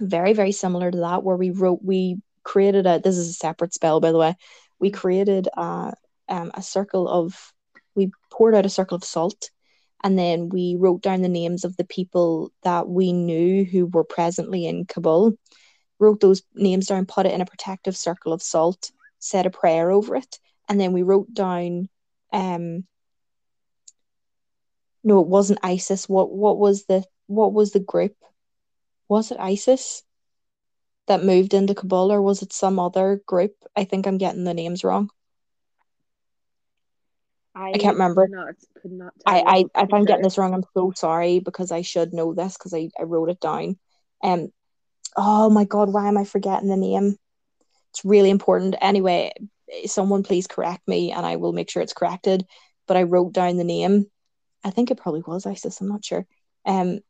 very 0.00 0.32
very 0.32 0.52
similar 0.52 0.90
to 0.90 0.98
that 0.98 1.22
where 1.22 1.36
we 1.36 1.50
wrote 1.50 1.80
we 1.82 2.18
created 2.42 2.86
a 2.86 3.00
this 3.02 3.16
is 3.16 3.28
a 3.28 3.34
separate 3.34 3.74
spell 3.74 4.00
by 4.00 4.12
the 4.12 4.18
way. 4.18 4.34
We 4.78 4.90
created 4.90 5.48
a 5.56 5.94
um 6.28 6.50
a 6.54 6.62
circle 6.62 7.08
of 7.08 7.52
we 7.94 8.10
poured 8.30 8.54
out 8.54 8.66
a 8.66 8.70
circle 8.70 8.96
of 8.96 9.04
salt 9.04 9.50
and 10.04 10.18
then 10.18 10.48
we 10.50 10.76
wrote 10.78 11.02
down 11.02 11.22
the 11.22 11.28
names 11.28 11.64
of 11.64 11.76
the 11.76 11.84
people 11.84 12.52
that 12.62 12.88
we 12.88 13.12
knew 13.12 13.64
who 13.64 13.86
were 13.86 14.04
presently 14.04 14.66
in 14.66 14.84
Kabul. 14.84 15.32
Wrote 15.98 16.20
those 16.20 16.42
names 16.54 16.86
down, 16.88 17.06
put 17.06 17.24
it 17.24 17.32
in 17.32 17.40
a 17.40 17.46
protective 17.46 17.96
circle 17.96 18.34
of 18.34 18.42
salt, 18.42 18.90
said 19.18 19.46
a 19.46 19.50
prayer 19.50 19.90
over 19.90 20.14
it, 20.16 20.38
and 20.68 20.78
then 20.78 20.92
we 20.92 21.02
wrote 21.02 21.32
down 21.32 21.88
um 22.32 22.84
no, 25.02 25.20
it 25.20 25.28
wasn't 25.28 25.60
ISIS. 25.62 26.08
What 26.08 26.32
what 26.32 26.58
was 26.58 26.84
the 26.86 27.04
what 27.28 27.52
was 27.52 27.70
the 27.70 27.80
group? 27.80 28.16
Was 29.08 29.30
it 29.30 29.38
ISIS 29.40 30.02
that 31.06 31.24
moved 31.24 31.54
into 31.54 31.74
Kabul 31.74 32.12
or 32.12 32.20
was 32.20 32.42
it 32.42 32.52
some 32.52 32.78
other 32.78 33.22
group? 33.26 33.54
I 33.74 33.84
think 33.84 34.06
I'm 34.06 34.18
getting 34.18 34.44
the 34.44 34.54
names 34.54 34.84
wrong. 34.84 35.10
I, 37.56 37.72
can't 37.78 37.94
remember. 37.94 38.28
Not, 38.28 38.54
could 38.82 38.92
not 38.92 39.14
I, 39.24 39.64
I 39.74 39.82
if 39.82 39.94
I'm 39.94 40.04
getting 40.04 40.22
this 40.22 40.36
wrong, 40.36 40.52
I'm 40.52 40.64
so 40.74 40.92
sorry 40.94 41.40
because 41.40 41.72
I 41.72 41.80
should 41.80 42.12
know 42.12 42.34
this 42.34 42.56
because 42.56 42.74
I, 42.74 42.90
I 42.98 43.04
wrote 43.04 43.30
it 43.30 43.40
down. 43.40 43.78
Um 44.22 44.48
oh 45.16 45.48
my 45.48 45.64
god, 45.64 45.90
why 45.90 46.06
am 46.08 46.18
I 46.18 46.24
forgetting 46.24 46.68
the 46.68 46.76
name? 46.76 47.16
It's 47.92 48.04
really 48.04 48.28
important. 48.28 48.76
Anyway, 48.80 49.32
someone 49.86 50.22
please 50.22 50.46
correct 50.46 50.86
me 50.86 51.12
and 51.12 51.24
I 51.24 51.36
will 51.36 51.54
make 51.54 51.70
sure 51.70 51.82
it's 51.82 51.94
corrected. 51.94 52.44
But 52.86 52.98
I 52.98 53.04
wrote 53.04 53.32
down 53.32 53.56
the 53.56 53.64
name. 53.64 54.06
I 54.62 54.70
think 54.70 54.90
it 54.90 54.98
probably 54.98 55.22
was 55.26 55.46
ISIS, 55.46 55.80
I'm 55.80 55.88
not 55.88 56.04
sure. 56.04 56.26
Um 56.66 57.00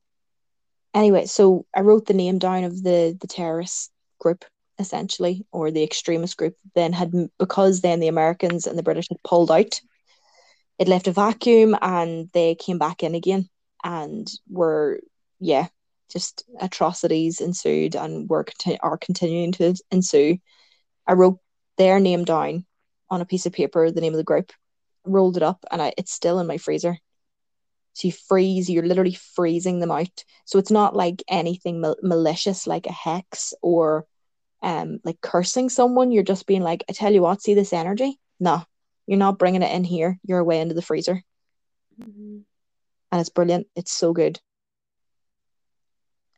anyway, 0.96 1.26
so 1.26 1.66
I 1.74 1.80
wrote 1.80 2.06
the 2.06 2.14
name 2.14 2.38
down 2.38 2.64
of 2.64 2.82
the 2.82 3.16
the 3.20 3.26
terrorist 3.28 3.92
group 4.18 4.44
essentially, 4.78 5.46
or 5.52 5.70
the 5.70 5.82
extremist 5.82 6.36
group. 6.36 6.54
Then 6.74 6.92
had 6.92 7.12
because 7.38 7.80
then 7.80 8.00
the 8.00 8.08
Americans 8.08 8.66
and 8.66 8.78
the 8.78 8.82
British 8.82 9.08
had 9.08 9.22
pulled 9.22 9.50
out. 9.50 9.80
It 10.78 10.88
left 10.88 11.06
a 11.06 11.12
vacuum, 11.12 11.76
and 11.80 12.28
they 12.32 12.54
came 12.54 12.78
back 12.78 13.02
in 13.02 13.14
again, 13.14 13.48
and 13.84 14.28
were 14.48 15.00
yeah, 15.40 15.68
just 16.10 16.44
atrocities 16.60 17.40
ensued, 17.40 17.94
and 17.94 18.28
were 18.28 18.46
are 18.82 18.98
continuing 18.98 19.52
to 19.52 19.74
ensue. 19.90 20.38
I 21.06 21.12
wrote 21.14 21.38
their 21.78 22.00
name 22.00 22.24
down 22.24 22.66
on 23.10 23.20
a 23.20 23.26
piece 23.26 23.46
of 23.46 23.52
paper, 23.52 23.90
the 23.90 24.00
name 24.00 24.12
of 24.12 24.18
the 24.18 24.24
group, 24.24 24.52
rolled 25.04 25.36
it 25.36 25.42
up, 25.42 25.64
and 25.70 25.80
I, 25.80 25.92
it's 25.96 26.12
still 26.12 26.40
in 26.40 26.46
my 26.46 26.58
freezer. 26.58 26.98
So 27.96 28.08
you 28.08 28.12
freeze, 28.12 28.68
you're 28.68 28.84
literally 28.86 29.14
freezing 29.14 29.80
them 29.80 29.90
out. 29.90 30.24
So 30.44 30.58
it's 30.58 30.70
not 30.70 30.94
like 30.94 31.22
anything 31.30 31.80
mal- 31.80 31.96
malicious, 32.02 32.66
like 32.66 32.86
a 32.86 32.92
hex 32.92 33.54
or 33.62 34.04
um 34.62 35.00
like 35.02 35.18
cursing 35.22 35.70
someone. 35.70 36.12
You're 36.12 36.22
just 36.22 36.46
being 36.46 36.62
like, 36.62 36.84
I 36.90 36.92
tell 36.92 37.10
you 37.12 37.22
what, 37.22 37.40
see 37.40 37.54
this 37.54 37.72
energy? 37.72 38.20
No, 38.38 38.62
you're 39.06 39.18
not 39.18 39.38
bringing 39.38 39.62
it 39.62 39.74
in 39.74 39.82
here. 39.82 40.18
You're 40.24 40.40
away 40.40 40.60
into 40.60 40.74
the 40.74 40.82
freezer, 40.82 41.22
Mhm. 41.98 42.44
and 43.12 43.20
it's 43.20 43.30
brilliant. 43.30 43.66
It's 43.74 43.92
so 43.92 44.12
good. 44.12 44.40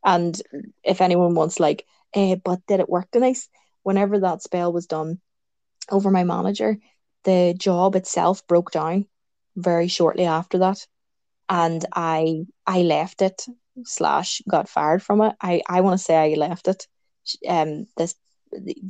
And 0.05 0.41
if 0.81 1.01
anyone 1.01 1.35
wants, 1.35 1.59
like, 1.59 1.85
eh, 2.13 2.35
but 2.41 2.65
did 2.67 2.79
it 2.79 2.87
work, 2.89 3.09
Denise? 3.11 3.49
Whenever 3.83 4.19
that 4.19 4.43
spell 4.43 4.71
was 4.71 4.85
done 4.87 5.19
over 5.91 6.09
my 6.09 6.23
manager, 6.23 6.79
the 7.25 7.53
job 7.57 7.97
itself 7.97 8.47
broke 8.47 8.71
down 8.71 9.07
very 9.57 9.89
shortly 9.89 10.23
after 10.23 10.59
that 10.59 10.87
and 11.49 11.85
I 11.93 12.45
I 12.65 12.83
left 12.83 13.21
it 13.21 13.45
slash 13.83 14.41
got 14.49 14.69
fired 14.69 15.01
from 15.03 15.21
it. 15.21 15.35
I 15.41 15.61
I 15.67 15.81
want 15.81 15.97
to 15.97 16.03
say 16.03 16.15
I 16.15 16.35
left 16.35 16.67
it. 16.67 16.87
Um, 17.47 17.85
this 17.97 18.15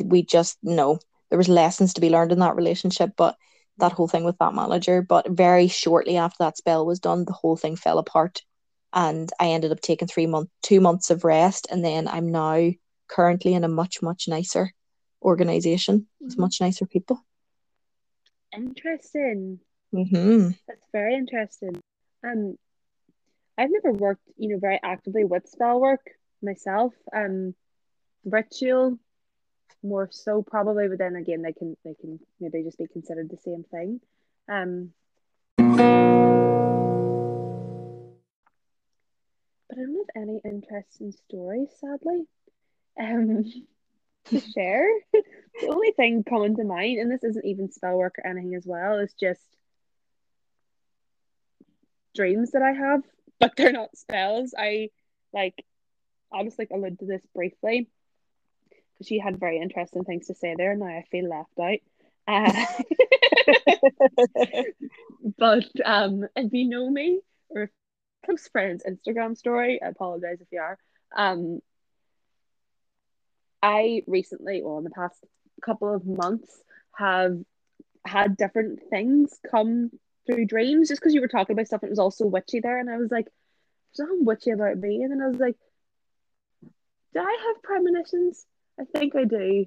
we 0.06 0.24
just 0.24 0.58
no 0.64 1.00
there 1.30 1.38
was 1.38 1.50
lessons 1.50 1.94
to 1.94 2.02
be 2.02 2.10
learned 2.10 2.32
in 2.32 2.40
that 2.40 2.56
relationship, 2.56 3.12
but 3.16 3.36
that 3.78 3.92
whole 3.94 4.08
thing 4.08 4.24
with 4.26 4.38
that 4.40 4.54
manager. 4.54 5.02
But 5.02 5.30
very 5.30 5.68
shortly 5.68 6.18
after 6.18 6.38
that 6.44 6.58
spell 6.58 6.86
was 6.86 7.00
done, 7.00 7.24
the 7.26 7.34
whole 7.34 7.56
thing 7.56 7.76
fell 7.76 7.98
apart, 8.00 8.42
and 8.94 9.30
I 9.40 9.50
ended 9.50 9.72
up 9.72 9.80
taking 9.80 10.08
three 10.08 10.28
month 10.28 10.50
two 10.62 10.82
months 10.82 11.10
of 11.12 11.24
rest, 11.24 11.68
and 11.72 11.84
then 11.84 12.08
I'm 12.08 12.32
now 12.32 12.72
currently 13.08 13.54
in 13.54 13.64
a 13.64 13.70
much 13.70 14.02
much 14.02 14.28
nicer 14.28 14.74
organization 15.22 16.08
with 16.20 16.36
Mhm. 16.36 16.40
much 16.40 16.62
nicer 16.62 16.86
people. 16.86 17.24
Interesting. 18.54 19.60
Mm-hmm. 19.94 20.50
That's 20.68 20.88
very 20.92 21.16
interesting. 21.16 21.82
Um, 22.24 22.58
I've 23.58 23.72
never 23.72 23.92
worked, 23.92 24.28
you 24.38 24.50
know, 24.50 24.60
very 24.60 24.80
actively 24.84 25.24
with 25.24 25.48
spell 25.48 25.80
work 25.80 26.10
myself. 26.42 26.94
Um, 27.14 27.56
ritual 28.26 29.00
more 29.84 30.10
so 30.12 30.42
probably, 30.42 30.88
but 30.88 30.98
then 30.98 31.16
again, 31.16 31.42
they 31.42 31.54
can 31.54 31.78
they 31.84 31.94
can 31.94 32.20
maybe 32.40 32.64
just 32.64 32.78
be 32.78 32.88
considered 32.88 33.30
the 33.30 33.38
same 33.38 33.64
thing. 33.64 34.02
Um, 34.50 34.94
but 35.58 35.68
I 39.78 39.82
don't 39.82 39.98
have 39.98 40.24
any 40.24 40.42
interesting 40.44 41.12
stories, 41.12 41.70
sadly, 41.80 42.26
um, 43.00 43.44
to 44.26 44.40
share. 44.40 44.88
the 45.14 45.68
only 45.68 45.92
thing 45.92 46.24
coming 46.24 46.56
to 46.58 46.64
mind, 46.64 47.00
and 47.00 47.12
this 47.12 47.24
isn't 47.24 47.46
even 47.46 47.72
spell 47.72 47.96
work 47.96 48.16
or 48.18 48.28
anything 48.28 48.56
as 48.56 48.66
well, 48.66 49.00
is 49.00 49.14
just 49.14 49.46
dreams 52.16 52.52
that 52.52 52.62
I 52.62 52.72
have, 52.72 53.02
but 53.40 53.54
they're 53.56 53.72
not 53.72 53.96
spells. 53.98 54.54
I 54.58 54.90
like 55.34 55.66
I'll 56.32 56.44
just 56.44 56.60
like 56.60 56.70
allude 56.72 57.00
to 57.00 57.06
this 57.06 57.26
briefly 57.34 57.90
because 58.70 59.08
she 59.08 59.20
had 59.20 59.40
very 59.40 59.60
interesting 59.60 60.04
things 60.04 60.28
to 60.28 60.36
say 60.36 60.56
there. 60.58 60.76
Now 60.76 60.88
I 60.88 61.06
feel 61.12 61.30
left 61.30 61.60
out. 61.60 61.80
Uh, 62.28 62.66
but 65.38 65.66
um, 65.84 66.28
if 66.36 66.54
you 66.54 66.70
know 66.70 66.90
me 66.90 67.22
or 67.50 67.72
close 68.26 68.48
friends 68.50 68.84
Instagram 68.88 69.36
story, 69.36 69.82
I 69.82 69.88
apologize 69.88 70.40
if 70.42 70.48
you 70.52 70.60
are. 70.60 70.78
Um, 71.16 71.60
I 73.62 74.04
recently, 74.06 74.62
well, 74.64 74.78
in 74.78 74.84
the 74.84 74.92
past 74.92 75.18
couple 75.62 75.94
of 75.94 76.06
months, 76.06 76.50
have 76.96 77.38
had 78.06 78.38
different 78.38 78.80
things 78.90 79.38
come 79.50 79.92
through 80.30 80.46
dreams 80.46 80.90
just 80.90 81.02
because 81.02 81.14
you 81.14 81.22
were 81.22 81.28
talking 81.28 81.54
about 81.54 81.68
stuff 81.68 81.82
and 81.82 81.90
it 81.90 81.92
was 81.92 82.00
also 82.00 82.26
witchy 82.26 82.60
there. 82.60 82.80
And 82.80 82.90
I 82.90 82.98
was 82.98 83.12
like 83.12 83.28
there's 83.96 84.08
nothing 84.08 84.26
witchy 84.26 84.52
about 84.52 84.78
me. 84.78 85.02
And 85.02 85.12
then 85.12 85.22
I 85.22 85.28
was 85.28 85.40
like 85.40 85.56
do 87.14 87.20
I 87.20 87.38
have 87.48 87.64
premonitions? 87.64 88.46
I 88.80 88.84
think 88.86 89.16
I 89.16 89.24
do. 89.24 89.66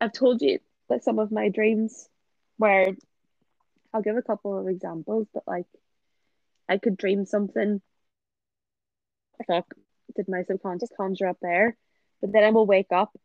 I've 0.00 0.12
told 0.12 0.42
you 0.42 0.58
that 0.90 1.04
some 1.04 1.18
of 1.18 1.32
my 1.32 1.48
dreams 1.48 2.08
where 2.58 2.94
I'll 3.94 4.02
give 4.02 4.16
a 4.16 4.22
couple 4.22 4.58
of 4.58 4.68
examples 4.68 5.26
but 5.32 5.44
like 5.46 5.66
I 6.68 6.78
could 6.78 6.96
dream 6.96 7.24
something. 7.24 7.80
I 9.40 9.44
thought 9.44 9.66
did 10.14 10.28
my 10.28 10.42
subconscious 10.42 10.90
conjure 10.96 11.28
up 11.28 11.38
there? 11.40 11.76
But 12.20 12.32
then 12.32 12.44
I 12.44 12.50
will 12.50 12.66
wake 12.66 12.92
up 12.92 13.16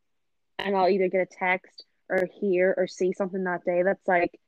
and 0.59 0.75
I'll 0.75 0.89
either 0.89 1.07
get 1.09 1.21
a 1.21 1.25
text 1.25 1.85
or 2.09 2.27
hear 2.39 2.73
or 2.77 2.87
see 2.87 3.13
something 3.13 3.43
that 3.43 3.65
day 3.65 3.83
that's 3.83 4.07
like 4.07 4.39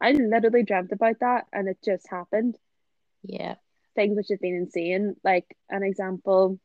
I 0.00 0.12
literally 0.12 0.64
dreamt 0.64 0.92
about 0.92 1.20
that 1.20 1.46
and 1.52 1.68
it 1.68 1.78
just 1.84 2.08
happened. 2.08 2.56
Yeah. 3.22 3.54
Things 3.94 4.16
which 4.16 4.28
have 4.30 4.40
been 4.40 4.56
insane. 4.56 5.16
Like 5.24 5.56
an 5.70 5.82
example, 5.82 6.58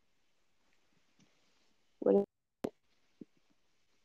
what 2.00 2.26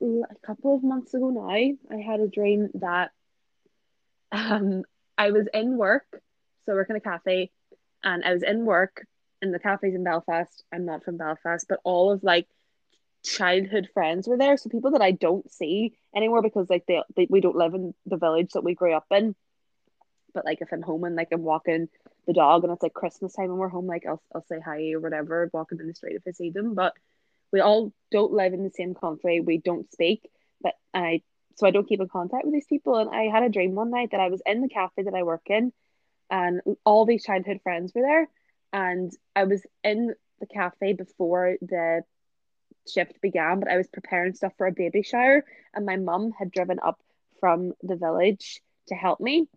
a 0.03 0.47
couple 0.47 0.75
of 0.75 0.83
months 0.83 1.15
ago 1.15 1.31
now, 1.31 1.49
I 1.49 2.01
had 2.01 2.21
a 2.21 2.29
dream 2.29 2.69
that 2.75 3.11
um 4.33 4.83
I 5.17 5.31
was 5.31 5.47
in 5.55 5.77
work, 5.79 6.07
so 6.67 6.73
I 6.73 6.75
work 6.75 6.91
in 6.91 6.97
a 6.97 7.01
cafe, 7.01 7.51
and 8.03 8.25
I 8.25 8.33
was 8.33 8.43
in 8.43 8.65
work 8.67 9.07
and 9.45 9.55
the 9.55 9.59
cafe's 9.59 9.95
in 9.95 10.03
Belfast. 10.03 10.65
I'm 10.73 10.87
not 10.87 11.05
from 11.05 11.19
Belfast, 11.19 11.67
but 11.69 11.81
all 11.85 12.11
of 12.11 12.25
like 12.25 12.49
childhood 13.25 13.89
friends 13.93 14.29
were 14.29 14.37
there. 14.37 14.57
So 14.57 14.69
people 14.69 14.93
that 14.93 15.03
I 15.03 15.11
don't 15.13 15.51
see 15.51 15.97
anymore 16.15 16.43
because 16.43 16.69
like 16.71 16.85
they, 16.87 17.03
they 17.17 17.27
we 17.29 17.41
don't 17.41 17.57
live 17.57 17.75
in 17.75 17.95
the 18.07 18.17
village 18.17 18.53
that 18.53 18.65
we 18.65 18.75
grew 18.75 18.95
up 18.95 19.07
in. 19.11 19.35
But 20.33 20.45
like 20.45 20.61
if 20.61 20.73
I'm 20.73 20.83
home 20.83 21.05
and 21.05 21.17
like 21.17 21.29
I'm 21.33 21.43
walking 21.43 21.89
the 22.27 22.33
dog 22.33 22.65
and 22.65 22.73
it's 22.73 22.83
like 22.83 22.95
Christmas 22.95 23.35
time 23.35 23.51
and 23.51 23.59
we're 23.59 23.69
home, 23.69 23.87
like 23.87 24.05
I'll 24.07 24.23
I'll 24.35 24.45
say 24.47 24.61
hi 24.65 24.93
or 24.93 25.01
whatever, 25.01 25.51
walking 25.53 25.79
in 25.81 25.87
the 25.89 25.95
street 25.95 26.17
if 26.17 26.23
I 26.27 26.33
see 26.33 26.51
them. 26.51 26.75
But 26.75 26.93
we 27.53 27.61
all 27.61 27.93
don't 28.11 28.33
live 28.33 28.53
in 28.53 28.65
the 28.65 28.71
same 28.71 28.95
country. 28.95 29.41
We 29.41 29.59
don't 29.59 29.91
speak. 29.93 30.29
But 30.61 30.75
I 30.93 31.23
so 31.57 31.67
I 31.67 31.71
don't 31.71 31.89
keep 31.89 32.01
in 32.01 32.09
contact 32.09 32.45
with 32.45 32.55
these 32.55 32.67
people. 32.67 32.97
And 32.97 33.11
I 33.11 33.25
had 33.25 33.45
a 33.45 33.49
dream 33.49 33.75
one 33.75 33.91
night 33.91 34.11
that 34.11 34.21
I 34.21 34.29
was 34.29 34.43
in 34.45 34.61
the 34.61 34.69
cafe 34.69 35.05
that 35.05 35.15
I 35.15 35.23
work 35.23 35.47
in 35.47 35.73
and 36.31 36.61
all 36.85 37.07
these 37.07 37.25
childhood 37.25 37.61
friends 37.63 37.93
were 37.95 38.03
there. 38.03 38.29
And 38.73 39.13
I 39.37 39.45
was 39.45 39.65
in 39.85 40.15
the 40.41 40.47
cafe 40.47 40.93
before 40.95 41.57
the 41.61 42.03
shift 42.89 43.21
began, 43.21 43.61
but 43.61 43.71
I 43.71 43.77
was 43.77 43.89
preparing 43.89 44.35
stuff 44.35 44.53
for 44.57 44.67
a 44.67 44.73
baby 44.73 45.03
shower, 45.03 45.45
and 45.75 45.87
my 45.87 45.97
mum 45.97 46.33
had 46.39 46.51
driven 46.51 46.79
up 46.83 47.01
from 47.41 47.73
the 47.83 47.97
village 47.97 48.63
to 48.89 48.95
help 48.95 49.21
me. 49.21 49.49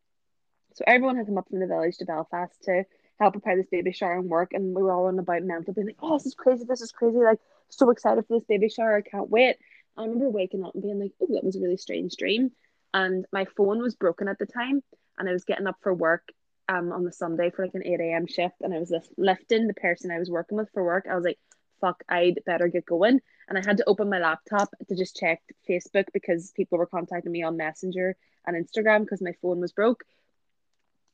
So 0.75 0.83
everyone 0.87 1.17
had 1.17 1.25
come 1.25 1.37
up 1.37 1.49
from 1.49 1.59
the 1.59 1.67
village 1.67 1.97
to 1.97 2.05
Belfast 2.05 2.53
to 2.63 2.83
help 3.19 3.33
prepare 3.33 3.57
this 3.57 3.69
baby 3.69 3.91
shower 3.91 4.19
and 4.19 4.29
work, 4.29 4.53
and 4.53 4.75
we 4.75 4.83
were 4.83 4.91
all 4.91 5.07
on 5.07 5.19
about 5.19 5.43
mental, 5.43 5.73
being 5.73 5.87
like, 5.87 5.97
"Oh, 6.01 6.17
this 6.17 6.27
is 6.27 6.35
crazy! 6.35 6.65
This 6.65 6.81
is 6.81 6.91
crazy! 6.91 7.17
Like, 7.17 7.39
so 7.69 7.89
excited 7.89 8.25
for 8.27 8.37
this 8.37 8.45
baby 8.47 8.69
shower! 8.69 8.97
I 8.97 9.01
can't 9.01 9.29
wait!" 9.29 9.57
I 9.97 10.03
remember 10.03 10.29
waking 10.29 10.63
up 10.63 10.73
and 10.75 10.83
being 10.83 10.99
like, 10.99 11.13
oh, 11.21 11.27
that 11.31 11.43
was 11.43 11.55
a 11.55 11.59
really 11.59 11.77
strange 11.77 12.15
dream. 12.15 12.51
And 12.93 13.25
my 13.33 13.45
phone 13.57 13.81
was 13.81 13.95
broken 13.95 14.27
at 14.27 14.37
the 14.39 14.45
time, 14.45 14.83
and 15.17 15.27
I 15.27 15.33
was 15.33 15.43
getting 15.43 15.67
up 15.67 15.77
for 15.81 15.93
work 15.93 16.29
um 16.69 16.91
on 16.91 17.03
the 17.03 17.11
Sunday 17.11 17.49
for 17.49 17.65
like 17.65 17.73
an 17.75 17.85
8 17.85 17.99
a.m. 17.99 18.27
shift, 18.27 18.55
and 18.61 18.73
I 18.73 18.79
was 18.79 18.93
lifting 19.17 19.67
the 19.67 19.73
person 19.73 20.11
I 20.11 20.19
was 20.19 20.29
working 20.29 20.57
with 20.57 20.69
for 20.73 20.83
work. 20.83 21.07
I 21.09 21.15
was 21.15 21.23
like, 21.23 21.39
fuck, 21.79 22.03
I'd 22.09 22.41
better 22.45 22.67
get 22.67 22.85
going. 22.85 23.21
And 23.49 23.57
I 23.57 23.61
had 23.65 23.77
to 23.77 23.85
open 23.87 24.09
my 24.09 24.19
laptop 24.19 24.69
to 24.87 24.95
just 24.95 25.15
check 25.15 25.41
Facebook 25.69 26.05
because 26.13 26.51
people 26.51 26.77
were 26.77 26.85
contacting 26.85 27.31
me 27.31 27.43
on 27.43 27.57
Messenger 27.57 28.15
and 28.45 28.55
Instagram 28.55 29.01
because 29.01 29.21
my 29.21 29.33
phone 29.41 29.59
was 29.59 29.71
broke. 29.71 30.03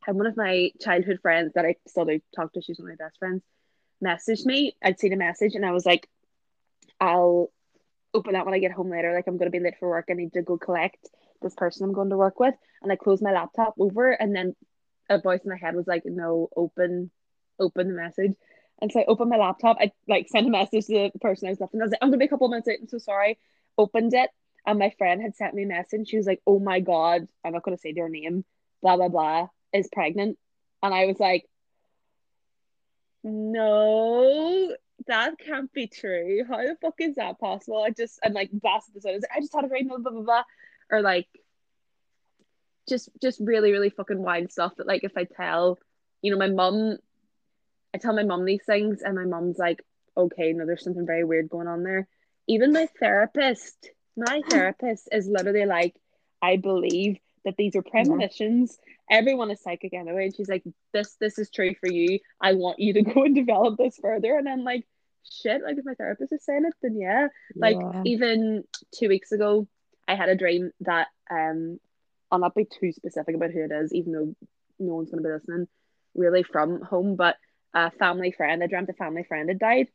And 0.07 0.17
one 0.17 0.27
of 0.27 0.35
my 0.35 0.71
childhood 0.81 1.19
friends 1.21 1.53
that 1.53 1.65
I 1.65 1.75
still 1.87 2.05
do 2.05 2.19
talk 2.35 2.53
to, 2.53 2.61
she's 2.61 2.79
one 2.79 2.91
of 2.91 2.99
my 2.99 3.05
best 3.05 3.19
friends, 3.19 3.43
messaged 4.03 4.45
me. 4.45 4.75
I'd 4.83 4.99
seen 4.99 5.13
a 5.13 5.17
message 5.17 5.55
and 5.55 5.65
I 5.65 5.71
was 5.71 5.85
like, 5.85 6.09
I'll 6.99 7.51
open 8.13 8.33
that 8.33 8.45
when 8.45 8.53
I 8.53 8.59
get 8.59 8.71
home 8.71 8.89
later. 8.89 9.13
Like 9.13 9.27
I'm 9.27 9.37
gonna 9.37 9.49
be 9.49 9.59
late 9.59 9.77
for 9.79 9.89
work. 9.89 10.07
I 10.09 10.13
need 10.13 10.33
to 10.33 10.41
go 10.41 10.57
collect 10.57 11.07
this 11.41 11.53
person 11.53 11.85
I'm 11.85 11.93
going 11.93 12.09
to 12.09 12.17
work 12.17 12.39
with. 12.39 12.55
And 12.81 12.91
I 12.91 12.95
closed 12.95 13.21
my 13.21 13.31
laptop 13.31 13.75
over 13.79 14.11
and 14.11 14.35
then 14.35 14.55
a 15.09 15.19
voice 15.19 15.41
in 15.43 15.51
my 15.51 15.57
head 15.57 15.75
was 15.75 15.87
like, 15.87 16.03
no, 16.05 16.49
open 16.55 17.11
open 17.59 17.87
the 17.87 17.93
message. 17.93 18.33
And 18.81 18.91
so 18.91 18.99
I 18.99 19.05
opened 19.05 19.29
my 19.29 19.37
laptop. 19.37 19.77
I 19.79 19.91
like 20.07 20.27
sent 20.29 20.47
a 20.47 20.49
message 20.49 20.87
to 20.87 21.09
the 21.13 21.19
person 21.19 21.47
I 21.47 21.51
was 21.51 21.59
left, 21.59 21.73
and 21.73 21.81
I 21.81 21.85
was 21.85 21.91
like, 21.91 21.99
I'm 22.01 22.09
gonna 22.09 22.17
be 22.17 22.25
a 22.25 22.29
couple 22.29 22.47
minutes 22.49 22.67
late. 22.67 22.79
I'm 22.81 22.87
so 22.87 22.97
sorry. 22.97 23.39
Opened 23.77 24.13
it, 24.13 24.29
and 24.65 24.79
my 24.79 24.91
friend 24.97 25.21
had 25.21 25.35
sent 25.35 25.53
me 25.53 25.63
a 25.63 25.67
message. 25.67 26.09
She 26.09 26.17
was 26.17 26.25
like, 26.25 26.41
Oh 26.45 26.59
my 26.59 26.79
god, 26.79 27.27
I'm 27.43 27.53
not 27.53 27.63
gonna 27.63 27.77
say 27.77 27.93
their 27.93 28.09
name, 28.09 28.43
blah 28.81 28.97
blah 28.97 29.09
blah, 29.09 29.47
is 29.73 29.89
pregnant. 29.91 30.37
And 30.81 30.93
I 30.93 31.05
was 31.05 31.19
like, 31.19 31.45
No, 33.23 34.75
that 35.07 35.37
can't 35.39 35.71
be 35.71 35.87
true. 35.87 36.43
How 36.47 36.57
the 36.57 36.77
fuck 36.81 36.95
is 36.99 37.15
that 37.15 37.39
possible? 37.39 37.83
I 37.83 37.91
just 37.91 38.19
I'm 38.23 38.33
like 38.33 38.51
blasted 38.51 38.95
this 38.95 39.05
out. 39.05 39.11
I, 39.11 39.15
was 39.15 39.23
like, 39.23 39.37
I 39.37 39.39
just 39.39 39.53
had 39.53 39.65
a 39.65 39.69
great 39.69 39.87
blah 39.87 39.97
blah 39.97 40.11
blah 40.11 40.21
blah. 40.21 40.43
Or 40.91 41.01
like 41.01 41.27
just 42.87 43.09
just 43.21 43.39
really, 43.39 43.71
really 43.71 43.89
fucking 43.89 44.21
wild 44.21 44.51
stuff 44.51 44.75
that 44.77 44.87
like 44.87 45.03
if 45.03 45.17
I 45.17 45.23
tell, 45.23 45.79
you 46.21 46.31
know, 46.31 46.37
my 46.37 46.49
mum 46.49 46.97
I 47.93 47.97
tell 47.97 48.13
my 48.13 48.23
mom 48.23 48.45
these 48.45 48.63
things, 48.65 49.01
and 49.01 49.15
my 49.15 49.25
mom's 49.25 49.57
like, 49.57 49.83
okay, 50.15 50.53
no, 50.53 50.65
there's 50.65 50.83
something 50.83 51.05
very 51.05 51.23
weird 51.23 51.49
going 51.49 51.67
on 51.67 51.83
there. 51.83 52.07
Even 52.47 52.73
my 52.73 52.87
therapist, 52.99 53.89
my 54.15 54.41
therapist 54.49 55.09
is 55.11 55.27
literally 55.27 55.65
like, 55.65 55.95
I 56.41 56.57
believe 56.57 57.17
that 57.45 57.55
these 57.57 57.75
are 57.75 57.81
premonitions. 57.81 58.77
Yeah. 59.09 59.17
Everyone 59.17 59.51
is 59.51 59.61
psychic 59.61 59.93
anyway. 59.93 60.25
And 60.25 60.35
she's 60.35 60.49
like, 60.49 60.63
this, 60.93 61.15
this 61.19 61.37
is 61.37 61.49
true 61.49 61.73
for 61.79 61.89
you. 61.91 62.19
I 62.41 62.53
want 62.53 62.79
you 62.79 62.93
to 62.93 63.01
go 63.13 63.23
and 63.23 63.35
develop 63.35 63.77
this 63.77 63.97
further. 64.01 64.37
And 64.37 64.47
I'm 64.47 64.63
like, 64.63 64.85
shit, 65.31 65.61
like 65.63 65.77
if 65.77 65.85
my 65.85 65.93
therapist 65.93 66.33
is 66.33 66.43
saying 66.43 66.65
it, 66.65 66.73
then 66.81 66.99
yeah. 66.99 67.27
Like 67.55 67.77
yeah. 67.79 68.01
even 68.05 68.63
two 68.93 69.09
weeks 69.09 69.31
ago, 69.31 69.67
I 70.07 70.15
had 70.15 70.29
a 70.29 70.35
dream 70.35 70.71
that 70.81 71.07
um 71.31 71.79
I'll 72.31 72.39
not 72.39 72.55
be 72.55 72.65
too 72.65 72.91
specific 72.91 73.35
about 73.35 73.51
who 73.51 73.63
it 73.63 73.71
is, 73.71 73.93
even 73.93 74.11
though 74.11 74.35
no 74.79 74.95
one's 74.95 75.09
gonna 75.09 75.21
be 75.21 75.29
listening 75.29 75.67
really 76.15 76.43
from 76.43 76.81
home, 76.81 77.15
but 77.15 77.37
a 77.73 77.91
family 77.91 78.31
friend. 78.31 78.63
I 78.63 78.67
dreamt 78.67 78.89
a 78.89 78.93
family 78.93 79.23
friend 79.23 79.49
had 79.49 79.59
died. 79.59 79.87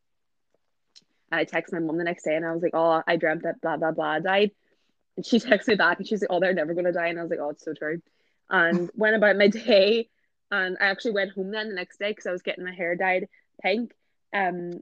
I 1.30 1.44
texted 1.44 1.74
my 1.74 1.80
mom 1.80 1.98
the 1.98 2.04
next 2.04 2.24
day 2.24 2.34
and 2.36 2.44
I 2.44 2.52
was 2.52 2.62
like, 2.62 2.74
Oh, 2.74 3.02
I 3.06 3.16
dreamt 3.16 3.42
that 3.42 3.60
blah 3.60 3.76
blah 3.76 3.92
blah 3.92 4.18
died. 4.20 4.52
And 5.16 5.24
she 5.24 5.38
texted 5.40 5.68
me 5.68 5.74
back 5.76 5.98
and 5.98 6.06
she's 6.06 6.22
like, 6.22 6.30
Oh, 6.30 6.40
they're 6.40 6.54
never 6.54 6.74
gonna 6.74 6.92
die. 6.92 7.08
And 7.08 7.18
I 7.18 7.22
was 7.22 7.30
like, 7.30 7.40
Oh, 7.40 7.50
it's 7.50 7.64
so 7.64 7.74
true. 7.74 8.00
And 8.50 8.90
went 8.94 9.16
about 9.16 9.36
my 9.36 9.48
day 9.48 10.08
and 10.50 10.76
I 10.80 10.86
actually 10.86 11.12
went 11.12 11.32
home 11.32 11.50
then 11.50 11.68
the 11.68 11.74
next 11.74 11.98
day 11.98 12.10
because 12.10 12.26
I 12.26 12.32
was 12.32 12.42
getting 12.42 12.64
my 12.64 12.72
hair 12.72 12.96
dyed 12.96 13.28
pink. 13.62 13.92
Um 14.32 14.80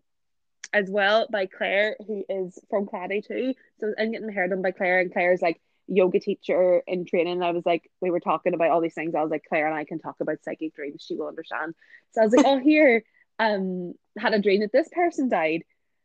as 0.72 0.90
well 0.90 1.26
by 1.30 1.46
Claire, 1.46 1.96
who 2.06 2.24
is 2.28 2.58
from 2.68 2.86
Claddy 2.86 3.26
too. 3.26 3.54
So 3.80 3.92
I'm 3.98 4.10
getting 4.10 4.26
my 4.26 4.32
hair 4.32 4.48
done 4.48 4.62
by 4.62 4.72
Claire, 4.72 5.00
and 5.00 5.12
Claire's 5.12 5.42
like 5.42 5.60
yoga 5.88 6.20
teacher 6.20 6.82
in 6.86 7.04
training. 7.04 7.42
I 7.42 7.52
was 7.52 7.64
like, 7.64 7.90
we 8.00 8.10
were 8.10 8.20
talking 8.20 8.54
about 8.54 8.70
all 8.70 8.80
these 8.80 8.94
things. 8.94 9.14
I 9.14 9.22
was 9.22 9.30
like, 9.30 9.44
Claire 9.48 9.66
and 9.66 9.76
I 9.76 9.84
can 9.84 9.98
talk 9.98 10.16
about 10.20 10.42
psychic 10.42 10.74
dreams. 10.74 11.04
She 11.06 11.16
will 11.16 11.28
understand. 11.28 11.74
So 12.12 12.22
I 12.22 12.24
was 12.24 12.34
like, 12.34 12.46
oh, 12.46 12.58
here, 12.58 13.04
um, 13.38 13.94
had 14.18 14.34
a 14.34 14.40
dream 14.40 14.60
that 14.60 14.72
this 14.72 14.88
person 14.90 15.28
died. 15.28 15.62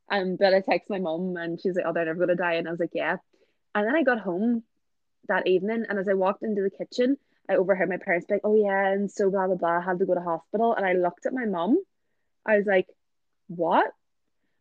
Um, 0.10 0.36
but 0.38 0.54
I 0.54 0.62
texted 0.62 0.90
my 0.90 1.00
mom 1.00 1.38
and 1.38 1.60
she's 1.60 1.76
like, 1.76 1.86
oh, 1.88 1.94
they're 1.94 2.06
never 2.06 2.20
gonna 2.20 2.36
die. 2.36 2.56
And 2.56 2.68
I 2.68 2.72
was 2.72 2.80
like, 2.80 2.92
yeah. 2.94 3.18
And 3.74 3.88
then 3.88 3.96
I 3.96 4.04
got 4.04 4.20
home 4.20 4.64
that 5.28 5.48
evening, 5.48 5.86
and 5.88 6.00
as 6.00 6.08
I 6.08 6.14
walked 6.14 6.44
into 6.44 6.62
the 6.62 6.70
kitchen, 6.70 7.18
I 7.50 7.56
overheard 7.56 7.90
my 7.90 7.98
parents 7.98 8.26
be 8.28 8.36
like, 8.36 8.42
oh 8.44 8.56
yeah, 8.56 8.88
and 8.88 9.10
so 9.10 9.30
blah 9.30 9.48
blah 9.48 9.56
blah, 9.56 9.82
had 9.82 10.00
to 10.00 10.06
go 10.06 10.16
to 10.16 10.22
hospital. 10.22 10.74
And 10.74 10.86
I 10.86 10.94
looked 10.94 11.26
at 11.26 11.34
my 11.34 11.46
mom. 11.46 11.78
I 12.46 12.58
was 12.58 12.66
like, 12.66 12.88
what? 13.48 13.92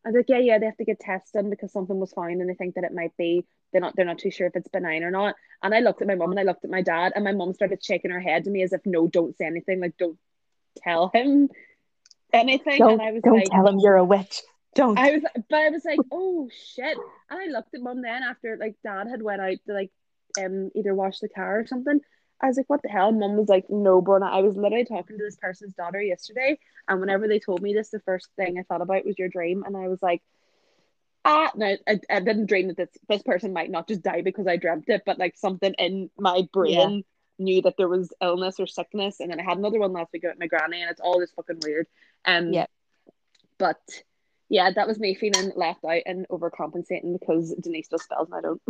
I 0.05 0.09
was 0.09 0.17
like, 0.17 0.29
yeah, 0.29 0.39
yeah, 0.39 0.59
they 0.59 0.67
have 0.67 0.79
to 0.79 0.85
get 0.85 0.99
tested 0.99 1.49
because 1.51 1.73
something 1.73 1.99
was 2.01 2.13
found, 2.13 2.41
and 2.41 2.49
they 2.49 2.55
think 2.55 2.75
that 2.77 2.85
it 2.85 2.95
might 2.95 3.17
be 3.17 3.45
they're 3.73 3.81
not 3.81 3.95
they're 3.97 4.07
not 4.07 4.19
too 4.19 4.31
sure 4.31 4.47
if 4.47 4.57
it's 4.57 4.69
benign 4.69 5.03
or 5.03 5.11
not. 5.11 5.35
And 5.63 5.75
I 5.75 5.81
looked 5.81 6.01
at 6.01 6.09
my 6.09 6.15
mom 6.15 6.31
and 6.31 6.41
I 6.41 6.45
looked 6.45 6.65
at 6.65 6.71
my 6.71 6.83
dad, 6.83 7.13
and 7.15 7.25
my 7.25 7.33
mom 7.33 7.53
started 7.53 7.85
shaking 7.85 8.11
her 8.11 8.21
head 8.21 8.45
to 8.45 8.51
me 8.51 8.63
as 8.63 8.73
if, 8.73 8.81
no, 8.87 9.07
don't 9.07 9.37
say 9.37 9.47
anything, 9.47 9.81
like 9.81 9.97
don't 9.99 10.19
tell 10.79 11.11
him 11.13 11.51
anything. 12.33 12.79
Don't, 12.79 12.93
and 12.93 13.03
I 13.03 13.13
was 13.13 13.23
don't 13.23 13.37
like, 13.37 13.51
tell 13.51 13.67
him 13.67 13.79
you're 13.79 13.97
a 13.97 14.05
witch. 14.05 14.41
Don't. 14.75 14.99
I 14.99 15.13
was, 15.13 15.23
but 15.49 15.59
I 15.59 15.69
was 15.69 15.85
like, 15.85 15.99
oh 16.13 16.49
shit. 16.75 16.97
And 17.29 17.41
I 17.41 17.47
looked 17.47 17.75
at 17.75 17.83
mom 17.83 18.03
then 18.03 18.23
after 18.23 18.57
like 18.57 18.77
dad 18.83 19.09
had 19.09 19.23
went 19.23 19.43
out 19.43 19.57
to 19.67 19.73
like 19.75 19.91
um 20.39 20.71
either 20.75 20.95
wash 20.95 21.19
the 21.19 21.29
car 21.29 21.61
or 21.61 21.67
something. 21.67 22.01
I 22.43 22.47
was 22.47 22.57
like, 22.57 22.71
what 22.71 22.83
the 22.83 22.89
hell? 22.89 23.13
Mom 23.13 23.37
was 23.37 23.49
like, 23.49 23.69
no, 23.69 24.01
Brona. 24.01 24.31
I 24.31 24.41
was 24.41 24.57
literally 24.57 24.85
talking 24.85 25.19
to 25.19 25.25
this 25.25 25.37
person's 25.37 25.75
daughter 25.75 26.01
yesterday, 26.01 26.59
and 26.89 27.01
whenever 27.01 27.29
they 27.29 27.39
told 27.39 27.63
me 27.63 27.75
this, 27.75 27.91
the 27.91 28.01
first 28.01 28.29
thing 28.37 28.59
I 28.59 28.63
thought 28.63 28.83
about 28.83 29.05
was 29.05 29.19
your 29.19 29.29
dream, 29.29 29.63
and 29.65 29.77
I 29.77 29.89
was 29.89 30.03
like, 30.03 30.23
ah, 31.25 31.51
no, 31.55 31.77
I, 31.87 32.01
I 32.09 32.21
didn't 32.21 32.47
dream 32.47 32.69
that 32.69 32.77
this 32.77 32.91
this 33.09 33.23
person 33.23 33.53
might 33.53 33.71
not 33.71 33.89
just 33.89 34.03
die 34.03 34.23
because 34.23 34.47
I 34.47 34.57
dreamt 34.57 34.89
it, 34.89 35.03
but 35.05 35.19
like 35.19 35.37
something 35.37 35.75
in 35.79 36.11
my 36.19 36.49
brain 36.53 36.99
yeah. 36.99 37.01
knew 37.39 37.63
that 37.63 37.77
there 37.77 37.89
was 37.89 38.13
illness 38.23 38.59
or 38.59 38.67
sickness, 38.67 39.21
and 39.21 39.31
then 39.31 39.41
I 39.41 39.45
had 39.45 39.59
another 39.59 39.79
one 39.79 39.93
last 39.93 40.13
week 40.13 40.23
with 40.23 40.39
my 40.39 40.47
granny, 40.47 40.81
and 40.81 40.91
it's 40.91 41.01
all 41.01 41.21
just 41.21 41.35
fucking 41.35 41.61
weird. 41.63 41.87
Um, 42.25 42.53
yeah, 42.53 42.67
but 43.59 43.81
yeah, 44.51 44.69
that 44.73 44.89
was 44.89 44.99
me 44.99 45.15
feeling 45.15 45.53
left 45.55 45.85
out 45.85 46.03
and 46.07 46.27
overcompensating 46.29 47.17
because 47.19 47.55
Denise 47.61 47.87
does 47.87 48.03
spells 48.03 48.29
and 48.33 48.39
I 48.39 48.41
don't. 48.41 48.61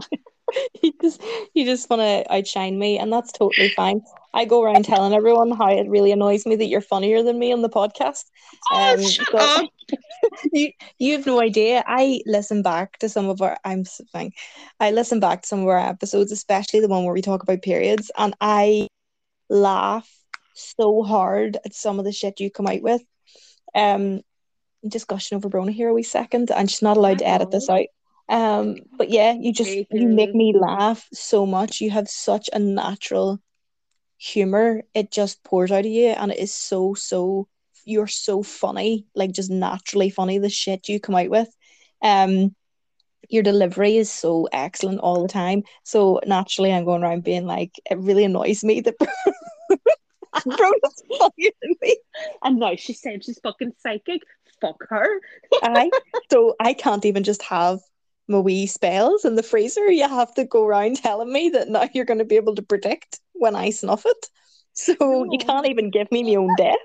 you 0.82 0.92
just 1.00 1.22
you 1.54 1.64
just 1.64 1.88
want 1.88 2.00
to 2.00 2.32
outshine 2.32 2.78
me, 2.78 2.98
and 2.98 3.10
that's 3.10 3.32
totally 3.32 3.70
fine. 3.70 4.02
I 4.34 4.44
go 4.44 4.62
around 4.62 4.84
telling 4.84 5.14
everyone 5.14 5.50
how 5.50 5.68
it 5.68 5.88
really 5.88 6.12
annoys 6.12 6.44
me 6.44 6.54
that 6.56 6.66
you're 6.66 6.82
funnier 6.82 7.22
than 7.22 7.38
me 7.38 7.50
on 7.50 7.62
the 7.62 7.70
podcast. 7.70 8.24
Oh, 8.70 8.92
um, 8.92 9.02
shut 9.02 9.34
up. 9.34 9.64
you 10.52 10.70
you 10.98 11.16
have 11.16 11.24
no 11.24 11.40
idea. 11.40 11.82
I 11.86 12.20
listen 12.26 12.62
back 12.62 12.98
to 12.98 13.08
some 13.08 13.30
of 13.30 13.40
our 13.40 13.56
I'm 13.64 13.86
fine. 14.12 14.32
I 14.80 14.90
listen 14.90 15.18
back 15.18 15.42
to 15.42 15.48
some 15.48 15.60
of 15.60 15.68
our 15.68 15.78
episodes, 15.78 16.30
especially 16.30 16.80
the 16.80 16.88
one 16.88 17.04
where 17.04 17.14
we 17.14 17.22
talk 17.22 17.42
about 17.42 17.62
periods, 17.62 18.10
and 18.18 18.36
I 18.38 18.86
laugh 19.48 20.08
so 20.52 21.02
hard 21.02 21.56
at 21.64 21.72
some 21.72 21.98
of 21.98 22.04
the 22.04 22.12
shit 22.12 22.38
you 22.38 22.50
come 22.50 22.66
out 22.66 22.82
with. 22.82 23.00
Um, 23.74 24.20
just 24.88 25.06
gushing 25.06 25.36
over 25.36 25.48
Brona 25.48 25.72
here 25.72 25.88
a 25.88 25.94
wee 25.94 26.02
second, 26.02 26.50
and 26.50 26.70
she's 26.70 26.82
not 26.82 26.96
allowed 26.96 27.18
to 27.18 27.28
edit 27.28 27.50
this 27.50 27.68
out. 27.68 27.86
Um, 28.28 28.76
but 28.96 29.10
yeah, 29.10 29.32
you 29.32 29.52
just 29.52 29.70
you 29.90 30.08
make 30.08 30.34
me 30.34 30.54
laugh 30.56 31.06
so 31.12 31.46
much. 31.46 31.80
You 31.80 31.90
have 31.90 32.08
such 32.08 32.48
a 32.52 32.58
natural 32.58 33.40
humor; 34.18 34.82
it 34.94 35.10
just 35.10 35.42
pours 35.42 35.70
out 35.70 35.80
of 35.80 35.90
you, 35.90 36.08
and 36.08 36.32
it 36.32 36.38
is 36.38 36.54
so 36.54 36.94
so. 36.94 37.48
You're 37.86 38.06
so 38.06 38.42
funny, 38.42 39.06
like 39.14 39.32
just 39.32 39.50
naturally 39.50 40.10
funny. 40.10 40.38
The 40.38 40.50
shit 40.50 40.88
you 40.88 41.00
come 41.00 41.14
out 41.14 41.30
with, 41.30 41.48
um, 42.02 42.54
your 43.30 43.42
delivery 43.42 43.96
is 43.96 44.12
so 44.12 44.48
excellent 44.52 45.00
all 45.00 45.22
the 45.22 45.28
time. 45.28 45.62
So 45.82 46.20
naturally, 46.26 46.72
I'm 46.72 46.84
going 46.84 47.02
around 47.02 47.24
being 47.24 47.46
like, 47.46 47.72
it 47.90 47.98
really 47.98 48.24
annoys 48.24 48.62
me 48.62 48.80
that. 48.82 48.98
Brona's 50.46 51.02
funnier 51.18 51.50
than 51.62 51.74
me. 51.82 51.98
And 52.42 52.58
now 52.58 52.76
she 52.76 52.92
said 52.92 53.24
she's 53.24 53.40
fucking 53.40 53.72
psychic 53.78 54.22
fuck 54.60 54.84
her. 54.88 55.20
I 55.62 55.90
so 56.30 56.54
I 56.60 56.72
can't 56.72 57.04
even 57.04 57.22
just 57.22 57.42
have 57.42 57.80
my 58.28 58.38
wee 58.38 58.66
spells 58.66 59.24
in 59.24 59.34
the 59.34 59.42
freezer. 59.42 59.90
You 59.90 60.08
have 60.08 60.32
to 60.34 60.44
go 60.44 60.64
around 60.64 60.96
telling 60.96 61.32
me 61.32 61.50
that 61.50 61.68
now 61.68 61.88
you're 61.92 62.04
going 62.04 62.18
to 62.18 62.24
be 62.24 62.36
able 62.36 62.54
to 62.54 62.62
predict 62.62 63.20
when 63.34 63.56
I 63.56 63.70
snuff 63.70 64.04
it. 64.06 64.26
So 64.72 64.94
you 65.30 65.38
can't 65.38 65.66
even 65.66 65.90
give 65.90 66.10
me 66.12 66.22
my 66.22 66.36
own 66.36 66.54
death. 66.56 66.76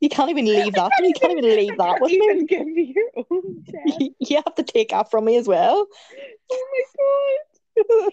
You 0.00 0.08
can't 0.08 0.30
even 0.30 0.46
leave 0.46 0.74
that. 0.74 0.92
You 0.98 1.12
can't 1.12 1.38
even 1.38 1.56
leave 1.56 1.76
that 1.78 2.00
with 2.00 2.10
me. 2.10 2.44
Give 2.48 2.66
me 2.66 2.94
your 2.94 3.24
own 3.30 3.64
death. 3.70 4.08
You 4.18 4.36
have 4.44 4.54
to 4.56 4.64
take 4.64 4.90
that 4.90 5.10
from 5.10 5.24
me 5.26 5.36
as 5.36 5.46
well. 5.46 5.86
Oh 6.50 6.66
my 6.72 7.84
god. 7.86 8.12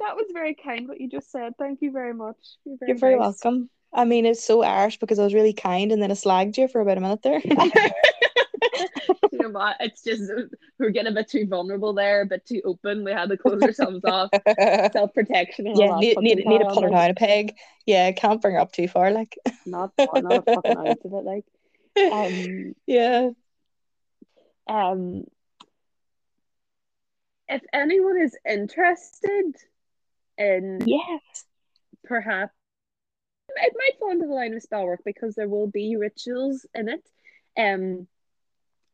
that 0.00 0.16
was 0.16 0.26
very 0.32 0.54
kind 0.54 0.88
what 0.88 1.00
you 1.00 1.08
just 1.08 1.30
said. 1.30 1.52
Thank 1.58 1.80
you 1.80 1.92
very 1.92 2.12
much. 2.12 2.36
You're 2.64 2.76
very, 2.78 2.90
You're 2.90 2.98
very 2.98 3.16
nice. 3.16 3.40
welcome. 3.42 3.70
I 3.92 4.04
mean, 4.04 4.26
it's 4.26 4.44
so 4.44 4.62
Irish 4.62 4.98
because 4.98 5.18
I 5.18 5.24
was 5.24 5.34
really 5.34 5.52
kind 5.52 5.92
and 5.92 6.02
then 6.02 6.10
I 6.10 6.14
slagged 6.14 6.56
you 6.56 6.68
for 6.68 6.80
about 6.80 6.98
a 6.98 7.00
minute 7.00 7.22
there. 7.22 7.40
you 9.32 9.38
know 9.38 9.50
what? 9.50 9.76
It's 9.80 10.02
just 10.02 10.30
we're 10.78 10.90
getting 10.90 11.12
a 11.12 11.14
bit 11.14 11.28
too 11.28 11.46
vulnerable 11.46 11.92
there, 11.92 12.22
a 12.22 12.26
bit 12.26 12.46
too 12.46 12.62
open. 12.64 13.04
We 13.04 13.12
had 13.12 13.28
to 13.28 13.36
close 13.36 13.62
ourselves 13.62 14.04
off. 14.04 14.30
Self 14.92 15.12
protection. 15.14 15.66
Yeah, 15.66 15.96
need, 15.98 16.16
need, 16.18 16.44
need 16.46 16.58
to 16.58 16.88
down 16.90 17.10
a 17.10 17.14
peg. 17.14 17.54
Yeah, 17.86 18.10
can't 18.12 18.40
bring 18.40 18.54
her 18.54 18.60
up 18.60 18.72
too 18.72 18.88
far. 18.88 19.10
Like, 19.10 19.36
not, 19.66 19.92
not 19.98 20.44
fucking 20.44 20.76
out 20.76 20.98
of 21.04 21.12
it. 21.12 21.24
Like, 21.24 21.44
um, 22.12 22.74
yeah. 22.86 23.30
Um, 24.68 25.24
if 27.48 27.62
anyone 27.72 28.20
is 28.22 28.36
interested 28.48 29.54
in 30.38 30.80
yes 30.86 31.44
perhaps 32.04 32.54
it 33.56 33.74
might 33.76 33.98
fall 33.98 34.10
into 34.10 34.26
the 34.26 34.32
line 34.32 34.54
of 34.54 34.62
spell 34.62 34.84
work 34.84 35.00
because 35.04 35.34
there 35.34 35.48
will 35.48 35.66
be 35.66 35.96
rituals 35.96 36.66
in 36.74 36.88
it. 36.88 37.02
Um 37.58 38.06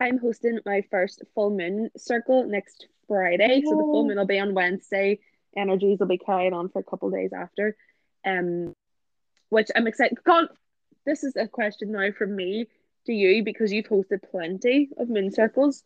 I'm 0.01 0.19
hosting 0.19 0.61
my 0.65 0.83
first 0.91 1.23
full 1.35 1.51
moon 1.51 1.91
circle 1.97 2.45
next 2.47 2.87
Friday. 3.09 3.63
So 3.65 3.71
the 3.71 3.83
full 3.83 4.07
moon 4.07 4.17
will 4.17 4.27
be 4.27 4.39
on 4.39 4.55
Wednesday. 4.55 5.21
Energies 5.57 5.99
will 5.99 6.07
be 6.07 6.19
carried 6.19 6.53
on 6.53 6.69
for 6.69 6.81
a 6.81 6.85
couple 6.85 7.11
days 7.11 7.33
after. 7.33 7.77
Um 8.25 8.75
which 9.49 9.71
I'm 9.75 9.87
excited. 9.87 10.19
God, 10.25 10.49
this 11.07 11.25
is 11.25 11.37
a 11.37 11.49
question 11.49 11.93
now 11.93 12.11
from 12.13 12.37
me 12.37 12.69
to 13.07 13.13
you 13.13 13.43
because 13.43 13.73
you've 13.73 13.89
hosted 13.89 14.31
plenty 14.31 14.91
of 14.99 15.09
moon 15.09 15.33
circles. 15.33 15.83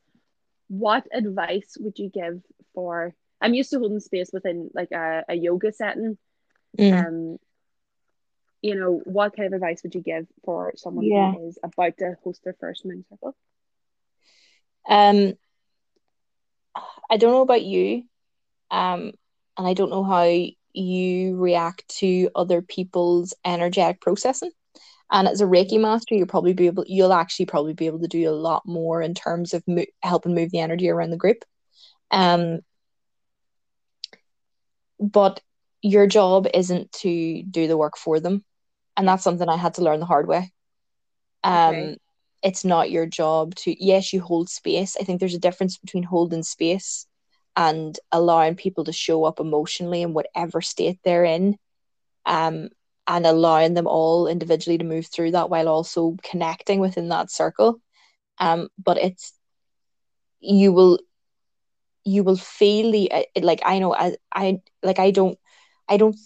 What 0.68 1.06
advice 1.12 1.76
would 1.78 1.98
you 1.98 2.10
give 2.10 2.42
for 2.74 3.14
I'm 3.40 3.54
used 3.54 3.70
to 3.70 3.78
holding 3.78 4.00
space 4.00 4.30
within 4.32 4.70
like 4.72 4.92
a, 4.92 5.24
a 5.28 5.34
yoga 5.34 5.72
setting. 5.72 6.16
Mm. 6.78 7.06
Um 7.06 7.38
you 8.62 8.76
know, 8.76 9.00
what 9.04 9.36
kind 9.36 9.46
of 9.46 9.52
advice 9.52 9.82
would 9.82 9.94
you 9.94 10.00
give 10.00 10.26
for 10.44 10.72
someone 10.76 11.06
Yeah. 11.06 11.32
who 11.32 11.48
is 11.48 11.58
about 11.62 11.98
to 11.98 12.16
host 12.24 12.42
their 12.44 12.56
first 12.60 12.84
moon 12.84 13.04
circle? 13.10 13.34
Um, 14.88 15.34
I 17.10 17.16
don't 17.16 17.32
know 17.32 17.42
about 17.42 17.62
you, 17.62 18.04
um, 18.70 19.12
and 19.58 19.66
I 19.66 19.74
don't 19.74 19.90
know 19.90 20.04
how 20.04 20.26
you 20.72 21.36
react 21.36 21.86
to 21.98 22.30
other 22.34 22.62
people's 22.62 23.34
energetic 23.44 24.00
processing. 24.00 24.50
And 25.10 25.28
as 25.28 25.42
a 25.42 25.44
Reiki 25.44 25.78
master, 25.78 26.14
you'll 26.14 26.26
probably 26.26 26.54
be 26.54 26.66
able, 26.68 26.84
you'll 26.86 27.12
actually 27.12 27.46
probably 27.46 27.74
be 27.74 27.86
able 27.86 28.00
to 28.00 28.08
do 28.08 28.30
a 28.30 28.32
lot 28.32 28.62
more 28.64 29.02
in 29.02 29.12
terms 29.12 29.52
of 29.52 29.62
mo- 29.66 29.84
helping 30.02 30.34
move 30.34 30.50
the 30.50 30.60
energy 30.60 30.88
around 30.88 31.10
the 31.10 31.18
group. 31.18 31.44
Um, 32.10 32.60
but 34.98 35.40
your 35.82 36.06
job 36.06 36.46
isn't 36.54 36.92
to 36.92 37.42
do 37.42 37.66
the 37.66 37.76
work 37.76 37.98
for 37.98 38.20
them, 38.20 38.44
and 38.96 39.08
that's 39.08 39.24
something 39.24 39.48
I 39.48 39.56
had 39.56 39.74
to 39.74 39.82
learn 39.82 40.00
the 40.00 40.06
hard 40.06 40.26
way. 40.28 40.50
Um, 41.44 41.94
Okay. 41.94 41.98
it's 42.42 42.64
not 42.64 42.90
your 42.90 43.06
job 43.06 43.54
to 43.54 43.74
yes 43.84 44.12
you 44.12 44.20
hold 44.20 44.48
space 44.48 44.96
i 45.00 45.04
think 45.04 45.20
there's 45.20 45.34
a 45.34 45.38
difference 45.38 45.76
between 45.78 46.02
holding 46.04 46.42
space 46.42 47.06
and 47.56 47.98
allowing 48.12 48.54
people 48.54 48.84
to 48.84 48.92
show 48.92 49.24
up 49.24 49.40
emotionally 49.40 50.02
in 50.02 50.12
whatever 50.12 50.60
state 50.60 50.98
they're 51.04 51.24
in 51.24 51.56
um 52.26 52.68
and 53.06 53.26
allowing 53.26 53.74
them 53.74 53.86
all 53.86 54.26
individually 54.26 54.78
to 54.78 54.84
move 54.84 55.06
through 55.06 55.30
that 55.32 55.50
while 55.50 55.68
also 55.68 56.16
connecting 56.22 56.80
within 56.80 57.08
that 57.08 57.30
circle 57.30 57.80
um 58.38 58.68
but 58.78 58.98
it's 58.98 59.32
you 60.40 60.72
will 60.72 60.98
you 62.04 62.24
will 62.24 62.36
feel 62.36 62.90
the 62.92 63.10
uh, 63.12 63.22
like 63.42 63.60
i 63.64 63.78
know 63.78 63.94
i, 63.94 64.14
I 64.32 64.60
like 64.82 64.98
i 64.98 65.10
don't 65.10 65.38
i 65.88 65.96
don't 65.96 66.16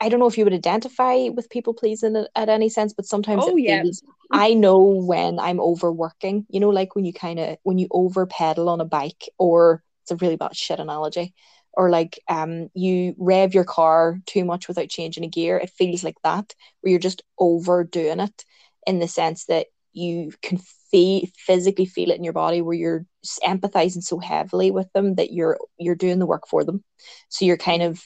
i 0.00 0.08
don't 0.08 0.20
know 0.20 0.26
if 0.26 0.38
you 0.38 0.44
would 0.44 0.52
identify 0.52 1.28
with 1.28 1.50
people 1.50 1.74
pleasing 1.74 2.16
at, 2.16 2.28
at 2.34 2.48
any 2.48 2.68
sense 2.68 2.92
but 2.92 3.06
sometimes 3.06 3.44
Oh, 3.44 3.56
it 3.56 3.56
yeah. 3.56 3.82
feels 3.82 4.02
I 4.30 4.52
know 4.52 4.78
when 4.78 5.38
I'm 5.38 5.58
overworking, 5.58 6.44
you 6.50 6.60
know, 6.60 6.68
like 6.68 6.94
when 6.94 7.06
you 7.06 7.14
kind 7.14 7.38
of 7.40 7.56
when 7.62 7.78
you 7.78 7.88
over 7.90 8.26
pedal 8.26 8.68
on 8.68 8.80
a 8.82 8.84
bike, 8.84 9.24
or 9.38 9.82
it's 10.02 10.10
a 10.10 10.16
really 10.16 10.36
bad 10.36 10.54
shit 10.54 10.80
analogy, 10.80 11.34
or 11.72 11.88
like 11.90 12.20
um 12.28 12.68
you 12.74 13.14
rev 13.18 13.54
your 13.54 13.64
car 13.64 14.18
too 14.26 14.44
much 14.44 14.68
without 14.68 14.88
changing 14.90 15.24
a 15.24 15.28
gear. 15.28 15.56
It 15.56 15.70
feels 15.70 16.04
like 16.04 16.16
that, 16.24 16.54
where 16.80 16.90
you're 16.90 17.00
just 17.00 17.22
overdoing 17.38 18.20
it 18.20 18.44
in 18.86 18.98
the 18.98 19.08
sense 19.08 19.46
that 19.46 19.66
you 19.92 20.32
can 20.42 20.58
feel 20.90 21.22
physically 21.36 21.86
feel 21.86 22.10
it 22.10 22.18
in 22.18 22.24
your 22.24 22.32
body, 22.32 22.60
where 22.62 22.74
you're 22.76 23.06
empathizing 23.44 24.02
so 24.02 24.18
heavily 24.18 24.70
with 24.70 24.92
them 24.92 25.14
that 25.16 25.32
you're 25.32 25.58
you're 25.78 25.94
doing 25.94 26.18
the 26.18 26.26
work 26.26 26.46
for 26.48 26.64
them. 26.64 26.84
So 27.28 27.44
you're 27.44 27.56
kind 27.56 27.82
of 27.82 28.02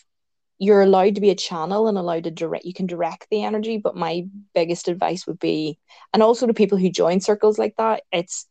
you're 0.63 0.83
allowed 0.83 1.17
to 1.17 1.21
be 1.21 1.31
a 1.31 1.35
channel 1.35 1.89
and 1.89 1.99
allowed 1.99 2.23
to 2.23 2.31
direct 2.31 2.65
you 2.65 2.73
can 2.73 2.87
direct 2.87 3.27
the 3.31 3.43
energy 3.43 3.79
but 3.79 3.97
my 3.97 4.25
biggest 4.55 4.87
advice 4.87 5.27
would 5.27 5.41
be 5.41 5.77
and 6.15 6.23
also 6.23 6.47
to 6.47 6.55
people 6.55 6.79
who 6.79 6.89
join 6.89 7.21
circles 7.21 7.59
like 7.59 7.75
that 7.77 8.05
it's 8.13 8.47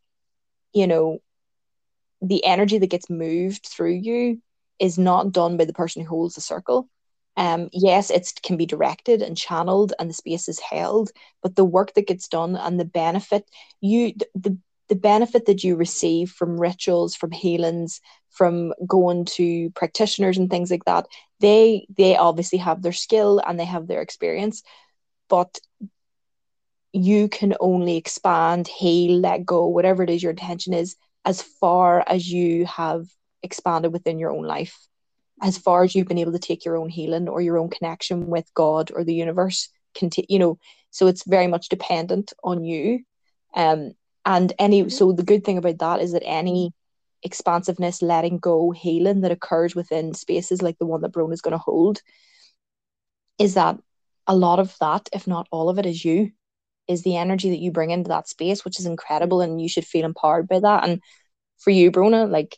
you 0.73 0.88
know 0.88 1.19
the 2.21 2.43
energy 2.43 2.77
that 2.77 2.89
gets 2.89 3.09
moved 3.09 3.65
through 3.65 3.93
you 3.93 4.41
is 4.77 4.97
not 4.97 5.31
done 5.31 5.55
by 5.55 5.63
the 5.63 5.73
person 5.73 6.01
who 6.01 6.09
holds 6.09 6.35
the 6.35 6.41
circle. 6.41 6.89
Um 7.38 7.69
yes 7.71 8.09
it 8.09 8.29
can 8.43 8.57
be 8.57 8.65
directed 8.65 9.21
and 9.21 9.38
channeled 9.38 9.93
and 9.97 10.09
the 10.09 10.13
space 10.13 10.49
is 10.49 10.59
held 10.59 11.11
but 11.41 11.55
the 11.55 11.63
work 11.63 11.93
that 11.93 12.07
gets 12.07 12.27
done 12.27 12.57
and 12.57 12.77
the 12.77 12.83
benefit 12.83 13.49
you 13.79 14.13
the 14.17 14.27
the 14.35 14.57
benefit 14.95 15.45
that 15.45 15.63
you 15.63 15.76
receive 15.76 16.30
from 16.31 16.59
rituals 16.59 17.15
from 17.15 17.31
healings 17.31 18.01
from 18.30 18.73
going 18.88 19.26
to 19.26 19.69
practitioners 19.72 20.38
and 20.38 20.49
things 20.49 20.72
like 20.72 20.85
that 20.85 21.05
they 21.39 21.85
they 21.97 22.15
obviously 22.15 22.57
have 22.57 22.81
their 22.81 22.91
skill 22.91 23.41
and 23.45 23.59
they 23.59 23.65
have 23.65 23.88
their 23.88 24.01
experience 24.01 24.63
but 25.30 25.59
you 26.93 27.30
can 27.30 27.53
only 27.59 27.95
expand 27.95 28.68
heal 28.68 29.18
let 29.19 29.45
go 29.45 29.68
whatever 29.68 30.03
it 30.03 30.09
is 30.09 30.22
your 30.22 30.31
intention 30.31 30.73
is 30.73 30.95
as 31.26 31.41
far 31.41 32.03
as 32.07 32.30
you 32.30 32.65
have 32.65 33.05
expanded 33.43 33.93
within 33.93 34.19
your 34.19 34.31
own 34.31 34.43
life 34.43 34.77
as 35.41 35.57
far 35.57 35.84
as 35.84 35.95
you've 35.95 36.07
been 36.07 36.19
able 36.19 36.34
to 36.34 36.39
take 36.39 36.65
your 36.65 36.77
own 36.77 36.89
healing 36.89 37.27
or 37.27 37.41
your 37.41 37.57
own 37.57 37.69
connection 37.69 38.27
with 38.27 38.51
god 38.53 38.91
or 38.93 39.03
the 39.03 39.13
universe 39.15 39.69
you 40.27 40.39
know. 40.39 40.57
So 40.91 41.07
it's 41.07 41.26
very 41.26 41.47
much 41.47 41.69
dependent 41.69 42.34
on 42.43 42.63
you. 42.63 43.01
Um 43.55 43.93
and 44.26 44.53
any 44.60 44.81
mm-hmm. 44.81 44.89
so 44.89 45.11
the 45.11 45.23
good 45.23 45.43
thing 45.43 45.57
about 45.57 45.80
that 45.80 46.02
is 46.02 46.14
that 46.14 46.23
any 46.26 46.68
mm-hmm. 46.68 47.27
expansiveness 47.27 48.02
letting 48.02 48.38
go 48.38 48.72
healing 48.72 49.22
that 49.22 49.31
occurs 49.31 49.76
within 49.76 50.14
spaces 50.14 50.61
like 50.61 50.77
the 50.77 50.85
one 50.85 51.02
that 51.02 51.11
Brona 51.11 51.34
is 51.34 51.41
going 51.41 51.53
to 51.53 51.57
hold 51.57 52.02
is 53.39 53.56
that 53.56 53.77
a 54.27 54.35
lot 54.35 54.60
of 54.60 54.76
that 54.80 55.10
if 55.14 55.27
not 55.27 55.48
all 55.52 55.69
of 55.69 55.80
it 55.80 55.85
is 55.85 56.06
you 56.06 56.31
is 56.88 57.03
the 57.03 57.18
energy 57.18 57.49
that 57.49 57.60
you 57.60 57.72
bring 57.72 57.91
into 57.91 58.10
that 58.10 58.27
space 58.27 58.64
which 58.64 58.80
is 58.80 58.85
incredible 58.85 59.41
and 59.41 59.61
you 59.61 59.69
should 59.69 59.85
feel 59.85 60.06
empowered 60.06 60.48
by 60.48 60.60
that. 60.60 60.84
And 60.88 61.02
for 61.60 61.72
you 61.72 61.91
Brona 61.91 62.30
like 62.30 62.57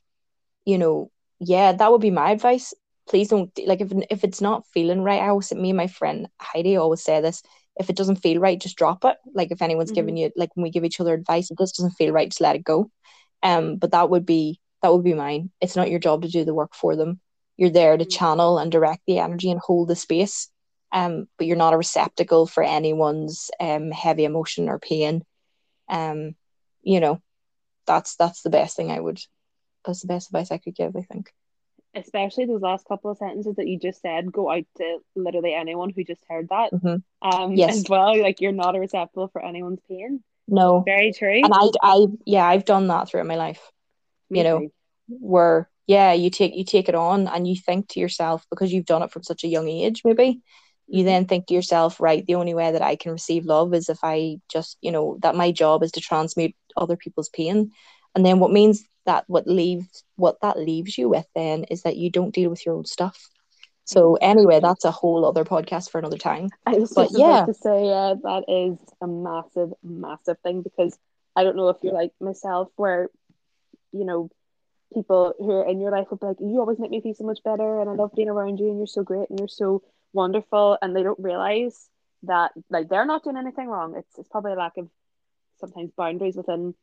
you 0.65 0.77
know 0.77 1.11
yeah 1.39 1.71
that 1.71 1.91
would 1.91 2.01
be 2.01 2.11
my 2.11 2.31
advice. 2.31 2.73
Please 3.07 3.27
don't 3.27 3.51
like 3.65 3.81
if 3.81 3.91
if 4.09 4.23
it's 4.23 4.41
not 4.41 4.65
feeling 4.73 5.01
right 5.01 5.21
I 5.21 5.27
always 5.29 5.53
me 5.53 5.69
and 5.69 5.77
my 5.77 5.87
friend 5.87 6.27
Heidi 6.39 6.77
always 6.77 7.03
say 7.03 7.21
this 7.21 7.43
if 7.77 7.89
it 7.89 7.95
doesn't 7.95 8.17
feel 8.17 8.39
right 8.39 8.59
just 8.61 8.77
drop 8.77 9.05
it. 9.05 9.17
Like 9.33 9.51
if 9.51 9.61
anyone's 9.61 9.91
Mhm. 9.91 9.93
giving 9.93 10.17
you 10.17 10.31
like 10.35 10.49
when 10.55 10.63
we 10.63 10.69
give 10.71 10.85
each 10.85 10.99
other 10.99 11.13
advice 11.13 11.51
if 11.51 11.57
this 11.57 11.71
doesn't 11.71 11.91
feel 11.91 12.13
right 12.13 12.29
just 12.29 12.41
let 12.41 12.55
it 12.55 12.63
go. 12.63 12.89
Um 13.43 13.77
but 13.77 13.91
that 13.91 14.09
would 14.09 14.25
be 14.25 14.59
that 14.81 14.93
would 14.93 15.03
be 15.03 15.13
mine. 15.13 15.51
It's 15.61 15.75
not 15.75 15.89
your 15.89 15.99
job 15.99 16.23
to 16.23 16.27
do 16.29 16.45
the 16.45 16.53
work 16.53 16.73
for 16.75 16.95
them. 16.95 17.19
You're 17.57 17.69
there 17.69 17.97
to 17.97 18.05
Mhm. 18.05 18.05
channel 18.05 18.57
and 18.59 18.71
direct 18.71 19.01
the 19.07 19.19
energy 19.19 19.51
and 19.51 19.59
hold 19.59 19.87
the 19.89 19.95
space. 19.95 20.49
Um 20.91 21.27
but 21.37 21.47
you're 21.47 21.57
not 21.57 21.73
a 21.73 21.77
receptacle 21.77 22.47
for 22.47 22.63
anyone's 22.63 23.49
um 23.59 23.91
heavy 23.91 24.25
emotion 24.25 24.69
or 24.69 24.79
pain. 24.79 25.23
Um 25.89 26.35
you 26.83 26.99
know 26.99 27.21
that's 27.87 28.15
that's 28.15 28.41
the 28.43 28.49
best 28.49 28.75
thing 28.75 28.91
I 28.91 28.99
would 28.99 29.19
that's 29.85 30.01
the 30.01 30.07
best 30.07 30.29
advice 30.29 30.51
I 30.51 30.57
could 30.57 30.75
give 30.75 30.95
I 30.95 31.01
think 31.01 31.31
Especially 31.95 32.45
those 32.45 32.61
last 32.61 32.87
couple 32.87 33.11
of 33.11 33.17
sentences 33.17 33.55
that 33.57 33.67
you 33.67 33.77
just 33.77 34.01
said 34.01 34.31
go 34.31 34.49
out 34.49 34.63
to 34.77 34.97
literally 35.15 35.53
anyone 35.53 35.91
who 35.91 36.03
just 36.03 36.23
heard 36.27 36.49
that. 36.49 36.71
Mhm. 36.73 37.03
Um 37.21 37.55
Yes. 37.55 37.77
as 37.77 37.89
well. 37.89 38.19
Like 38.19 38.41
you're 38.41 38.51
not 38.51 38.75
a 38.75 38.79
receptacle 38.79 39.27
for 39.27 39.43
anyone's 39.45 39.79
pain. 39.87 40.23
no 40.47 40.83
Very 40.85 41.13
true. 41.13 41.41
and 41.43 41.53
I 41.53 41.69
I 41.83 42.07
yeah 42.25 42.45
I've 42.47 42.65
done 42.65 42.87
that 42.87 43.09
throughout 43.09 43.27
my 43.27 43.35
life 43.35 43.61
Me 44.29 44.39
you 44.39 44.43
know, 44.43 44.59
too. 44.59 44.71
where 45.07 45.69
yeah 45.87 46.13
you 46.13 46.29
take 46.29 46.55
you 46.55 46.65
take 46.65 46.89
it 46.89 46.95
on 46.95 47.27
and 47.27 47.47
you 47.47 47.55
think 47.55 47.89
to 47.89 47.99
yourself 47.99 48.45
because 48.49 48.73
you've 48.73 48.85
done 48.85 49.03
it 49.03 49.11
from 49.11 49.23
such 49.23 49.43
a 49.43 49.47
young 49.47 49.67
age 49.69 50.01
maybe 50.03 50.41
you 50.87 51.03
Mhm. 51.03 51.05
then 51.05 51.25
think 51.27 51.45
to 51.47 51.53
yourself 51.53 51.99
right 52.01 52.25
the 52.25 52.35
only 52.35 52.53
way 52.53 52.71
that 52.71 52.81
I 52.81 52.95
can 52.95 53.11
receive 53.11 53.45
love 53.45 53.73
is 53.73 53.87
if 53.89 53.99
I 54.03 54.37
just 54.51 54.77
you 54.81 54.91
know 54.91 55.17
that 55.21 55.35
my 55.35 55.51
job 55.51 55.83
is 55.83 55.91
to 55.93 56.01
transmute 56.01 56.55
other 56.75 56.97
people's 56.97 57.29
pain 57.29 57.71
and 58.15 58.25
then 58.25 58.39
what 58.39 58.51
means 58.51 58.83
that 59.05 59.23
what 59.27 59.47
leaves 59.47 60.03
what 60.15 60.37
that 60.41 60.57
leaves 60.57 60.97
you 60.97 61.09
with 61.09 61.25
then 61.35 61.63
is 61.65 61.83
that 61.83 61.97
you 61.97 62.09
don't 62.09 62.33
deal 62.33 62.49
with 62.49 62.65
your 62.65 62.75
own 62.75 62.85
stuff 62.85 63.29
mm. 63.93 63.95
so 63.95 64.15
anyway 64.21 64.59
that's 64.59 64.85
a 64.85 64.91
whole 64.91 65.25
other 65.25 65.43
podcast 65.45 65.89
for 65.89 65.99
another 65.99 66.17
time 66.17 66.49
I 66.65 66.71
was 66.77 66.93
But 66.93 67.11
just 67.11 67.17
yeah. 67.19 67.45
to 67.45 67.53
say, 67.53 67.85
yeah, 67.87 68.15
that 68.23 68.43
is 68.47 68.77
a 69.01 69.07
massive, 69.07 69.73
massive 69.83 70.37
thing 70.39 70.61
because 70.61 70.97
I 71.35 71.43
don't 71.43 71.55
know 71.55 71.69
if 71.69 71.77
you're 71.83 71.93
like 71.93 72.11
myself, 72.19 72.69
where 72.75 73.09
you 73.91 74.05
know 74.05 74.29
people 74.93 75.33
who 75.37 75.51
are 75.51 75.67
in 75.67 75.79
your 75.79 75.91
life 75.91 76.07
will 76.09 76.17
be 76.17 76.27
like, 76.27 76.39
"You 76.39 76.59
always 76.59 76.79
make 76.79 76.91
me 76.91 77.01
feel 77.01 77.13
so 77.15 77.23
much 77.25 77.43
better, 77.43 77.81
and 77.81 77.89
I 77.89 77.93
love 77.93 78.11
being 78.15 78.29
around 78.29 78.59
you, 78.59 78.67
and 78.69 78.77
you're 78.77 78.87
so 78.87 79.03
great, 79.03 79.29
and 79.29 79.39
you're 79.39 79.47
so 79.47 79.81
wonderful," 80.13 80.77
and 80.81 80.95
they 80.95 81.03
don't 81.03 81.19
realize 81.19 81.89
that 82.23 82.51
like 82.69 82.89
they're 82.89 83.05
not 83.05 83.23
doing 83.23 83.37
anything 83.37 83.67
wrong. 83.67 83.95
It's 83.97 84.17
it's 84.17 84.29
probably 84.29 84.53
a 84.53 84.55
lack 84.55 84.77
of 84.77 84.89
sometimes 85.59 85.91
boundaries 85.97 86.35
within 86.35 86.75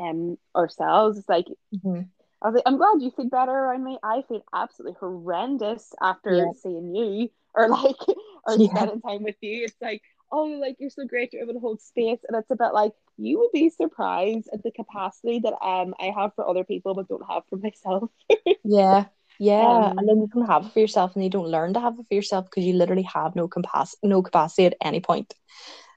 um 0.00 0.38
ourselves. 0.56 1.18
It's 1.18 1.28
like 1.28 1.46
Mhm. 1.72 2.10
I 2.42 2.48
was 2.48 2.54
like, 2.54 2.64
I'm 2.66 2.78
glad 2.78 3.02
you 3.02 3.10
feel 3.10 3.28
better 3.28 3.52
around 3.52 3.84
me. 3.84 3.98
I 4.02 4.22
feel 4.28 4.42
absolutely 4.54 4.96
horrendous 5.00 5.92
after 6.00 6.32
Yeah. 6.36 6.52
seeing 6.54 6.94
you 6.94 7.30
or 7.54 7.68
like 7.68 7.96
or 8.46 8.58
Yeah. 8.58 8.68
spending 8.76 9.00
time 9.02 9.22
with 9.22 9.36
you. 9.40 9.64
It's 9.64 9.76
like 9.80 10.02
oh, 10.32 10.44
like 10.44 10.76
you're 10.78 10.90
so 10.90 11.06
great, 11.06 11.32
you're 11.32 11.42
able 11.42 11.54
to 11.54 11.60
hold 11.60 11.80
space, 11.80 12.20
and 12.28 12.36
it's 12.38 12.50
a 12.50 12.56
bit 12.56 12.72
like 12.72 12.92
you 13.18 13.38
will 13.38 13.50
be 13.52 13.68
surprised 13.70 14.48
at 14.52 14.62
the 14.62 14.70
capacity 14.70 15.40
that 15.40 15.54
um 15.62 15.94
I 16.00 16.12
have 16.16 16.34
for 16.34 16.48
other 16.48 16.64
people 16.64 16.94
but 16.94 17.08
don't 17.08 17.26
have 17.28 17.42
for 17.50 17.56
myself. 17.56 18.10
yeah. 18.64 19.06
Yeah, 19.38 19.58
Um, 19.58 19.92
and 19.96 20.08
then 20.08 20.16
you 20.20 20.28
don't 20.32 20.46
have 20.46 20.66
it 20.66 20.72
for 20.72 20.80
yourself, 20.80 21.14
and 21.14 21.24
you 21.24 21.30
don't 21.30 21.48
learn 21.48 21.74
to 21.74 21.80
have 21.80 21.98
it 21.98 22.06
for 22.08 22.14
yourself 22.14 22.44
because 22.46 22.64
you 22.64 22.74
literally 22.74 23.02
have 23.04 23.34
no 23.36 23.48
capacity, 23.48 24.06
no 24.08 24.22
capacity 24.22 24.66
at 24.66 24.76
any 24.82 25.00
point. 25.00 25.34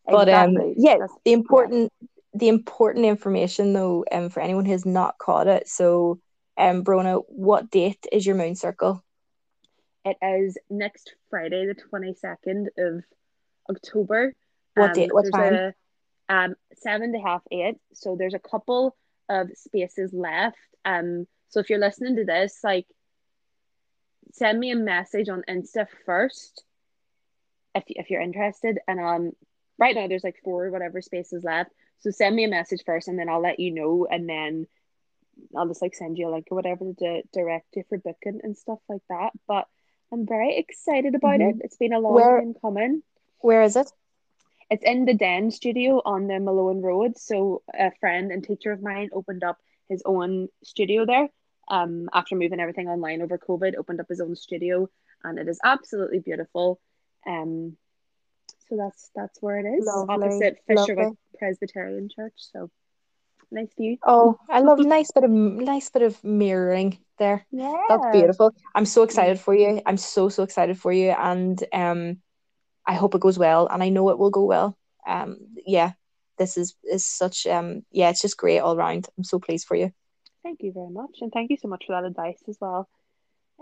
But 0.10 0.30
um, 0.30 0.56
yeah, 0.78 0.98
That's- 1.00 1.18
the 1.26 1.34
important, 1.34 1.92
the 2.34 2.48
important 2.48 3.06
information 3.06 3.74
though, 3.74 4.06
um, 4.12 4.30
for 4.30 4.40
anyone 4.42 4.66
who's 4.66 4.86
not 4.86 5.18
caught 5.18 5.48
it. 5.48 5.68
So, 5.68 6.20
um, 6.58 6.84
Brona, 6.84 7.22
what 7.28 7.70
date 7.70 8.06
is 8.12 8.26
your 8.26 8.36
moon 8.36 8.56
circle? 8.56 9.04
It 10.06 10.18
is 10.22 10.58
next 10.70 11.16
Friday, 11.30 11.66
the 11.66 11.76
twenty 11.76 12.14
second 12.14 12.70
of 12.78 13.04
October. 13.70 14.34
What 14.76 14.90
Um, 14.90 14.94
date? 14.94 15.14
What 15.14 15.32
time? 15.32 15.54
A, 15.54 15.74
um, 16.30 16.56
seven 16.76 17.14
to 17.14 17.20
half 17.20 17.42
eight. 17.52 17.78
So 17.94 18.16
there's 18.16 18.34
a 18.34 18.40
couple 18.40 18.96
of 19.30 19.50
spaces 19.56 20.12
left. 20.14 20.58
Um, 20.84 21.28
so 21.50 21.60
if 21.60 21.70
you're 21.70 21.80
listening 21.80 22.18
to 22.18 22.26
this, 22.26 22.60
like, 22.64 22.88
send 24.32 24.60
me 24.60 24.72
a 24.72 24.76
message 24.76 25.30
on 25.30 25.44
Insta 25.48 25.88
first, 26.06 26.64
if 27.76 27.84
if 27.88 28.10
you're 28.10 28.22
interested. 28.22 28.80
And 28.88 29.00
um, 29.00 29.32
right 29.78 29.96
now 29.96 30.08
there's 30.08 30.24
like 30.24 30.42
four 30.44 30.66
or 30.66 30.72
whatever 30.72 31.02
spaces 31.02 31.44
left. 31.44 31.72
So 32.04 32.12
send 32.12 32.36
me 32.36 32.44
a 32.44 32.50
message 32.50 32.84
first, 32.86 33.08
and 33.08 33.18
then 33.18 33.30
I'll 33.30 33.42
let 33.42 33.62
you 33.62 33.72
know, 33.72 34.06
and 34.12 34.28
then 34.28 34.68
I'll 35.56 35.68
just 35.70 35.82
like 35.82 35.96
send 35.96 36.18
you 36.18 36.28
a 36.28 36.32
link 36.32 36.48
or 36.52 36.56
whatever 36.56 36.92
to 37.00 37.22
direct 37.32 37.76
you 37.78 37.84
for 37.88 37.98
booking 37.98 38.42
and 38.44 38.58
stuff 38.58 38.80
like 38.90 39.02
that. 39.10 39.32
But 39.48 39.68
I'm 40.12 40.26
very 40.28 40.58
excited 40.58 41.16
about 41.16 41.40
Mhm. 41.40 41.50
it. 41.50 41.62
It's 41.64 41.78
been 41.78 41.94
a 41.94 42.00
long 42.00 42.14
Where- 42.16 42.40
time 42.42 42.56
coming. 42.56 43.04
Where 43.40 43.62
is 43.64 43.78
it? 43.78 43.90
It's 44.70 44.84
in 44.84 45.06
the 45.06 45.14
Den 45.14 45.50
studio 45.50 46.02
on 46.04 46.28
the 46.28 46.40
Malone 46.42 46.82
Road. 46.82 47.18
So 47.18 47.64
a 47.74 47.92
friend 48.02 48.32
and 48.34 48.44
teacher 48.44 48.74
of 48.74 48.82
mine 48.82 49.10
opened 49.14 49.44
up 49.46 49.58
his 49.88 50.02
own 50.06 50.50
studio 50.62 51.06
there. 51.06 51.30
Um, 51.70 52.10
after 52.14 52.36
moving 52.36 52.60
everything 52.60 52.90
online 52.90 53.22
over 53.22 53.38
COVID, 53.38 53.76
opened 53.78 54.02
up 54.02 54.10
his 54.10 54.20
own 54.20 54.36
studio, 54.36 54.90
and 55.24 55.40
it 55.40 55.48
is 55.48 55.60
absolutely 55.64 56.20
beautiful. 56.20 56.82
Um, 57.26 57.78
so 58.70 58.78
that's 58.78 59.12
that's 59.16 59.42
where 59.42 59.60
it 59.60 59.70
is, 59.78 59.86
Lovely, 59.86 60.28
opposite 60.28 60.58
Fisherwick. 60.68 61.14
Presbyterian 61.38 62.10
Church. 62.10 62.34
So 62.38 62.70
nice 63.52 63.74
view. 63.78 63.98
Oh, 64.04 64.38
I 64.50 64.60
love 64.60 64.80
nice 64.80 65.12
bit 65.12 65.24
of 65.24 65.30
nice 65.30 65.90
bit 65.90 66.02
of 66.02 66.22
mirroring 66.24 66.98
there. 67.20 67.46
Yeah, 67.52 67.74
That's 67.90 68.08
beautiful. 68.12 68.52
I'm 68.76 68.86
so 68.86 69.04
excited 69.04 69.40
for 69.40 69.54
you. 69.54 69.82
I'm 69.86 69.98
so 69.98 70.30
so 70.30 70.44
excited 70.44 70.78
for 70.80 70.92
you, 70.92 71.12
and 71.12 71.64
um, 71.74 72.18
I 72.86 72.94
hope 72.96 73.16
it 73.16 73.22
goes 73.22 73.38
well, 73.38 73.68
and 73.68 73.84
I 73.84 73.90
know 73.90 74.10
it 74.10 74.18
will 74.18 74.32
go 74.32 74.46
well. 74.46 74.78
Um, 75.06 75.38
yeah, 75.66 75.94
this 76.38 76.58
is 76.58 76.76
is 76.84 77.06
such 77.06 77.46
um, 77.48 77.84
yeah, 77.92 78.10
it's 78.10 78.22
just 78.22 78.38
great 78.38 78.60
all 78.60 78.76
round. 78.76 79.08
I'm 79.18 79.24
so 79.24 79.40
pleased 79.40 79.68
for 79.68 79.76
you. 79.76 79.92
Thank 80.44 80.62
you 80.62 80.74
very 80.74 80.90
much, 80.90 81.20
and 81.22 81.32
thank 81.32 81.52
you 81.52 81.58
so 81.58 81.68
much 81.68 81.86
for 81.88 81.94
that 81.94 82.06
advice 82.08 82.42
as 82.48 82.58
well. 82.60 82.90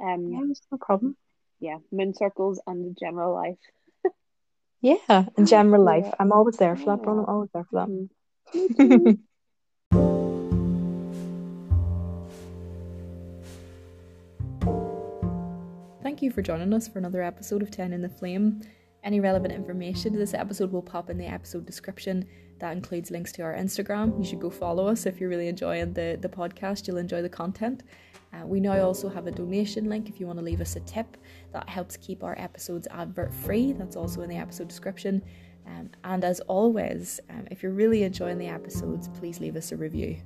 Um, 0.01 0.31
Yeah, 0.31 0.53
no 0.71 0.77
problem. 0.79 1.15
yeah, 1.59 1.77
moon 1.91 2.13
circles 2.15 2.59
and 2.65 2.85
the 2.85 2.99
general 2.99 3.33
life. 3.33 3.59
Yeah, 4.81 5.25
in 5.37 5.45
general 5.45 5.83
life, 5.83 6.05
Yeah. 6.05 6.15
I'm 6.19 6.31
always 6.31 6.57
there 6.57 6.75
for 6.75 6.85
that, 6.85 7.03
Bron. 7.03 7.19
I'm 7.19 7.25
always 7.25 7.49
there 7.53 7.65
for 7.69 7.85
that. 7.85 8.09
Mhm. 8.53 9.19
Thank 16.03 16.21
you 16.21 16.31
for 16.31 16.41
joining 16.41 16.73
us 16.73 16.87
for 16.87 16.99
another 16.99 17.21
episode 17.21 17.61
of 17.61 17.71
10 17.71 17.93
in 17.93 18.01
the 18.01 18.09
Flame. 18.09 18.61
Any 19.03 19.19
relevant 19.19 19.53
information 19.53 20.11
to 20.13 20.19
this 20.19 20.33
episode 20.33 20.71
will 20.71 20.81
pop 20.81 21.09
in 21.09 21.17
the 21.17 21.25
episode 21.25 21.65
description. 21.65 22.25
That 22.59 22.75
includes 22.75 23.11
links 23.11 23.31
to 23.33 23.43
our 23.43 23.55
Instagram. 23.55 24.17
You 24.17 24.25
should 24.25 24.39
go 24.39 24.49
follow 24.49 24.87
us 24.87 25.05
if 25.05 25.19
you're 25.19 25.29
really 25.29 25.47
enjoying 25.47 25.93
the, 25.93 26.17
the 26.19 26.29
podcast. 26.29 26.87
You'll 26.87 26.97
enjoy 26.97 27.21
the 27.21 27.29
content. 27.29 27.83
Uh, 28.33 28.45
we 28.45 28.59
now 28.59 28.79
also 28.81 29.09
have 29.09 29.27
a 29.27 29.31
donation 29.31 29.89
link 29.89 30.09
if 30.09 30.19
you 30.19 30.27
want 30.27 30.39
to 30.39 30.45
leave 30.45 30.61
us 30.61 30.75
a 30.75 30.79
tip. 30.81 31.17
That 31.53 31.67
helps 31.67 31.97
keep 31.97 32.23
our 32.23 32.37
episodes 32.37 32.87
advert 32.91 33.33
free. 33.33 33.73
That's 33.73 33.95
also 33.95 34.21
in 34.21 34.29
the 34.29 34.37
episode 34.37 34.67
description. 34.67 35.21
Um, 35.67 35.89
and 36.03 36.23
as 36.23 36.39
always, 36.41 37.19
um, 37.29 37.47
if 37.51 37.61
you're 37.61 37.73
really 37.73 38.03
enjoying 38.03 38.37
the 38.37 38.47
episodes, 38.47 39.09
please 39.19 39.39
leave 39.39 39.55
us 39.55 39.71
a 39.71 39.77
review. 39.77 40.17